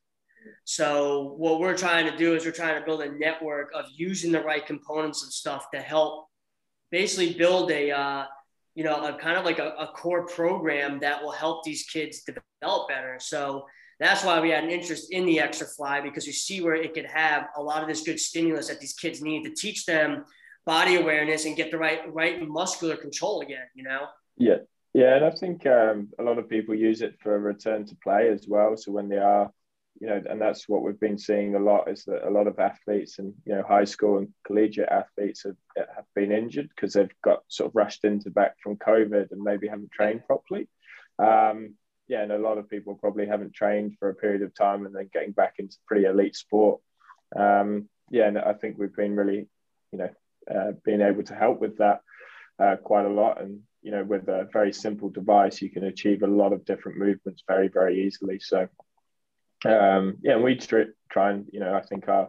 So 0.64 1.34
what 1.36 1.60
we're 1.60 1.76
trying 1.76 2.10
to 2.10 2.16
do 2.16 2.34
is 2.34 2.46
we're 2.46 2.52
trying 2.52 2.78
to 2.78 2.86
build 2.86 3.02
a 3.02 3.12
network 3.12 3.72
of 3.74 3.84
using 3.94 4.32
the 4.32 4.42
right 4.42 4.64
components 4.64 5.22
of 5.22 5.32
stuff 5.32 5.70
to 5.72 5.80
help 5.80 6.28
basically 6.90 7.34
build 7.34 7.70
a, 7.70 7.90
uh, 7.90 8.24
you 8.74 8.84
know, 8.84 9.04
a 9.04 9.18
kind 9.18 9.36
of 9.36 9.44
like 9.44 9.58
a, 9.58 9.74
a 9.78 9.88
core 9.88 10.26
program 10.26 11.00
that 11.00 11.22
will 11.22 11.32
help 11.32 11.64
these 11.64 11.84
kids 11.84 12.22
develop 12.22 12.88
better. 12.88 13.16
So 13.18 13.66
that's 13.98 14.24
why 14.24 14.40
we 14.40 14.50
had 14.50 14.64
an 14.64 14.70
interest 14.70 15.12
in 15.12 15.26
the 15.26 15.38
Exerfly 15.38 16.02
because 16.02 16.26
we 16.26 16.32
see 16.32 16.60
where 16.62 16.74
it 16.74 16.94
could 16.94 17.06
have 17.06 17.48
a 17.56 17.62
lot 17.62 17.82
of 17.82 17.88
this 17.88 18.02
good 18.02 18.18
stimulus 18.18 18.68
that 18.68 18.80
these 18.80 18.94
kids 18.94 19.20
need 19.20 19.44
to 19.44 19.54
teach 19.54 19.84
them 19.84 20.24
body 20.66 20.96
awareness 20.96 21.44
and 21.44 21.56
get 21.56 21.70
the 21.70 21.78
right 21.78 22.00
right 22.12 22.46
muscular 22.46 22.96
control 22.96 23.40
again. 23.40 23.66
You 23.74 23.84
know. 23.84 24.06
Yeah, 24.38 24.58
yeah, 24.94 25.16
and 25.16 25.24
I 25.24 25.30
think 25.30 25.66
um, 25.66 26.08
a 26.18 26.22
lot 26.22 26.38
of 26.38 26.48
people 26.48 26.74
use 26.74 27.02
it 27.02 27.16
for 27.22 27.34
a 27.34 27.38
return 27.38 27.84
to 27.86 27.96
play 28.02 28.28
as 28.28 28.46
well. 28.48 28.76
So 28.76 28.90
when 28.92 29.08
they 29.08 29.18
are 29.18 29.50
you 30.00 30.06
know, 30.06 30.20
and 30.28 30.40
that's 30.40 30.66
what 30.66 30.82
we've 30.82 30.98
been 30.98 31.18
seeing 31.18 31.54
a 31.54 31.58
lot 31.58 31.90
is 31.90 32.04
that 32.04 32.26
a 32.26 32.30
lot 32.30 32.46
of 32.46 32.58
athletes 32.58 33.18
and 33.18 33.34
you 33.44 33.54
know 33.54 33.62
high 33.62 33.84
school 33.84 34.16
and 34.16 34.28
collegiate 34.46 34.88
athletes 34.88 35.44
have, 35.44 35.56
have 35.76 36.06
been 36.14 36.32
injured 36.32 36.70
because 36.74 36.94
they've 36.94 37.14
got 37.22 37.42
sort 37.48 37.68
of 37.68 37.76
rushed 37.76 38.04
into 38.04 38.30
back 38.30 38.56
from 38.62 38.76
COVID 38.76 39.30
and 39.30 39.42
maybe 39.42 39.68
haven't 39.68 39.92
trained 39.92 40.26
properly. 40.26 40.68
Um, 41.18 41.74
yeah, 42.08 42.22
and 42.22 42.32
a 42.32 42.38
lot 42.38 42.56
of 42.56 42.68
people 42.68 42.94
probably 42.94 43.26
haven't 43.26 43.54
trained 43.54 43.96
for 43.98 44.08
a 44.08 44.14
period 44.14 44.40
of 44.42 44.54
time 44.54 44.86
and 44.86 44.94
then 44.94 45.10
getting 45.12 45.32
back 45.32 45.56
into 45.58 45.76
pretty 45.86 46.06
elite 46.06 46.34
sport. 46.34 46.80
Um, 47.36 47.88
yeah, 48.10 48.26
and 48.26 48.38
I 48.38 48.54
think 48.54 48.78
we've 48.78 48.96
been 48.96 49.14
really, 49.14 49.48
you 49.92 49.98
know, 49.98 50.10
uh, 50.52 50.72
being 50.82 51.02
able 51.02 51.22
to 51.24 51.34
help 51.34 51.60
with 51.60 51.76
that 51.76 52.00
uh, 52.58 52.76
quite 52.76 53.04
a 53.04 53.10
lot. 53.10 53.40
And 53.40 53.60
you 53.82 53.90
know, 53.90 54.02
with 54.02 54.28
a 54.28 54.48
very 54.50 54.72
simple 54.72 55.10
device, 55.10 55.60
you 55.60 55.68
can 55.68 55.84
achieve 55.84 56.22
a 56.22 56.26
lot 56.26 56.54
of 56.54 56.64
different 56.64 56.98
movements 56.98 57.44
very, 57.46 57.68
very 57.68 58.06
easily. 58.06 58.40
So 58.40 58.66
um, 59.64 60.16
yeah, 60.22 60.34
and 60.34 60.44
we 60.44 60.56
try 60.56 61.30
and 61.30 61.46
you 61.52 61.60
know 61.60 61.74
I 61.74 61.82
think 61.82 62.08
our 62.08 62.28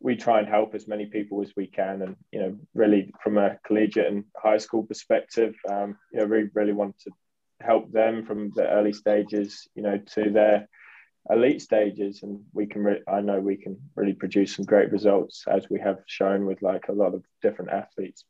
we 0.00 0.16
try 0.16 0.40
and 0.40 0.48
help 0.48 0.74
as 0.74 0.88
many 0.88 1.06
people 1.06 1.42
as 1.42 1.52
we 1.56 1.66
can, 1.66 2.02
and 2.02 2.16
you 2.32 2.40
know 2.40 2.58
really 2.74 3.12
from 3.22 3.38
a 3.38 3.58
collegiate 3.66 4.12
and 4.12 4.24
high 4.36 4.58
school 4.58 4.82
perspective, 4.82 5.54
um, 5.70 5.96
you 6.12 6.20
know 6.20 6.26
we 6.26 6.48
really 6.54 6.72
want 6.72 6.98
to 7.00 7.10
help 7.60 7.92
them 7.92 8.26
from 8.26 8.50
the 8.56 8.68
early 8.68 8.92
stages, 8.92 9.68
you 9.74 9.82
know, 9.82 9.98
to 10.14 10.30
their 10.30 10.68
elite 11.30 11.62
stages, 11.62 12.22
and 12.22 12.40
we 12.52 12.66
can. 12.66 12.82
Re- 12.82 13.02
I 13.08 13.20
know 13.20 13.40
we 13.40 13.56
can 13.56 13.78
really 13.94 14.12
produce 14.12 14.56
some 14.56 14.64
great 14.64 14.90
results 14.92 15.44
as 15.48 15.70
we 15.70 15.80
have 15.80 15.98
shown 16.06 16.46
with 16.46 16.60
like 16.62 16.88
a 16.88 16.92
lot 16.92 17.14
of 17.14 17.24
different 17.40 17.70
athletes. 17.70 18.24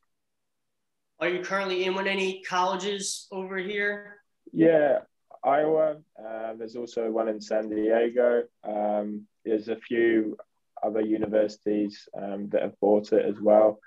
Are 1.20 1.28
you 1.28 1.42
currently 1.42 1.84
in 1.84 1.94
with 1.94 2.06
any 2.06 2.42
colleges 2.42 3.28
over 3.30 3.56
here? 3.56 4.16
Yeah, 4.52 4.98
Iowa. 5.44 5.96
Uh, 6.18 6.54
there's 6.54 6.76
also 6.76 7.10
one 7.10 7.28
in 7.28 7.40
San 7.40 7.68
Diego. 7.68 8.44
Um, 8.64 9.26
there's 9.44 9.68
a 9.68 9.76
few 9.76 10.36
other 10.82 11.00
universities 11.00 12.08
um, 12.20 12.48
that 12.50 12.62
have 12.62 12.80
bought 12.80 13.12
it 13.12 13.24
as 13.24 13.40
well. 13.40 13.78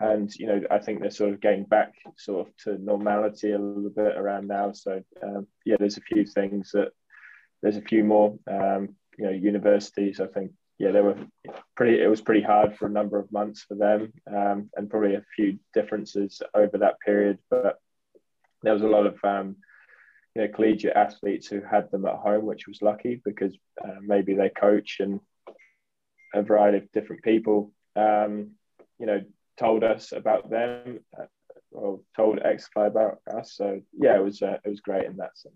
And 0.00 0.34
you 0.34 0.46
know, 0.46 0.62
I 0.70 0.78
think 0.78 1.00
they're 1.00 1.10
sort 1.10 1.32
of 1.32 1.40
getting 1.40 1.64
back 1.64 1.92
sort 2.16 2.48
of 2.48 2.56
to 2.64 2.82
normality 2.82 3.52
a 3.52 3.58
little 3.58 3.90
bit 3.90 4.16
around 4.16 4.48
now. 4.48 4.72
So 4.72 5.02
um, 5.22 5.46
yeah, 5.64 5.76
there's 5.78 5.98
a 5.98 6.02
few 6.02 6.24
things 6.24 6.72
that 6.72 6.92
there's 7.62 7.76
a 7.76 7.82
few 7.82 8.02
more 8.02 8.36
um, 8.50 8.96
you 9.16 9.26
know 9.26 9.30
universities. 9.30 10.18
I 10.20 10.26
think 10.26 10.52
yeah, 10.78 10.90
they 10.90 11.00
were 11.00 11.16
pretty. 11.76 12.02
It 12.02 12.08
was 12.08 12.20
pretty 12.20 12.42
hard 12.42 12.76
for 12.76 12.86
a 12.86 12.90
number 12.90 13.18
of 13.18 13.30
months 13.30 13.62
for 13.62 13.76
them, 13.76 14.12
um, 14.26 14.70
and 14.74 14.90
probably 14.90 15.14
a 15.14 15.24
few 15.36 15.58
differences 15.72 16.42
over 16.54 16.78
that 16.78 16.98
period. 16.98 17.38
But 17.50 17.78
there 18.62 18.72
was 18.72 18.82
a 18.82 18.88
lot 18.88 19.06
of 19.06 19.16
um, 19.22 19.56
you 20.34 20.42
know, 20.42 20.48
collegiate 20.48 20.96
athletes 20.96 21.46
who 21.46 21.60
had 21.60 21.90
them 21.90 22.06
at 22.06 22.16
home, 22.16 22.46
which 22.46 22.66
was 22.66 22.82
lucky 22.82 23.20
because 23.24 23.56
uh, 23.84 24.00
maybe 24.00 24.34
they 24.34 24.48
coach 24.48 24.98
and 25.00 25.20
a 26.34 26.42
variety 26.42 26.78
of 26.78 26.92
different 26.92 27.22
people, 27.22 27.72
um, 27.96 28.52
you 28.98 29.06
know, 29.06 29.20
told 29.58 29.84
us 29.84 30.12
about 30.12 30.48
them 30.50 31.00
uh, 31.18 31.26
or 31.70 32.00
told 32.16 32.38
Exerfly 32.40 32.86
about 32.86 33.18
us. 33.30 33.54
So 33.54 33.80
yeah, 33.92 34.16
it 34.16 34.24
was 34.24 34.42
uh, 34.42 34.58
it 34.64 34.68
was 34.68 34.80
great 34.80 35.04
in 35.04 35.16
that 35.18 35.36
sense. 35.36 35.54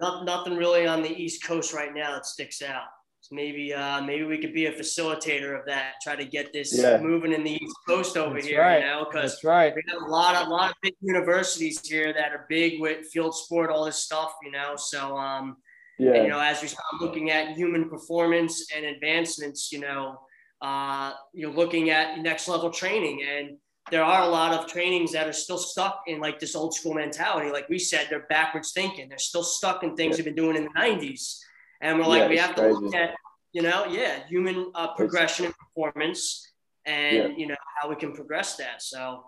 Not, 0.00 0.24
nothing 0.24 0.56
really 0.56 0.86
on 0.86 1.02
the 1.02 1.10
East 1.10 1.44
Coast 1.44 1.72
right 1.72 1.94
now 1.94 2.12
that 2.14 2.26
sticks 2.26 2.62
out. 2.62 2.88
So 3.24 3.34
maybe 3.34 3.72
uh, 3.72 4.02
maybe 4.02 4.24
we 4.24 4.36
could 4.36 4.52
be 4.52 4.66
a 4.66 4.72
facilitator 4.72 5.58
of 5.58 5.64
that. 5.64 5.94
Try 6.02 6.14
to 6.14 6.26
get 6.26 6.52
this 6.52 6.78
yeah. 6.78 6.98
moving 6.98 7.32
in 7.32 7.42
the 7.42 7.52
East 7.52 7.74
Coast 7.88 8.18
over 8.18 8.34
That's 8.34 8.46
here. 8.46 8.60
Right. 8.60 8.80
You 8.80 8.86
know, 8.86 9.06
because 9.10 9.42
right. 9.42 9.74
we 9.74 9.82
have 9.90 10.02
a 10.02 10.10
lot 10.10 10.36
of 10.36 10.48
a 10.48 10.50
lot 10.50 10.72
of 10.72 10.76
big 10.82 10.92
universities 11.00 11.80
here 11.82 12.12
that 12.12 12.32
are 12.32 12.44
big 12.50 12.82
with 12.82 13.06
field 13.06 13.34
sport, 13.34 13.70
all 13.70 13.86
this 13.86 13.96
stuff. 13.96 14.34
You 14.44 14.50
know, 14.50 14.74
so 14.76 15.16
um, 15.16 15.56
yeah. 15.98 16.12
And, 16.12 16.24
you 16.24 16.28
know, 16.28 16.38
as 16.38 16.60
we 16.60 16.68
start 16.68 16.84
looking 17.00 17.30
at 17.30 17.56
human 17.56 17.88
performance 17.88 18.66
and 18.76 18.84
advancements, 18.84 19.72
you 19.72 19.80
know, 19.80 20.18
uh, 20.60 21.12
you're 21.32 21.50
looking 21.50 21.88
at 21.88 22.18
next 22.18 22.46
level 22.46 22.68
training 22.68 23.24
and 23.26 23.56
there 23.90 24.04
are 24.04 24.22
a 24.22 24.28
lot 24.28 24.52
of 24.52 24.66
trainings 24.66 25.12
that 25.12 25.26
are 25.26 25.32
still 25.32 25.56
stuck 25.56 26.02
in 26.08 26.20
like 26.20 26.38
this 26.38 26.54
old 26.54 26.74
school 26.74 26.92
mentality. 26.92 27.50
Like 27.50 27.70
we 27.70 27.78
said, 27.78 28.08
they're 28.10 28.26
backwards 28.28 28.72
thinking. 28.72 29.08
They're 29.08 29.16
still 29.16 29.42
stuck 29.42 29.82
in 29.82 29.96
things 29.96 30.18
yeah. 30.18 30.24
they've 30.24 30.34
been 30.34 30.44
doing 30.44 30.56
in 30.56 30.64
the 30.64 30.78
90s. 30.78 31.38
And 31.80 31.98
we're 31.98 32.06
like, 32.06 32.22
yeah, 32.22 32.28
we 32.28 32.36
have 32.38 32.54
crazy. 32.54 32.74
to 32.74 32.80
look 32.80 32.94
at, 32.94 33.14
you 33.52 33.62
know, 33.62 33.86
yeah, 33.86 34.26
human 34.26 34.70
uh, 34.74 34.94
progression 34.94 35.46
and 35.46 35.54
performance 35.56 36.52
and, 36.86 37.16
yeah. 37.16 37.36
you 37.36 37.46
know, 37.46 37.56
how 37.80 37.88
we 37.88 37.96
can 37.96 38.12
progress 38.12 38.56
that. 38.56 38.82
So, 38.82 39.24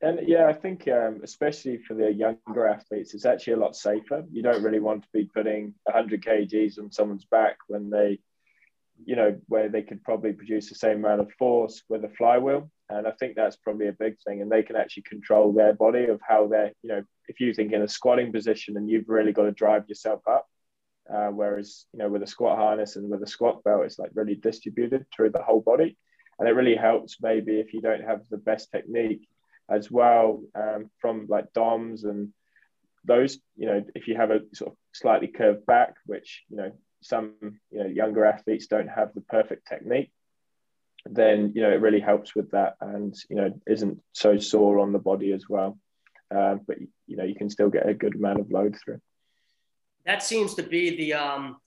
and 0.00 0.28
yeah, 0.28 0.46
I 0.46 0.52
think 0.52 0.86
um, 0.88 1.20
especially 1.24 1.78
for 1.78 1.94
the 1.94 2.12
younger 2.12 2.66
athletes, 2.68 3.14
it's 3.14 3.24
actually 3.24 3.54
a 3.54 3.58
lot 3.58 3.74
safer. 3.74 4.24
You 4.30 4.42
don't 4.42 4.62
really 4.62 4.78
want 4.78 5.02
to 5.02 5.08
be 5.12 5.24
putting 5.24 5.74
100 5.84 6.22
kgs 6.22 6.78
on 6.78 6.92
someone's 6.92 7.24
back 7.24 7.56
when 7.66 7.90
they, 7.90 8.20
you 9.04 9.16
know, 9.16 9.36
where 9.48 9.68
they 9.68 9.82
could 9.82 10.02
probably 10.04 10.32
produce 10.32 10.68
the 10.68 10.76
same 10.76 11.04
amount 11.04 11.20
of 11.20 11.32
force 11.32 11.82
with 11.88 12.04
a 12.04 12.08
flywheel. 12.10 12.70
And 12.88 13.08
I 13.08 13.10
think 13.12 13.34
that's 13.34 13.56
probably 13.56 13.88
a 13.88 13.92
big 13.92 14.16
thing. 14.24 14.40
And 14.40 14.50
they 14.50 14.62
can 14.62 14.76
actually 14.76 15.02
control 15.02 15.52
their 15.52 15.72
body 15.72 16.04
of 16.04 16.20
how 16.26 16.46
they're, 16.46 16.72
you 16.82 16.90
know, 16.90 17.02
if 17.26 17.40
you 17.40 17.52
think 17.52 17.72
in 17.72 17.82
a 17.82 17.88
squatting 17.88 18.32
position 18.32 18.76
and 18.76 18.88
you've 18.88 19.08
really 19.08 19.32
got 19.32 19.44
to 19.44 19.52
drive 19.52 19.88
yourself 19.88 20.22
up, 20.30 20.46
uh, 21.12 21.28
whereas, 21.28 21.86
you 21.92 21.98
know, 21.98 22.08
with 22.08 22.22
a 22.22 22.26
squat 22.26 22.58
harness 22.58 22.96
and 22.96 23.08
with 23.08 23.22
a 23.22 23.26
squat 23.26 23.62
belt, 23.64 23.84
it's 23.84 23.98
like 23.98 24.10
really 24.14 24.34
distributed 24.34 25.06
through 25.14 25.30
the 25.30 25.42
whole 25.42 25.60
body. 25.60 25.96
And 26.38 26.48
it 26.48 26.52
really 26.52 26.76
helps 26.76 27.16
maybe 27.20 27.58
if 27.58 27.74
you 27.74 27.80
don't 27.80 28.04
have 28.04 28.20
the 28.30 28.36
best 28.36 28.70
technique 28.70 29.28
as 29.70 29.90
well 29.90 30.42
um, 30.54 30.90
from 31.00 31.26
like 31.28 31.52
DOMs 31.52 32.04
and 32.04 32.32
those, 33.04 33.38
you 33.56 33.66
know, 33.66 33.84
if 33.94 34.06
you 34.06 34.16
have 34.16 34.30
a 34.30 34.40
sort 34.54 34.72
of 34.72 34.76
slightly 34.92 35.28
curved 35.28 35.66
back, 35.66 35.94
which, 36.06 36.44
you 36.48 36.56
know, 36.56 36.72
some, 37.00 37.34
you 37.70 37.80
know, 37.80 37.86
younger 37.86 38.24
athletes 38.24 38.66
don't 38.66 38.88
have 38.88 39.14
the 39.14 39.20
perfect 39.22 39.66
technique, 39.66 40.12
then 41.06 41.52
you 41.54 41.62
know 41.62 41.70
it 41.70 41.80
really 41.80 42.00
helps 42.00 42.34
with 42.34 42.50
that, 42.50 42.74
and 42.80 43.14
you 43.28 43.36
know 43.36 43.52
isn't 43.66 44.00
so 44.12 44.38
sore 44.38 44.78
on 44.78 44.92
the 44.92 44.98
body 44.98 45.32
as 45.32 45.48
well. 45.48 45.78
Um, 46.30 46.60
but 46.66 46.78
you 47.06 47.16
know 47.16 47.24
you 47.24 47.34
can 47.34 47.50
still 47.50 47.70
get 47.70 47.88
a 47.88 47.94
good 47.94 48.14
amount 48.14 48.40
of 48.40 48.50
load 48.50 48.76
through. 48.82 49.00
That 50.08 50.24
seems 50.24 50.54
to 50.54 50.64
be 50.64 50.96
the 50.96 51.12
um, 51.12 51.58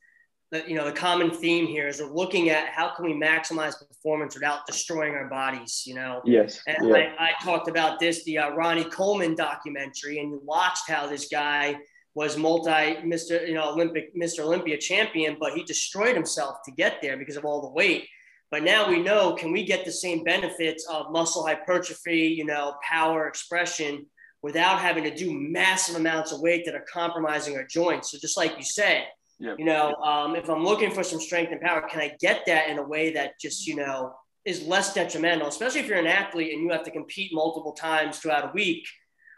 the, 0.51 0.63
you 0.67 0.75
know 0.75 0.83
the 0.83 0.91
common 0.91 1.31
theme 1.31 1.65
here 1.65 1.87
is 1.87 2.01
we're 2.01 2.11
looking 2.11 2.49
at 2.49 2.67
how 2.67 2.93
can 2.93 3.05
we 3.05 3.13
maximize 3.13 3.73
performance 3.87 4.35
without 4.35 4.67
destroying 4.67 5.13
our 5.13 5.29
bodies 5.29 5.83
you 5.85 5.95
know 5.95 6.21
yes 6.25 6.61
and 6.67 6.89
yeah. 6.89 7.13
I, 7.17 7.29
I, 7.29 7.43
talked 7.43 7.69
about 7.69 7.99
this 7.99 8.23
the 8.25 8.39
uh, 8.39 8.49
ronnie 8.51 8.83
coleman 8.83 9.33
documentary 9.33 10.19
and 10.19 10.29
you 10.29 10.41
watched 10.43 10.89
how 10.89 11.07
this 11.07 11.29
guy 11.29 11.77
was 12.15 12.35
multi 12.35 12.97
mr 13.05 13.47
you 13.47 13.53
know 13.53 13.71
olympic 13.71 14.13
mr 14.15 14.39
olympia 14.39 14.77
champion 14.77 15.37
but 15.39 15.53
he 15.53 15.63
destroyed 15.63 16.15
himself 16.15 16.57
to 16.65 16.71
get 16.71 17.01
there 17.01 17.15
because 17.15 17.37
of 17.37 17.45
all 17.45 17.61
the 17.61 17.69
weight 17.69 18.07
but 18.49 18.61
now 18.61 18.89
we 18.89 19.01
know 19.01 19.33
can 19.33 19.53
we 19.53 19.63
get 19.63 19.85
the 19.85 19.91
same 19.91 20.21
benefits 20.25 20.85
of 20.89 21.11
muscle 21.11 21.45
hypertrophy 21.45 22.27
you 22.27 22.43
know 22.43 22.73
power 22.83 23.27
expression 23.27 24.05
without 24.43 24.79
having 24.79 25.03
to 25.03 25.13
do 25.13 25.31
massive 25.31 25.95
amounts 25.95 26.31
of 26.31 26.41
weight 26.41 26.65
that 26.65 26.75
are 26.75 26.85
compromising 26.91 27.55
our 27.55 27.65
joints 27.65 28.11
so 28.11 28.17
just 28.19 28.37
like 28.37 28.57
you 28.57 28.63
said 28.63 29.05
Yep. 29.41 29.55
You 29.57 29.65
know, 29.65 29.95
um, 29.95 30.35
if 30.35 30.49
I'm 30.49 30.63
looking 30.63 30.91
for 30.91 31.03
some 31.03 31.19
strength 31.19 31.51
and 31.51 31.59
power, 31.59 31.81
can 31.89 31.99
I 31.99 32.15
get 32.19 32.43
that 32.45 32.69
in 32.69 32.77
a 32.77 32.83
way 32.83 33.11
that 33.13 33.39
just, 33.41 33.65
you 33.65 33.75
know, 33.75 34.13
is 34.45 34.61
less 34.67 34.93
detrimental, 34.93 35.47
especially 35.47 35.79
if 35.79 35.87
you're 35.87 35.97
an 35.97 36.05
athlete 36.05 36.53
and 36.53 36.61
you 36.61 36.71
have 36.71 36.83
to 36.83 36.91
compete 36.91 37.31
multiple 37.33 37.73
times 37.73 38.19
throughout 38.19 38.49
a 38.49 38.51
week. 38.53 38.87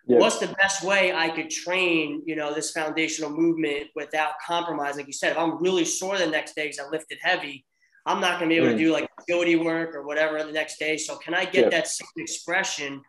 Yep. 0.08 0.20
What's 0.20 0.39
the 0.39 0.54
best 0.60 0.84
way 0.84 1.14
I 1.14 1.30
could 1.30 1.49
train, 1.49 2.22
you 2.26 2.36
know, 2.36 2.54
this 2.54 2.72
foundational 2.72 3.30
movement 3.32 3.88
without 3.95 4.34
compromising? 4.45 4.97
Like 4.97 5.08
you 5.08 5.14
said, 5.14 5.32
if 5.32 5.38
I'm 5.38 5.62
really 5.62 5.86
sore 5.86 6.18
the 6.18 6.28
next 6.28 6.54
day 6.56 6.64
because 6.64 6.80
I 6.80 6.89
lifted 6.89 7.20
heavy, 7.22 7.66
I'm 8.06 8.20
not 8.20 8.39
going 8.39 8.49
to 8.49 8.54
be 8.54 8.58
able 8.58 8.74
mm. 8.74 8.78
to 8.78 8.84
do 8.84 8.91
like 8.91 9.10
agility 9.22 9.56
work 9.56 9.95
or 9.95 10.06
whatever 10.06 10.43
the 10.43 10.51
next 10.51 10.80
day. 10.80 10.97
So 10.97 11.16
can 11.16 11.34
I 11.34 11.45
get 11.45 11.64
yep. 11.64 11.72
that 11.72 11.88
same 11.88 12.08
expression 12.18 13.01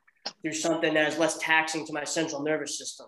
through 0.42 0.52
something 0.52 0.94
that 0.94 1.08
is 1.12 1.18
less 1.18 1.38
taxing 1.38 1.86
to 1.86 1.92
my 1.92 2.04
central 2.04 2.42
nervous 2.42 2.78
system? 2.78 3.06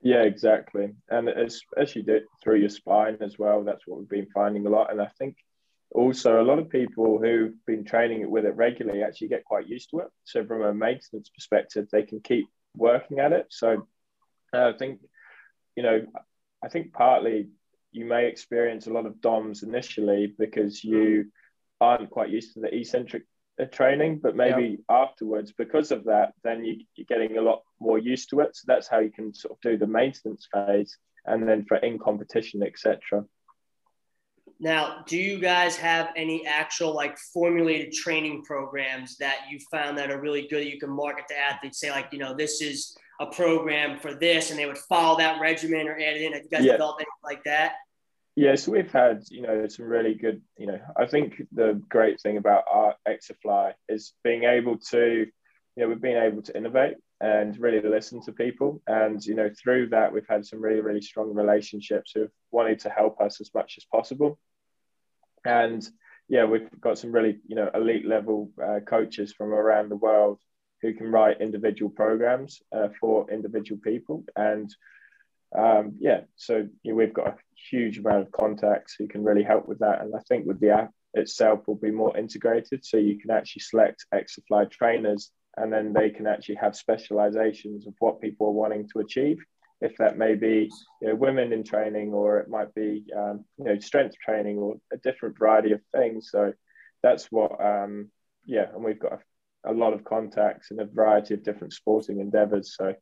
Yeah, 0.00 0.22
exactly. 0.22 0.94
And 1.08 1.28
as 1.28 1.60
as 1.76 1.96
you 1.96 2.02
do 2.02 2.20
through 2.42 2.60
your 2.60 2.68
spine 2.68 3.18
as 3.20 3.38
well, 3.38 3.64
that's 3.64 3.86
what 3.86 3.98
we've 3.98 4.08
been 4.08 4.28
finding 4.32 4.66
a 4.66 4.70
lot. 4.70 4.92
And 4.92 5.02
I 5.02 5.08
think 5.18 5.36
also 5.90 6.40
a 6.40 6.44
lot 6.44 6.58
of 6.58 6.70
people 6.70 7.18
who've 7.18 7.54
been 7.66 7.84
training 7.84 8.20
it 8.20 8.30
with 8.30 8.44
it 8.44 8.54
regularly 8.54 9.02
actually 9.02 9.28
get 9.28 9.44
quite 9.44 9.68
used 9.68 9.90
to 9.90 10.00
it. 10.00 10.08
So 10.24 10.44
from 10.44 10.62
a 10.62 10.74
maintenance 10.74 11.30
perspective, 11.30 11.88
they 11.90 12.02
can 12.02 12.20
keep 12.20 12.46
working 12.76 13.18
at 13.18 13.32
it. 13.32 13.46
So 13.50 13.86
uh, 14.54 14.72
I 14.74 14.78
think, 14.78 15.00
you 15.76 15.82
know, 15.82 16.06
I 16.62 16.68
think 16.68 16.92
partly 16.92 17.48
you 17.90 18.04
may 18.04 18.28
experience 18.28 18.86
a 18.86 18.92
lot 18.92 19.06
of 19.06 19.20
DOMs 19.20 19.62
initially 19.62 20.34
because 20.38 20.84
you 20.84 21.32
aren't 21.80 22.10
quite 22.10 22.30
used 22.30 22.54
to 22.54 22.60
the 22.60 22.74
eccentric 22.74 23.24
training, 23.66 24.20
but 24.22 24.36
maybe 24.36 24.78
yeah. 24.88 24.96
afterwards, 24.96 25.52
because 25.56 25.90
of 25.90 26.04
that, 26.04 26.32
then 26.44 26.64
you, 26.64 26.84
you're 26.94 27.06
getting 27.08 27.38
a 27.38 27.42
lot 27.42 27.62
more 27.80 27.98
used 27.98 28.30
to 28.30 28.40
it. 28.40 28.56
So 28.56 28.64
that's 28.66 28.88
how 28.88 29.00
you 29.00 29.10
can 29.10 29.34
sort 29.34 29.52
of 29.52 29.60
do 29.60 29.76
the 29.76 29.86
maintenance 29.86 30.48
phase, 30.52 30.96
and 31.26 31.48
then 31.48 31.64
for 31.66 31.76
in 31.78 31.98
competition, 31.98 32.62
etc. 32.62 33.24
Now, 34.60 35.04
do 35.06 35.16
you 35.16 35.38
guys 35.38 35.76
have 35.76 36.10
any 36.16 36.44
actual 36.46 36.94
like 36.94 37.16
formulated 37.32 37.92
training 37.92 38.42
programs 38.42 39.16
that 39.18 39.42
you 39.50 39.58
found 39.70 39.96
that 39.98 40.10
are 40.10 40.20
really 40.20 40.48
good 40.48 40.62
that 40.62 40.72
you 40.72 40.80
can 40.80 40.90
market 40.90 41.26
to 41.28 41.38
athletes? 41.38 41.78
Say 41.78 41.90
like, 41.90 42.08
you 42.12 42.18
know, 42.18 42.34
this 42.34 42.60
is 42.60 42.96
a 43.20 43.26
program 43.26 43.98
for 44.00 44.14
this, 44.14 44.50
and 44.50 44.58
they 44.58 44.66
would 44.66 44.78
follow 44.78 45.16
that 45.18 45.40
regimen 45.40 45.86
or 45.86 45.94
add 45.94 46.16
it 46.16 46.22
in. 46.22 46.32
Have 46.32 46.42
you 46.42 46.50
guys 46.50 46.64
yeah. 46.64 46.72
developed 46.72 47.00
anything 47.00 47.12
like 47.24 47.44
that? 47.44 47.74
Yes, 48.38 48.68
we've 48.68 48.92
had 48.92 49.24
you 49.32 49.42
know 49.42 49.66
some 49.66 49.86
really 49.86 50.14
good. 50.14 50.42
You 50.56 50.68
know, 50.68 50.80
I 50.96 51.06
think 51.06 51.42
the 51.50 51.82
great 51.88 52.20
thing 52.20 52.36
about 52.36 52.62
our 52.72 52.94
Exerfly 53.04 53.72
is 53.88 54.12
being 54.22 54.44
able 54.44 54.78
to, 54.90 55.26
you 55.74 55.82
know, 55.82 55.88
we've 55.88 56.00
been 56.00 56.22
able 56.22 56.42
to 56.42 56.56
innovate 56.56 56.98
and 57.20 57.58
really 57.58 57.80
listen 57.80 58.22
to 58.22 58.32
people, 58.32 58.80
and 58.86 59.20
you 59.26 59.34
know, 59.34 59.50
through 59.60 59.88
that 59.88 60.12
we've 60.12 60.28
had 60.28 60.46
some 60.46 60.62
really 60.62 60.80
really 60.80 61.00
strong 61.00 61.34
relationships 61.34 62.12
who've 62.14 62.30
wanted 62.52 62.78
to 62.78 62.90
help 62.90 63.20
us 63.20 63.40
as 63.40 63.50
much 63.56 63.74
as 63.76 63.84
possible, 63.86 64.38
and 65.44 65.84
yeah, 66.28 66.44
we've 66.44 66.70
got 66.80 66.96
some 66.96 67.10
really 67.10 67.40
you 67.44 67.56
know 67.56 67.68
elite 67.74 68.06
level 68.06 68.52
uh, 68.64 68.78
coaches 68.86 69.32
from 69.32 69.52
around 69.52 69.88
the 69.88 69.96
world 69.96 70.38
who 70.80 70.94
can 70.94 71.10
write 71.10 71.40
individual 71.40 71.90
programs 71.90 72.62
uh, 72.70 72.86
for 73.00 73.28
individual 73.32 73.80
people 73.82 74.22
and 74.36 74.72
um, 75.56 75.96
yeah, 75.98 76.22
so 76.36 76.68
we've 76.84 77.14
got 77.14 77.28
a 77.28 77.36
huge 77.70 77.98
amount 77.98 78.22
of 78.22 78.32
contacts 78.32 78.94
who 78.98 79.08
can 79.08 79.24
really 79.24 79.42
help 79.42 79.66
with 79.66 79.78
that. 79.78 80.02
And 80.02 80.14
I 80.14 80.20
think 80.28 80.46
with 80.46 80.60
the 80.60 80.70
app 80.70 80.90
itself 81.14 81.66
will 81.66 81.76
be 81.76 81.90
more 81.90 82.16
integrated. 82.16 82.84
So 82.84 82.96
you 82.96 83.18
can 83.18 83.30
actually 83.30 83.62
select 83.62 84.06
Exerfly 84.12 84.70
trainers 84.70 85.30
and 85.56 85.72
then 85.72 85.92
they 85.92 86.10
can 86.10 86.26
actually 86.26 86.56
have 86.56 86.76
specializations 86.76 87.86
of 87.86 87.94
what 87.98 88.20
people 88.20 88.48
are 88.48 88.52
wanting 88.52 88.88
to 88.92 89.00
achieve. 89.00 89.38
If 89.80 89.96
that 89.98 90.18
may 90.18 90.34
be 90.34 90.70
you 91.00 91.08
know, 91.08 91.14
women 91.14 91.52
in 91.52 91.62
training, 91.62 92.12
or 92.12 92.38
it 92.38 92.48
might 92.48 92.74
be 92.74 93.04
um, 93.16 93.44
you 93.58 93.64
know 93.64 93.78
strength 93.78 94.16
training, 94.24 94.58
or 94.58 94.76
a 94.92 94.96
different 94.96 95.38
variety 95.38 95.72
of 95.72 95.80
things. 95.94 96.30
So 96.32 96.52
that's 97.02 97.26
what, 97.30 97.64
um, 97.64 98.10
yeah. 98.44 98.66
And 98.74 98.82
we've 98.82 98.98
got 98.98 99.20
a, 99.64 99.72
a 99.72 99.74
lot 99.74 99.92
of 99.92 100.04
contacts 100.04 100.72
in 100.72 100.80
a 100.80 100.84
variety 100.84 101.34
of 101.34 101.44
different 101.44 101.72
sporting 101.72 102.18
endeavors. 102.18 102.74
So 102.76 102.94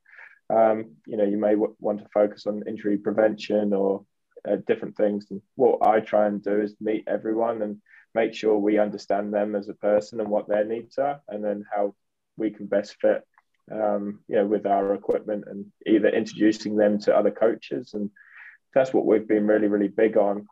um, 0.51 0.97
you 1.07 1.17
know, 1.17 1.25
you 1.25 1.39
may 1.39 1.53
w- 1.53 1.77
want 1.81 2.01
to 2.01 2.09
focus 2.13 2.47
on 2.47 2.67
injury 2.67 2.99
prevention 2.99 3.73
or 3.73 4.05
uh, 4.49 4.57
different 4.67 4.97
things. 4.97 5.27
And 5.31 5.43
what 5.55 5.87
I 5.87 6.01
try 6.01 6.27
and 6.27 6.43
do 6.43 6.61
is 6.61 6.75
meet 6.81 7.05
everyone 7.07 7.63
and 7.63 7.81
make 8.15 8.35
sure 8.35 8.57
we 8.57 8.79
understand 8.79 9.35
them 9.35 9.55
as 9.55 9.69
a 9.69 9.75
person 9.75 10.21
and 10.21 10.31
what 10.31 10.49
their 10.49 10.65
needs 10.65 10.99
are, 10.99 11.21
and 11.29 11.45
then 11.45 11.65
how 11.75 11.95
we 12.37 12.51
can 12.51 12.67
best 12.67 12.97
fit, 13.01 13.23
um, 13.71 14.21
you 14.29 14.37
know, 14.37 14.47
with 14.47 14.67
our 14.67 14.95
equipment 14.95 15.45
and 15.49 15.67
either 15.87 16.09
introducing 16.09 16.77
them 16.77 16.99
to 17.01 17.17
other 17.17 17.31
coaches. 17.31 17.95
And 17.95 18.11
that's 18.75 18.93
what 18.93 19.07
we've 19.07 19.27
been 19.27 19.47
really, 19.47 19.69
really 19.69 19.89
big 19.89 20.17
on 20.17 20.47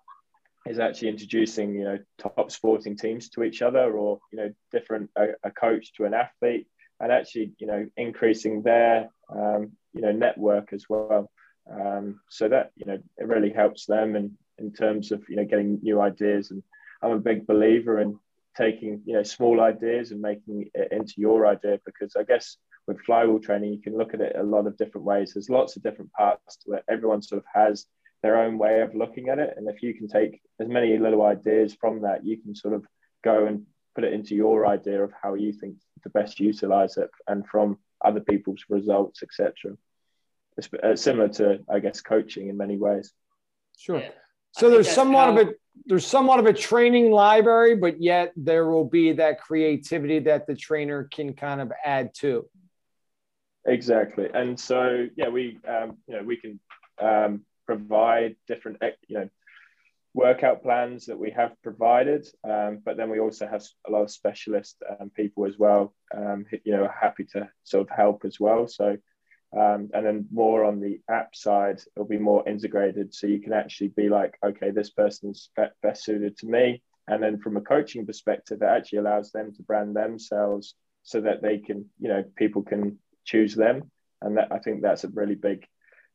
is 0.67 0.79
actually 0.79 1.09
introducing, 1.09 1.75
you 1.75 1.85
know, 1.85 1.99
top 2.19 2.51
sporting 2.51 2.97
teams 2.97 3.29
to 3.29 3.43
each 3.43 3.61
other 3.61 3.93
or, 3.93 4.19
you 4.33 4.39
know, 4.39 4.51
different, 4.73 5.11
a, 5.15 5.27
a 5.43 5.51
coach 5.51 5.93
to 5.95 6.05
an 6.05 6.15
athlete 6.15 6.67
and 7.01 7.13
actually, 7.13 7.53
you 7.59 7.67
know, 7.67 7.87
increasing 7.97 8.63
their 8.63 9.11
um, 9.29 9.73
you 9.95 10.03
know 10.03 10.13
network 10.13 10.73
as 10.73 10.87
well. 10.89 11.31
Um, 11.71 12.21
so 12.29 12.49
that 12.49 12.73
you 12.77 12.87
know 12.87 12.99
it 13.17 13.27
really 13.27 13.51
helps 13.51 13.87
them 13.87 14.17
in 14.17 14.37
in 14.59 14.73
terms 14.73 15.13
of 15.13 15.23
you 15.29 15.37
know 15.37 15.45
getting 15.45 15.79
new 15.83 16.01
ideas. 16.01 16.51
And 16.51 16.63
I'm 17.03 17.13
a 17.13 17.19
big 17.19 17.47
believer 17.47 18.01
in 18.01 18.19
taking 18.57 19.03
you 19.05 19.15
know 19.15 19.23
small 19.23 19.61
ideas 19.61 20.11
and 20.11 20.21
making 20.21 20.71
it 20.75 20.93
into 20.93 21.15
your 21.17 21.47
idea 21.47 21.81
because 21.85 22.17
I 22.17 22.25
guess 22.25 22.57
with 22.87 23.01
flywheel 23.01 23.41
training 23.41 23.73
you 23.73 23.81
can 23.81 23.97
look 23.97 24.13
at 24.13 24.21
it 24.21 24.37
a 24.37 24.43
lot 24.43 24.67
of 24.67 24.77
different 24.77 25.07
ways. 25.07 25.33
There's 25.33 25.51
lots 25.51 25.77
of 25.77 25.83
different 25.83 26.13
parts 26.13 26.57
to 26.65 26.75
it. 26.75 26.85
Everyone 26.89 27.23
sort 27.23 27.39
of 27.39 27.47
has 27.55 27.87
their 28.23 28.41
own 28.41 28.59
way 28.59 28.81
of 28.81 28.95
looking 28.95 29.29
at 29.29 29.39
it, 29.39 29.55
and 29.57 29.69
if 29.69 29.83
you 29.83 29.95
can 29.95 30.09
take 30.09 30.41
as 30.61 30.69
many 30.69 30.99
little 30.99 31.23
ideas 31.23 31.75
from 31.75 32.03
that, 32.03 32.25
you 32.25 32.37
can 32.39 32.55
sort 32.55 32.75
of 32.75 32.85
go 33.23 33.47
and 33.47 33.67
put 33.95 34.05
it 34.05 34.13
into 34.13 34.35
your 34.35 34.67
idea 34.67 35.03
of 35.03 35.13
how 35.23 35.35
you 35.35 35.53
think 35.53 35.77
to 36.03 36.11
best 36.11 36.41
utilize 36.41 36.97
it 36.97 37.11
and 37.29 37.47
from 37.47 37.79
other 38.05 38.21
people's 38.21 38.65
results, 38.69 39.23
etc. 39.23 39.77
It's 40.57 40.69
uh, 40.83 40.97
similar 40.97 41.29
to, 41.29 41.61
I 41.69 41.81
guess, 41.81 42.01
coaching 42.01 42.49
in 42.49 42.57
many 42.57 42.77
ways. 42.77 43.13
Sure. 43.77 44.01
Yeah. 44.01 44.11
So 44.53 44.71
there's 44.71 44.91
somewhat 44.91 45.35
how... 45.35 45.41
of 45.41 45.49
a 45.49 45.55
there's 45.87 46.07
somewhat 46.07 46.39
of 46.39 46.47
a 46.47 46.53
training 46.53 47.11
library, 47.11 47.75
but 47.75 48.01
yet 48.01 48.33
there 48.37 48.71
will 48.71 48.85
be 48.85 49.13
that 49.13 49.41
creativity 49.41 50.21
that 50.21 50.47
the 50.47 50.55
trainer 50.55 51.05
can 51.05 51.35
kind 51.35 51.61
of 51.61 51.73
add 51.85 52.15
to. 52.15 52.49
Exactly, 53.67 54.29
and 54.33 54.59
so 54.59 55.09
yeah, 55.17 55.29
we 55.29 55.59
um, 55.67 55.97
you 56.07 56.17
know 56.17 56.23
we 56.23 56.37
can 56.37 56.61
um, 57.01 57.45
provide 57.67 58.37
different 58.47 58.81
you 59.09 59.19
know 59.19 59.29
workout 60.15 60.63
plans 60.63 61.07
that 61.07 61.19
we 61.19 61.33
have 61.33 61.61
provided, 61.63 62.25
um, 62.49 62.81
but 62.85 62.97
then 62.97 63.11
we 63.11 63.19
also 63.19 63.47
have 63.47 63.65
a 63.87 63.91
lot 63.91 64.03
of 64.03 64.11
specialist 64.11 64.81
um, 64.89 65.11
people 65.11 65.45
as 65.45 65.59
well, 65.59 65.93
um, 66.17 66.47
you 66.65 66.73
know, 66.73 66.89
happy 66.89 67.25
to 67.25 67.49
sort 67.65 67.83
of 67.83 67.95
help 67.95 68.25
as 68.25 68.39
well. 68.39 68.69
So, 68.69 68.97
um, 69.57 69.91
and 69.93 70.07
then 70.07 70.27
more 70.33 70.65
on 70.65 70.81
the 70.81 71.01
app 71.11 71.35
side, 71.35 71.81
it'll 71.95 72.09
be 72.09 72.19
more 72.19 72.49
integrated. 72.49 73.13
So 73.13 73.27
you 73.27 73.41
can 73.41 73.53
actually 73.53 73.89
be 73.89 74.09
like, 74.09 74.39
okay, 74.45 74.71
this 74.71 74.91
person's 74.91 75.51
best 75.83 76.05
suited 76.05 76.39
to 76.39 76.47
me. 76.47 76.83
And 77.09 77.23
then 77.23 77.41
from 77.41 77.57
a 77.57 77.61
coaching 77.61 78.07
perspective, 78.07 78.63
it 78.63 78.67
actually 78.67 79.01
allows 79.01 79.33
them 79.33 79.53
to 79.55 79.63
brand 79.63 79.95
themselves 79.95 80.75
so 81.03 81.21
that 81.23 81.43
they 81.43 81.59
can, 81.59 81.87
you 81.99 82.09
know, 82.09 82.25
people 82.37 82.63
can 82.63 82.99
choose 83.25 83.55
them. 83.55 83.91
And 84.23 84.39
that, 84.39 84.49
I 84.53 84.59
think 84.59 84.81
that's 84.81 85.05
a 85.05 85.09
really 85.09 85.35
big 85.35 85.67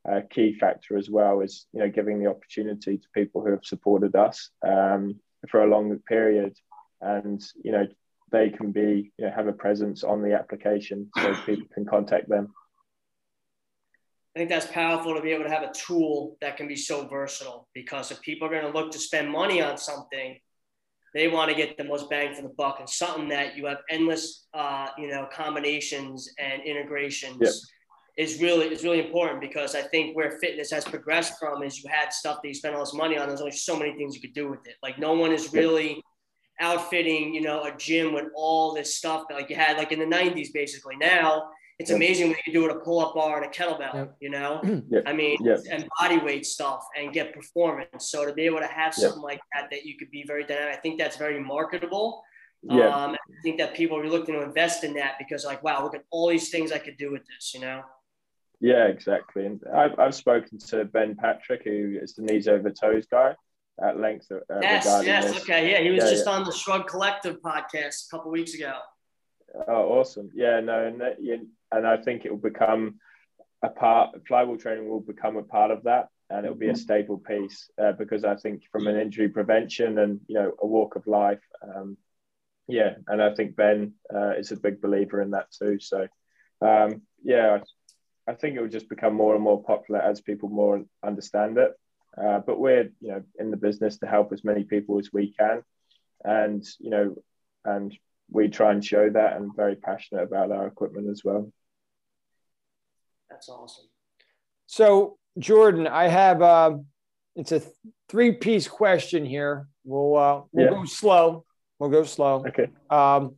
uh, 0.08 0.20
key 0.30 0.56
factor 0.58 0.96
as 0.96 1.10
well 1.10 1.40
is 1.40 1.66
you 1.72 1.80
know 1.80 1.88
giving 1.88 2.18
the 2.18 2.30
opportunity 2.30 2.98
to 2.98 3.08
people 3.14 3.42
who 3.42 3.50
have 3.50 3.64
supported 3.64 4.14
us 4.16 4.50
um, 4.66 5.16
for 5.48 5.62
a 5.62 5.68
long 5.68 5.96
period, 6.08 6.56
and 7.00 7.42
you 7.62 7.72
know 7.72 7.86
they 8.32 8.50
can 8.50 8.72
be 8.72 9.12
you 9.18 9.26
know 9.26 9.32
have 9.34 9.48
a 9.48 9.52
presence 9.52 10.04
on 10.04 10.22
the 10.22 10.34
application 10.34 11.10
so 11.18 11.34
people 11.46 11.66
can 11.74 11.84
contact 11.84 12.28
them. 12.28 12.52
I 14.34 14.38
think 14.38 14.50
that's 14.50 14.66
powerful 14.66 15.14
to 15.16 15.20
be 15.20 15.32
able 15.32 15.44
to 15.44 15.50
have 15.50 15.64
a 15.64 15.72
tool 15.72 16.36
that 16.40 16.56
can 16.56 16.68
be 16.68 16.76
so 16.76 17.06
versatile 17.08 17.68
because 17.74 18.12
if 18.12 18.20
people 18.20 18.46
are 18.46 18.50
going 18.50 18.72
to 18.72 18.78
look 18.78 18.92
to 18.92 18.98
spend 18.98 19.28
money 19.28 19.60
on 19.60 19.76
something, 19.76 20.38
they 21.14 21.26
want 21.26 21.50
to 21.50 21.56
get 21.56 21.76
the 21.76 21.82
most 21.82 22.08
bang 22.08 22.34
for 22.34 22.42
the 22.42 22.54
buck 22.56 22.76
and 22.78 22.88
something 22.88 23.28
that 23.30 23.56
you 23.56 23.66
have 23.66 23.78
endless, 23.90 24.46
uh, 24.54 24.88
you 24.96 25.08
know, 25.08 25.26
combinations 25.32 26.28
and 26.38 26.62
integrations. 26.62 27.38
Yep. 27.40 27.52
Is 28.20 28.40
really 28.40 28.66
is 28.66 28.84
really 28.84 29.00
important 29.00 29.40
because 29.40 29.74
I 29.74 29.80
think 29.80 30.14
where 30.14 30.38
fitness 30.42 30.70
has 30.72 30.84
progressed 30.84 31.38
from 31.38 31.62
is 31.62 31.82
you 31.82 31.88
had 31.90 32.12
stuff 32.12 32.40
that 32.42 32.48
you 32.48 32.54
spent 32.54 32.74
all 32.74 32.84
this 32.84 32.92
money 32.92 33.16
on. 33.16 33.26
There's 33.28 33.40
only 33.40 33.52
so 33.52 33.78
many 33.78 33.92
things 33.96 34.14
you 34.14 34.20
could 34.20 34.34
do 34.34 34.50
with 34.50 34.66
it. 34.66 34.74
Like 34.82 34.98
no 34.98 35.14
one 35.14 35.32
is 35.32 35.52
really 35.54 36.02
outfitting, 36.60 37.34
you 37.34 37.40
know, 37.40 37.64
a 37.64 37.74
gym 37.76 38.12
with 38.12 38.26
all 38.36 38.74
this 38.74 38.96
stuff 38.96 39.24
that 39.28 39.36
like 39.36 39.48
you 39.48 39.56
had 39.56 39.78
like 39.78 39.90
in 39.92 39.98
the 39.98 40.04
90s 40.04 40.48
basically. 40.52 40.96
Now 40.96 41.48
it's 41.78 41.88
yep. 41.88 41.96
amazing 41.96 42.28
what 42.28 42.36
you 42.36 42.42
can 42.44 42.52
do 42.52 42.62
with 42.66 42.76
a 42.76 42.80
pull-up 42.80 43.14
bar 43.14 43.42
and 43.42 43.46
a 43.46 43.48
kettlebell, 43.48 43.94
yep. 43.94 44.16
you 44.20 44.28
know? 44.28 44.60
Yep. 44.90 45.04
I 45.06 45.12
mean, 45.14 45.38
and 45.70 45.88
body 45.98 46.18
weight 46.18 46.44
stuff 46.44 46.84
and 46.98 47.12
get 47.12 47.32
performance. 47.32 48.10
So 48.10 48.26
to 48.26 48.34
be 48.34 48.42
able 48.42 48.58
to 48.58 48.66
have 48.66 48.92
something 48.92 49.22
like 49.22 49.40
that 49.54 49.70
that 49.70 49.86
you 49.86 49.96
could 49.96 50.10
be 50.10 50.24
very 50.26 50.44
dynamic, 50.44 50.74
I 50.74 50.80
think 50.80 50.98
that's 50.98 51.16
very 51.16 51.42
marketable. 51.42 52.22
Yeah. 52.62 52.88
Um, 52.88 53.12
I 53.12 53.42
think 53.42 53.56
that 53.58 53.74
people 53.74 53.96
are 53.98 54.06
looking 54.06 54.34
to 54.34 54.42
invest 54.42 54.84
in 54.84 54.92
that 54.94 55.14
because 55.18 55.46
like, 55.46 55.62
wow, 55.62 55.82
look 55.82 55.94
at 55.94 56.04
all 56.10 56.28
these 56.28 56.50
things 56.50 56.70
I 56.70 56.78
could 56.78 56.98
do 56.98 57.12
with 57.12 57.22
this, 57.26 57.54
you 57.54 57.60
know? 57.60 57.82
Yeah, 58.60 58.86
exactly. 58.86 59.46
And 59.46 59.60
I've, 59.74 59.98
I've 59.98 60.14
spoken 60.14 60.58
to 60.58 60.84
Ben 60.84 61.16
Patrick, 61.16 61.62
who 61.64 61.98
is 62.00 62.14
the 62.14 62.22
knees 62.22 62.46
over 62.46 62.70
toes 62.70 63.06
guy 63.10 63.34
at 63.82 63.98
length. 63.98 64.30
Uh, 64.30 64.58
yes, 64.60 64.84
yes, 65.04 65.24
this. 65.24 65.42
okay, 65.42 65.70
yeah. 65.70 65.80
He 65.80 65.90
was 65.90 66.04
yeah, 66.04 66.10
just 66.10 66.26
yeah. 66.26 66.32
on 66.32 66.44
the 66.44 66.52
Shrug 66.52 66.86
Collective 66.86 67.40
podcast 67.40 68.06
a 68.06 68.16
couple 68.16 68.30
weeks 68.30 68.54
ago. 68.54 68.74
Oh, 69.66 69.98
awesome! 69.98 70.30
Yeah, 70.34 70.60
no, 70.60 70.86
and 70.86 71.00
that, 71.00 71.16
yeah, 71.20 71.36
and 71.72 71.86
I 71.86 71.96
think 71.96 72.24
it 72.24 72.30
will 72.30 72.38
become 72.38 73.00
a 73.62 73.68
part. 73.68 74.10
Flywheel 74.28 74.58
training 74.58 74.88
will 74.88 75.00
become 75.00 75.36
a 75.36 75.42
part 75.42 75.70
of 75.70 75.84
that, 75.84 76.08
and 76.28 76.44
it'll 76.44 76.56
be 76.56 76.68
a 76.68 76.72
mm-hmm. 76.72 76.76
staple 76.76 77.18
piece 77.18 77.68
uh, 77.82 77.92
because 77.92 78.24
I 78.24 78.36
think 78.36 78.62
from 78.70 78.86
an 78.86 78.98
injury 78.98 79.28
prevention 79.28 79.98
and 79.98 80.20
you 80.28 80.34
know 80.34 80.52
a 80.60 80.66
walk 80.66 80.94
of 80.94 81.06
life, 81.06 81.40
um, 81.62 81.96
yeah, 82.68 82.94
and 83.08 83.20
I 83.22 83.34
think 83.34 83.56
Ben 83.56 83.94
uh, 84.14 84.32
is 84.32 84.52
a 84.52 84.56
big 84.56 84.80
believer 84.80 85.20
in 85.20 85.30
that 85.30 85.50
too. 85.50 85.80
So, 85.80 86.06
um, 86.60 87.02
yeah, 87.24 87.58
I, 88.30 88.32
I 88.32 88.34
think 88.34 88.56
it 88.56 88.60
will 88.60 88.68
just 88.68 88.88
become 88.88 89.14
more 89.14 89.34
and 89.34 89.42
more 89.42 89.62
popular 89.62 90.00
as 90.00 90.20
people 90.20 90.48
more 90.48 90.84
understand 91.04 91.58
it. 91.58 91.72
Uh, 92.16 92.40
but 92.40 92.58
we're 92.58 92.90
you 93.00 93.12
know 93.12 93.22
in 93.38 93.50
the 93.50 93.56
business 93.56 93.98
to 93.98 94.06
help 94.06 94.32
as 94.32 94.44
many 94.44 94.64
people 94.64 94.98
as 94.98 95.12
we 95.12 95.32
can, 95.32 95.62
and 96.24 96.66
you 96.78 96.90
know, 96.90 97.14
and 97.64 97.96
we 98.30 98.48
try 98.48 98.72
and 98.72 98.84
show 98.84 99.08
that 99.08 99.36
and 99.36 99.54
very 99.54 99.76
passionate 99.76 100.24
about 100.24 100.50
our 100.50 100.66
equipment 100.66 101.08
as 101.08 101.22
well. 101.24 101.52
That's 103.30 103.48
awesome. 103.48 103.86
So 104.66 105.18
Jordan, 105.38 105.86
I 105.86 106.08
have 106.08 106.42
uh, 106.42 106.78
it's 107.36 107.52
a 107.52 107.62
three 108.08 108.32
piece 108.32 108.66
question 108.66 109.24
here. 109.24 109.68
We'll 109.84 110.16
uh, 110.16 110.42
we'll 110.50 110.66
yeah. 110.66 110.70
go 110.72 110.84
slow. 110.84 111.44
We'll 111.78 111.90
go 111.90 112.02
slow. 112.04 112.44
Okay. 112.46 112.70
Um, 112.90 113.36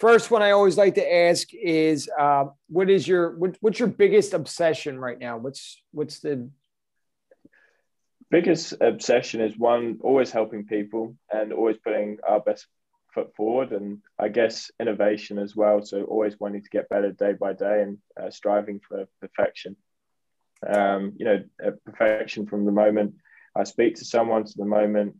first 0.00 0.30
one 0.30 0.42
I 0.42 0.50
always 0.50 0.76
like 0.76 0.94
to 0.94 1.14
ask 1.14 1.52
is 1.54 2.08
uh, 2.18 2.46
what 2.68 2.90
is 2.90 3.06
your 3.06 3.36
what, 3.36 3.56
what's 3.60 3.78
your 3.78 3.88
biggest 3.88 4.34
obsession 4.34 4.98
right 4.98 5.18
now? 5.18 5.38
What's 5.38 5.82
what's 5.92 6.20
the 6.20 6.50
biggest 8.30 8.74
obsession 8.80 9.40
is 9.40 9.56
one 9.56 9.98
always 10.02 10.30
helping 10.30 10.64
people 10.64 11.16
and 11.32 11.52
always 11.52 11.76
putting 11.78 12.18
our 12.26 12.40
best 12.40 12.66
foot 13.14 13.34
forward 13.36 13.72
and 13.72 13.98
I 14.18 14.28
guess 14.28 14.70
innovation 14.80 15.38
as 15.38 15.54
well. 15.54 15.82
So 15.82 16.04
always 16.04 16.38
wanting 16.38 16.62
to 16.62 16.70
get 16.70 16.88
better 16.88 17.12
day 17.12 17.32
by 17.32 17.52
day 17.52 17.82
and 17.82 17.98
uh, 18.20 18.30
striving 18.30 18.80
for 18.88 19.06
perfection. 19.20 19.76
Um, 20.66 21.12
you 21.16 21.24
know, 21.24 21.42
perfection 21.84 22.46
from 22.46 22.66
the 22.66 22.72
moment 22.72 23.14
I 23.56 23.64
speak 23.64 23.96
to 23.96 24.04
someone 24.04 24.44
to 24.44 24.54
the 24.56 24.64
moment. 24.64 25.16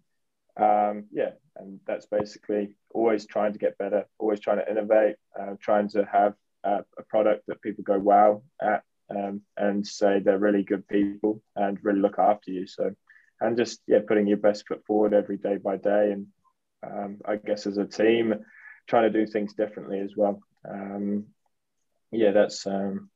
Um, 0.57 1.05
yeah, 1.13 1.31
and 1.57 1.81
that's 1.87 2.07
basically 2.07 2.75
always 2.93 3.27
trying 3.27 3.53
to 3.53 3.59
get 3.59 3.79
better, 3.79 4.07
always 4.19 4.41
trying 4.41 4.59
to 4.59 4.71
innovate, 4.71 5.17
uh, 5.39 5.55
trying 5.61 5.89
to 5.91 6.07
have 6.11 6.35
uh, 6.65 6.83
a 6.99 7.03
product 7.05 7.45
that 7.47 7.63
people 7.63 7.85
go 7.85 7.99
wow 7.99 8.43
at 8.61 8.83
um, 9.11 9.43
and 9.57 9.87
say 9.87 10.21
they're 10.21 10.39
really 10.39 10.63
good 10.63 10.87
people 10.89 11.43
and 11.57 11.79
really 11.83 12.01
look 12.01 12.19
after 12.19 12.51
you. 12.51 12.67
So, 12.67 12.95
and 13.41 13.57
just 13.57 13.81
yeah, 13.87 14.01
putting 14.07 14.27
your 14.27 14.37
best 14.37 14.67
foot 14.69 14.85
forward 14.87 15.15
every 15.15 15.37
day 15.37 15.57
by 15.57 15.77
day 15.77 16.13
and 16.13 16.27
um, 16.83 17.19
I 17.27 17.37
guess 17.37 17.67
as 17.67 17.79
a 17.79 17.85
team, 17.85 18.35
trying 18.89 19.11
to 19.13 19.19
do 19.19 19.31
things 19.31 19.55
differently 19.55 20.01
as 20.01 20.13
well. 20.17 20.41
Um, 20.69 21.27
yeah, 22.11 22.33
that's 22.33 22.67
um, 22.67 23.11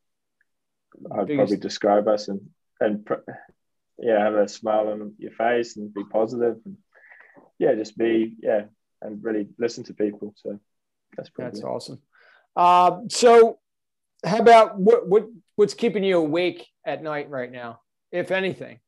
I'd 1.13 1.27
Biggest. 1.27 1.37
probably 1.37 1.57
describe 1.57 2.09
us 2.09 2.29
and 2.29 2.41
and 2.81 3.07
yeah, 3.99 4.23
have 4.23 4.35
a 4.35 4.49
smile 4.49 4.89
on 4.89 5.15
your 5.19 5.33
face 5.33 5.77
and 5.77 5.95
be 5.95 6.05
positive 6.05 6.57
and 6.65 6.77
yeah, 7.59 7.75
just 7.75 7.97
be 7.97 8.37
yeah, 8.43 8.63
and 9.03 9.23
really 9.23 9.49
listen 9.59 9.85
to 9.85 9.95
people. 9.95 10.35
So 10.37 10.59
that's 11.17 11.31
that's 11.37 11.63
awesome. 11.63 12.01
Uh, 12.57 13.01
so, 13.09 13.59
how 14.25 14.39
about 14.39 14.79
what 14.79 15.09
what 15.09 15.27
what's 15.57 15.75
keeping 15.75 16.05
you 16.05 16.19
awake 16.19 16.67
at 16.87 17.03
night 17.03 17.31
right 17.31 17.51
now, 17.51 17.81
if 18.13 18.31
anything? 18.31 18.81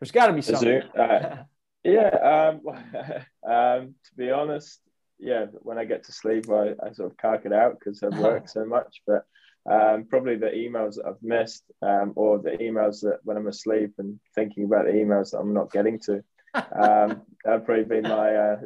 There's 0.00 0.10
got 0.10 0.26
to 0.26 0.32
be 0.32 0.42
something. 0.42 0.82
Uh, 0.82 1.44
Yeah, 1.84 2.08
um, 2.08 2.62
um, 3.48 3.94
to 4.04 4.14
be 4.16 4.30
honest, 4.30 4.80
yeah, 5.18 5.46
when 5.60 5.78
I 5.78 5.84
get 5.84 6.04
to 6.04 6.12
sleep, 6.12 6.50
I, 6.50 6.72
I 6.82 6.92
sort 6.92 7.10
of 7.10 7.16
cark 7.18 7.44
it 7.44 7.52
out 7.52 7.78
because 7.78 8.02
I've 8.02 8.18
worked 8.18 8.50
so 8.50 8.64
much. 8.64 9.02
But 9.06 9.24
um, 9.70 10.06
probably 10.08 10.36
the 10.36 10.46
emails 10.46 10.94
that 10.96 11.06
I've 11.06 11.22
missed, 11.22 11.64
um, 11.82 12.14
or 12.16 12.38
the 12.38 12.52
emails 12.52 13.00
that 13.02 13.18
when 13.22 13.36
I'm 13.36 13.46
asleep 13.46 13.92
and 13.98 14.18
thinking 14.34 14.64
about 14.64 14.86
the 14.86 14.92
emails 14.92 15.30
that 15.30 15.38
I'm 15.38 15.54
not 15.54 15.72
getting 15.72 16.00
to. 16.06 16.24
Um, 16.54 17.22
that'd 17.44 17.64
probably 17.64 17.84
be 17.84 18.00
my. 18.00 18.34
Uh, 18.34 18.56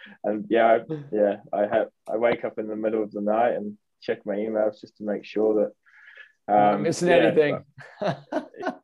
and 0.24 0.46
yeah, 0.48 0.66
I, 0.66 0.94
yeah, 1.12 1.36
I 1.52 1.60
have. 1.62 1.88
I 2.08 2.16
wake 2.16 2.44
up 2.44 2.58
in 2.58 2.68
the 2.68 2.76
middle 2.76 3.02
of 3.02 3.12
the 3.12 3.20
night 3.20 3.54
and 3.54 3.76
check 4.00 4.24
my 4.26 4.34
emails 4.34 4.80
just 4.80 4.96
to 4.98 5.04
make 5.04 5.24
sure 5.24 5.54
that. 5.54 5.72
Um, 6.52 6.56
not 6.58 6.80
missing 6.82 7.08
yeah, 7.08 7.14
anything. 7.14 7.64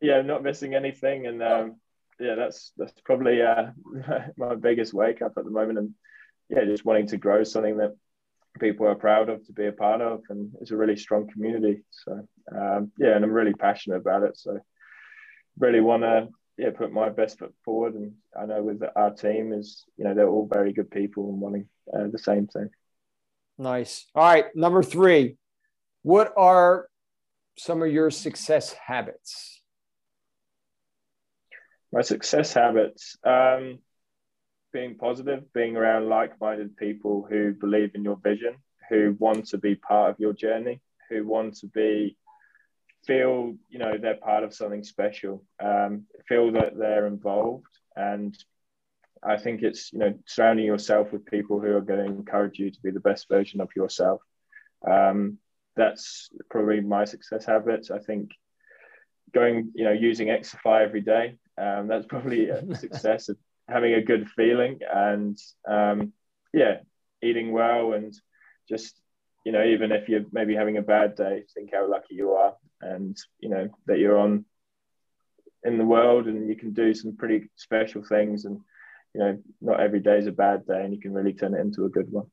yeah, 0.01 0.21
not 0.21 0.43
missing 0.43 0.73
anything, 0.73 1.27
and 1.27 1.43
um, 1.43 1.75
yeah, 2.19 2.35
that's 2.35 2.71
that's 2.77 2.93
probably 3.03 3.41
uh, 3.41 3.67
my 4.37 4.55
biggest 4.55 4.93
wake 4.93 5.21
up 5.21 5.33
at 5.37 5.43
the 5.43 5.51
moment, 5.51 5.79
and 5.79 5.93
yeah, 6.49 6.63
just 6.65 6.85
wanting 6.85 7.07
to 7.07 7.17
grow 7.17 7.43
something 7.43 7.77
that 7.77 7.95
people 8.59 8.87
are 8.87 8.95
proud 8.95 9.29
of 9.29 9.45
to 9.45 9.53
be 9.53 9.67
a 9.67 9.71
part 9.71 10.01
of, 10.01 10.21
and 10.29 10.51
it's 10.61 10.71
a 10.71 10.77
really 10.77 10.95
strong 10.95 11.27
community. 11.27 11.83
So 11.91 12.27
um, 12.55 12.91
yeah, 12.97 13.15
and 13.15 13.23
I'm 13.23 13.31
really 13.31 13.53
passionate 13.53 13.97
about 13.97 14.23
it. 14.23 14.37
So 14.37 14.59
really 15.59 15.81
want 15.81 16.03
to 16.03 16.29
yeah 16.57 16.71
put 16.71 16.91
my 16.91 17.09
best 17.09 17.39
foot 17.39 17.53
forward, 17.63 17.95
and 17.95 18.13
I 18.39 18.45
know 18.45 18.63
with 18.63 18.81
our 18.95 19.11
team 19.11 19.53
is 19.53 19.85
you 19.97 20.05
know 20.05 20.13
they're 20.13 20.29
all 20.29 20.49
very 20.51 20.73
good 20.73 20.91
people 20.91 21.29
and 21.29 21.41
wanting 21.41 21.67
uh, 21.93 22.07
the 22.11 22.19
same 22.19 22.47
thing. 22.47 22.69
Nice. 23.57 24.05
All 24.13 24.23
right, 24.23 24.45
number 24.55 24.83
three. 24.83 25.37
What 26.03 26.33
are 26.37 26.87
some 27.57 27.81
of 27.81 27.91
your 27.91 28.11
success 28.11 28.73
habits? 28.73 29.57
my 31.91 32.01
success 32.01 32.53
habits 32.53 33.17
um, 33.23 33.79
being 34.73 34.97
positive 34.97 35.51
being 35.53 35.75
around 35.75 36.09
like-minded 36.09 36.75
people 36.77 37.25
who 37.29 37.53
believe 37.53 37.91
in 37.95 38.03
your 38.03 38.17
vision 38.17 38.55
who 38.89 39.15
want 39.19 39.47
to 39.47 39.57
be 39.57 39.75
part 39.75 40.11
of 40.11 40.19
your 40.19 40.33
journey 40.33 40.81
who 41.09 41.25
want 41.25 41.55
to 41.55 41.67
be 41.67 42.17
feel 43.05 43.55
you 43.69 43.79
know 43.79 43.97
they're 43.97 44.15
part 44.17 44.43
of 44.43 44.53
something 44.53 44.83
special 44.83 45.43
um, 45.63 46.03
feel 46.27 46.51
that 46.51 46.77
they're 46.77 47.07
involved. 47.07 47.65
And 47.95 48.37
i 49.23 49.35
think 49.35 49.63
it's 49.63 49.91
you 49.91 49.97
know 49.97 50.13
surrounding 50.27 50.65
yourself 50.65 51.11
with 51.11 51.25
people 51.25 51.59
who 51.59 51.75
are 51.75 51.81
going 51.81 51.99
to 51.99 52.05
encourage 52.05 52.59
you 52.59 52.69
to 52.69 52.81
be 52.81 52.91
the 52.91 52.99
best 52.99 53.27
version 53.29 53.61
of 53.61 53.69
yourself. 53.75 54.21
Um, 54.89 55.39
that's 55.75 56.29
probably 56.49 56.81
my 56.81 57.05
success 57.05 57.45
habits. 57.45 57.91
I 57.91 57.99
think 57.99 58.31
going 59.33 59.71
you 59.75 59.83
know 59.83 59.91
using 59.91 60.29
exercise 60.29 60.83
every 60.87 61.01
day 61.01 61.37
um, 61.57 61.87
that's 61.87 62.05
probably 62.05 62.49
a 62.49 62.75
success 62.75 63.29
of 63.29 63.37
having 63.67 63.93
a 63.93 64.01
good 64.01 64.29
feeling 64.29 64.79
and 64.93 65.37
um, 65.67 66.13
yeah, 66.53 66.77
eating 67.21 67.51
well 67.51 67.93
and 67.93 68.13
just 68.69 68.99
you 69.43 69.51
know 69.51 69.63
even 69.63 69.91
if 69.91 70.09
you're 70.09 70.25
maybe 70.31 70.55
having 70.55 70.77
a 70.77 70.81
bad 70.81 71.15
day, 71.15 71.43
think 71.53 71.71
how 71.73 71.89
lucky 71.89 72.15
you 72.15 72.31
are 72.31 72.53
and 72.81 73.17
you 73.39 73.49
know 73.49 73.69
that 73.85 73.99
you're 73.99 74.17
on 74.17 74.45
in 75.63 75.77
the 75.77 75.85
world 75.85 76.27
and 76.27 76.47
you 76.47 76.55
can 76.55 76.73
do 76.73 76.93
some 76.93 77.15
pretty 77.15 77.49
special 77.55 78.03
things 78.03 78.45
and 78.45 78.59
you 79.13 79.19
know 79.19 79.37
not 79.61 79.79
every 79.79 79.99
day 79.99 80.17
is 80.17 80.27
a 80.27 80.31
bad 80.31 80.65
day 80.65 80.83
and 80.83 80.93
you 80.93 80.99
can 80.99 81.13
really 81.13 81.33
turn 81.33 81.53
it 81.53 81.59
into 81.59 81.85
a 81.85 81.89
good 81.89 82.11
one. 82.11 82.25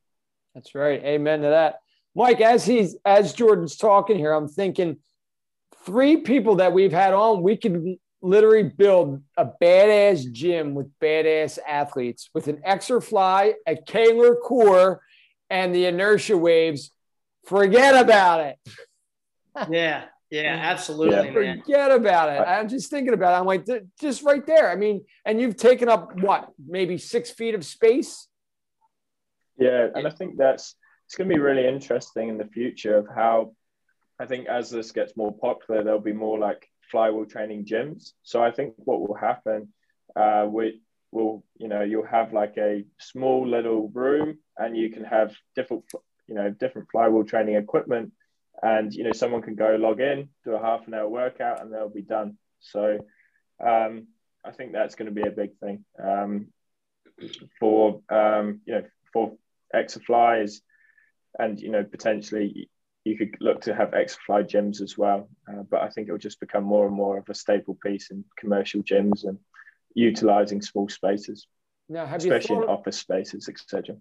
That's 0.53 0.75
right. 0.75 1.03
Amen 1.03 1.41
to 1.41 1.49
that. 1.49 1.79
Mike, 2.15 2.39
as 2.39 2.65
he's 2.65 2.95
as 3.05 3.33
Jordan's 3.33 3.75
talking 3.75 4.17
here, 4.17 4.31
I'm 4.31 4.47
thinking 4.47 4.97
three 5.85 6.17
people 6.17 6.55
that 6.55 6.73
we've 6.73 6.91
had 6.91 7.13
on, 7.13 7.43
we 7.43 7.57
could 7.57 7.97
literally 8.21 8.63
build 8.63 9.21
a 9.37 9.45
badass 9.61 10.31
gym 10.31 10.73
with 10.73 10.87
badass 10.99 11.59
athletes 11.67 12.29
with 12.33 12.47
an 12.47 12.61
Exerfly, 12.65 13.53
a 13.67 13.75
Kaler 13.75 14.35
core, 14.35 15.01
and 15.49 15.75
the 15.75 15.85
inertia 15.85 16.37
waves. 16.37 16.91
Forget 17.45 17.95
about 17.95 18.41
it. 18.41 18.57
yeah, 19.69 20.05
Yeah, 20.29 20.59
absolutely. 20.61 21.45
Yeah. 21.45 21.55
Forget 21.57 21.91
about 21.91 22.29
it. 22.29 22.47
I'm 22.47 22.67
just 22.67 22.89
thinking 22.89 23.13
about 23.13 23.33
it. 23.33 23.39
I'm 23.39 23.45
like, 23.45 23.65
just 23.99 24.23
right 24.23 24.45
there. 24.45 24.69
I 24.69 24.75
mean, 24.75 25.05
and 25.25 25.39
you've 25.39 25.57
taken 25.57 25.87
up 25.89 26.19
what, 26.19 26.49
maybe 26.67 26.97
six 26.97 27.31
feet 27.31 27.55
of 27.55 27.65
space? 27.65 28.27
Yeah, 29.57 29.87
and 29.95 30.07
I 30.07 30.09
think 30.11 30.37
that's 30.37 30.75
it's 31.05 31.15
going 31.15 31.29
to 31.29 31.35
be 31.35 31.39
really 31.39 31.67
interesting 31.67 32.29
in 32.29 32.37
the 32.37 32.45
future 32.47 32.97
of 32.97 33.07
how 33.13 33.53
I 34.19 34.25
think 34.25 34.47
as 34.47 34.69
this 34.69 34.91
gets 34.91 35.15
more 35.15 35.33
popular, 35.33 35.83
there'll 35.83 35.99
be 35.99 36.13
more 36.13 36.39
like 36.39 36.67
flywheel 36.91 37.25
training 37.25 37.65
gyms. 37.65 38.13
So 38.23 38.43
I 38.43 38.51
think 38.51 38.73
what 38.77 39.01
will 39.01 39.15
happen, 39.15 39.69
uh, 40.15 40.47
we 40.49 40.81
will, 41.11 41.43
you 41.57 41.67
know, 41.67 41.81
you'll 41.81 42.05
have 42.05 42.33
like 42.33 42.55
a 42.57 42.85
small 42.99 43.47
little 43.47 43.89
room, 43.89 44.39
and 44.57 44.75
you 44.75 44.89
can 44.89 45.03
have 45.03 45.35
different, 45.55 45.83
you 46.27 46.35
know, 46.35 46.49
different 46.49 46.89
flywheel 46.91 47.23
training 47.23 47.55
equipment, 47.55 48.11
and 48.61 48.93
you 48.93 49.03
know, 49.03 49.11
someone 49.11 49.41
can 49.41 49.55
go 49.55 49.75
log 49.75 49.99
in, 49.99 50.29
do 50.43 50.53
a 50.53 50.61
half 50.61 50.87
an 50.87 50.93
hour 50.93 51.07
workout, 51.07 51.61
and 51.61 51.71
they'll 51.71 51.89
be 51.89 52.01
done. 52.01 52.37
So 52.59 52.99
um, 53.65 54.07
I 54.43 54.51
think 54.51 54.71
that's 54.71 54.95
going 54.95 55.13
to 55.13 55.21
be 55.21 55.27
a 55.27 55.31
big 55.31 55.57
thing 55.59 55.85
um, 56.01 56.47
for 57.59 58.01
um, 58.09 58.61
you 58.65 58.75
know 58.75 58.83
for 59.13 59.37
Exerfly 59.73 60.59
and 61.37 61.59
you 61.59 61.69
know 61.69 61.83
potentially 61.83 62.69
you 63.03 63.17
could 63.17 63.35
look 63.39 63.61
to 63.61 63.75
have 63.75 63.91
Exerfly 63.91 64.49
gyms 64.49 64.81
as 64.81 64.97
well. 64.97 65.29
Uh, 65.47 65.63
but 65.69 65.81
I 65.81 65.89
think 65.89 66.07
it 66.07 66.11
will 66.11 66.17
just 66.17 66.39
become 66.39 66.63
more 66.63 66.87
and 66.87 66.95
more 66.95 67.17
of 67.17 67.29
a 67.29 67.35
staple 67.35 67.77
piece 67.83 68.09
in 68.09 68.25
commercial 68.37 68.81
gyms 68.81 69.25
and 69.25 69.37
utilizing 69.93 70.61
small 70.61 70.89
spaces, 70.89 71.47
now, 71.87 72.05
have 72.05 72.19
especially 72.19 72.57
in 72.57 72.63
office 72.63 72.97
spaces, 72.97 73.47
etc. 73.47 73.95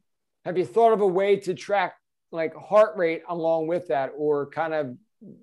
Have 0.44 0.58
you 0.58 0.64
thought 0.64 0.92
of 0.92 1.00
a 1.00 1.06
way 1.06 1.36
to 1.36 1.54
track 1.54 1.96
like 2.34 2.54
heart 2.54 2.96
rate 2.96 3.22
along 3.28 3.68
with 3.68 3.88
that, 3.88 4.12
or 4.16 4.50
kind 4.50 4.74
of 4.74 4.96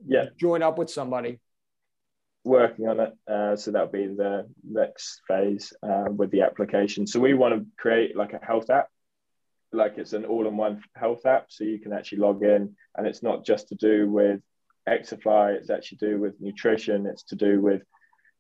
yeah 0.06 0.26
join 0.40 0.62
up 0.62 0.78
with 0.78 0.90
somebody? 0.90 1.40
Working 2.44 2.88
on 2.88 3.00
it, 3.00 3.14
uh, 3.28 3.56
so 3.56 3.72
that'll 3.72 3.88
be 3.88 4.08
the 4.08 4.48
next 4.64 5.22
phase 5.28 5.74
uh, 5.84 6.06
with 6.10 6.32
the 6.32 6.42
application. 6.42 7.08
So 7.08 7.20
we 7.20 7.34
want 7.34 7.56
to 7.56 7.66
create 7.78 8.16
like 8.16 8.34
a 8.34 8.44
health 8.44 8.70
app 8.70 8.88
like 9.74 9.98
it's 9.98 10.14
an 10.14 10.26
all-in-one 10.26 10.84
health 10.96 11.26
app 11.26 11.46
so 11.50 11.64
you 11.64 11.80
can 11.80 11.94
actually 11.94 12.20
log 12.20 12.44
in 12.44 12.76
and 12.96 13.08
it's 13.08 13.24
not 13.24 13.46
just 13.46 13.70
to 13.70 13.76
do 13.76 14.10
with 14.10 14.42
Exerfly 14.88 15.56
it's 15.56 15.70
actually 15.70 16.00
to 16.00 16.10
do 16.12 16.20
with 16.20 16.36
nutrition 16.40 17.06
it's 17.06 17.24
to 17.24 17.36
do 17.36 17.62
with 17.62 17.82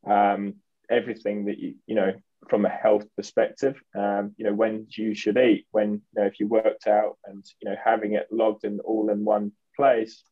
um, 0.07 0.55
everything 0.89 1.45
that 1.45 1.57
you 1.57 1.75
you 1.85 1.95
know 1.95 2.13
from 2.49 2.65
a 2.65 2.69
health 2.69 3.05
perspective 3.15 3.79
um, 3.95 4.33
you 4.37 4.45
know 4.45 4.53
when 4.53 4.87
you 4.89 5.13
should 5.13 5.37
eat 5.37 5.65
when 5.71 5.93
you 5.93 6.21
know 6.21 6.25
if 6.25 6.39
you 6.39 6.47
worked 6.47 6.87
out 6.87 7.17
and 7.25 7.45
you 7.61 7.69
know 7.69 7.75
having 7.83 8.13
it 8.13 8.27
logged 8.31 8.63
in 8.63 8.79
all 8.81 9.09
in 9.09 9.23
one 9.23 9.51
place 9.75 10.23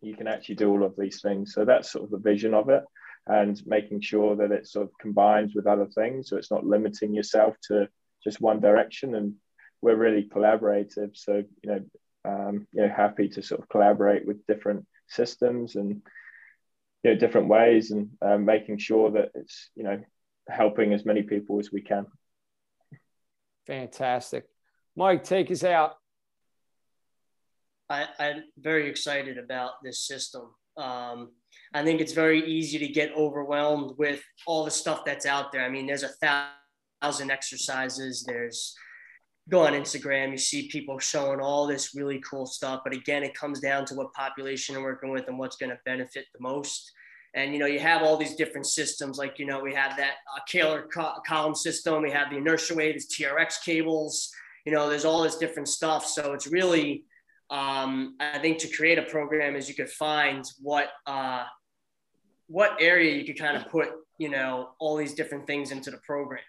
you 0.00 0.14
can 0.14 0.26
actually 0.26 0.56
do 0.56 0.70
all 0.70 0.84
of 0.84 0.94
these 0.98 1.20
things 1.22 1.54
so 1.54 1.64
that's 1.64 1.90
sort 1.90 2.04
of 2.04 2.10
the 2.10 2.18
vision 2.18 2.54
of 2.54 2.68
it 2.68 2.84
and 3.26 3.62
making 3.66 4.00
sure 4.00 4.36
that 4.36 4.52
it 4.52 4.66
sort 4.66 4.84
of 4.84 4.92
combines 5.00 5.54
with 5.54 5.66
other 5.66 5.86
things 5.86 6.28
so 6.28 6.36
it's 6.36 6.50
not 6.50 6.66
limiting 6.66 7.14
yourself 7.14 7.56
to 7.62 7.88
just 8.22 8.40
one 8.40 8.60
direction 8.60 9.14
and 9.14 9.34
we're 9.84 9.94
really 9.94 10.24
collaborative. 10.24 11.10
So 11.14 11.44
you 11.62 11.70
know, 11.70 11.80
um, 12.24 12.66
you 12.72 12.82
know, 12.82 12.88
happy 12.88 13.28
to 13.28 13.42
sort 13.42 13.60
of 13.60 13.68
collaborate 13.68 14.26
with 14.26 14.46
different 14.46 14.86
systems 15.08 15.76
and 15.76 16.00
you 17.02 17.12
know 17.12 17.16
different 17.16 17.48
ways, 17.48 17.90
and 17.90 18.08
um, 18.22 18.46
making 18.46 18.78
sure 18.78 19.10
that 19.12 19.32
it's 19.34 19.70
you 19.76 19.84
know 19.84 20.00
helping 20.48 20.92
as 20.92 21.04
many 21.04 21.22
people 21.22 21.58
as 21.58 21.72
we 21.72 21.80
can. 21.80 22.06
Fantastic, 23.66 24.44
Mike. 24.96 25.24
Take 25.24 25.50
us 25.50 25.64
out. 25.64 25.96
I, 27.88 28.06
am 28.18 28.44
very 28.58 28.88
excited 28.88 29.38
about 29.38 29.82
this 29.82 30.00
system. 30.06 30.54
Um, 30.76 31.32
I 31.72 31.84
think 31.84 32.00
it's 32.00 32.12
very 32.12 32.44
easy 32.46 32.78
to 32.78 32.88
get 32.88 33.12
overwhelmed 33.16 33.92
with 33.98 34.22
all 34.46 34.64
the 34.64 34.70
stuff 34.70 35.04
that's 35.04 35.26
out 35.26 35.52
there. 35.52 35.64
I 35.64 35.68
mean, 35.68 35.86
there's 35.86 36.02
a 36.02 36.46
thousand 37.02 37.30
exercises. 37.30 38.24
There's 38.26 38.74
go 39.50 39.66
on 39.66 39.74
Instagram, 39.74 40.30
you 40.30 40.38
see 40.38 40.68
people 40.68 40.98
showing 40.98 41.40
all 41.40 41.66
this 41.66 41.94
really 41.94 42.20
cool 42.20 42.46
stuff. 42.46 42.80
But 42.82 42.94
again, 42.94 43.22
it 43.22 43.34
comes 43.34 43.60
down 43.60 43.84
to 43.86 43.94
what 43.94 44.12
population 44.14 44.74
you're 44.74 44.82
working 44.82 45.10
with 45.10 45.28
and 45.28 45.38
what's 45.38 45.56
going 45.56 45.70
to 45.70 45.78
benefit 45.84 46.26
the 46.32 46.40
most. 46.40 46.90
And 47.34 47.52
you 47.52 47.58
know, 47.58 47.66
you 47.66 47.80
have 47.80 48.02
all 48.02 48.16
these 48.16 48.36
different 48.36 48.66
systems. 48.66 49.18
Like 49.18 49.38
you 49.38 49.46
know, 49.46 49.60
we 49.60 49.74
have 49.74 49.96
that 49.96 50.14
uh, 50.34 50.40
Kahler 50.50 50.84
co- 50.92 51.14
column 51.26 51.54
system. 51.54 52.02
We 52.02 52.10
have 52.10 52.30
the 52.30 52.36
inertia 52.36 52.74
wave, 52.74 52.94
there's 52.94 53.08
TRX 53.08 53.64
cables. 53.64 54.30
You 54.64 54.72
know, 54.72 54.88
there's 54.88 55.04
all 55.04 55.22
this 55.22 55.36
different 55.36 55.68
stuff. 55.68 56.06
So 56.06 56.32
it's 56.32 56.46
really, 56.46 57.04
um, 57.50 58.16
I 58.20 58.38
think, 58.38 58.58
to 58.58 58.68
create 58.68 58.98
a 58.98 59.02
program 59.02 59.56
is 59.56 59.68
you 59.68 59.74
could 59.74 59.90
find 59.90 60.44
what 60.60 60.88
uh, 61.06 61.44
what 62.46 62.76
area 62.80 63.16
you 63.16 63.24
could 63.24 63.38
kind 63.38 63.56
of 63.56 63.68
put, 63.68 63.88
you 64.18 64.28
know, 64.28 64.70
all 64.78 64.96
these 64.96 65.14
different 65.14 65.46
things 65.46 65.70
into 65.70 65.90
the 65.90 65.98
program. 65.98 66.42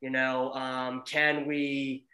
You 0.00 0.10
know, 0.10 0.52
um, 0.52 1.02
can 1.06 1.46
we 1.46 2.06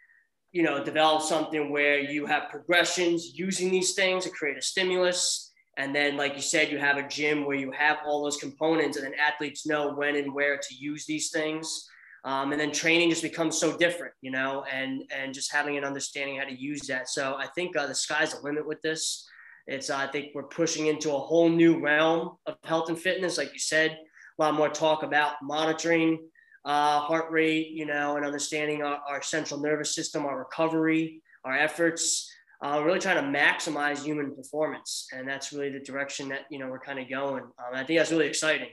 you 0.51 0.63
know, 0.63 0.83
develop 0.83 1.21
something 1.21 1.71
where 1.71 1.99
you 1.99 2.25
have 2.25 2.49
progressions 2.49 3.37
using 3.37 3.71
these 3.71 3.93
things 3.93 4.25
to 4.25 4.29
create 4.29 4.57
a 4.57 4.61
stimulus. 4.61 5.50
And 5.81 5.95
then, 5.95 6.15
like 6.15 6.35
you 6.35 6.43
said, 6.43 6.69
you 6.69 6.77
have 6.77 6.97
a 6.97 7.07
gym 7.07 7.43
where 7.43 7.57
you 7.57 7.71
have 7.71 7.97
all 8.05 8.23
those 8.23 8.37
components, 8.37 8.97
and 8.97 9.05
then 9.05 9.15
athletes 9.19 9.65
know 9.65 9.91
when 9.93 10.15
and 10.15 10.31
where 10.31 10.55
to 10.55 10.75
use 10.75 11.07
these 11.07 11.31
things. 11.31 11.89
Um, 12.23 12.51
and 12.51 12.61
then 12.61 12.71
training 12.71 13.09
just 13.09 13.23
becomes 13.23 13.57
so 13.57 13.75
different, 13.75 14.13
you 14.21 14.29
know, 14.29 14.63
and 14.71 15.01
and 15.11 15.33
just 15.33 15.51
having 15.51 15.77
an 15.79 15.83
understanding 15.83 16.37
how 16.37 16.45
to 16.45 16.53
use 16.53 16.81
that. 16.81 17.09
So 17.09 17.33
I 17.35 17.47
think 17.55 17.75
uh, 17.75 17.87
the 17.87 17.95
sky's 17.95 18.35
the 18.35 18.41
limit 18.41 18.67
with 18.67 18.79
this. 18.83 19.27
It's 19.65 19.89
uh, 19.89 19.97
I 19.97 20.05
think 20.05 20.35
we're 20.35 20.43
pushing 20.43 20.85
into 20.85 21.15
a 21.15 21.19
whole 21.19 21.49
new 21.49 21.79
realm 21.79 22.37
of 22.45 22.57
health 22.63 22.89
and 22.89 22.99
fitness, 22.99 23.39
like 23.39 23.51
you 23.51 23.59
said. 23.59 23.97
A 24.37 24.41
lot 24.41 24.53
more 24.53 24.69
talk 24.69 25.01
about 25.01 25.41
monitoring 25.41 26.19
uh, 26.63 26.99
heart 26.99 27.31
rate, 27.31 27.69
you 27.71 27.87
know, 27.87 28.17
and 28.17 28.25
understanding 28.25 28.83
our, 28.83 28.99
our, 29.09 29.23
central 29.23 29.59
nervous 29.59 29.95
system, 29.95 30.27
our 30.27 30.37
recovery, 30.37 31.23
our 31.43 31.57
efforts, 31.57 32.31
uh, 32.63 32.81
really 32.83 32.99
trying 32.99 33.23
to 33.23 33.39
maximize 33.39 34.03
human 34.03 34.35
performance. 34.35 35.07
And 35.13 35.27
that's 35.27 35.51
really 35.51 35.71
the 35.71 35.79
direction 35.79 36.29
that, 36.29 36.41
you 36.51 36.59
know, 36.59 36.69
we're 36.69 36.79
kind 36.79 36.99
of 36.99 37.09
going. 37.09 37.43
Um, 37.43 37.73
I 37.73 37.83
think 37.83 37.99
that's 37.99 38.11
really 38.11 38.27
exciting. 38.27 38.69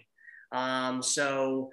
Um, 0.52 1.02
so 1.02 1.70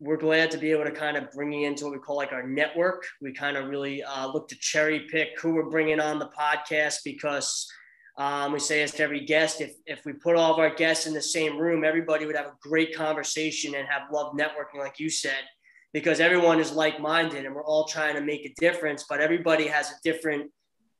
we're 0.00 0.16
glad 0.16 0.50
to 0.50 0.58
be 0.58 0.72
able 0.72 0.84
to 0.84 0.90
kind 0.90 1.16
of 1.16 1.30
bring 1.30 1.52
you 1.52 1.66
into 1.66 1.84
what 1.84 1.92
we 1.92 2.00
call 2.00 2.16
like 2.16 2.32
our 2.32 2.46
network. 2.46 3.04
We 3.20 3.32
kind 3.32 3.56
of 3.56 3.68
really 3.68 4.02
uh, 4.02 4.26
look 4.26 4.48
to 4.48 4.56
cherry 4.58 5.06
pick 5.08 5.40
who 5.40 5.54
we're 5.54 5.70
bringing 5.70 6.00
on 6.00 6.18
the 6.18 6.28
podcast 6.36 6.98
because 7.04 7.70
um, 8.18 8.52
we 8.52 8.58
say 8.58 8.80
this 8.80 8.90
to 8.92 9.04
every 9.04 9.24
guest. 9.24 9.60
If, 9.60 9.74
if 9.86 10.04
we 10.04 10.12
put 10.14 10.34
all 10.34 10.52
of 10.52 10.58
our 10.58 10.74
guests 10.74 11.06
in 11.06 11.14
the 11.14 11.22
same 11.22 11.56
room, 11.56 11.84
everybody 11.84 12.26
would 12.26 12.36
have 12.36 12.46
a 12.46 12.56
great 12.60 12.94
conversation 12.94 13.76
and 13.76 13.86
have 13.88 14.02
love 14.12 14.34
networking, 14.34 14.80
like 14.80 14.98
you 14.98 15.08
said, 15.08 15.44
because 15.92 16.18
everyone 16.18 16.58
is 16.58 16.72
like 16.72 17.00
minded 17.00 17.46
and 17.46 17.54
we're 17.54 17.64
all 17.64 17.86
trying 17.86 18.16
to 18.16 18.20
make 18.20 18.44
a 18.44 18.52
difference, 18.60 19.04
but 19.08 19.20
everybody 19.20 19.68
has 19.68 19.90
a 19.90 19.94
different 20.02 20.50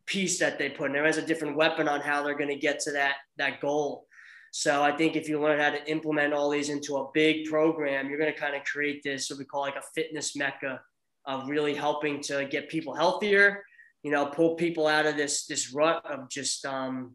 piece 0.07 0.39
that 0.39 0.59
they 0.59 0.69
put 0.69 0.87
in. 0.87 0.93
There 0.93 1.05
has 1.05 1.19
a 1.19 1.27
different 1.27 1.57
weapon 1.57 1.89
on 1.89 2.01
how 2.01 2.23
they're 2.23 2.37
going 2.37 2.51
to 2.51 2.57
get 2.57 2.81
to 2.81 2.93
that, 2.93 3.17
that 3.37 3.61
goal. 3.61 4.07
So 4.51 4.83
I 4.83 4.97
think 4.97 5.17
if 5.17 5.29
you 5.29 5.41
learn 5.41 5.61
how 5.61 5.71
to 5.71 5.91
implement 5.91 6.35
all 6.35 6.51
these 6.51 6.69
into 6.69 6.97
a 6.97 7.11
big 7.15 7.47
program, 7.47 8.09
you're 8.09 8.19
going 8.19 8.33
to 8.33 8.39
kind 8.39 8.55
of 8.55 8.65
create 8.65 9.03
this 9.03 9.31
what 9.31 9.39
we 9.39 9.45
call 9.45 9.63
like 9.63 9.77
a 9.77 9.83
fitness 9.95 10.37
mecca 10.37 10.81
of 11.25 11.49
really 11.49 11.75
helping 11.75 12.21
to 12.21 12.47
get 12.51 12.69
people 12.69 12.95
healthier 12.95 13.63
you 14.03 14.11
know, 14.11 14.27
pull 14.27 14.55
people 14.57 14.87
out 14.87 15.07
of 15.07 15.17
this 15.17 15.47
this 15.47 15.73
rut 15.73 16.05
of 16.05 16.29
just 16.29 16.67
um, 16.67 17.15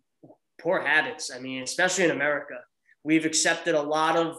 poor 0.62 0.82
habits. 0.82 1.32
I 1.34 1.40
mean, 1.40 1.64
especially 1.64 2.06
in 2.06 2.12
America, 2.12 2.56
we've 3.04 3.26
accepted 3.26 3.76
a 3.76 3.82
lot 3.82 4.16
of 4.16 4.38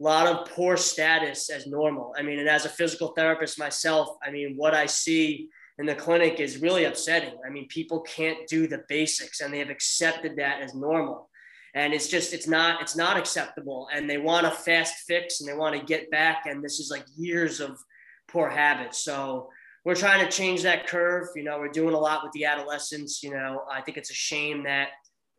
lot 0.00 0.28
of 0.28 0.48
poor 0.48 0.76
status 0.76 1.50
as 1.50 1.66
normal. 1.66 2.14
I 2.16 2.22
mean, 2.22 2.38
and 2.38 2.48
as 2.48 2.64
a 2.64 2.68
physical 2.68 3.08
therapist 3.16 3.58
myself, 3.58 4.16
I 4.22 4.30
mean, 4.30 4.54
what 4.56 4.74
I 4.74 4.86
see 4.86 5.48
in 5.78 5.86
the 5.86 5.94
clinic 5.94 6.40
is 6.40 6.58
really 6.58 6.84
upsetting. 6.84 7.34
I 7.46 7.50
mean, 7.50 7.68
people 7.68 8.00
can't 8.00 8.46
do 8.48 8.66
the 8.66 8.82
basics, 8.88 9.40
and 9.40 9.54
they 9.54 9.60
have 9.60 9.70
accepted 9.70 10.36
that 10.36 10.60
as 10.60 10.74
normal. 10.74 11.30
And 11.74 11.92
it's 11.92 12.08
just 12.08 12.32
it's 12.32 12.48
not 12.48 12.82
it's 12.82 12.96
not 12.96 13.16
acceptable. 13.16 13.88
And 13.92 14.10
they 14.10 14.18
want 14.18 14.46
a 14.46 14.50
fast 14.50 15.04
fix, 15.06 15.40
and 15.40 15.48
they 15.48 15.54
want 15.54 15.78
to 15.78 15.84
get 15.84 16.10
back. 16.10 16.44
And 16.46 16.62
this 16.62 16.80
is 16.80 16.90
like 16.90 17.04
years 17.16 17.60
of 17.60 17.78
poor 18.26 18.48
habits. 18.48 19.04
So 19.04 19.48
we're 19.84 19.94
trying 19.94 20.24
to 20.24 20.30
change 20.30 20.62
that 20.62 20.86
curve. 20.88 21.28
You 21.36 21.44
know, 21.44 21.58
we're 21.58 21.68
doing 21.68 21.94
a 21.94 21.98
lot 21.98 22.24
with 22.24 22.32
the 22.32 22.44
adolescents. 22.44 23.22
You 23.22 23.30
know, 23.30 23.62
I 23.70 23.80
think 23.80 23.96
it's 23.96 24.10
a 24.10 24.14
shame 24.14 24.64
that 24.64 24.88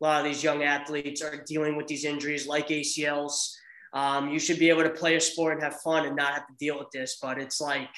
a 0.01 0.05
lot 0.05 0.25
of 0.25 0.31
these 0.31 0.43
young 0.43 0.63
athletes 0.63 1.21
are 1.21 1.43
dealing 1.45 1.75
with 1.75 1.87
these 1.87 2.05
injuries 2.05 2.47
like 2.47 2.69
ACLs. 2.69 3.53
Um, 3.91 4.29
you 4.29 4.39
should 4.39 4.59
be 4.59 4.69
able 4.69 4.83
to 4.83 4.89
play 4.89 5.15
a 5.15 5.21
sport 5.21 5.55
and 5.55 5.63
have 5.63 5.81
fun 5.81 6.05
and 6.05 6.15
not 6.15 6.33
have 6.33 6.47
to 6.47 6.53
deal 6.57 6.79
with 6.79 6.89
this. 6.93 7.17
But 7.21 7.39
it's 7.39 7.59
like 7.59 7.89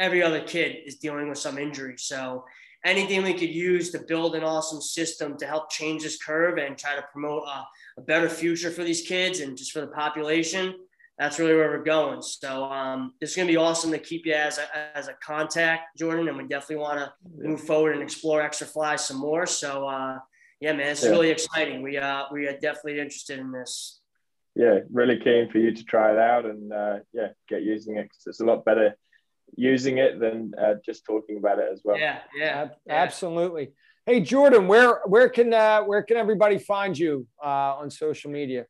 every 0.00 0.22
other 0.22 0.40
kid 0.40 0.78
is 0.84 0.96
dealing 0.96 1.28
with 1.28 1.38
some 1.38 1.58
injury. 1.58 1.94
So 1.98 2.44
anything 2.84 3.22
we 3.22 3.34
could 3.34 3.50
use 3.50 3.90
to 3.90 4.00
build 4.00 4.34
an 4.34 4.42
awesome 4.42 4.80
system 4.80 5.36
to 5.38 5.46
help 5.46 5.70
change 5.70 6.02
this 6.02 6.20
curve 6.20 6.58
and 6.58 6.76
try 6.76 6.96
to 6.96 7.04
promote 7.12 7.44
a, 7.46 7.66
a 7.98 8.02
better 8.02 8.28
future 8.28 8.70
for 8.72 8.82
these 8.82 9.02
kids 9.02 9.40
and 9.40 9.56
just 9.56 9.70
for 9.70 9.80
the 9.80 9.86
population 9.88 10.74
that's 11.20 11.38
really 11.38 11.54
where 11.54 11.68
we're 11.68 11.84
going. 11.84 12.22
So 12.22 12.64
um, 12.64 13.12
it's 13.20 13.36
going 13.36 13.46
to 13.46 13.52
be 13.52 13.58
awesome 13.58 13.90
to 13.90 13.98
keep 13.98 14.24
you 14.24 14.32
as 14.32 14.56
a, 14.56 14.96
as 14.96 15.08
a 15.08 15.12
contact, 15.22 15.98
Jordan, 15.98 16.28
and 16.28 16.38
we 16.38 16.44
definitely 16.44 16.76
want 16.76 16.98
to 16.98 17.12
move 17.36 17.60
forward 17.60 17.92
and 17.92 18.02
explore 18.02 18.40
Exerfly 18.40 18.98
some 18.98 19.18
more. 19.18 19.44
So 19.44 19.86
uh, 19.86 20.18
yeah, 20.62 20.72
man, 20.72 20.92
it's 20.92 21.04
yeah. 21.04 21.10
really 21.10 21.28
exciting. 21.28 21.82
We 21.82 21.98
uh, 21.98 22.24
we 22.32 22.46
are 22.46 22.58
definitely 22.58 23.00
interested 23.00 23.38
in 23.38 23.52
this. 23.52 24.00
yeah, 24.56 24.78
really 24.90 25.18
keen 25.18 25.50
for 25.50 25.58
you 25.58 25.72
to 25.72 25.84
try 25.84 26.10
it 26.10 26.18
out 26.18 26.46
and 26.46 26.72
uh, 26.72 27.00
yeah, 27.12 27.28
get 27.50 27.64
using 27.64 27.98
it 27.98 28.04
because 28.04 28.26
it's 28.26 28.40
a 28.40 28.44
lot 28.46 28.64
better 28.64 28.94
using 29.56 29.98
it 29.98 30.20
than 30.20 30.52
uh, 30.60 30.74
just 30.84 31.04
talking 31.04 31.38
about 31.38 31.58
it 31.58 31.68
as 31.72 31.80
well. 31.84 31.98
Yeah, 31.98 32.20
yeah, 32.36 32.68
absolutely. 32.88 33.72
Hey 34.06 34.20
Jordan, 34.20 34.66
where 34.66 35.00
where 35.06 35.28
can 35.28 35.52
uh, 35.52 35.82
where 35.82 36.02
can 36.02 36.16
everybody 36.16 36.56
find 36.58 36.98
you 36.98 37.26
uh, 37.42 37.76
on 37.76 37.90
social 37.90 38.30
media? 38.30 38.64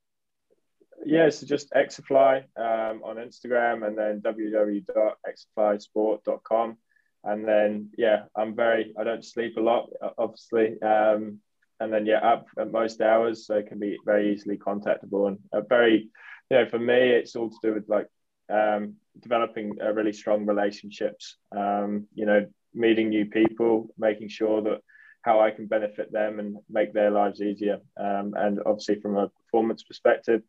Yeah, 1.05 1.29
so 1.31 1.47
just 1.47 1.71
Exerfly 1.73 2.45
um, 2.57 3.03
on 3.05 3.17
Instagram 3.17 3.87
and 3.87 3.97
then 3.97 4.21
www.exerflysport.com. 4.21 6.77
And 7.25 7.49
then 7.49 7.91
yeah, 7.97 8.25
I'm 8.37 8.55
very 8.55 8.93
I 8.99 9.05
don't 9.05 9.25
sleep 9.25 9.57
a 9.57 9.61
lot, 9.61 9.89
obviously. 10.19 10.79
Um, 10.83 11.39
and 11.81 11.93
then 11.93 12.07
yeah, 12.07 12.19
up 12.19 12.47
at 12.59 12.71
most 12.71 13.01
hours, 13.01 13.47
so 13.47 13.57
it 13.57 13.69
can 13.69 13.79
be 13.79 13.97
very 14.05 14.35
easily 14.35 14.59
contactable 14.59 15.29
and 15.29 15.39
a 15.53 15.63
very, 15.63 16.11
you 16.51 16.57
know, 16.57 16.69
for 16.69 16.79
me, 16.79 17.11
it's 17.11 17.35
all 17.35 17.49
to 17.49 17.57
do 17.63 17.73
with 17.73 17.89
like 17.89 18.09
um, 18.53 18.97
developing 19.19 19.79
a 19.81 19.93
really 19.93 20.13
strong 20.13 20.47
relationships. 20.47 21.37
Um, 21.57 22.07
you 22.15 22.27
know, 22.27 22.47
meeting 22.75 23.09
new 23.09 23.27
people, 23.27 23.89
making 23.99 24.29
sure 24.29 24.63
that 24.63 24.81
how 25.23 25.41
I 25.41 25.51
can 25.51 25.67
benefit 25.67 26.13
them 26.13 26.39
and 26.39 26.57
make 26.69 26.93
their 26.93 27.11
lives 27.11 27.43
easier. 27.43 27.79
Um, 27.99 28.35
and 28.37 28.61
obviously, 28.65 29.01
from 29.01 29.17
a 29.17 29.29
performance 29.29 29.83
perspective, 29.83 30.43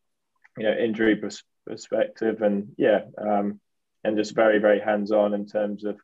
you 0.57 0.64
know, 0.64 0.74
injury 0.74 1.22
perspective, 1.68 2.41
and 2.41 2.74
yeah, 2.78 3.01
um, 3.18 3.59
and 4.03 4.18
just 4.18 4.36
very 4.36 4.59
very 4.59 4.80
hands 4.80 5.12
on 5.12 5.34
in 5.34 5.45
terms 5.45 5.84
of 5.84 5.99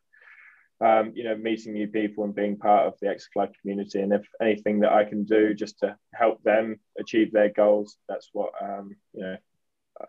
um, 0.80 1.12
you 1.14 1.24
know, 1.24 1.36
meeting 1.36 1.72
new 1.72 1.88
people 1.88 2.24
and 2.24 2.34
being 2.34 2.56
part 2.56 2.86
of 2.86 2.94
the 3.00 3.08
Exerfly 3.08 3.50
community. 3.60 4.00
And 4.00 4.12
if 4.12 4.24
anything 4.40 4.80
that 4.80 4.92
I 4.92 5.04
can 5.04 5.24
do 5.24 5.52
just 5.52 5.80
to 5.80 5.96
help 6.14 6.42
them 6.44 6.78
achieve 6.98 7.32
their 7.32 7.48
goals, 7.48 7.96
that's 8.08 8.28
what 8.32 8.52
um, 8.62 8.94
you 9.12 9.22
know 9.22 9.36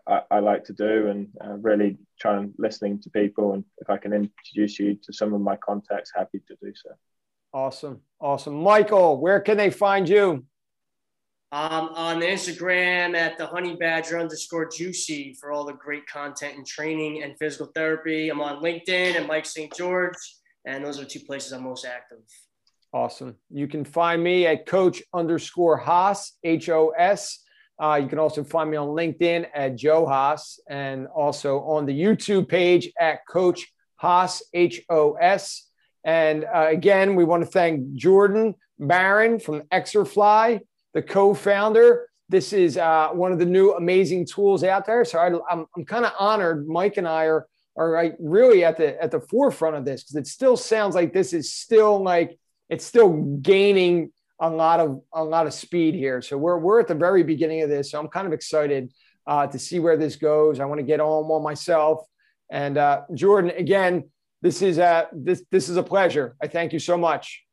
I, 0.06 0.22
I, 0.30 0.38
like 0.40 0.64
to 0.64 0.72
do. 0.72 1.08
And 1.08 1.28
uh, 1.44 1.54
really 1.54 1.96
and 2.24 2.54
listening 2.58 3.00
to 3.02 3.10
people. 3.10 3.54
And 3.54 3.64
if 3.78 3.90
I 3.90 3.96
can 3.96 4.12
introduce 4.12 4.78
you 4.78 4.94
to 5.02 5.12
some 5.12 5.32
of 5.34 5.40
my 5.40 5.56
contacts, 5.56 6.12
happy 6.14 6.40
to 6.48 6.56
do 6.62 6.72
so. 6.74 6.90
Awesome, 7.52 8.00
awesome, 8.20 8.54
Michael. 8.54 9.20
Where 9.20 9.40
can 9.40 9.56
they 9.56 9.70
find 9.70 10.08
you? 10.08 10.44
Um, 11.52 11.88
on 11.94 12.20
Instagram 12.20 13.16
at 13.16 13.36
the 13.36 13.46
honey 13.46 13.74
badger 13.74 14.20
underscore 14.20 14.68
juicy 14.68 15.34
for 15.40 15.50
all 15.50 15.64
the 15.64 15.72
great 15.72 16.06
content 16.06 16.56
and 16.56 16.64
training 16.64 17.24
and 17.24 17.36
physical 17.38 17.72
therapy. 17.74 18.28
I'm 18.28 18.40
on 18.40 18.62
LinkedIn 18.62 19.16
at 19.16 19.26
Mike 19.26 19.46
St. 19.46 19.74
George. 19.74 20.14
And 20.64 20.84
those 20.84 21.00
are 21.00 21.04
two 21.04 21.20
places 21.20 21.52
I'm 21.52 21.64
most 21.64 21.84
active. 21.84 22.18
Awesome. 22.92 23.36
You 23.50 23.68
can 23.68 23.84
find 23.84 24.22
me 24.22 24.46
at 24.46 24.66
coach 24.66 25.02
underscore 25.14 25.76
Haas, 25.76 26.36
H 26.44 26.68
O 26.68 26.90
S. 26.90 27.40
Uh, 27.80 27.98
you 28.02 28.08
can 28.08 28.18
also 28.18 28.44
find 28.44 28.70
me 28.70 28.76
on 28.76 28.88
LinkedIn 28.88 29.46
at 29.54 29.76
Joe 29.76 30.06
Haas 30.06 30.60
and 30.68 31.06
also 31.08 31.60
on 31.60 31.86
the 31.86 31.98
YouTube 31.98 32.48
page 32.48 32.92
at 33.00 33.26
Coach 33.26 33.72
Haas, 33.96 34.42
H 34.52 34.82
O 34.90 35.14
S. 35.14 35.66
And 36.04 36.44
uh, 36.44 36.66
again, 36.68 37.14
we 37.14 37.24
want 37.24 37.42
to 37.42 37.50
thank 37.50 37.94
Jordan 37.94 38.54
Barron 38.78 39.38
from 39.38 39.62
Exerfly, 39.72 40.60
the 40.92 41.02
co 41.02 41.32
founder. 41.32 42.08
This 42.28 42.52
is 42.52 42.76
uh, 42.76 43.08
one 43.08 43.32
of 43.32 43.38
the 43.38 43.46
new 43.46 43.72
amazing 43.72 44.26
tools 44.26 44.62
out 44.62 44.86
there. 44.86 45.04
So 45.04 45.18
I, 45.18 45.26
I'm, 45.50 45.66
I'm 45.76 45.84
kind 45.84 46.04
of 46.04 46.12
honored. 46.18 46.68
Mike 46.68 46.96
and 46.96 47.08
I 47.08 47.24
are 47.24 47.46
are 47.76 47.92
like 47.92 48.16
really 48.20 48.64
at 48.64 48.76
the 48.76 49.00
at 49.02 49.10
the 49.10 49.20
forefront 49.20 49.76
of 49.76 49.84
this 49.84 50.02
because 50.02 50.16
it 50.16 50.26
still 50.26 50.56
sounds 50.56 50.94
like 50.94 51.12
this 51.12 51.32
is 51.32 51.52
still 51.52 52.02
like 52.02 52.38
it's 52.68 52.84
still 52.84 53.10
gaining 53.40 54.12
a 54.40 54.48
lot 54.48 54.80
of 54.80 55.02
a 55.12 55.22
lot 55.22 55.46
of 55.46 55.54
speed 55.54 55.94
here. 55.94 56.22
So 56.22 56.38
we're 56.38 56.58
we're 56.58 56.80
at 56.80 56.88
the 56.88 56.94
very 56.94 57.22
beginning 57.22 57.62
of 57.62 57.68
this. 57.68 57.90
So 57.90 58.00
I'm 58.00 58.08
kind 58.08 58.26
of 58.26 58.32
excited 58.32 58.92
uh, 59.26 59.46
to 59.46 59.58
see 59.58 59.78
where 59.78 59.96
this 59.96 60.16
goes. 60.16 60.60
I 60.60 60.64
want 60.64 60.80
to 60.80 60.86
get 60.86 61.00
on 61.00 61.28
one 61.28 61.42
myself. 61.42 62.06
And 62.50 62.78
uh, 62.78 63.02
Jordan, 63.14 63.52
again, 63.56 64.10
this 64.42 64.62
is 64.62 64.78
a 64.78 65.08
this 65.12 65.44
this 65.50 65.68
is 65.68 65.76
a 65.76 65.82
pleasure. 65.82 66.36
I 66.42 66.48
thank 66.48 66.72
you 66.72 66.78
so 66.78 66.96
much. 66.96 67.44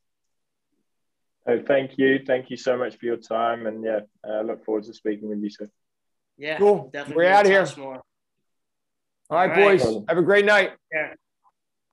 Oh, 1.49 1.61
thank 1.65 1.97
you, 1.97 2.19
thank 2.25 2.49
you 2.49 2.57
so 2.57 2.77
much 2.77 2.97
for 2.97 3.05
your 3.05 3.15
time, 3.15 3.67
and 3.67 3.81
yeah, 3.81 4.01
I 4.25 4.39
uh, 4.39 4.41
look 4.41 4.65
forward 4.65 4.83
to 4.83 4.93
speaking 4.93 5.29
with 5.29 5.39
you 5.39 5.49
soon. 5.49 5.71
Yeah, 6.37 6.57
cool. 6.57 6.91
We're 7.15 7.29
out 7.29 7.45
of 7.45 7.51
here. 7.51 7.65
More. 7.77 8.01
All 9.29 9.37
right, 9.37 9.49
All 9.51 9.67
right. 9.67 9.79
boys. 9.79 10.03
Have 10.09 10.17
a 10.17 10.23
great 10.23 10.43
night. 10.43 10.73
Yeah. 10.91 11.13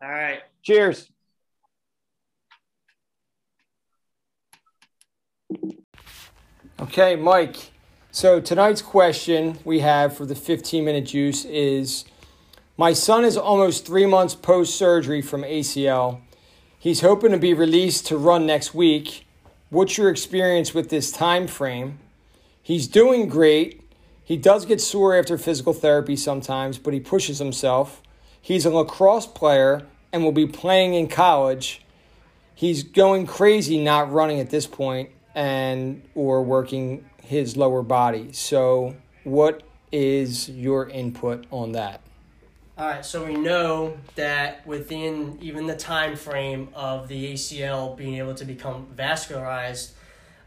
All 0.03 0.11
right. 0.11 0.41
Cheers. 0.63 1.09
Okay, 6.81 7.17
Mike. 7.17 7.73
So 8.11 8.41
tonight's 8.41 8.83
question 8.83 9.59
we 9.65 9.81
have 9.81 10.17
for 10.17 10.27
the 10.27 10.35
15 10.35 10.85
minute 10.85 11.07
juice 11.07 11.45
is 11.45 12.05
My 12.77 12.93
son 12.93 13.25
is 13.25 13.37
almost 13.37 13.87
three 13.87 14.07
months 14.07 14.35
post 14.35 14.77
surgery 14.77 15.23
from 15.23 15.43
ACL. 15.43 16.21
He's 16.79 17.01
hoping 17.01 17.33
to 17.33 17.39
be 17.39 17.55
released 17.55 18.07
to 18.07 18.17
run 18.17 18.47
next 18.47 18.75
week. 18.75 19.27
What's 19.71 19.99
your 19.99 20.11
experience 20.11 20.75
with 20.75 20.91
this 20.91 21.11
time 21.11 21.47
frame? 21.47 21.99
He's 22.63 22.87
doing 22.87 23.29
great, 23.29 23.83
he 24.25 24.37
does 24.37 24.65
get 24.65 24.81
sore 24.81 25.17
after 25.17 25.37
physical 25.37 25.73
therapy 25.73 26.17
sometimes, 26.17 26.79
but 26.79 26.95
he 26.95 27.01
pushes 27.01 27.39
himself. 27.39 28.03
He's 28.41 28.65
a 28.65 28.71
lacrosse 28.71 29.27
player 29.27 29.87
and 30.13 30.23
will 30.23 30.33
be 30.33 30.47
playing 30.47 30.95
in 30.95 31.09
college. 31.09 31.83
He's 32.55 32.83
going 32.83 33.27
crazy 33.27 33.83
not 33.83 34.13
running 34.13 34.41
at 34.41 34.51
this 34.51 34.67
point 34.67 35.11
and 35.35 36.03
or 36.15 36.43
working 36.43 37.05
his 37.23 37.57
lower 37.57 37.83
body. 37.83 38.33
So, 38.33 38.97
what 39.25 39.63
is 39.91 40.49
your 40.49 40.89
input 40.89 41.47
on 41.51 41.73
that? 41.73 42.01
All 42.77 42.89
right, 42.89 43.05
so 43.05 43.25
we 43.25 43.37
know 43.37 43.97
that 44.17 44.67
within 44.67 45.39
even 45.41 45.69
the 45.69 45.77
time 45.77 46.17
frame 46.17 46.71
of 46.75 47.07
the 47.07 47.33
ACL 47.35 47.97
being 47.97 48.17
able 48.17 48.35
to 48.35 48.45
become 48.45 48.89
vascularized, 48.97 49.93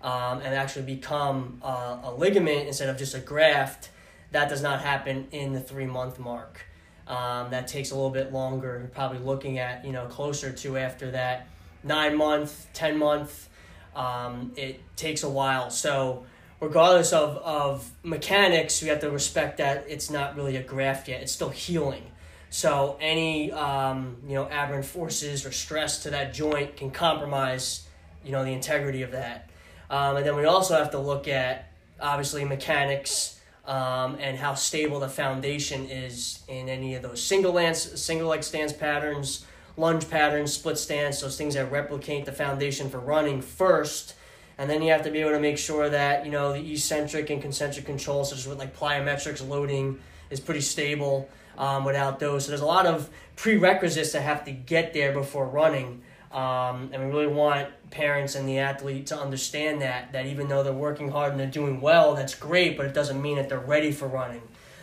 um, 0.01 0.41
and 0.41 0.53
actually 0.53 0.85
become 0.85 1.59
uh, 1.63 1.97
a 2.03 2.13
ligament 2.13 2.67
instead 2.67 2.89
of 2.89 2.97
just 2.97 3.15
a 3.15 3.19
graft, 3.19 3.89
that 4.31 4.49
does 4.49 4.61
not 4.61 4.81
happen 4.81 5.27
in 5.31 5.53
the 5.53 5.59
three 5.59 5.85
month 5.85 6.19
mark. 6.19 6.65
Um, 7.07 7.51
that 7.51 7.67
takes 7.69 7.91
a 7.91 7.95
little 7.95 8.09
bit 8.09 8.33
longer. 8.33 8.79
You're 8.79 8.89
probably 8.89 9.19
looking 9.19 9.59
at 9.59 9.85
you 9.85 9.93
know 9.93 10.07
closer 10.07 10.51
to 10.51 10.77
after 10.77 11.11
that 11.11 11.47
nine 11.83 12.17
month, 12.17 12.67
ten 12.73 12.97
month. 12.97 13.49
Um, 13.97 14.51
it 14.55 14.79
takes 14.95 15.23
a 15.23 15.29
while. 15.29 15.71
So 15.71 16.23
regardless 16.59 17.13
of, 17.13 17.37
of 17.37 17.91
mechanics, 18.03 18.81
we 18.81 18.89
have 18.89 18.99
to 18.99 19.09
respect 19.09 19.57
that 19.57 19.85
it's 19.87 20.11
not 20.11 20.35
really 20.35 20.55
a 20.55 20.63
graft 20.63 21.07
yet. 21.07 21.21
It's 21.21 21.31
still 21.31 21.49
healing. 21.49 22.03
So 22.49 22.97
any 23.01 23.51
um, 23.51 24.17
you 24.27 24.35
know 24.35 24.47
aberrant 24.49 24.85
forces 24.85 25.45
or 25.45 25.51
stress 25.51 26.03
to 26.03 26.11
that 26.11 26.33
joint 26.33 26.77
can 26.77 26.91
compromise 26.91 27.87
you 28.23 28.31
know 28.31 28.43
the 28.43 28.53
integrity 28.53 29.01
of 29.01 29.11
that. 29.11 29.49
Um, 29.89 30.17
and 30.17 30.25
then 30.25 30.35
we 30.35 30.45
also 30.45 30.77
have 30.77 30.91
to 30.91 30.99
look 30.99 31.27
at 31.27 31.71
obviously 31.99 32.45
mechanics 32.45 33.39
um, 33.65 34.17
and 34.19 34.37
how 34.37 34.53
stable 34.53 34.99
the 34.99 35.09
foundation 35.09 35.89
is 35.89 36.43
in 36.47 36.69
any 36.69 36.95
of 36.95 37.01
those 37.01 37.21
single 37.21 37.53
lance, 37.53 37.79
single 38.01 38.27
leg 38.29 38.43
stance 38.43 38.71
patterns, 38.71 39.45
lunge 39.77 40.09
patterns, 40.09 40.51
split 40.53 40.77
stance, 40.77 41.21
those 41.21 41.37
things 41.37 41.53
that 41.53 41.71
replicate 41.71 42.25
the 42.25 42.31
foundation 42.31 42.89
for 42.89 42.99
running 42.99 43.41
first. 43.41 44.15
And 44.57 44.69
then 44.69 44.81
you 44.81 44.91
have 44.91 45.03
to 45.03 45.11
be 45.11 45.19
able 45.19 45.31
to 45.31 45.39
make 45.39 45.59
sure 45.59 45.87
that 45.87 46.25
you 46.25 46.31
know 46.31 46.51
the 46.53 46.73
eccentric 46.73 47.29
and 47.29 47.41
concentric 47.41 47.85
controls, 47.85 48.31
such 48.31 48.39
as 48.39 48.47
with 48.47 48.57
like 48.57 48.75
plyometrics 48.75 49.47
loading, 49.47 49.99
is 50.31 50.39
pretty 50.39 50.61
stable 50.61 51.29
um, 51.57 51.85
without 51.85 52.19
those. 52.19 52.45
So 52.45 52.49
there's 52.49 52.61
a 52.61 52.65
lot 52.65 52.87
of 52.87 53.09
prerequisites 53.35 54.11
that 54.13 54.21
have 54.21 54.45
to 54.45 54.51
get 54.51 54.93
there 54.93 55.13
before 55.13 55.47
running. 55.47 56.01
Um, 56.31 56.89
and 56.91 57.05
we 57.05 57.09
really 57.09 57.27
want 57.27 57.69
parents 57.91 58.35
and 58.35 58.49
the 58.49 58.59
athlete 58.59 59.07
to 59.07 59.17
understand 59.17 59.81
that 59.81 60.11
that 60.11 60.25
even 60.25 60.47
though 60.47 60.63
they're 60.63 60.73
working 60.73 61.09
hard 61.09 61.31
and 61.31 61.39
they're 61.39 61.47
doing 61.47 61.79
well, 61.79 62.15
that's 62.15 62.35
great, 62.35 62.77
but 62.77 62.87
it 62.87 62.93
doesn't 62.93 63.21
mean 63.21 63.37
that 63.37 63.49
they're 63.49 63.59
ready 63.59 63.91
for 63.91 64.07
running. 64.07 64.41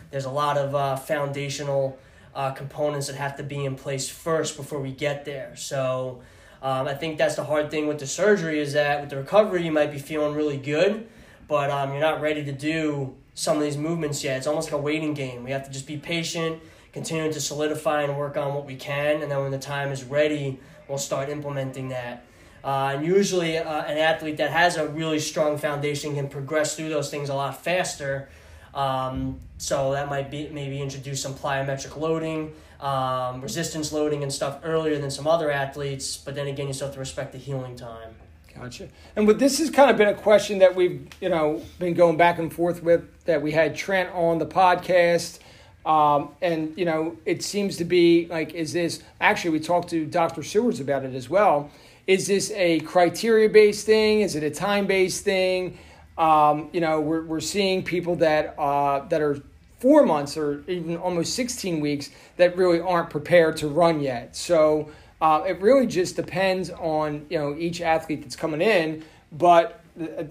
There's 0.09 0.25
a 0.25 0.31
lot 0.31 0.57
of 0.57 0.73
uh, 0.73 0.95
foundational 0.95 1.99
uh, 2.35 2.51
components 2.51 3.07
that 3.07 3.15
have 3.15 3.37
to 3.37 3.43
be 3.43 3.65
in 3.65 3.75
place 3.75 4.09
first 4.09 4.57
before 4.57 4.79
we 4.79 4.91
get 4.91 5.25
there. 5.25 5.55
So 5.55 6.21
um, 6.61 6.87
I 6.87 6.93
think 6.93 7.17
that's 7.17 7.35
the 7.35 7.43
hard 7.43 7.71
thing 7.71 7.87
with 7.87 7.99
the 7.99 8.07
surgery 8.07 8.59
is 8.59 8.73
that 8.73 9.01
with 9.01 9.09
the 9.09 9.17
recovery 9.17 9.63
you 9.63 9.71
might 9.71 9.91
be 9.91 9.99
feeling 9.99 10.35
really 10.35 10.57
good, 10.57 11.07
but 11.47 11.71
um, 11.71 11.91
you're 11.91 12.01
not 12.01 12.21
ready 12.21 12.43
to 12.43 12.51
do 12.51 13.15
some 13.33 13.57
of 13.57 13.63
these 13.63 13.77
movements 13.77 14.23
yet. 14.23 14.37
It's 14.37 14.47
almost 14.47 14.71
like 14.71 14.79
a 14.79 14.81
waiting 14.81 15.13
game. 15.13 15.43
We 15.43 15.51
have 15.51 15.65
to 15.65 15.71
just 15.71 15.87
be 15.87 15.97
patient, 15.97 16.61
continue 16.93 17.31
to 17.31 17.41
solidify 17.41 18.03
and 18.03 18.17
work 18.17 18.37
on 18.37 18.53
what 18.53 18.65
we 18.65 18.75
can, 18.75 19.21
and 19.21 19.31
then 19.31 19.39
when 19.41 19.51
the 19.51 19.59
time 19.59 19.91
is 19.91 20.03
ready 20.03 20.59
we'll 20.87 20.97
start 20.97 21.29
implementing 21.29 21.89
that. 21.89 22.25
Uh, 22.63 22.93
and 22.95 23.05
usually, 23.05 23.57
uh, 23.57 23.83
an 23.83 23.97
athlete 23.97 24.37
that 24.37 24.49
has 24.49 24.75
a 24.75 24.87
really 24.87 25.19
strong 25.19 25.57
foundation 25.57 26.15
can 26.15 26.27
progress 26.27 26.75
through 26.75 26.89
those 26.89 27.11
things 27.11 27.29
a 27.29 27.35
lot 27.35 27.63
faster. 27.63 28.27
Um, 28.73 29.39
so 29.57 29.91
that 29.91 30.09
might 30.09 30.29
be 30.29 30.49
maybe 30.49 30.81
introduce 30.81 31.21
some 31.21 31.33
plyometric 31.33 31.95
loading, 31.97 32.53
um, 32.79 33.41
resistance 33.41 33.91
loading, 33.93 34.23
and 34.23 34.31
stuff 34.31 34.59
earlier 34.63 34.97
than 34.99 35.09
some 35.09 35.27
other 35.27 35.49
athletes. 35.49 36.17
But 36.17 36.35
then 36.35 36.47
again, 36.47 36.67
you 36.67 36.73
still 36.73 36.87
have 36.87 36.93
to 36.95 36.99
respect 36.99 37.31
the 37.31 37.37
healing 37.37 37.75
time. 37.75 38.15
Gotcha. 38.53 38.87
And 39.15 39.27
with 39.27 39.39
this 39.39 39.59
has 39.59 39.69
kind 39.69 39.89
of 39.89 39.97
been 39.97 40.07
a 40.07 40.13
question 40.13 40.59
that 40.59 40.75
we've 40.75 41.07
you 41.19 41.29
know 41.29 41.61
been 41.79 41.93
going 41.93 42.17
back 42.17 42.39
and 42.39 42.51
forth 42.51 42.83
with. 42.83 43.03
That 43.25 43.41
we 43.41 43.51
had 43.51 43.75
Trent 43.75 44.09
on 44.13 44.37
the 44.37 44.45
podcast, 44.45 45.39
um, 45.85 46.29
and 46.41 46.73
you 46.77 46.85
know 46.85 47.17
it 47.25 47.43
seems 47.43 47.77
to 47.77 47.85
be 47.85 48.27
like, 48.27 48.53
is 48.53 48.73
this 48.73 49.03
actually? 49.19 49.51
We 49.51 49.59
talked 49.59 49.89
to 49.89 50.05
Dr. 50.05 50.43
Sewards 50.43 50.79
about 50.79 51.03
it 51.03 51.15
as 51.15 51.29
well. 51.29 51.69
Is 52.07 52.27
this 52.27 52.51
a 52.51 52.81
criteria 52.81 53.49
based 53.49 53.85
thing? 53.85 54.21
Is 54.21 54.35
it 54.35 54.43
a 54.43 54.51
time 54.51 54.85
based 54.85 55.23
thing? 55.23 55.77
Um, 56.17 56.69
you 56.71 56.81
know, 56.81 57.01
we're 57.01 57.23
we're 57.23 57.39
seeing 57.41 57.83
people 57.83 58.15
that 58.17 58.55
uh, 58.57 59.07
that 59.09 59.21
are 59.21 59.41
four 59.79 60.05
months 60.05 60.37
or 60.37 60.63
even 60.67 60.97
almost 60.97 61.35
16 61.35 61.79
weeks 61.79 62.09
that 62.37 62.55
really 62.57 62.79
aren't 62.79 63.09
prepared 63.09 63.57
to 63.57 63.67
run 63.67 63.99
yet. 63.99 64.35
So 64.35 64.89
uh, 65.21 65.43
it 65.47 65.59
really 65.61 65.87
just 65.87 66.15
depends 66.15 66.69
on 66.69 67.25
you 67.29 67.37
know 67.37 67.55
each 67.57 67.81
athlete 67.81 68.21
that's 68.21 68.35
coming 68.35 68.61
in, 68.61 69.03
but 69.31 69.81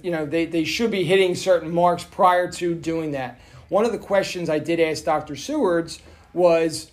you 0.03 0.11
know 0.11 0.27
they, 0.27 0.47
they 0.47 0.65
should 0.65 0.91
be 0.91 1.05
hitting 1.05 1.35
certain 1.35 1.73
marks 1.73 2.05
prior 2.05 2.51
to 2.53 2.75
doing 2.75 3.13
that. 3.13 3.41
One 3.69 3.85
of 3.85 3.93
the 3.93 3.99
questions 3.99 4.51
I 4.51 4.59
did 4.59 4.79
ask 4.79 5.05
Dr. 5.05 5.37
Sewards 5.37 6.01
was, 6.33 6.91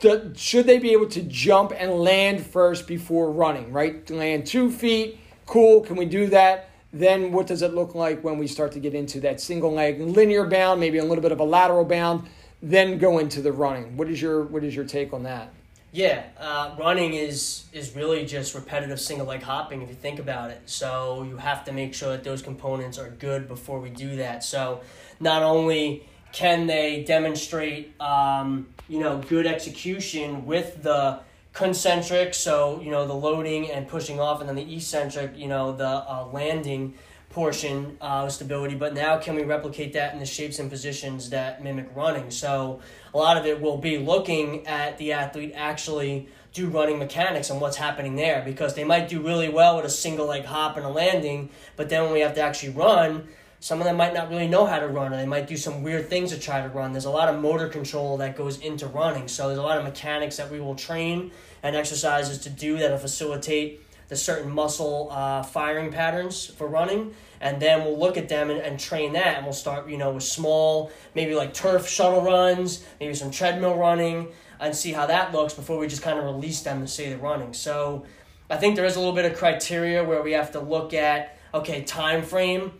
the, 0.00 0.32
should 0.36 0.66
they 0.66 0.78
be 0.78 0.92
able 0.92 1.08
to 1.08 1.22
jump 1.22 1.72
and 1.76 1.92
land 1.92 2.44
first 2.44 2.86
before 2.86 3.30
running? 3.30 3.72
Right, 3.72 4.08
land 4.10 4.46
two 4.46 4.70
feet, 4.70 5.18
cool. 5.46 5.80
Can 5.80 5.96
we 5.96 6.04
do 6.04 6.26
that? 6.28 6.67
Then 6.92 7.32
what 7.32 7.46
does 7.46 7.62
it 7.62 7.74
look 7.74 7.94
like 7.94 8.24
when 8.24 8.38
we 8.38 8.46
start 8.46 8.72
to 8.72 8.80
get 8.80 8.94
into 8.94 9.20
that 9.20 9.40
single 9.40 9.72
leg 9.72 10.00
linear 10.00 10.46
bound, 10.46 10.80
maybe 10.80 10.98
a 10.98 11.04
little 11.04 11.22
bit 11.22 11.32
of 11.32 11.40
a 11.40 11.44
lateral 11.44 11.84
bound, 11.84 12.28
then 12.62 12.98
go 12.98 13.18
into 13.18 13.42
the 13.42 13.52
running? 13.52 13.96
What 13.96 14.08
is 14.08 14.20
your 14.20 14.44
what 14.44 14.64
is 14.64 14.74
your 14.74 14.84
take 14.84 15.12
on 15.12 15.24
that? 15.24 15.52
Yeah, 15.90 16.24
uh, 16.38 16.74
running 16.78 17.14
is 17.14 17.64
is 17.72 17.96
really 17.96 18.26
just 18.26 18.54
repetitive 18.54 19.00
single 19.00 19.26
leg 19.26 19.42
hopping 19.42 19.82
if 19.82 19.88
you 19.88 19.94
think 19.94 20.18
about 20.18 20.50
it. 20.50 20.62
So 20.66 21.22
you 21.22 21.36
have 21.38 21.64
to 21.64 21.72
make 21.72 21.94
sure 21.94 22.10
that 22.10 22.24
those 22.24 22.42
components 22.42 22.98
are 22.98 23.10
good 23.10 23.48
before 23.48 23.80
we 23.80 23.90
do 23.90 24.16
that. 24.16 24.44
So 24.44 24.80
not 25.20 25.42
only 25.42 26.06
can 26.32 26.66
they 26.66 27.04
demonstrate 27.04 27.98
um, 28.00 28.68
you 28.88 29.00
know 29.00 29.18
good 29.28 29.46
execution 29.46 30.46
with 30.46 30.82
the 30.82 31.20
concentric, 31.52 32.34
so 32.34 32.80
you 32.80 32.90
know 32.90 33.06
the 33.06 33.14
loading 33.14 33.70
and 33.70 33.88
pushing 33.88 34.20
off, 34.20 34.40
and 34.40 34.48
then 34.48 34.56
the 34.56 34.74
eccentric, 34.74 35.36
you 35.36 35.48
know 35.48 35.72
the 35.72 35.86
uh, 35.86 36.28
landing 36.32 36.94
portion 37.30 37.96
uh, 38.00 38.28
stability. 38.28 38.74
But 38.74 38.94
now 38.94 39.18
can 39.18 39.34
we 39.34 39.42
replicate 39.42 39.92
that 39.92 40.12
in 40.12 40.18
the 40.18 40.26
shapes 40.26 40.58
and 40.58 40.70
positions 40.70 41.30
that 41.30 41.62
mimic 41.62 41.88
running? 41.94 42.30
So 42.30 42.80
a 43.12 43.18
lot 43.18 43.36
of 43.36 43.46
it 43.46 43.60
will 43.60 43.78
be 43.78 43.98
looking 43.98 44.66
at 44.66 44.98
the 44.98 45.12
athlete 45.12 45.52
actually 45.54 46.28
do 46.52 46.68
running 46.68 46.98
mechanics 46.98 47.50
and 47.50 47.60
what's 47.60 47.76
happening 47.76 48.16
there 48.16 48.42
because 48.44 48.74
they 48.74 48.84
might 48.84 49.08
do 49.08 49.20
really 49.20 49.48
well 49.48 49.76
with 49.76 49.84
a 49.84 49.90
single 49.90 50.26
leg 50.26 50.44
hop 50.44 50.76
and 50.76 50.86
a 50.86 50.88
landing, 50.88 51.50
but 51.76 51.88
then 51.88 52.04
when 52.04 52.12
we 52.12 52.20
have 52.20 52.34
to 52.34 52.40
actually 52.40 52.70
run, 52.70 53.28
some 53.60 53.80
of 53.80 53.84
them 53.84 53.96
might 53.96 54.14
not 54.14 54.30
really 54.30 54.46
know 54.46 54.66
how 54.66 54.78
to 54.78 54.86
run 54.86 55.12
or 55.12 55.16
they 55.16 55.26
might 55.26 55.46
do 55.46 55.56
some 55.56 55.82
weird 55.82 56.08
things 56.08 56.30
to 56.30 56.38
try 56.38 56.62
to 56.62 56.68
run. 56.68 56.92
There's 56.92 57.06
a 57.06 57.10
lot 57.10 57.28
of 57.28 57.40
motor 57.40 57.68
control 57.68 58.16
that 58.18 58.36
goes 58.36 58.60
into 58.60 58.86
running. 58.86 59.26
So 59.28 59.48
there's 59.48 59.58
a 59.58 59.62
lot 59.62 59.78
of 59.78 59.84
mechanics 59.84 60.36
that 60.36 60.50
we 60.50 60.60
will 60.60 60.76
train 60.76 61.32
and 61.62 61.74
exercises 61.74 62.38
to 62.38 62.50
do 62.50 62.78
that'll 62.78 62.98
facilitate 62.98 63.82
the 64.08 64.16
certain 64.16 64.50
muscle 64.50 65.08
uh, 65.10 65.42
firing 65.42 65.92
patterns 65.92 66.46
for 66.46 66.66
running 66.66 67.14
and 67.40 67.60
then 67.60 67.84
we'll 67.84 67.98
look 67.98 68.16
at 68.16 68.28
them 68.28 68.50
and, 68.50 68.60
and 68.60 68.80
train 68.80 69.12
that 69.12 69.36
and 69.36 69.44
we'll 69.44 69.52
start 69.52 69.88
you 69.88 69.98
know 69.98 70.12
with 70.12 70.22
small 70.22 70.90
maybe 71.14 71.34
like 71.34 71.52
turf 71.54 71.88
shuttle 71.88 72.22
runs 72.22 72.84
maybe 73.00 73.14
some 73.14 73.30
treadmill 73.30 73.76
running 73.76 74.28
and 74.60 74.74
see 74.74 74.92
how 74.92 75.06
that 75.06 75.32
looks 75.32 75.54
before 75.54 75.78
we 75.78 75.86
just 75.86 76.02
kind 76.02 76.18
of 76.18 76.24
release 76.24 76.62
them 76.62 76.80
to 76.80 76.88
say 76.88 77.08
they're 77.10 77.18
running 77.18 77.52
so 77.52 78.04
i 78.50 78.56
think 78.56 78.76
there 78.76 78.86
is 78.86 78.96
a 78.96 78.98
little 78.98 79.14
bit 79.14 79.30
of 79.30 79.36
criteria 79.36 80.02
where 80.02 80.22
we 80.22 80.32
have 80.32 80.50
to 80.50 80.60
look 80.60 80.94
at 80.94 81.38
okay 81.52 81.82
time 81.82 82.22
frame 82.22 82.72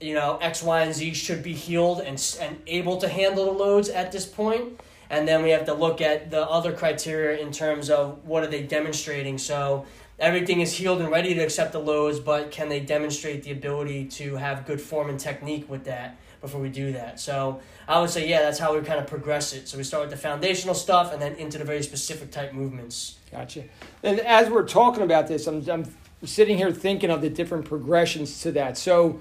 you 0.00 0.14
know 0.14 0.38
x 0.40 0.62
y 0.62 0.82
and 0.82 0.94
z 0.94 1.12
should 1.12 1.42
be 1.42 1.52
healed 1.52 2.00
and, 2.00 2.36
and 2.40 2.60
able 2.66 2.96
to 2.98 3.08
handle 3.08 3.46
the 3.46 3.52
loads 3.52 3.88
at 3.88 4.12
this 4.12 4.26
point 4.26 4.80
and 5.10 5.26
then 5.26 5.42
we 5.42 5.50
have 5.50 5.64
to 5.64 5.74
look 5.74 6.00
at 6.00 6.30
the 6.30 6.42
other 6.48 6.72
criteria 6.72 7.38
in 7.38 7.50
terms 7.50 7.90
of 7.90 8.24
what 8.24 8.42
are 8.42 8.48
they 8.48 8.62
demonstrating 8.62 9.38
so 9.38 9.86
everything 10.18 10.60
is 10.60 10.72
healed 10.72 11.00
and 11.00 11.10
ready 11.10 11.34
to 11.34 11.40
accept 11.40 11.72
the 11.72 11.78
loads, 11.78 12.18
but 12.18 12.50
can 12.50 12.68
they 12.68 12.80
demonstrate 12.80 13.42
the 13.42 13.52
ability 13.52 14.06
to 14.06 14.36
have 14.36 14.66
good 14.66 14.80
form 14.80 15.08
and 15.08 15.18
technique 15.18 15.68
with 15.70 15.84
that 15.84 16.16
before 16.40 16.60
we 16.60 16.68
do 16.68 16.92
that? 16.92 17.20
So 17.20 17.60
I 17.86 18.00
would 18.00 18.10
say, 18.10 18.28
yeah, 18.28 18.42
that's 18.42 18.58
how 18.58 18.74
we 18.76 18.84
kind 18.84 18.98
of 18.98 19.06
progress 19.06 19.52
it. 19.52 19.68
So 19.68 19.78
we 19.78 19.84
start 19.84 20.02
with 20.02 20.10
the 20.10 20.16
foundational 20.16 20.74
stuff 20.74 21.12
and 21.12 21.22
then 21.22 21.34
into 21.34 21.58
the 21.58 21.64
very 21.64 21.82
specific 21.82 22.30
type 22.30 22.52
movements. 22.52 23.18
Gotcha. 23.30 23.64
And 24.02 24.20
as 24.20 24.50
we're 24.50 24.66
talking 24.66 25.02
about 25.02 25.28
this, 25.28 25.46
I'm, 25.46 25.68
I'm 25.70 25.86
sitting 26.24 26.56
here 26.56 26.72
thinking 26.72 27.10
of 27.10 27.20
the 27.20 27.30
different 27.30 27.64
progressions 27.64 28.42
to 28.42 28.52
that. 28.52 28.76
So 28.76 29.20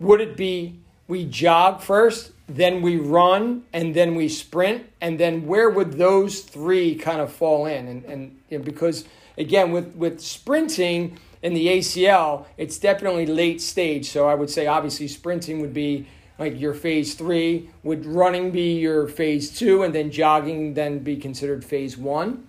would 0.00 0.20
it 0.20 0.36
be 0.36 0.78
we 1.08 1.24
jog 1.24 1.80
first, 1.80 2.32
then 2.48 2.82
we 2.82 2.96
run, 2.96 3.64
and 3.72 3.94
then 3.94 4.14
we 4.14 4.28
sprint, 4.28 4.86
and 5.00 5.18
then 5.18 5.46
where 5.46 5.70
would 5.70 5.94
those 5.94 6.40
three 6.40 6.96
kind 6.96 7.20
of 7.20 7.32
fall 7.32 7.66
in? 7.66 7.86
And, 7.88 8.04
and 8.04 8.40
you 8.50 8.58
know, 8.58 8.64
because– 8.64 9.04
again, 9.38 9.72
with, 9.72 9.94
with 9.94 10.20
sprinting 10.20 11.18
in 11.42 11.54
the 11.54 11.66
ACL, 11.66 12.46
it's 12.56 12.78
definitely 12.78 13.26
late 13.26 13.60
stage. 13.60 14.08
So 14.08 14.28
I 14.28 14.34
would 14.34 14.50
say 14.50 14.66
obviously 14.66 15.08
sprinting 15.08 15.60
would 15.60 15.74
be 15.74 16.06
like 16.38 16.58
your 16.58 16.74
phase 16.74 17.14
three. 17.14 17.70
Would 17.82 18.06
running 18.06 18.50
be 18.50 18.78
your 18.78 19.06
phase 19.06 19.56
two, 19.56 19.82
and 19.82 19.94
then 19.94 20.10
jogging 20.10 20.74
then 20.74 21.00
be 21.00 21.16
considered 21.16 21.64
phase 21.64 21.96
one? 21.96 22.46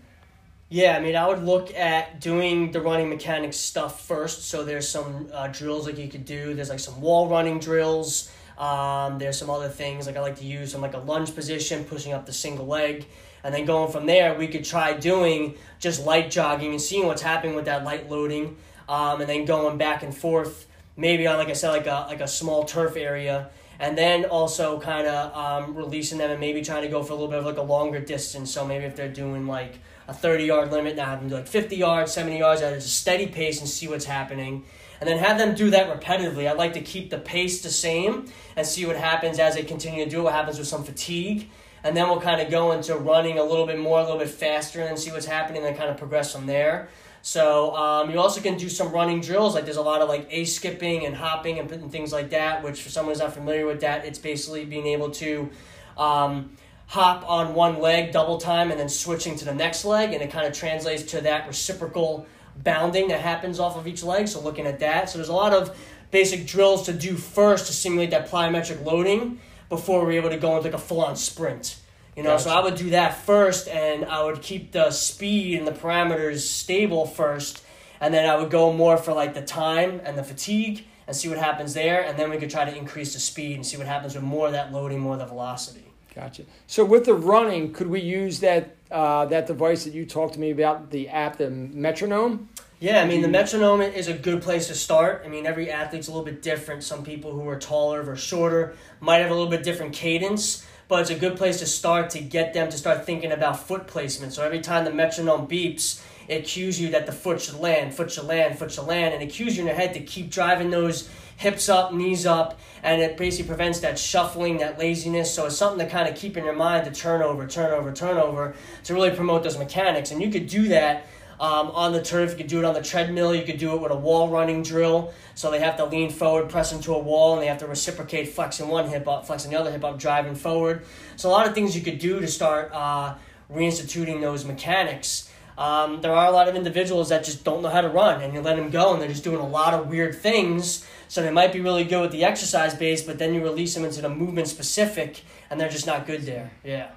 Yeah, 0.69 0.97
I 0.97 0.99
mean, 0.99 1.15
I 1.15 1.25
would 1.25 1.43
look 1.43 1.73
at 1.73 2.19
doing 2.19 2.71
the 2.71 2.81
running 2.81 3.07
mechanics 3.07 3.55
stuff 3.55 4.05
first. 4.05 4.49
So 4.49 4.65
there's 4.65 4.87
some 4.87 5.29
uh, 5.33 5.47
drills 5.47 5.85
like 5.85 5.97
you 5.97 6.09
could 6.09 6.25
do. 6.25 6.53
There's 6.53 6.69
like 6.69 6.79
some 6.81 6.99
wall 6.99 7.29
running 7.29 7.59
drills. 7.59 8.29
Um, 8.57 9.17
there's 9.17 9.37
some 9.37 9.49
other 9.49 9.69
things 9.69 10.07
like 10.07 10.17
I 10.17 10.19
like 10.19 10.37
to 10.37 10.45
use 10.45 10.73
some 10.73 10.81
like 10.81 10.93
a 10.93 10.99
lunge 10.99 11.33
position, 11.33 11.85
pushing 11.85 12.11
up 12.11 12.25
the 12.25 12.33
single 12.33 12.65
leg. 12.65 13.05
And 13.45 13.55
then 13.55 13.63
going 13.63 13.91
from 13.93 14.07
there, 14.07 14.33
we 14.33 14.47
could 14.47 14.65
try 14.65 14.91
doing 14.91 15.55
just 15.79 16.05
light 16.05 16.29
jogging 16.29 16.71
and 16.71 16.81
seeing 16.81 17.05
what's 17.05 17.21
happening 17.21 17.55
with 17.55 17.65
that 17.65 17.85
light 17.85 18.09
loading. 18.09 18.57
Um, 18.89 19.21
and 19.21 19.29
then 19.29 19.45
going 19.45 19.77
back 19.77 20.03
and 20.03 20.15
forth, 20.15 20.67
maybe 20.97 21.27
on, 21.27 21.37
like 21.37 21.47
I 21.49 21.53
said, 21.53 21.69
like 21.69 21.87
a, 21.87 22.07
like 22.09 22.19
a 22.19 22.27
small 22.27 22.65
turf 22.65 22.97
area. 22.97 23.51
And 23.79 23.97
then 23.97 24.25
also 24.25 24.81
kind 24.81 25.07
of 25.07 25.33
um, 25.33 25.75
releasing 25.75 26.17
them 26.17 26.31
and 26.31 26.41
maybe 26.41 26.61
trying 26.61 26.81
to 26.81 26.89
go 26.89 27.03
for 27.03 27.13
a 27.13 27.15
little 27.15 27.29
bit 27.29 27.39
of 27.39 27.45
like 27.45 27.57
a 27.57 27.61
longer 27.61 28.01
distance. 28.01 28.51
So 28.51 28.65
maybe 28.65 28.83
if 28.83 28.97
they're 28.97 29.07
doing 29.07 29.47
like 29.47 29.79
a 30.07 30.13
30 30.13 30.45
yard 30.45 30.71
limit, 30.71 30.95
now 30.95 31.05
have 31.05 31.19
them 31.19 31.29
do 31.29 31.35
like 31.35 31.47
50 31.47 31.75
yards, 31.75 32.11
70 32.11 32.37
yards 32.37 32.61
at 32.61 32.73
a 32.73 32.81
steady 32.81 33.27
pace 33.27 33.59
and 33.59 33.69
see 33.69 33.87
what's 33.87 34.05
happening 34.05 34.63
and 34.99 35.07
then 35.07 35.17
have 35.17 35.37
them 35.37 35.55
do 35.55 35.69
that 35.71 35.87
repetitively. 35.89 36.49
I'd 36.49 36.57
like 36.57 36.73
to 36.73 36.81
keep 36.81 37.09
the 37.09 37.17
pace 37.17 37.61
the 37.61 37.69
same 37.69 38.31
and 38.55 38.65
see 38.65 38.85
what 38.85 38.95
happens 38.95 39.39
as 39.39 39.55
they 39.55 39.63
continue 39.63 40.03
to 40.03 40.09
do. 40.09 40.19
It, 40.19 40.23
what 40.23 40.33
happens 40.33 40.57
with 40.57 40.67
some 40.67 40.83
fatigue, 40.83 41.49
and 41.83 41.95
then 41.95 42.09
we'll 42.09 42.21
kind 42.21 42.41
of 42.41 42.49
go 42.49 42.71
into 42.71 42.95
running 42.95 43.37
a 43.37 43.43
little 43.43 43.67
bit 43.67 43.79
more, 43.79 43.99
a 43.99 44.03
little 44.03 44.17
bit 44.17 44.29
faster, 44.29 44.81
and 44.81 44.97
see 44.97 45.11
what's 45.11 45.25
happening, 45.25 45.65
and 45.65 45.77
kind 45.77 45.89
of 45.89 45.97
progress 45.97 46.33
from 46.33 46.47
there. 46.47 46.89
So 47.21 47.75
um, 47.75 48.09
you 48.09 48.19
also 48.19 48.41
can 48.41 48.57
do 48.57 48.69
some 48.69 48.91
running 48.91 49.21
drills. 49.21 49.53
Like 49.53 49.65
there's 49.65 49.77
a 49.77 49.81
lot 49.81 50.01
of 50.01 50.09
like 50.09 50.27
a 50.31 50.45
skipping 50.45 51.05
and 51.05 51.15
hopping 51.15 51.59
and, 51.59 51.69
and 51.71 51.91
things 51.91 52.11
like 52.11 52.29
that. 52.31 52.63
Which 52.63 52.81
for 52.81 52.89
someone 52.89 53.13
who's 53.13 53.21
not 53.21 53.33
familiar 53.33 53.65
with 53.65 53.81
that, 53.81 54.05
it's 54.05 54.19
basically 54.19 54.65
being 54.65 54.87
able 54.87 55.11
to 55.11 55.49
um, 55.97 56.57
hop 56.87 57.29
on 57.29 57.53
one 57.53 57.79
leg 57.79 58.11
double 58.11 58.37
time 58.37 58.71
and 58.71 58.79
then 58.79 58.89
switching 58.89 59.35
to 59.37 59.45
the 59.45 59.53
next 59.53 59.85
leg, 59.85 60.13
and 60.13 60.21
it 60.21 60.31
kind 60.31 60.47
of 60.47 60.53
translates 60.53 61.03
to 61.03 61.21
that 61.21 61.47
reciprocal 61.47 62.25
bounding 62.63 63.09
that 63.09 63.21
happens 63.21 63.59
off 63.59 63.77
of 63.77 63.87
each 63.87 64.03
leg. 64.03 64.27
So 64.27 64.39
looking 64.39 64.65
at 64.65 64.79
that, 64.79 65.09
so 65.09 65.17
there's 65.17 65.29
a 65.29 65.33
lot 65.33 65.53
of 65.53 65.77
basic 66.11 66.47
drills 66.47 66.85
to 66.85 66.93
do 66.93 67.15
first 67.15 67.67
to 67.67 67.73
simulate 67.73 68.11
that 68.11 68.29
plyometric 68.29 68.83
loading 68.85 69.39
before 69.69 70.03
we're 70.03 70.13
able 70.13 70.29
to 70.29 70.37
go 70.37 70.55
into 70.57 70.69
like 70.69 70.73
a 70.73 70.77
full 70.77 71.01
on 71.01 71.15
sprint. 71.17 71.77
You 72.15 72.23
know, 72.23 72.31
gotcha. 72.31 72.43
so 72.45 72.49
I 72.51 72.63
would 72.63 72.75
do 72.75 72.91
that 72.91 73.17
first, 73.25 73.67
and 73.67 74.05
I 74.05 74.23
would 74.23 74.41
keep 74.41 74.71
the 74.71 74.89
speed 74.89 75.59
and 75.59 75.67
the 75.67 75.71
parameters 75.71 76.39
stable 76.39 77.05
first, 77.05 77.63
and 77.99 78.13
then 78.13 78.27
I 78.27 78.37
would 78.37 78.49
go 78.49 78.71
more 78.73 78.97
for 78.97 79.13
like 79.13 79.33
the 79.33 79.43
time 79.43 80.01
and 80.03 80.17
the 80.17 80.23
fatigue 80.23 80.85
and 81.05 81.15
see 81.15 81.29
what 81.29 81.37
happens 81.37 81.73
there, 81.73 82.03
and 82.03 82.17
then 82.17 82.29
we 82.29 82.37
could 82.37 82.49
try 82.49 82.65
to 82.65 82.75
increase 82.75 83.13
the 83.13 83.19
speed 83.19 83.55
and 83.55 83.65
see 83.65 83.77
what 83.77 83.87
happens 83.87 84.15
with 84.15 84.23
more 84.23 84.47
of 84.47 84.53
that 84.53 84.71
loading, 84.71 84.99
more 84.99 85.13
of 85.13 85.19
the 85.19 85.25
velocity. 85.25 85.86
Gotcha. 86.17 86.45
So 86.65 86.83
with 86.83 87.05
the 87.05 87.13
running, 87.13 87.73
could 87.73 87.85
we 87.85 88.01
use 88.01 88.39
that 88.39 88.75
uh, 88.89 89.25
that 89.25 89.45
device 89.45 89.83
that 89.83 89.93
you 89.93 90.03
talked 90.03 90.33
to 90.33 90.39
me 90.39 90.49
about, 90.49 90.89
the 90.89 91.09
app, 91.09 91.37
the 91.37 91.51
metronome? 91.51 92.49
Yeah, 92.79 93.03
I 93.03 93.05
mean 93.05 93.21
the 93.21 93.27
metronome 93.27 93.81
is 93.81 94.07
a 94.07 94.13
good 94.13 94.41
place 94.41 94.65
to 94.67 94.73
start. 94.73 95.21
I 95.23 95.27
mean 95.27 95.45
every 95.45 95.69
athlete's 95.69 96.07
a 96.07 96.11
little 96.11 96.25
bit 96.25 96.41
different. 96.41 96.83
Some 96.83 97.03
people 97.03 97.33
who 97.33 97.47
are 97.47 97.59
taller 97.59 98.03
or 98.03 98.15
shorter 98.15 98.73
might 98.99 99.17
have 99.17 99.29
a 99.29 99.33
little 99.35 99.49
bit 99.49 99.61
different 99.61 99.93
cadence, 99.93 100.65
but 100.87 101.01
it's 101.01 101.11
a 101.11 101.19
good 101.19 101.37
place 101.37 101.59
to 101.59 101.67
start 101.67 102.09
to 102.11 102.19
get 102.19 102.51
them 102.51 102.67
to 102.71 102.77
start 102.77 103.05
thinking 103.05 103.31
about 103.31 103.59
foot 103.59 103.85
placement. 103.85 104.33
So 104.33 104.43
every 104.43 104.61
time 104.61 104.85
the 104.85 104.93
metronome 104.93 105.47
beeps, 105.47 106.01
it 106.27 106.45
cues 106.45 106.79
you 106.79 106.89
that 106.89 107.05
the 107.05 107.11
foot 107.11 107.41
should 107.41 107.59
land, 107.59 107.93
foot 107.93 108.11
should 108.11 108.25
land, 108.25 108.57
foot 108.57 108.71
should 108.71 108.85
land, 108.85 109.13
and 109.13 109.23
it 109.23 109.27
cues 109.27 109.55
you 109.55 109.61
in 109.61 109.67
your 109.67 109.75
head 109.75 109.93
to 109.93 109.99
keep 109.99 110.29
driving 110.29 110.69
those 110.69 111.09
hips 111.37 111.69
up, 111.69 111.93
knees 111.93 112.25
up, 112.25 112.59
and 112.83 113.01
it 113.01 113.15
basically 113.15 113.47
prevents 113.47 113.79
that 113.79 113.97
shuffling, 113.97 114.57
that 114.57 114.77
laziness. 114.79 115.33
So 115.33 115.45
it's 115.45 115.55
something 115.55 115.85
to 115.85 115.91
kind 115.91 116.09
of 116.09 116.15
keep 116.15 116.35
in 116.35 116.43
your 116.43 116.55
mind 116.55 116.85
to 116.85 116.91
turn 116.91 117.21
over, 117.21 117.47
turn 117.47 117.71
over, 117.71 117.91
turn 117.93 118.17
over 118.17 118.55
to 118.83 118.93
really 118.93 119.11
promote 119.11 119.43
those 119.43 119.57
mechanics. 119.57 120.11
And 120.11 120.21
you 120.21 120.29
could 120.29 120.47
do 120.47 120.67
that 120.69 121.05
um, 121.39 121.69
on 121.71 121.93
the 121.93 122.01
turf. 122.01 122.31
You 122.31 122.37
could 122.37 122.47
do 122.47 122.59
it 122.59 122.65
on 122.65 122.73
the 122.73 122.81
treadmill. 122.81 123.35
You 123.35 123.43
could 123.43 123.59
do 123.59 123.73
it 123.73 123.81
with 123.81 123.91
a 123.91 123.95
wall 123.95 124.29
running 124.29 124.63
drill. 124.63 125.13
So 125.35 125.51
they 125.51 125.59
have 125.59 125.77
to 125.77 125.85
lean 125.85 126.09
forward, 126.09 126.49
press 126.49 126.71
into 126.71 126.93
a 126.93 126.99
wall, 126.99 127.33
and 127.33 127.41
they 127.41 127.47
have 127.47 127.59
to 127.59 127.67
reciprocate 127.67 128.29
flexing 128.29 128.67
one 128.67 128.89
hip 128.89 129.07
up, 129.07 129.27
flexing 129.27 129.51
the 129.51 129.59
other 129.59 129.71
hip 129.71 129.83
up, 129.83 129.99
driving 129.99 130.35
forward. 130.35 130.85
So 131.15 131.29
a 131.29 131.31
lot 131.31 131.47
of 131.47 131.53
things 131.53 131.75
you 131.75 131.83
could 131.83 131.99
do 131.99 132.19
to 132.19 132.27
start 132.27 132.71
uh, 132.73 133.15
reinstituting 133.51 134.21
those 134.21 134.43
mechanics. 134.43 135.31
Um, 135.57 136.01
there 136.01 136.13
are 136.13 136.27
a 136.27 136.31
lot 136.31 136.47
of 136.47 136.55
individuals 136.55 137.09
that 137.09 137.23
just 137.23 137.43
don't 137.43 137.63
know 137.63 137.69
how 137.69 137.81
to 137.81 137.89
run, 137.89 138.21
and 138.21 138.33
you 138.33 138.41
let 138.41 138.57
them 138.57 138.69
go, 138.69 138.93
and 138.93 139.01
they're 139.01 139.09
just 139.09 139.23
doing 139.23 139.39
a 139.39 139.47
lot 139.47 139.73
of 139.73 139.87
weird 139.87 140.15
things. 140.15 140.85
So 141.07 141.23
they 141.23 141.31
might 141.31 141.51
be 141.51 141.61
really 141.61 141.83
good 141.83 142.01
with 142.01 142.11
the 142.11 142.23
exercise 142.23 142.75
base, 142.75 143.01
but 143.01 143.17
then 143.17 143.33
you 143.33 143.41
release 143.41 143.73
them 143.73 143.83
into 143.83 144.01
the 144.01 144.09
movement 144.09 144.47
specific, 144.47 145.21
and 145.49 145.59
they're 145.59 145.69
just 145.69 145.87
not 145.87 146.05
good 146.05 146.23
there. 146.23 146.51
Yeah. 146.63 146.91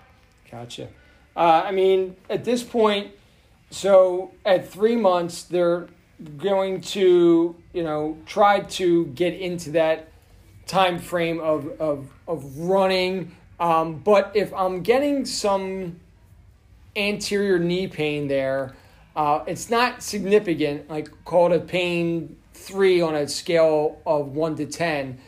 Gotcha. 0.50 0.88
Uh, 1.36 1.62
I 1.64 1.70
mean, 1.70 2.16
at 2.28 2.44
this 2.44 2.62
point, 2.62 3.12
so 3.70 4.32
at 4.44 4.68
three 4.68 4.96
months, 4.96 5.44
they're 5.44 5.88
going 6.36 6.80
to, 6.80 7.56
you 7.72 7.82
know, 7.82 8.18
try 8.26 8.60
to 8.60 9.06
get 9.06 9.32
into 9.34 9.70
that 9.70 10.08
time 10.66 10.98
frame 10.98 11.40
of, 11.40 11.80
of, 11.80 12.08
of 12.28 12.58
running. 12.58 13.34
Um, 13.58 14.00
but 14.00 14.32
if 14.34 14.52
I'm 14.52 14.82
getting 14.82 15.24
some 15.24 16.00
anterior 17.00 17.58
knee 17.58 17.88
pain 17.88 18.28
there, 18.28 18.74
uh, 19.16 19.42
it's 19.46 19.70
not 19.70 20.02
significant, 20.02 20.88
like 20.88 21.08
call 21.24 21.52
it 21.52 21.56
a 21.56 21.60
pain 21.60 22.36
three 22.54 23.00
on 23.00 23.14
a 23.14 23.26
scale 23.28 24.00
of 24.06 24.28
one 24.28 24.54
to 24.56 24.66
10. 24.66 25.18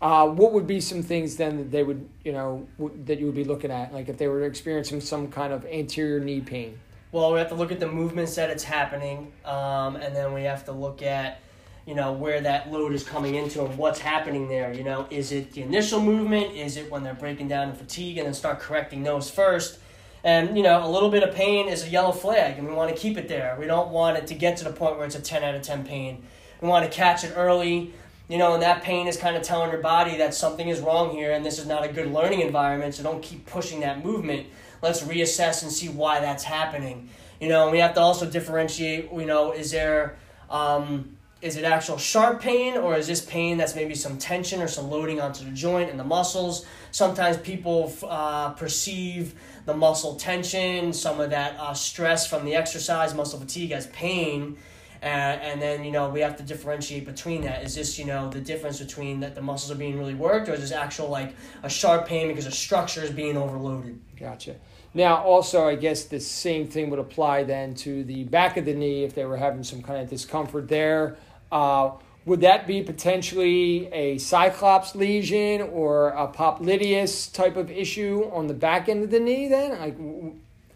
Uh, 0.00 0.26
what 0.28 0.52
would 0.52 0.66
be 0.66 0.80
some 0.80 1.02
things 1.02 1.36
then 1.36 1.56
that 1.58 1.70
they 1.70 1.82
would, 1.82 2.08
you 2.24 2.32
know, 2.32 2.66
w- 2.78 3.04
that 3.04 3.20
you 3.20 3.26
would 3.26 3.34
be 3.34 3.44
looking 3.44 3.70
at, 3.70 3.92
like 3.94 4.08
if 4.08 4.18
they 4.18 4.26
were 4.26 4.42
experiencing 4.44 5.00
some 5.00 5.28
kind 5.28 5.52
of 5.52 5.64
anterior 5.66 6.18
knee 6.18 6.40
pain? 6.40 6.78
Well, 7.12 7.32
we 7.32 7.38
have 7.38 7.48
to 7.50 7.54
look 7.54 7.70
at 7.70 7.78
the 7.78 7.88
movements 7.88 8.34
that 8.36 8.50
it's 8.50 8.64
happening, 8.64 9.32
um, 9.44 9.96
and 9.96 10.16
then 10.16 10.32
we 10.32 10.42
have 10.44 10.64
to 10.64 10.72
look 10.72 11.02
at, 11.02 11.40
you 11.86 11.94
know, 11.94 12.12
where 12.12 12.40
that 12.40 12.72
load 12.72 12.94
is 12.94 13.04
coming 13.04 13.34
into 13.34 13.64
and 13.64 13.76
what's 13.78 14.00
happening 14.00 14.48
there. 14.48 14.72
You 14.72 14.82
know, 14.82 15.06
is 15.10 15.30
it 15.30 15.52
the 15.52 15.62
initial 15.62 16.00
movement? 16.00 16.56
Is 16.56 16.76
it 16.76 16.90
when 16.90 17.02
they're 17.02 17.14
breaking 17.14 17.48
down 17.48 17.68
in 17.68 17.74
fatigue 17.76 18.18
and 18.18 18.26
then 18.26 18.34
start 18.34 18.60
correcting 18.60 19.02
those 19.02 19.30
first? 19.30 19.78
And 20.24 20.56
you 20.56 20.62
know, 20.62 20.86
a 20.86 20.88
little 20.88 21.10
bit 21.10 21.22
of 21.22 21.34
pain 21.34 21.68
is 21.68 21.84
a 21.84 21.88
yellow 21.88 22.12
flag, 22.12 22.58
and 22.58 22.68
we 22.68 22.74
want 22.74 22.94
to 22.94 23.00
keep 23.00 23.16
it 23.18 23.28
there. 23.28 23.56
We 23.58 23.66
don't 23.66 23.90
want 23.90 24.16
it 24.16 24.26
to 24.28 24.34
get 24.34 24.56
to 24.58 24.64
the 24.64 24.72
point 24.72 24.96
where 24.96 25.06
it's 25.06 25.16
a 25.16 25.20
ten 25.20 25.42
out 25.42 25.54
of 25.54 25.62
ten 25.62 25.84
pain. 25.84 26.22
We 26.60 26.68
want 26.68 26.84
to 26.84 26.90
catch 26.90 27.24
it 27.24 27.32
early 27.36 27.92
you 28.32 28.38
know, 28.38 28.54
and 28.54 28.62
that 28.62 28.82
pain 28.82 29.08
is 29.08 29.18
kind 29.18 29.36
of 29.36 29.42
telling 29.42 29.70
your 29.70 29.82
body 29.82 30.16
that 30.16 30.32
something 30.32 30.68
is 30.68 30.80
wrong 30.80 31.10
here 31.10 31.32
and 31.32 31.44
this 31.44 31.58
is 31.58 31.66
not 31.66 31.84
a 31.84 31.88
good 31.92 32.10
learning 32.10 32.40
environment, 32.40 32.94
so 32.94 33.02
don't 33.02 33.22
keep 33.22 33.44
pushing 33.44 33.80
that 33.80 34.02
movement. 34.02 34.46
Let's 34.80 35.02
reassess 35.02 35.62
and 35.62 35.70
see 35.70 35.90
why 35.90 36.20
that's 36.20 36.42
happening. 36.42 37.10
You 37.40 37.50
know, 37.50 37.64
and 37.64 37.72
we 37.72 37.78
have 37.80 37.92
to 37.94 38.00
also 38.00 38.24
differentiate, 38.24 39.12
you 39.12 39.26
know, 39.26 39.52
is 39.52 39.70
there 39.70 40.16
um, 40.48 41.16
is 41.42 41.56
it 41.56 41.64
actual 41.64 41.98
sharp 41.98 42.40
pain 42.40 42.76
or 42.76 42.96
is 42.96 43.08
this 43.08 43.20
pain 43.20 43.58
that's 43.58 43.74
maybe 43.74 43.94
some 43.94 44.16
tension 44.16 44.62
or 44.62 44.68
some 44.68 44.88
loading 44.88 45.20
onto 45.20 45.44
the 45.44 45.50
joint 45.50 45.90
and 45.90 45.98
the 45.98 46.04
muscles? 46.04 46.64
Sometimes 46.92 47.36
people 47.36 47.92
uh, 48.08 48.50
perceive 48.50 49.34
the 49.64 49.74
muscle 49.74 50.16
tension, 50.16 50.92
some 50.92 51.20
of 51.20 51.30
that 51.30 51.56
uh, 51.58 51.74
stress 51.74 52.26
from 52.26 52.44
the 52.44 52.54
exercise, 52.54 53.14
muscle 53.14 53.38
fatigue 53.38 53.72
as 53.72 53.86
pain 53.88 54.56
uh, 55.02 55.06
and 55.06 55.60
then, 55.60 55.82
you 55.82 55.90
know, 55.90 56.08
we 56.08 56.20
have 56.20 56.36
to 56.36 56.44
differentiate 56.44 57.04
between 57.04 57.42
that. 57.42 57.64
Is 57.64 57.74
this, 57.74 57.98
you 57.98 58.04
know, 58.04 58.30
the 58.30 58.40
difference 58.40 58.78
between 58.78 59.18
that 59.20 59.34
the 59.34 59.42
muscles 59.42 59.72
are 59.72 59.78
being 59.78 59.98
really 59.98 60.14
worked 60.14 60.48
or 60.48 60.52
is 60.52 60.60
this 60.60 60.70
actual, 60.70 61.08
like, 61.08 61.34
a 61.64 61.68
sharp 61.68 62.06
pain 62.06 62.28
because 62.28 62.44
the 62.44 62.52
structure 62.52 63.02
is 63.02 63.10
being 63.10 63.36
overloaded? 63.36 64.00
Gotcha. 64.16 64.54
Now, 64.94 65.16
also, 65.16 65.66
I 65.66 65.74
guess 65.74 66.04
the 66.04 66.20
same 66.20 66.68
thing 66.68 66.88
would 66.90 67.00
apply 67.00 67.42
then 67.42 67.74
to 67.76 68.04
the 68.04 68.24
back 68.24 68.56
of 68.56 68.64
the 68.64 68.74
knee 68.74 69.02
if 69.02 69.12
they 69.12 69.24
were 69.24 69.36
having 69.36 69.64
some 69.64 69.82
kind 69.82 70.00
of 70.00 70.08
discomfort 70.08 70.68
there. 70.68 71.16
Uh, 71.50 71.92
would 72.24 72.40
that 72.42 72.66
be 72.66 72.82
potentially 72.82 73.88
a 73.92 74.18
cyclops 74.18 74.94
lesion 74.94 75.62
or 75.62 76.10
a 76.10 76.28
popliteus 76.28 77.32
type 77.32 77.56
of 77.56 77.70
issue 77.70 78.30
on 78.32 78.46
the 78.46 78.54
back 78.54 78.88
end 78.88 79.02
of 79.02 79.10
the 79.10 79.20
knee 79.20 79.48
then? 79.48 79.78
Like, 79.78 79.96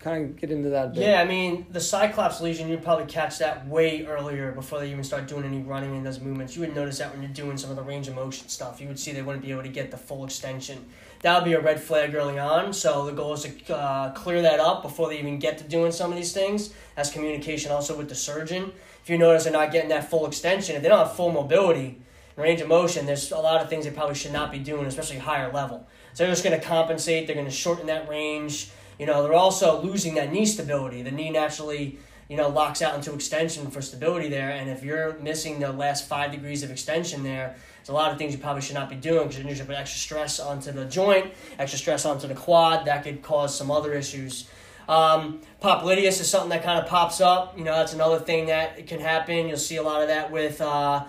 kind 0.06 0.24
of 0.24 0.40
get 0.40 0.50
into 0.52 0.68
that 0.68 0.94
Yeah, 0.94 1.20
I 1.20 1.24
mean, 1.24 1.66
the 1.70 1.80
Cyclops 1.80 2.40
lesion, 2.40 2.68
you'd 2.68 2.84
probably 2.84 3.06
catch 3.06 3.38
that 3.38 3.66
way 3.66 4.06
earlier 4.06 4.52
before 4.52 4.78
they 4.78 4.90
even 4.90 5.02
start 5.02 5.26
doing 5.26 5.44
any 5.44 5.62
running 5.62 5.96
in 5.96 6.04
those 6.04 6.20
movements. 6.20 6.54
You 6.54 6.60
would 6.60 6.76
notice 6.76 6.98
that 6.98 7.12
when 7.12 7.22
you're 7.22 7.32
doing 7.32 7.56
some 7.56 7.70
of 7.70 7.76
the 7.76 7.82
range 7.82 8.06
of 8.06 8.14
motion 8.14 8.48
stuff. 8.48 8.80
You 8.80 8.86
would 8.86 9.00
see 9.00 9.10
they 9.12 9.22
wouldn't 9.22 9.44
be 9.44 9.50
able 9.50 9.64
to 9.64 9.68
get 9.68 9.90
the 9.90 9.96
full 9.96 10.24
extension. 10.24 10.84
That 11.26 11.42
would 11.42 11.44
be 11.44 11.54
a 11.54 11.60
red 11.60 11.80
flag 11.80 12.14
early 12.14 12.38
on. 12.38 12.72
So 12.72 13.04
the 13.04 13.10
goal 13.10 13.32
is 13.32 13.42
to 13.42 13.76
uh, 13.76 14.12
clear 14.12 14.42
that 14.42 14.60
up 14.60 14.82
before 14.82 15.08
they 15.08 15.18
even 15.18 15.40
get 15.40 15.58
to 15.58 15.64
doing 15.64 15.90
some 15.90 16.12
of 16.12 16.16
these 16.16 16.32
things. 16.32 16.72
That's 16.94 17.10
communication 17.10 17.72
also 17.72 17.98
with 17.98 18.08
the 18.08 18.14
surgeon. 18.14 18.70
If 19.02 19.10
you 19.10 19.18
notice 19.18 19.42
they're 19.42 19.52
not 19.52 19.72
getting 19.72 19.88
that 19.88 20.08
full 20.08 20.24
extension, 20.26 20.76
if 20.76 20.82
they 20.82 20.88
don't 20.88 21.04
have 21.04 21.16
full 21.16 21.32
mobility, 21.32 22.00
range 22.36 22.60
of 22.60 22.68
motion, 22.68 23.06
there's 23.06 23.32
a 23.32 23.38
lot 23.38 23.60
of 23.60 23.68
things 23.68 23.86
they 23.86 23.90
probably 23.90 24.14
should 24.14 24.32
not 24.32 24.52
be 24.52 24.60
doing, 24.60 24.86
especially 24.86 25.18
higher 25.18 25.52
level. 25.52 25.88
So 26.12 26.22
they're 26.22 26.32
just 26.32 26.44
going 26.44 26.60
to 26.60 26.64
compensate. 26.64 27.26
They're 27.26 27.34
going 27.34 27.48
to 27.48 27.52
shorten 27.52 27.86
that 27.86 28.08
range 28.08 28.70
you 28.98 29.06
know, 29.06 29.22
they're 29.22 29.34
also 29.34 29.80
losing 29.82 30.14
that 30.14 30.32
knee 30.32 30.46
stability. 30.46 31.02
The 31.02 31.10
knee 31.10 31.30
naturally, 31.30 31.98
you 32.28 32.36
know, 32.36 32.48
locks 32.48 32.80
out 32.80 32.94
into 32.94 33.12
extension 33.12 33.70
for 33.70 33.82
stability 33.82 34.28
there. 34.28 34.50
And 34.50 34.70
if 34.70 34.82
you're 34.82 35.18
missing 35.18 35.60
the 35.60 35.72
last 35.72 36.08
five 36.08 36.32
degrees 36.32 36.62
of 36.62 36.70
extension 36.70 37.22
there, 37.22 37.56
a 37.88 37.92
lot 37.92 38.12
of 38.12 38.18
things 38.18 38.32
you 38.32 38.38
probably 38.38 38.62
should 38.62 38.74
not 38.74 38.90
be 38.90 38.96
doing 38.96 39.22
because 39.24 39.36
you're 39.36 39.44
going 39.44 39.56
to 39.56 39.64
put 39.64 39.76
extra 39.76 39.98
stress 39.98 40.40
onto 40.40 40.72
the 40.72 40.84
joint, 40.86 41.32
extra 41.58 41.78
stress 41.78 42.04
onto 42.04 42.26
the 42.26 42.34
quad. 42.34 42.86
That 42.86 43.04
could 43.04 43.22
cause 43.22 43.56
some 43.56 43.70
other 43.70 43.92
issues. 43.94 44.48
Um, 44.88 45.40
popliteus 45.62 46.20
is 46.20 46.28
something 46.28 46.50
that 46.50 46.62
kind 46.62 46.78
of 46.78 46.86
pops 46.86 47.20
up. 47.20 47.56
You 47.58 47.64
know, 47.64 47.72
that's 47.72 47.92
another 47.92 48.18
thing 48.18 48.46
that 48.46 48.86
can 48.86 49.00
happen. 49.00 49.48
You'll 49.48 49.56
see 49.56 49.76
a 49.76 49.82
lot 49.82 50.02
of 50.02 50.08
that 50.08 50.30
with, 50.30 50.60
uh, 50.60 51.04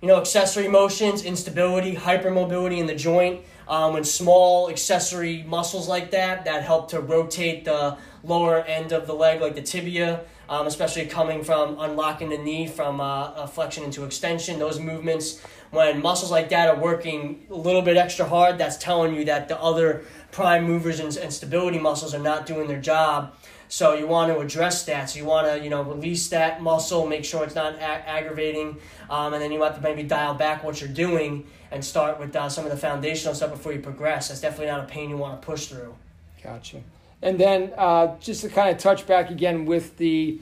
you 0.00 0.08
know, 0.08 0.18
accessory 0.20 0.68
motions, 0.68 1.24
instability, 1.24 1.94
hypermobility 1.94 2.78
in 2.78 2.86
the 2.86 2.94
joint 2.94 3.44
um, 3.68 3.96
and 3.96 4.06
small 4.06 4.70
accessory 4.70 5.42
muscles 5.42 5.88
like 5.88 6.10
that 6.12 6.44
that 6.46 6.62
help 6.62 6.90
to 6.90 7.00
rotate 7.00 7.64
the 7.64 7.96
lower 8.24 8.60
end 8.62 8.92
of 8.92 9.06
the 9.06 9.14
leg, 9.14 9.40
like 9.40 9.54
the 9.54 9.62
tibia, 9.62 10.22
um, 10.48 10.66
especially 10.66 11.06
coming 11.06 11.44
from 11.44 11.78
unlocking 11.78 12.30
the 12.30 12.38
knee 12.38 12.66
from 12.66 13.00
uh, 13.00 13.46
flexion 13.46 13.84
into 13.84 14.04
extension. 14.04 14.58
Those 14.58 14.80
movements, 14.80 15.40
when 15.70 16.00
muscles 16.00 16.30
like 16.30 16.48
that 16.50 16.68
are 16.68 16.80
working 16.80 17.46
a 17.50 17.54
little 17.54 17.82
bit 17.82 17.96
extra 17.96 18.24
hard, 18.24 18.58
that's 18.58 18.78
telling 18.78 19.14
you 19.14 19.24
that 19.26 19.48
the 19.48 19.60
other 19.60 20.04
prime 20.32 20.64
movers 20.64 21.00
and, 21.00 21.14
and 21.16 21.32
stability 21.32 21.78
muscles 21.78 22.14
are 22.14 22.22
not 22.22 22.46
doing 22.46 22.68
their 22.68 22.80
job. 22.80 23.34
So 23.68 23.94
you 23.94 24.06
want 24.06 24.32
to 24.32 24.38
address 24.38 24.86
that. 24.86 25.10
So 25.10 25.18
you 25.18 25.26
want 25.26 25.46
to, 25.46 25.62
you 25.62 25.68
know, 25.68 25.82
release 25.82 26.28
that 26.28 26.62
muscle, 26.62 27.06
make 27.06 27.24
sure 27.24 27.44
it's 27.44 27.54
not 27.54 27.74
ag- 27.74 28.04
aggravating, 28.06 28.78
um, 29.10 29.34
and 29.34 29.42
then 29.42 29.52
you 29.52 29.62
have 29.62 29.76
to 29.76 29.82
maybe 29.82 30.02
dial 30.02 30.32
back 30.32 30.64
what 30.64 30.80
you're 30.80 30.88
doing 30.88 31.46
and 31.70 31.84
start 31.84 32.18
with 32.18 32.34
uh, 32.34 32.48
some 32.48 32.64
of 32.64 32.70
the 32.70 32.78
foundational 32.78 33.34
stuff 33.34 33.50
before 33.50 33.74
you 33.74 33.80
progress. 33.80 34.28
That's 34.28 34.40
definitely 34.40 34.68
not 34.68 34.84
a 34.84 34.86
pain 34.86 35.10
you 35.10 35.18
want 35.18 35.40
to 35.40 35.46
push 35.46 35.66
through. 35.66 35.94
Gotcha. 36.42 36.82
And 37.22 37.38
then 37.38 37.72
uh, 37.76 38.16
just 38.20 38.42
to 38.42 38.48
kind 38.48 38.70
of 38.70 38.78
touch 38.78 39.06
back 39.06 39.30
again 39.30 39.66
with 39.66 39.96
the 39.96 40.40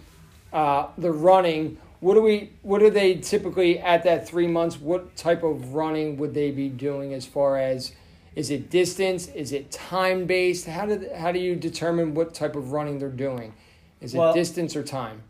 uh, 0.53 0.89
the 0.99 1.11
running, 1.13 1.79
what 2.01 2.15
do 2.15 2.23
we 2.23 2.51
what 2.63 2.83
are 2.83 2.91
they 2.91 3.15
typically 3.15 3.79
at 3.79 4.05
that 4.05 4.29
three 4.29 4.47
months? 4.47 4.79
What 4.79 5.17
type 5.17 5.43
of 5.43 5.75
running 5.75 6.17
would 6.19 6.35
they 6.35 6.51
be 6.51 6.69
doing 6.69 7.15
as 7.15 7.27
far 7.27 7.57
as 7.57 7.93
is 8.35 8.51
it 8.51 8.69
distance? 8.69 9.29
Is 9.29 9.53
it 9.53 9.71
time 9.71 10.27
based? 10.27 10.67
How 10.67 10.87
do 10.87 11.09
how 11.17 11.33
do 11.33 11.39
you 11.39 11.57
determine 11.57 12.15
what 12.15 12.35
type 12.35 12.55
of 12.55 12.73
running 12.73 12.99
they're 12.99 13.09
doing? 13.09 13.55
Is 14.01 14.15
it 14.15 14.19
well, 14.19 14.35
distance 14.35 14.77
or 14.77 14.83
time? 14.83 15.23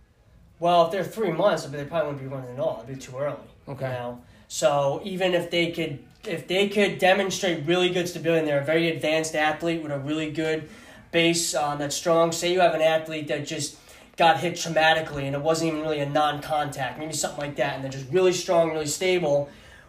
Well, 0.59 0.87
if 0.87 0.93
they're 0.93 1.05
three 1.05 1.31
months, 1.31 1.65
I 1.65 1.69
mean, 1.69 1.79
they 1.79 1.85
probably 1.85 2.13
wouldn't 2.13 2.29
be 2.29 2.35
running 2.35 2.55
at 2.55 2.59
all. 2.59 2.83
It'd 2.83 2.99
be 2.99 3.01
too 3.01 3.17
early. 3.17 3.37
Okay. 3.69 3.87
You 3.87 3.93
know? 3.93 4.23
So 4.49 5.01
even 5.05 5.35
if 5.35 5.51
they 5.51 5.71
could 5.71 6.01
if 6.25 6.49
they 6.49 6.69
could 6.69 6.99
demonstrate 6.99 7.65
really 7.67 7.91
good 7.91 8.09
stability 8.09 8.41
and 8.41 8.49
they're 8.49 8.61
a 8.61 8.65
very 8.65 8.91
advanced 8.91 9.37
athlete 9.37 9.83
with 9.83 9.93
a 9.93 9.99
really 9.99 10.31
good 10.31 10.69
base 11.13 11.55
um, 11.55 11.79
that's 11.79 11.97
strong, 11.97 12.33
say 12.33 12.53
you 12.53 12.61
have 12.61 12.75
an 12.75 12.83
athlete 12.83 13.29
that 13.29 13.47
just 13.47 13.79
got 14.17 14.41
hit 14.41 14.55
traumatically 14.55 15.25
and 15.25 15.35
it 15.35 15.43
wasn't 15.43 15.69
even 15.69 15.83
really 15.83 16.01
a 16.01 16.09
non-contact, 16.09 16.99
maybe 16.99 17.13
something 17.13 17.41
like 17.41 17.57
that, 17.57 17.75
and 17.75 17.85
they're 17.85 17.93
just 17.93 18.11
really 18.11 18.33
strong, 18.33 18.71
really 18.71 18.87
stable. 18.87 19.49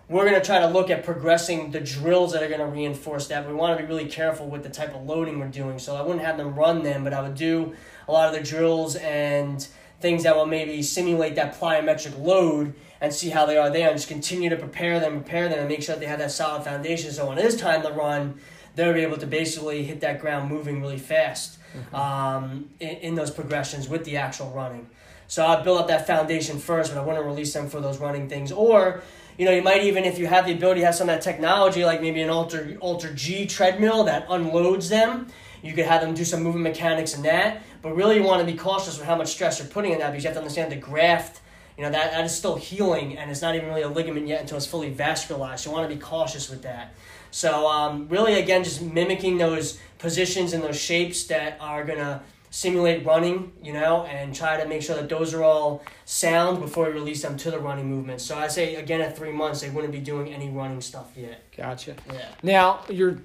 We're 0.10 0.30
going 0.30 0.40
to 0.40 0.46
try 0.46 0.60
to 0.60 0.68
look 0.68 0.90
at 0.90 1.04
progressing 1.04 1.72
the 1.72 1.82
drills 1.82 2.32
that 2.32 2.42
are 2.42 2.48
going 2.48 2.62
to 2.62 2.66
reinforce 2.66 3.28
that. 3.28 3.46
We 3.46 3.54
want 3.54 3.78
to 3.78 3.84
be 3.84 3.88
really 3.88 4.08
careful 4.08 4.48
with 4.48 4.64
the 4.64 4.70
type 4.70 4.96
of 4.96 5.06
loading 5.06 5.38
we're 5.40 5.48
doing. 5.50 5.80
So 5.80 5.98
I 5.98 6.02
wouldn't 6.02 6.24
have 6.24 6.38
them 6.38 6.56
run 6.56 6.84
them, 6.84 7.04
but 7.04 7.14
I 7.14 7.22
would 7.22 7.36
do 7.36 7.76
a 8.08 8.12
lot 8.14 8.30
of 8.30 8.34
the 8.34 8.50
drills 8.50 8.96
and 8.96 9.68
things 10.00 10.24
that 10.24 10.36
will 10.36 10.46
maybe 10.46 10.82
simulate 10.82 11.36
that 11.36 11.60
plyometric 11.60 12.18
load 12.24 12.74
and 13.02 13.14
see 13.14 13.30
how 13.30 13.46
they 13.46 13.58
are 13.58 13.70
there 13.70 13.90
and 13.90 13.98
just 13.98 14.08
continue 14.08 14.50
to 14.50 14.56
prepare 14.56 15.00
them, 15.00 15.22
prepare 15.22 15.50
them, 15.50 15.60
and 15.60 15.68
make 15.68 15.84
sure 15.84 15.96
that 15.96 16.00
they 16.00 16.08
have 16.08 16.20
that 16.20 16.32
solid 16.32 16.64
foundation. 16.64 17.12
So 17.12 17.28
when 17.28 17.38
it 17.38 17.46
is 17.46 17.58
time 17.58 17.82
to 17.82 17.92
run, 17.92 18.40
they'll 18.78 18.94
be 18.94 19.02
able 19.02 19.18
to 19.18 19.28
basically 19.28 19.84
hit 19.84 20.00
that 20.02 20.22
ground 20.22 20.50
moving 20.50 20.80
really 20.80 21.00
fast 21.00 21.58
mm-hmm. 21.76 21.96
um, 21.96 22.70
in, 22.80 22.90
in, 22.90 23.16
those 23.16 23.32
progressions 23.32 23.90
with 23.90 24.06
the 24.06 24.18
actual 24.18 24.52
running. 24.52 24.88
So 25.28 25.46
I'd 25.46 25.64
build 25.64 25.80
up 25.80 25.88
that 25.88 26.08
foundation 26.08 26.60
first, 26.60 26.94
but 26.94 27.02
I 27.02 27.04
want 27.04 27.20
to 27.20 27.24
release 27.24 27.52
them 27.54 27.70
for 27.70 27.82
those 27.82 27.98
running 27.98 28.30
things. 28.30 28.52
Or, 28.52 29.02
you 29.38 29.46
know, 29.46 29.52
you 29.52 29.64
might 29.64 29.84
even, 29.84 30.06
if 30.06 30.20
you 30.20 30.28
have 30.28 30.46
the 30.46 30.54
ability 30.54 30.82
have 30.82 30.96
some 30.96 31.10
of 31.10 31.16
that 31.16 31.24
technology, 31.24 31.84
like 31.84 32.02
maybe 32.02 32.22
an 32.22 32.30
Alter, 32.30 32.78
Alter 32.80 33.12
G 33.14 33.48
treadmill 33.48 34.04
that 34.06 34.28
unloads 34.30 34.90
them, 34.90 35.28
You 35.64 35.74
could 35.74 35.86
have 35.86 36.02
them 36.02 36.14
do 36.14 36.24
some 36.24 36.44
movement 36.44 36.64
mechanics 36.64 37.16
in 37.16 37.24
that, 37.24 37.64
but 37.82 37.96
really 37.96 38.18
you 38.18 38.24
want 38.24 38.46
to 38.46 38.52
be 38.52 38.58
cautious 38.58 39.00
with 39.00 39.08
how 39.08 39.16
much 39.16 39.30
stress 39.30 39.58
you're 39.58 39.68
putting 39.68 39.92
in 39.92 40.00
that 40.00 40.12
because 40.12 40.24
you 40.24 40.28
have 40.28 40.36
to 40.36 40.42
understand 40.42 40.72
the 40.72 40.78
graft. 40.78 41.42
You 41.78 41.84
know 41.84 41.92
that, 41.92 42.12
that 42.12 42.26
is 42.26 42.36
still 42.36 42.56
healing 42.56 43.18
and 43.18 43.30
it's 43.30 43.42
not 43.42 43.56
even 43.56 43.68
really 43.68 43.84
a 43.84 43.88
ligament 43.88 44.28
yet 44.28 44.42
until 44.42 44.58
it's 44.58 44.66
fully 44.66 44.92
vascularized. 44.92 45.60
So 45.60 45.70
you 45.70 45.76
want 45.76 45.90
to 45.90 45.96
be 45.96 46.02
cautious 46.02 46.50
with 46.50 46.64
that. 46.64 46.94
So 47.32 47.68
um, 47.68 48.08
really, 48.10 48.36
again, 48.36 48.64
just 48.64 48.82
mimicking 48.82 49.38
those 49.38 49.80
positions 50.00 50.54
and 50.54 50.64
those 50.64 50.80
shapes 50.80 51.26
that 51.26 51.58
are 51.60 51.84
gonna 51.84 52.22
simulate 52.50 53.06
running, 53.06 53.52
you 53.62 53.74
know, 53.74 54.06
and 54.06 54.34
try 54.34 54.62
to 54.62 54.68
make 54.68 54.82
sure 54.82 54.96
that 54.96 55.10
those 55.10 55.34
are 55.34 55.44
all 55.44 55.84
sound 56.06 56.60
before 56.60 56.88
we 56.88 56.94
release 56.94 57.22
them 57.22 57.38
to 57.38 57.52
the 57.52 57.60
running 57.60 57.88
movement. 57.88 58.22
So 58.22 58.38
I 58.38 58.48
say 58.48 58.76
again 58.76 59.02
at 59.02 59.18
three 59.18 59.32
months 59.32 59.62
they 59.62 59.70
wouldn't 59.70 59.94
be 59.94 60.00
doing 60.00 60.34
any 60.34 60.50
running 60.50 60.82
stuff 60.82 61.12
yet. 61.16 61.44
Gotcha. 61.56 61.96
Yeah. 62.12 62.30
Now 62.44 62.80
you're 62.90 63.18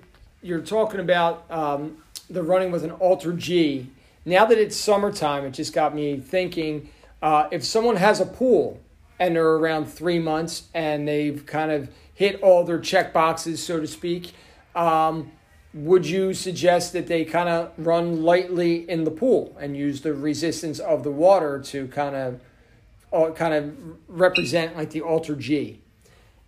you're 0.43 0.61
talking 0.61 1.01
about 1.01 1.45
um, 1.51 1.99
the 2.29 2.43
running 2.43 2.73
with 2.73 2.85
an 2.85 2.91
alter 2.93 3.33
G. 3.33 3.87
Now 4.24 4.45
that 4.47 4.59
it's 4.59 4.77
summertime, 4.77 5.45
it 5.45 5.53
just 5.53 5.73
got 5.73 5.95
me 5.95 6.19
thinking. 6.19 6.91
Uh, 7.20 7.49
if 7.53 7.65
someone 7.65 7.97
has 7.97 8.20
a 8.20 8.27
pool 8.27 8.81
and 9.20 9.37
they're 9.37 9.47
around 9.47 9.87
three 9.87 10.19
months 10.19 10.65
and 10.74 11.07
they've 11.07 11.47
kind 11.47 11.70
of 11.70 11.89
hit 12.14 12.40
all 12.43 12.64
their 12.64 12.78
check 12.78 13.12
boxes, 13.12 13.62
so 13.62 13.80
to 13.80 13.86
speak. 13.86 14.32
Um, 14.74 15.32
would 15.74 16.06
you 16.06 16.34
suggest 16.34 16.93
that 16.93 17.06
they 17.06 17.24
kind 17.24 17.48
of 17.48 17.72
run 17.78 18.22
lightly 18.22 18.89
in 18.89 19.05
the 19.05 19.10
pool 19.10 19.56
and 19.59 19.76
use 19.76 20.02
the 20.02 20.12
resistance 20.12 20.78
of 20.78 21.02
the 21.02 21.10
water 21.10 21.60
to 21.60 21.89
kind 21.89 22.14
of 22.14 22.40
uh, 23.12 23.30
kind 23.32 23.55
of 23.55 23.74
represent 24.09 24.76
like 24.76 24.90
the 24.90 25.01
alter 25.01 25.34
G? 25.34 25.80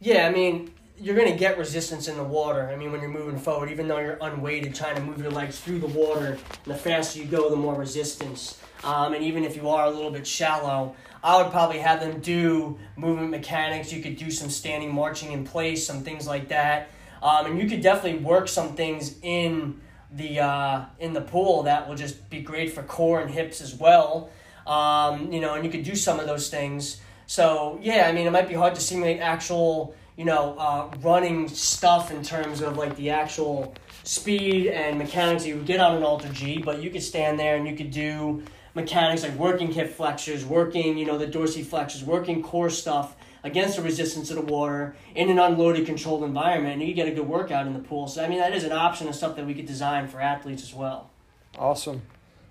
Yeah, 0.01 0.27
I 0.27 0.31
mean, 0.31 0.71
you're 0.99 1.17
going 1.17 1.33
to 1.33 1.39
get 1.39 1.59
resistance 1.59 2.09
in 2.09 2.17
the 2.17 2.25
water. 2.25 2.69
I 2.71 2.77
mean, 2.77 2.93
when 2.93 3.01
you're 3.01 3.11
moving 3.11 3.39
forward, 3.39 3.71
even 3.71 3.89
though 3.89 3.99
you're 3.99 4.19
unweighted, 4.21 4.75
trying 4.75 4.97
to 4.97 5.03
move 5.03 5.19
your 5.19 5.31
legs 5.31 5.59
through 5.59 5.81
the 5.81 5.87
water, 5.87 6.39
the 6.65 6.75
faster 6.75 7.19
you 7.19 7.25
go, 7.25 7.49
the 7.49 7.57
more 7.57 7.75
resistance. 7.75 8.61
Um, 8.85 9.15
and 9.15 9.25
even 9.25 9.45
if 9.45 9.57
you 9.57 9.69
are 9.71 9.87
a 9.87 9.91
little 9.91 10.11
bit 10.11 10.27
shallow, 10.27 10.95
I 11.25 11.43
would 11.43 11.51
probably 11.51 11.79
have 11.79 12.01
them 12.01 12.21
do 12.21 12.79
movement 12.97 13.31
mechanics. 13.31 13.91
You 13.91 14.03
could 14.03 14.17
do 14.17 14.31
some 14.31 14.51
standing 14.51 14.95
marching 14.95 15.33
in 15.33 15.45
place, 15.45 15.87
some 15.87 16.05
things 16.05 16.27
like 16.27 16.49
that. 16.49 16.91
Um, 17.23 17.47
and 17.47 17.59
you 17.59 17.67
could 17.67 17.81
definitely 17.81 18.23
work 18.23 18.47
some 18.47 18.77
things 18.77 19.17
in 19.23 19.81
the 20.13 20.41
uh, 20.41 20.85
in 21.01 21.15
the 21.15 21.23
pool 21.23 21.63
that 21.63 21.89
will 21.89 21.97
just 21.97 22.29
be 22.29 22.41
great 22.41 22.75
for 22.75 22.83
core 22.83 23.21
and 23.21 23.31
hips 23.31 23.63
as 23.63 23.75
well. 23.75 24.29
Um, 24.67 25.33
you 25.33 25.41
know, 25.41 25.55
and 25.55 25.65
you 25.65 25.71
could 25.71 25.83
do 25.83 25.97
some 25.97 26.21
of 26.21 26.27
those 26.27 26.51
things. 26.51 27.01
So 27.27 27.79
yeah, 27.83 28.07
I 28.07 28.13
mean, 28.13 28.27
it 28.27 28.31
might 28.31 28.49
be 28.49 28.55
hard 28.55 28.75
to 28.75 28.81
simulate 28.83 29.21
actual 29.21 29.97
you 30.19 30.27
know 30.27 30.57
uh, 30.59 30.91
running 31.01 31.49
stuff 31.49 32.11
in 32.11 32.23
terms 32.23 32.61
of 32.61 32.77
like 32.77 32.97
the 32.97 33.09
actual 33.09 33.75
speed 34.03 34.67
and 34.67 34.99
mechanics 34.99 35.47
you 35.47 35.57
would 35.57 35.67
get 35.67 35.81
on 35.81 35.97
an 35.97 36.03
Alter 36.03 36.29
G, 36.29 36.59
but 36.59 36.83
you 36.83 36.91
could 36.91 37.03
stand 37.03 37.39
there 37.39 37.57
and 37.57 37.67
you 37.67 37.75
could 37.75 37.91
do 37.91 38.43
mechanics 38.75 39.23
like 39.23 39.35
working 39.35 39.73
hip 39.73 39.95
flexors, 39.95 40.45
working, 40.45 40.99
you 40.99 41.07
know, 41.07 41.19
the 41.19 41.27
dorsiflexors, 41.27 42.03
working 42.03 42.43
core 42.43 42.71
stuff 42.71 43.17
against 43.43 43.77
the 43.77 43.83
resistance 43.83 44.31
of 44.31 44.37
the 44.37 44.43
water 44.43 44.97
in 45.15 45.31
an 45.31 45.39
unloaded, 45.39 45.87
controlled 45.87 46.25
environment, 46.25 46.81
and 46.81 46.89
you 46.89 46.95
get 46.95 47.07
a 47.07 47.11
good 47.11 47.29
workout 47.29 47.67
in 47.67 47.75
the 47.75 47.79
pool. 47.79 48.09
So, 48.09 48.25
I 48.25 48.29
mean, 48.29 48.39
that 48.39 48.55
is 48.55 48.65
an 48.65 48.73
option 48.73 49.07
of 49.07 49.15
stuff 49.15 49.37
that 49.37 49.47
we 49.47 49.55
could 49.55 49.67
design 49.67 50.09
for 50.09 50.21
athletes 50.21 50.63
as 50.63 50.75
well. 50.75 51.11
Awesome. 51.59 52.03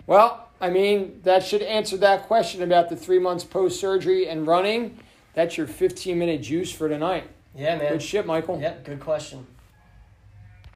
Well, 0.06 0.50
I 0.62 0.70
mean, 0.70 1.20
that 1.24 1.44
should 1.44 1.62
answer 1.62 1.98
that 1.98 2.24
question 2.24 2.62
about 2.62 2.90
the 2.90 2.96
three 2.96 3.20
months 3.20 3.44
post 3.44 3.80
surgery 3.80 4.28
and 4.28 4.46
running. 4.48 5.00
That's 5.34 5.58
your 5.58 5.68
15 5.68 6.18
minute 6.18 6.42
juice 6.42 6.72
for 6.72 6.88
tonight. 6.88 7.30
Yeah, 7.56 7.78
man. 7.78 7.94
Good 7.94 8.02
shit, 8.02 8.26
Michael. 8.26 8.60
Yep, 8.60 8.86
good 8.86 9.00
question. 9.00 9.48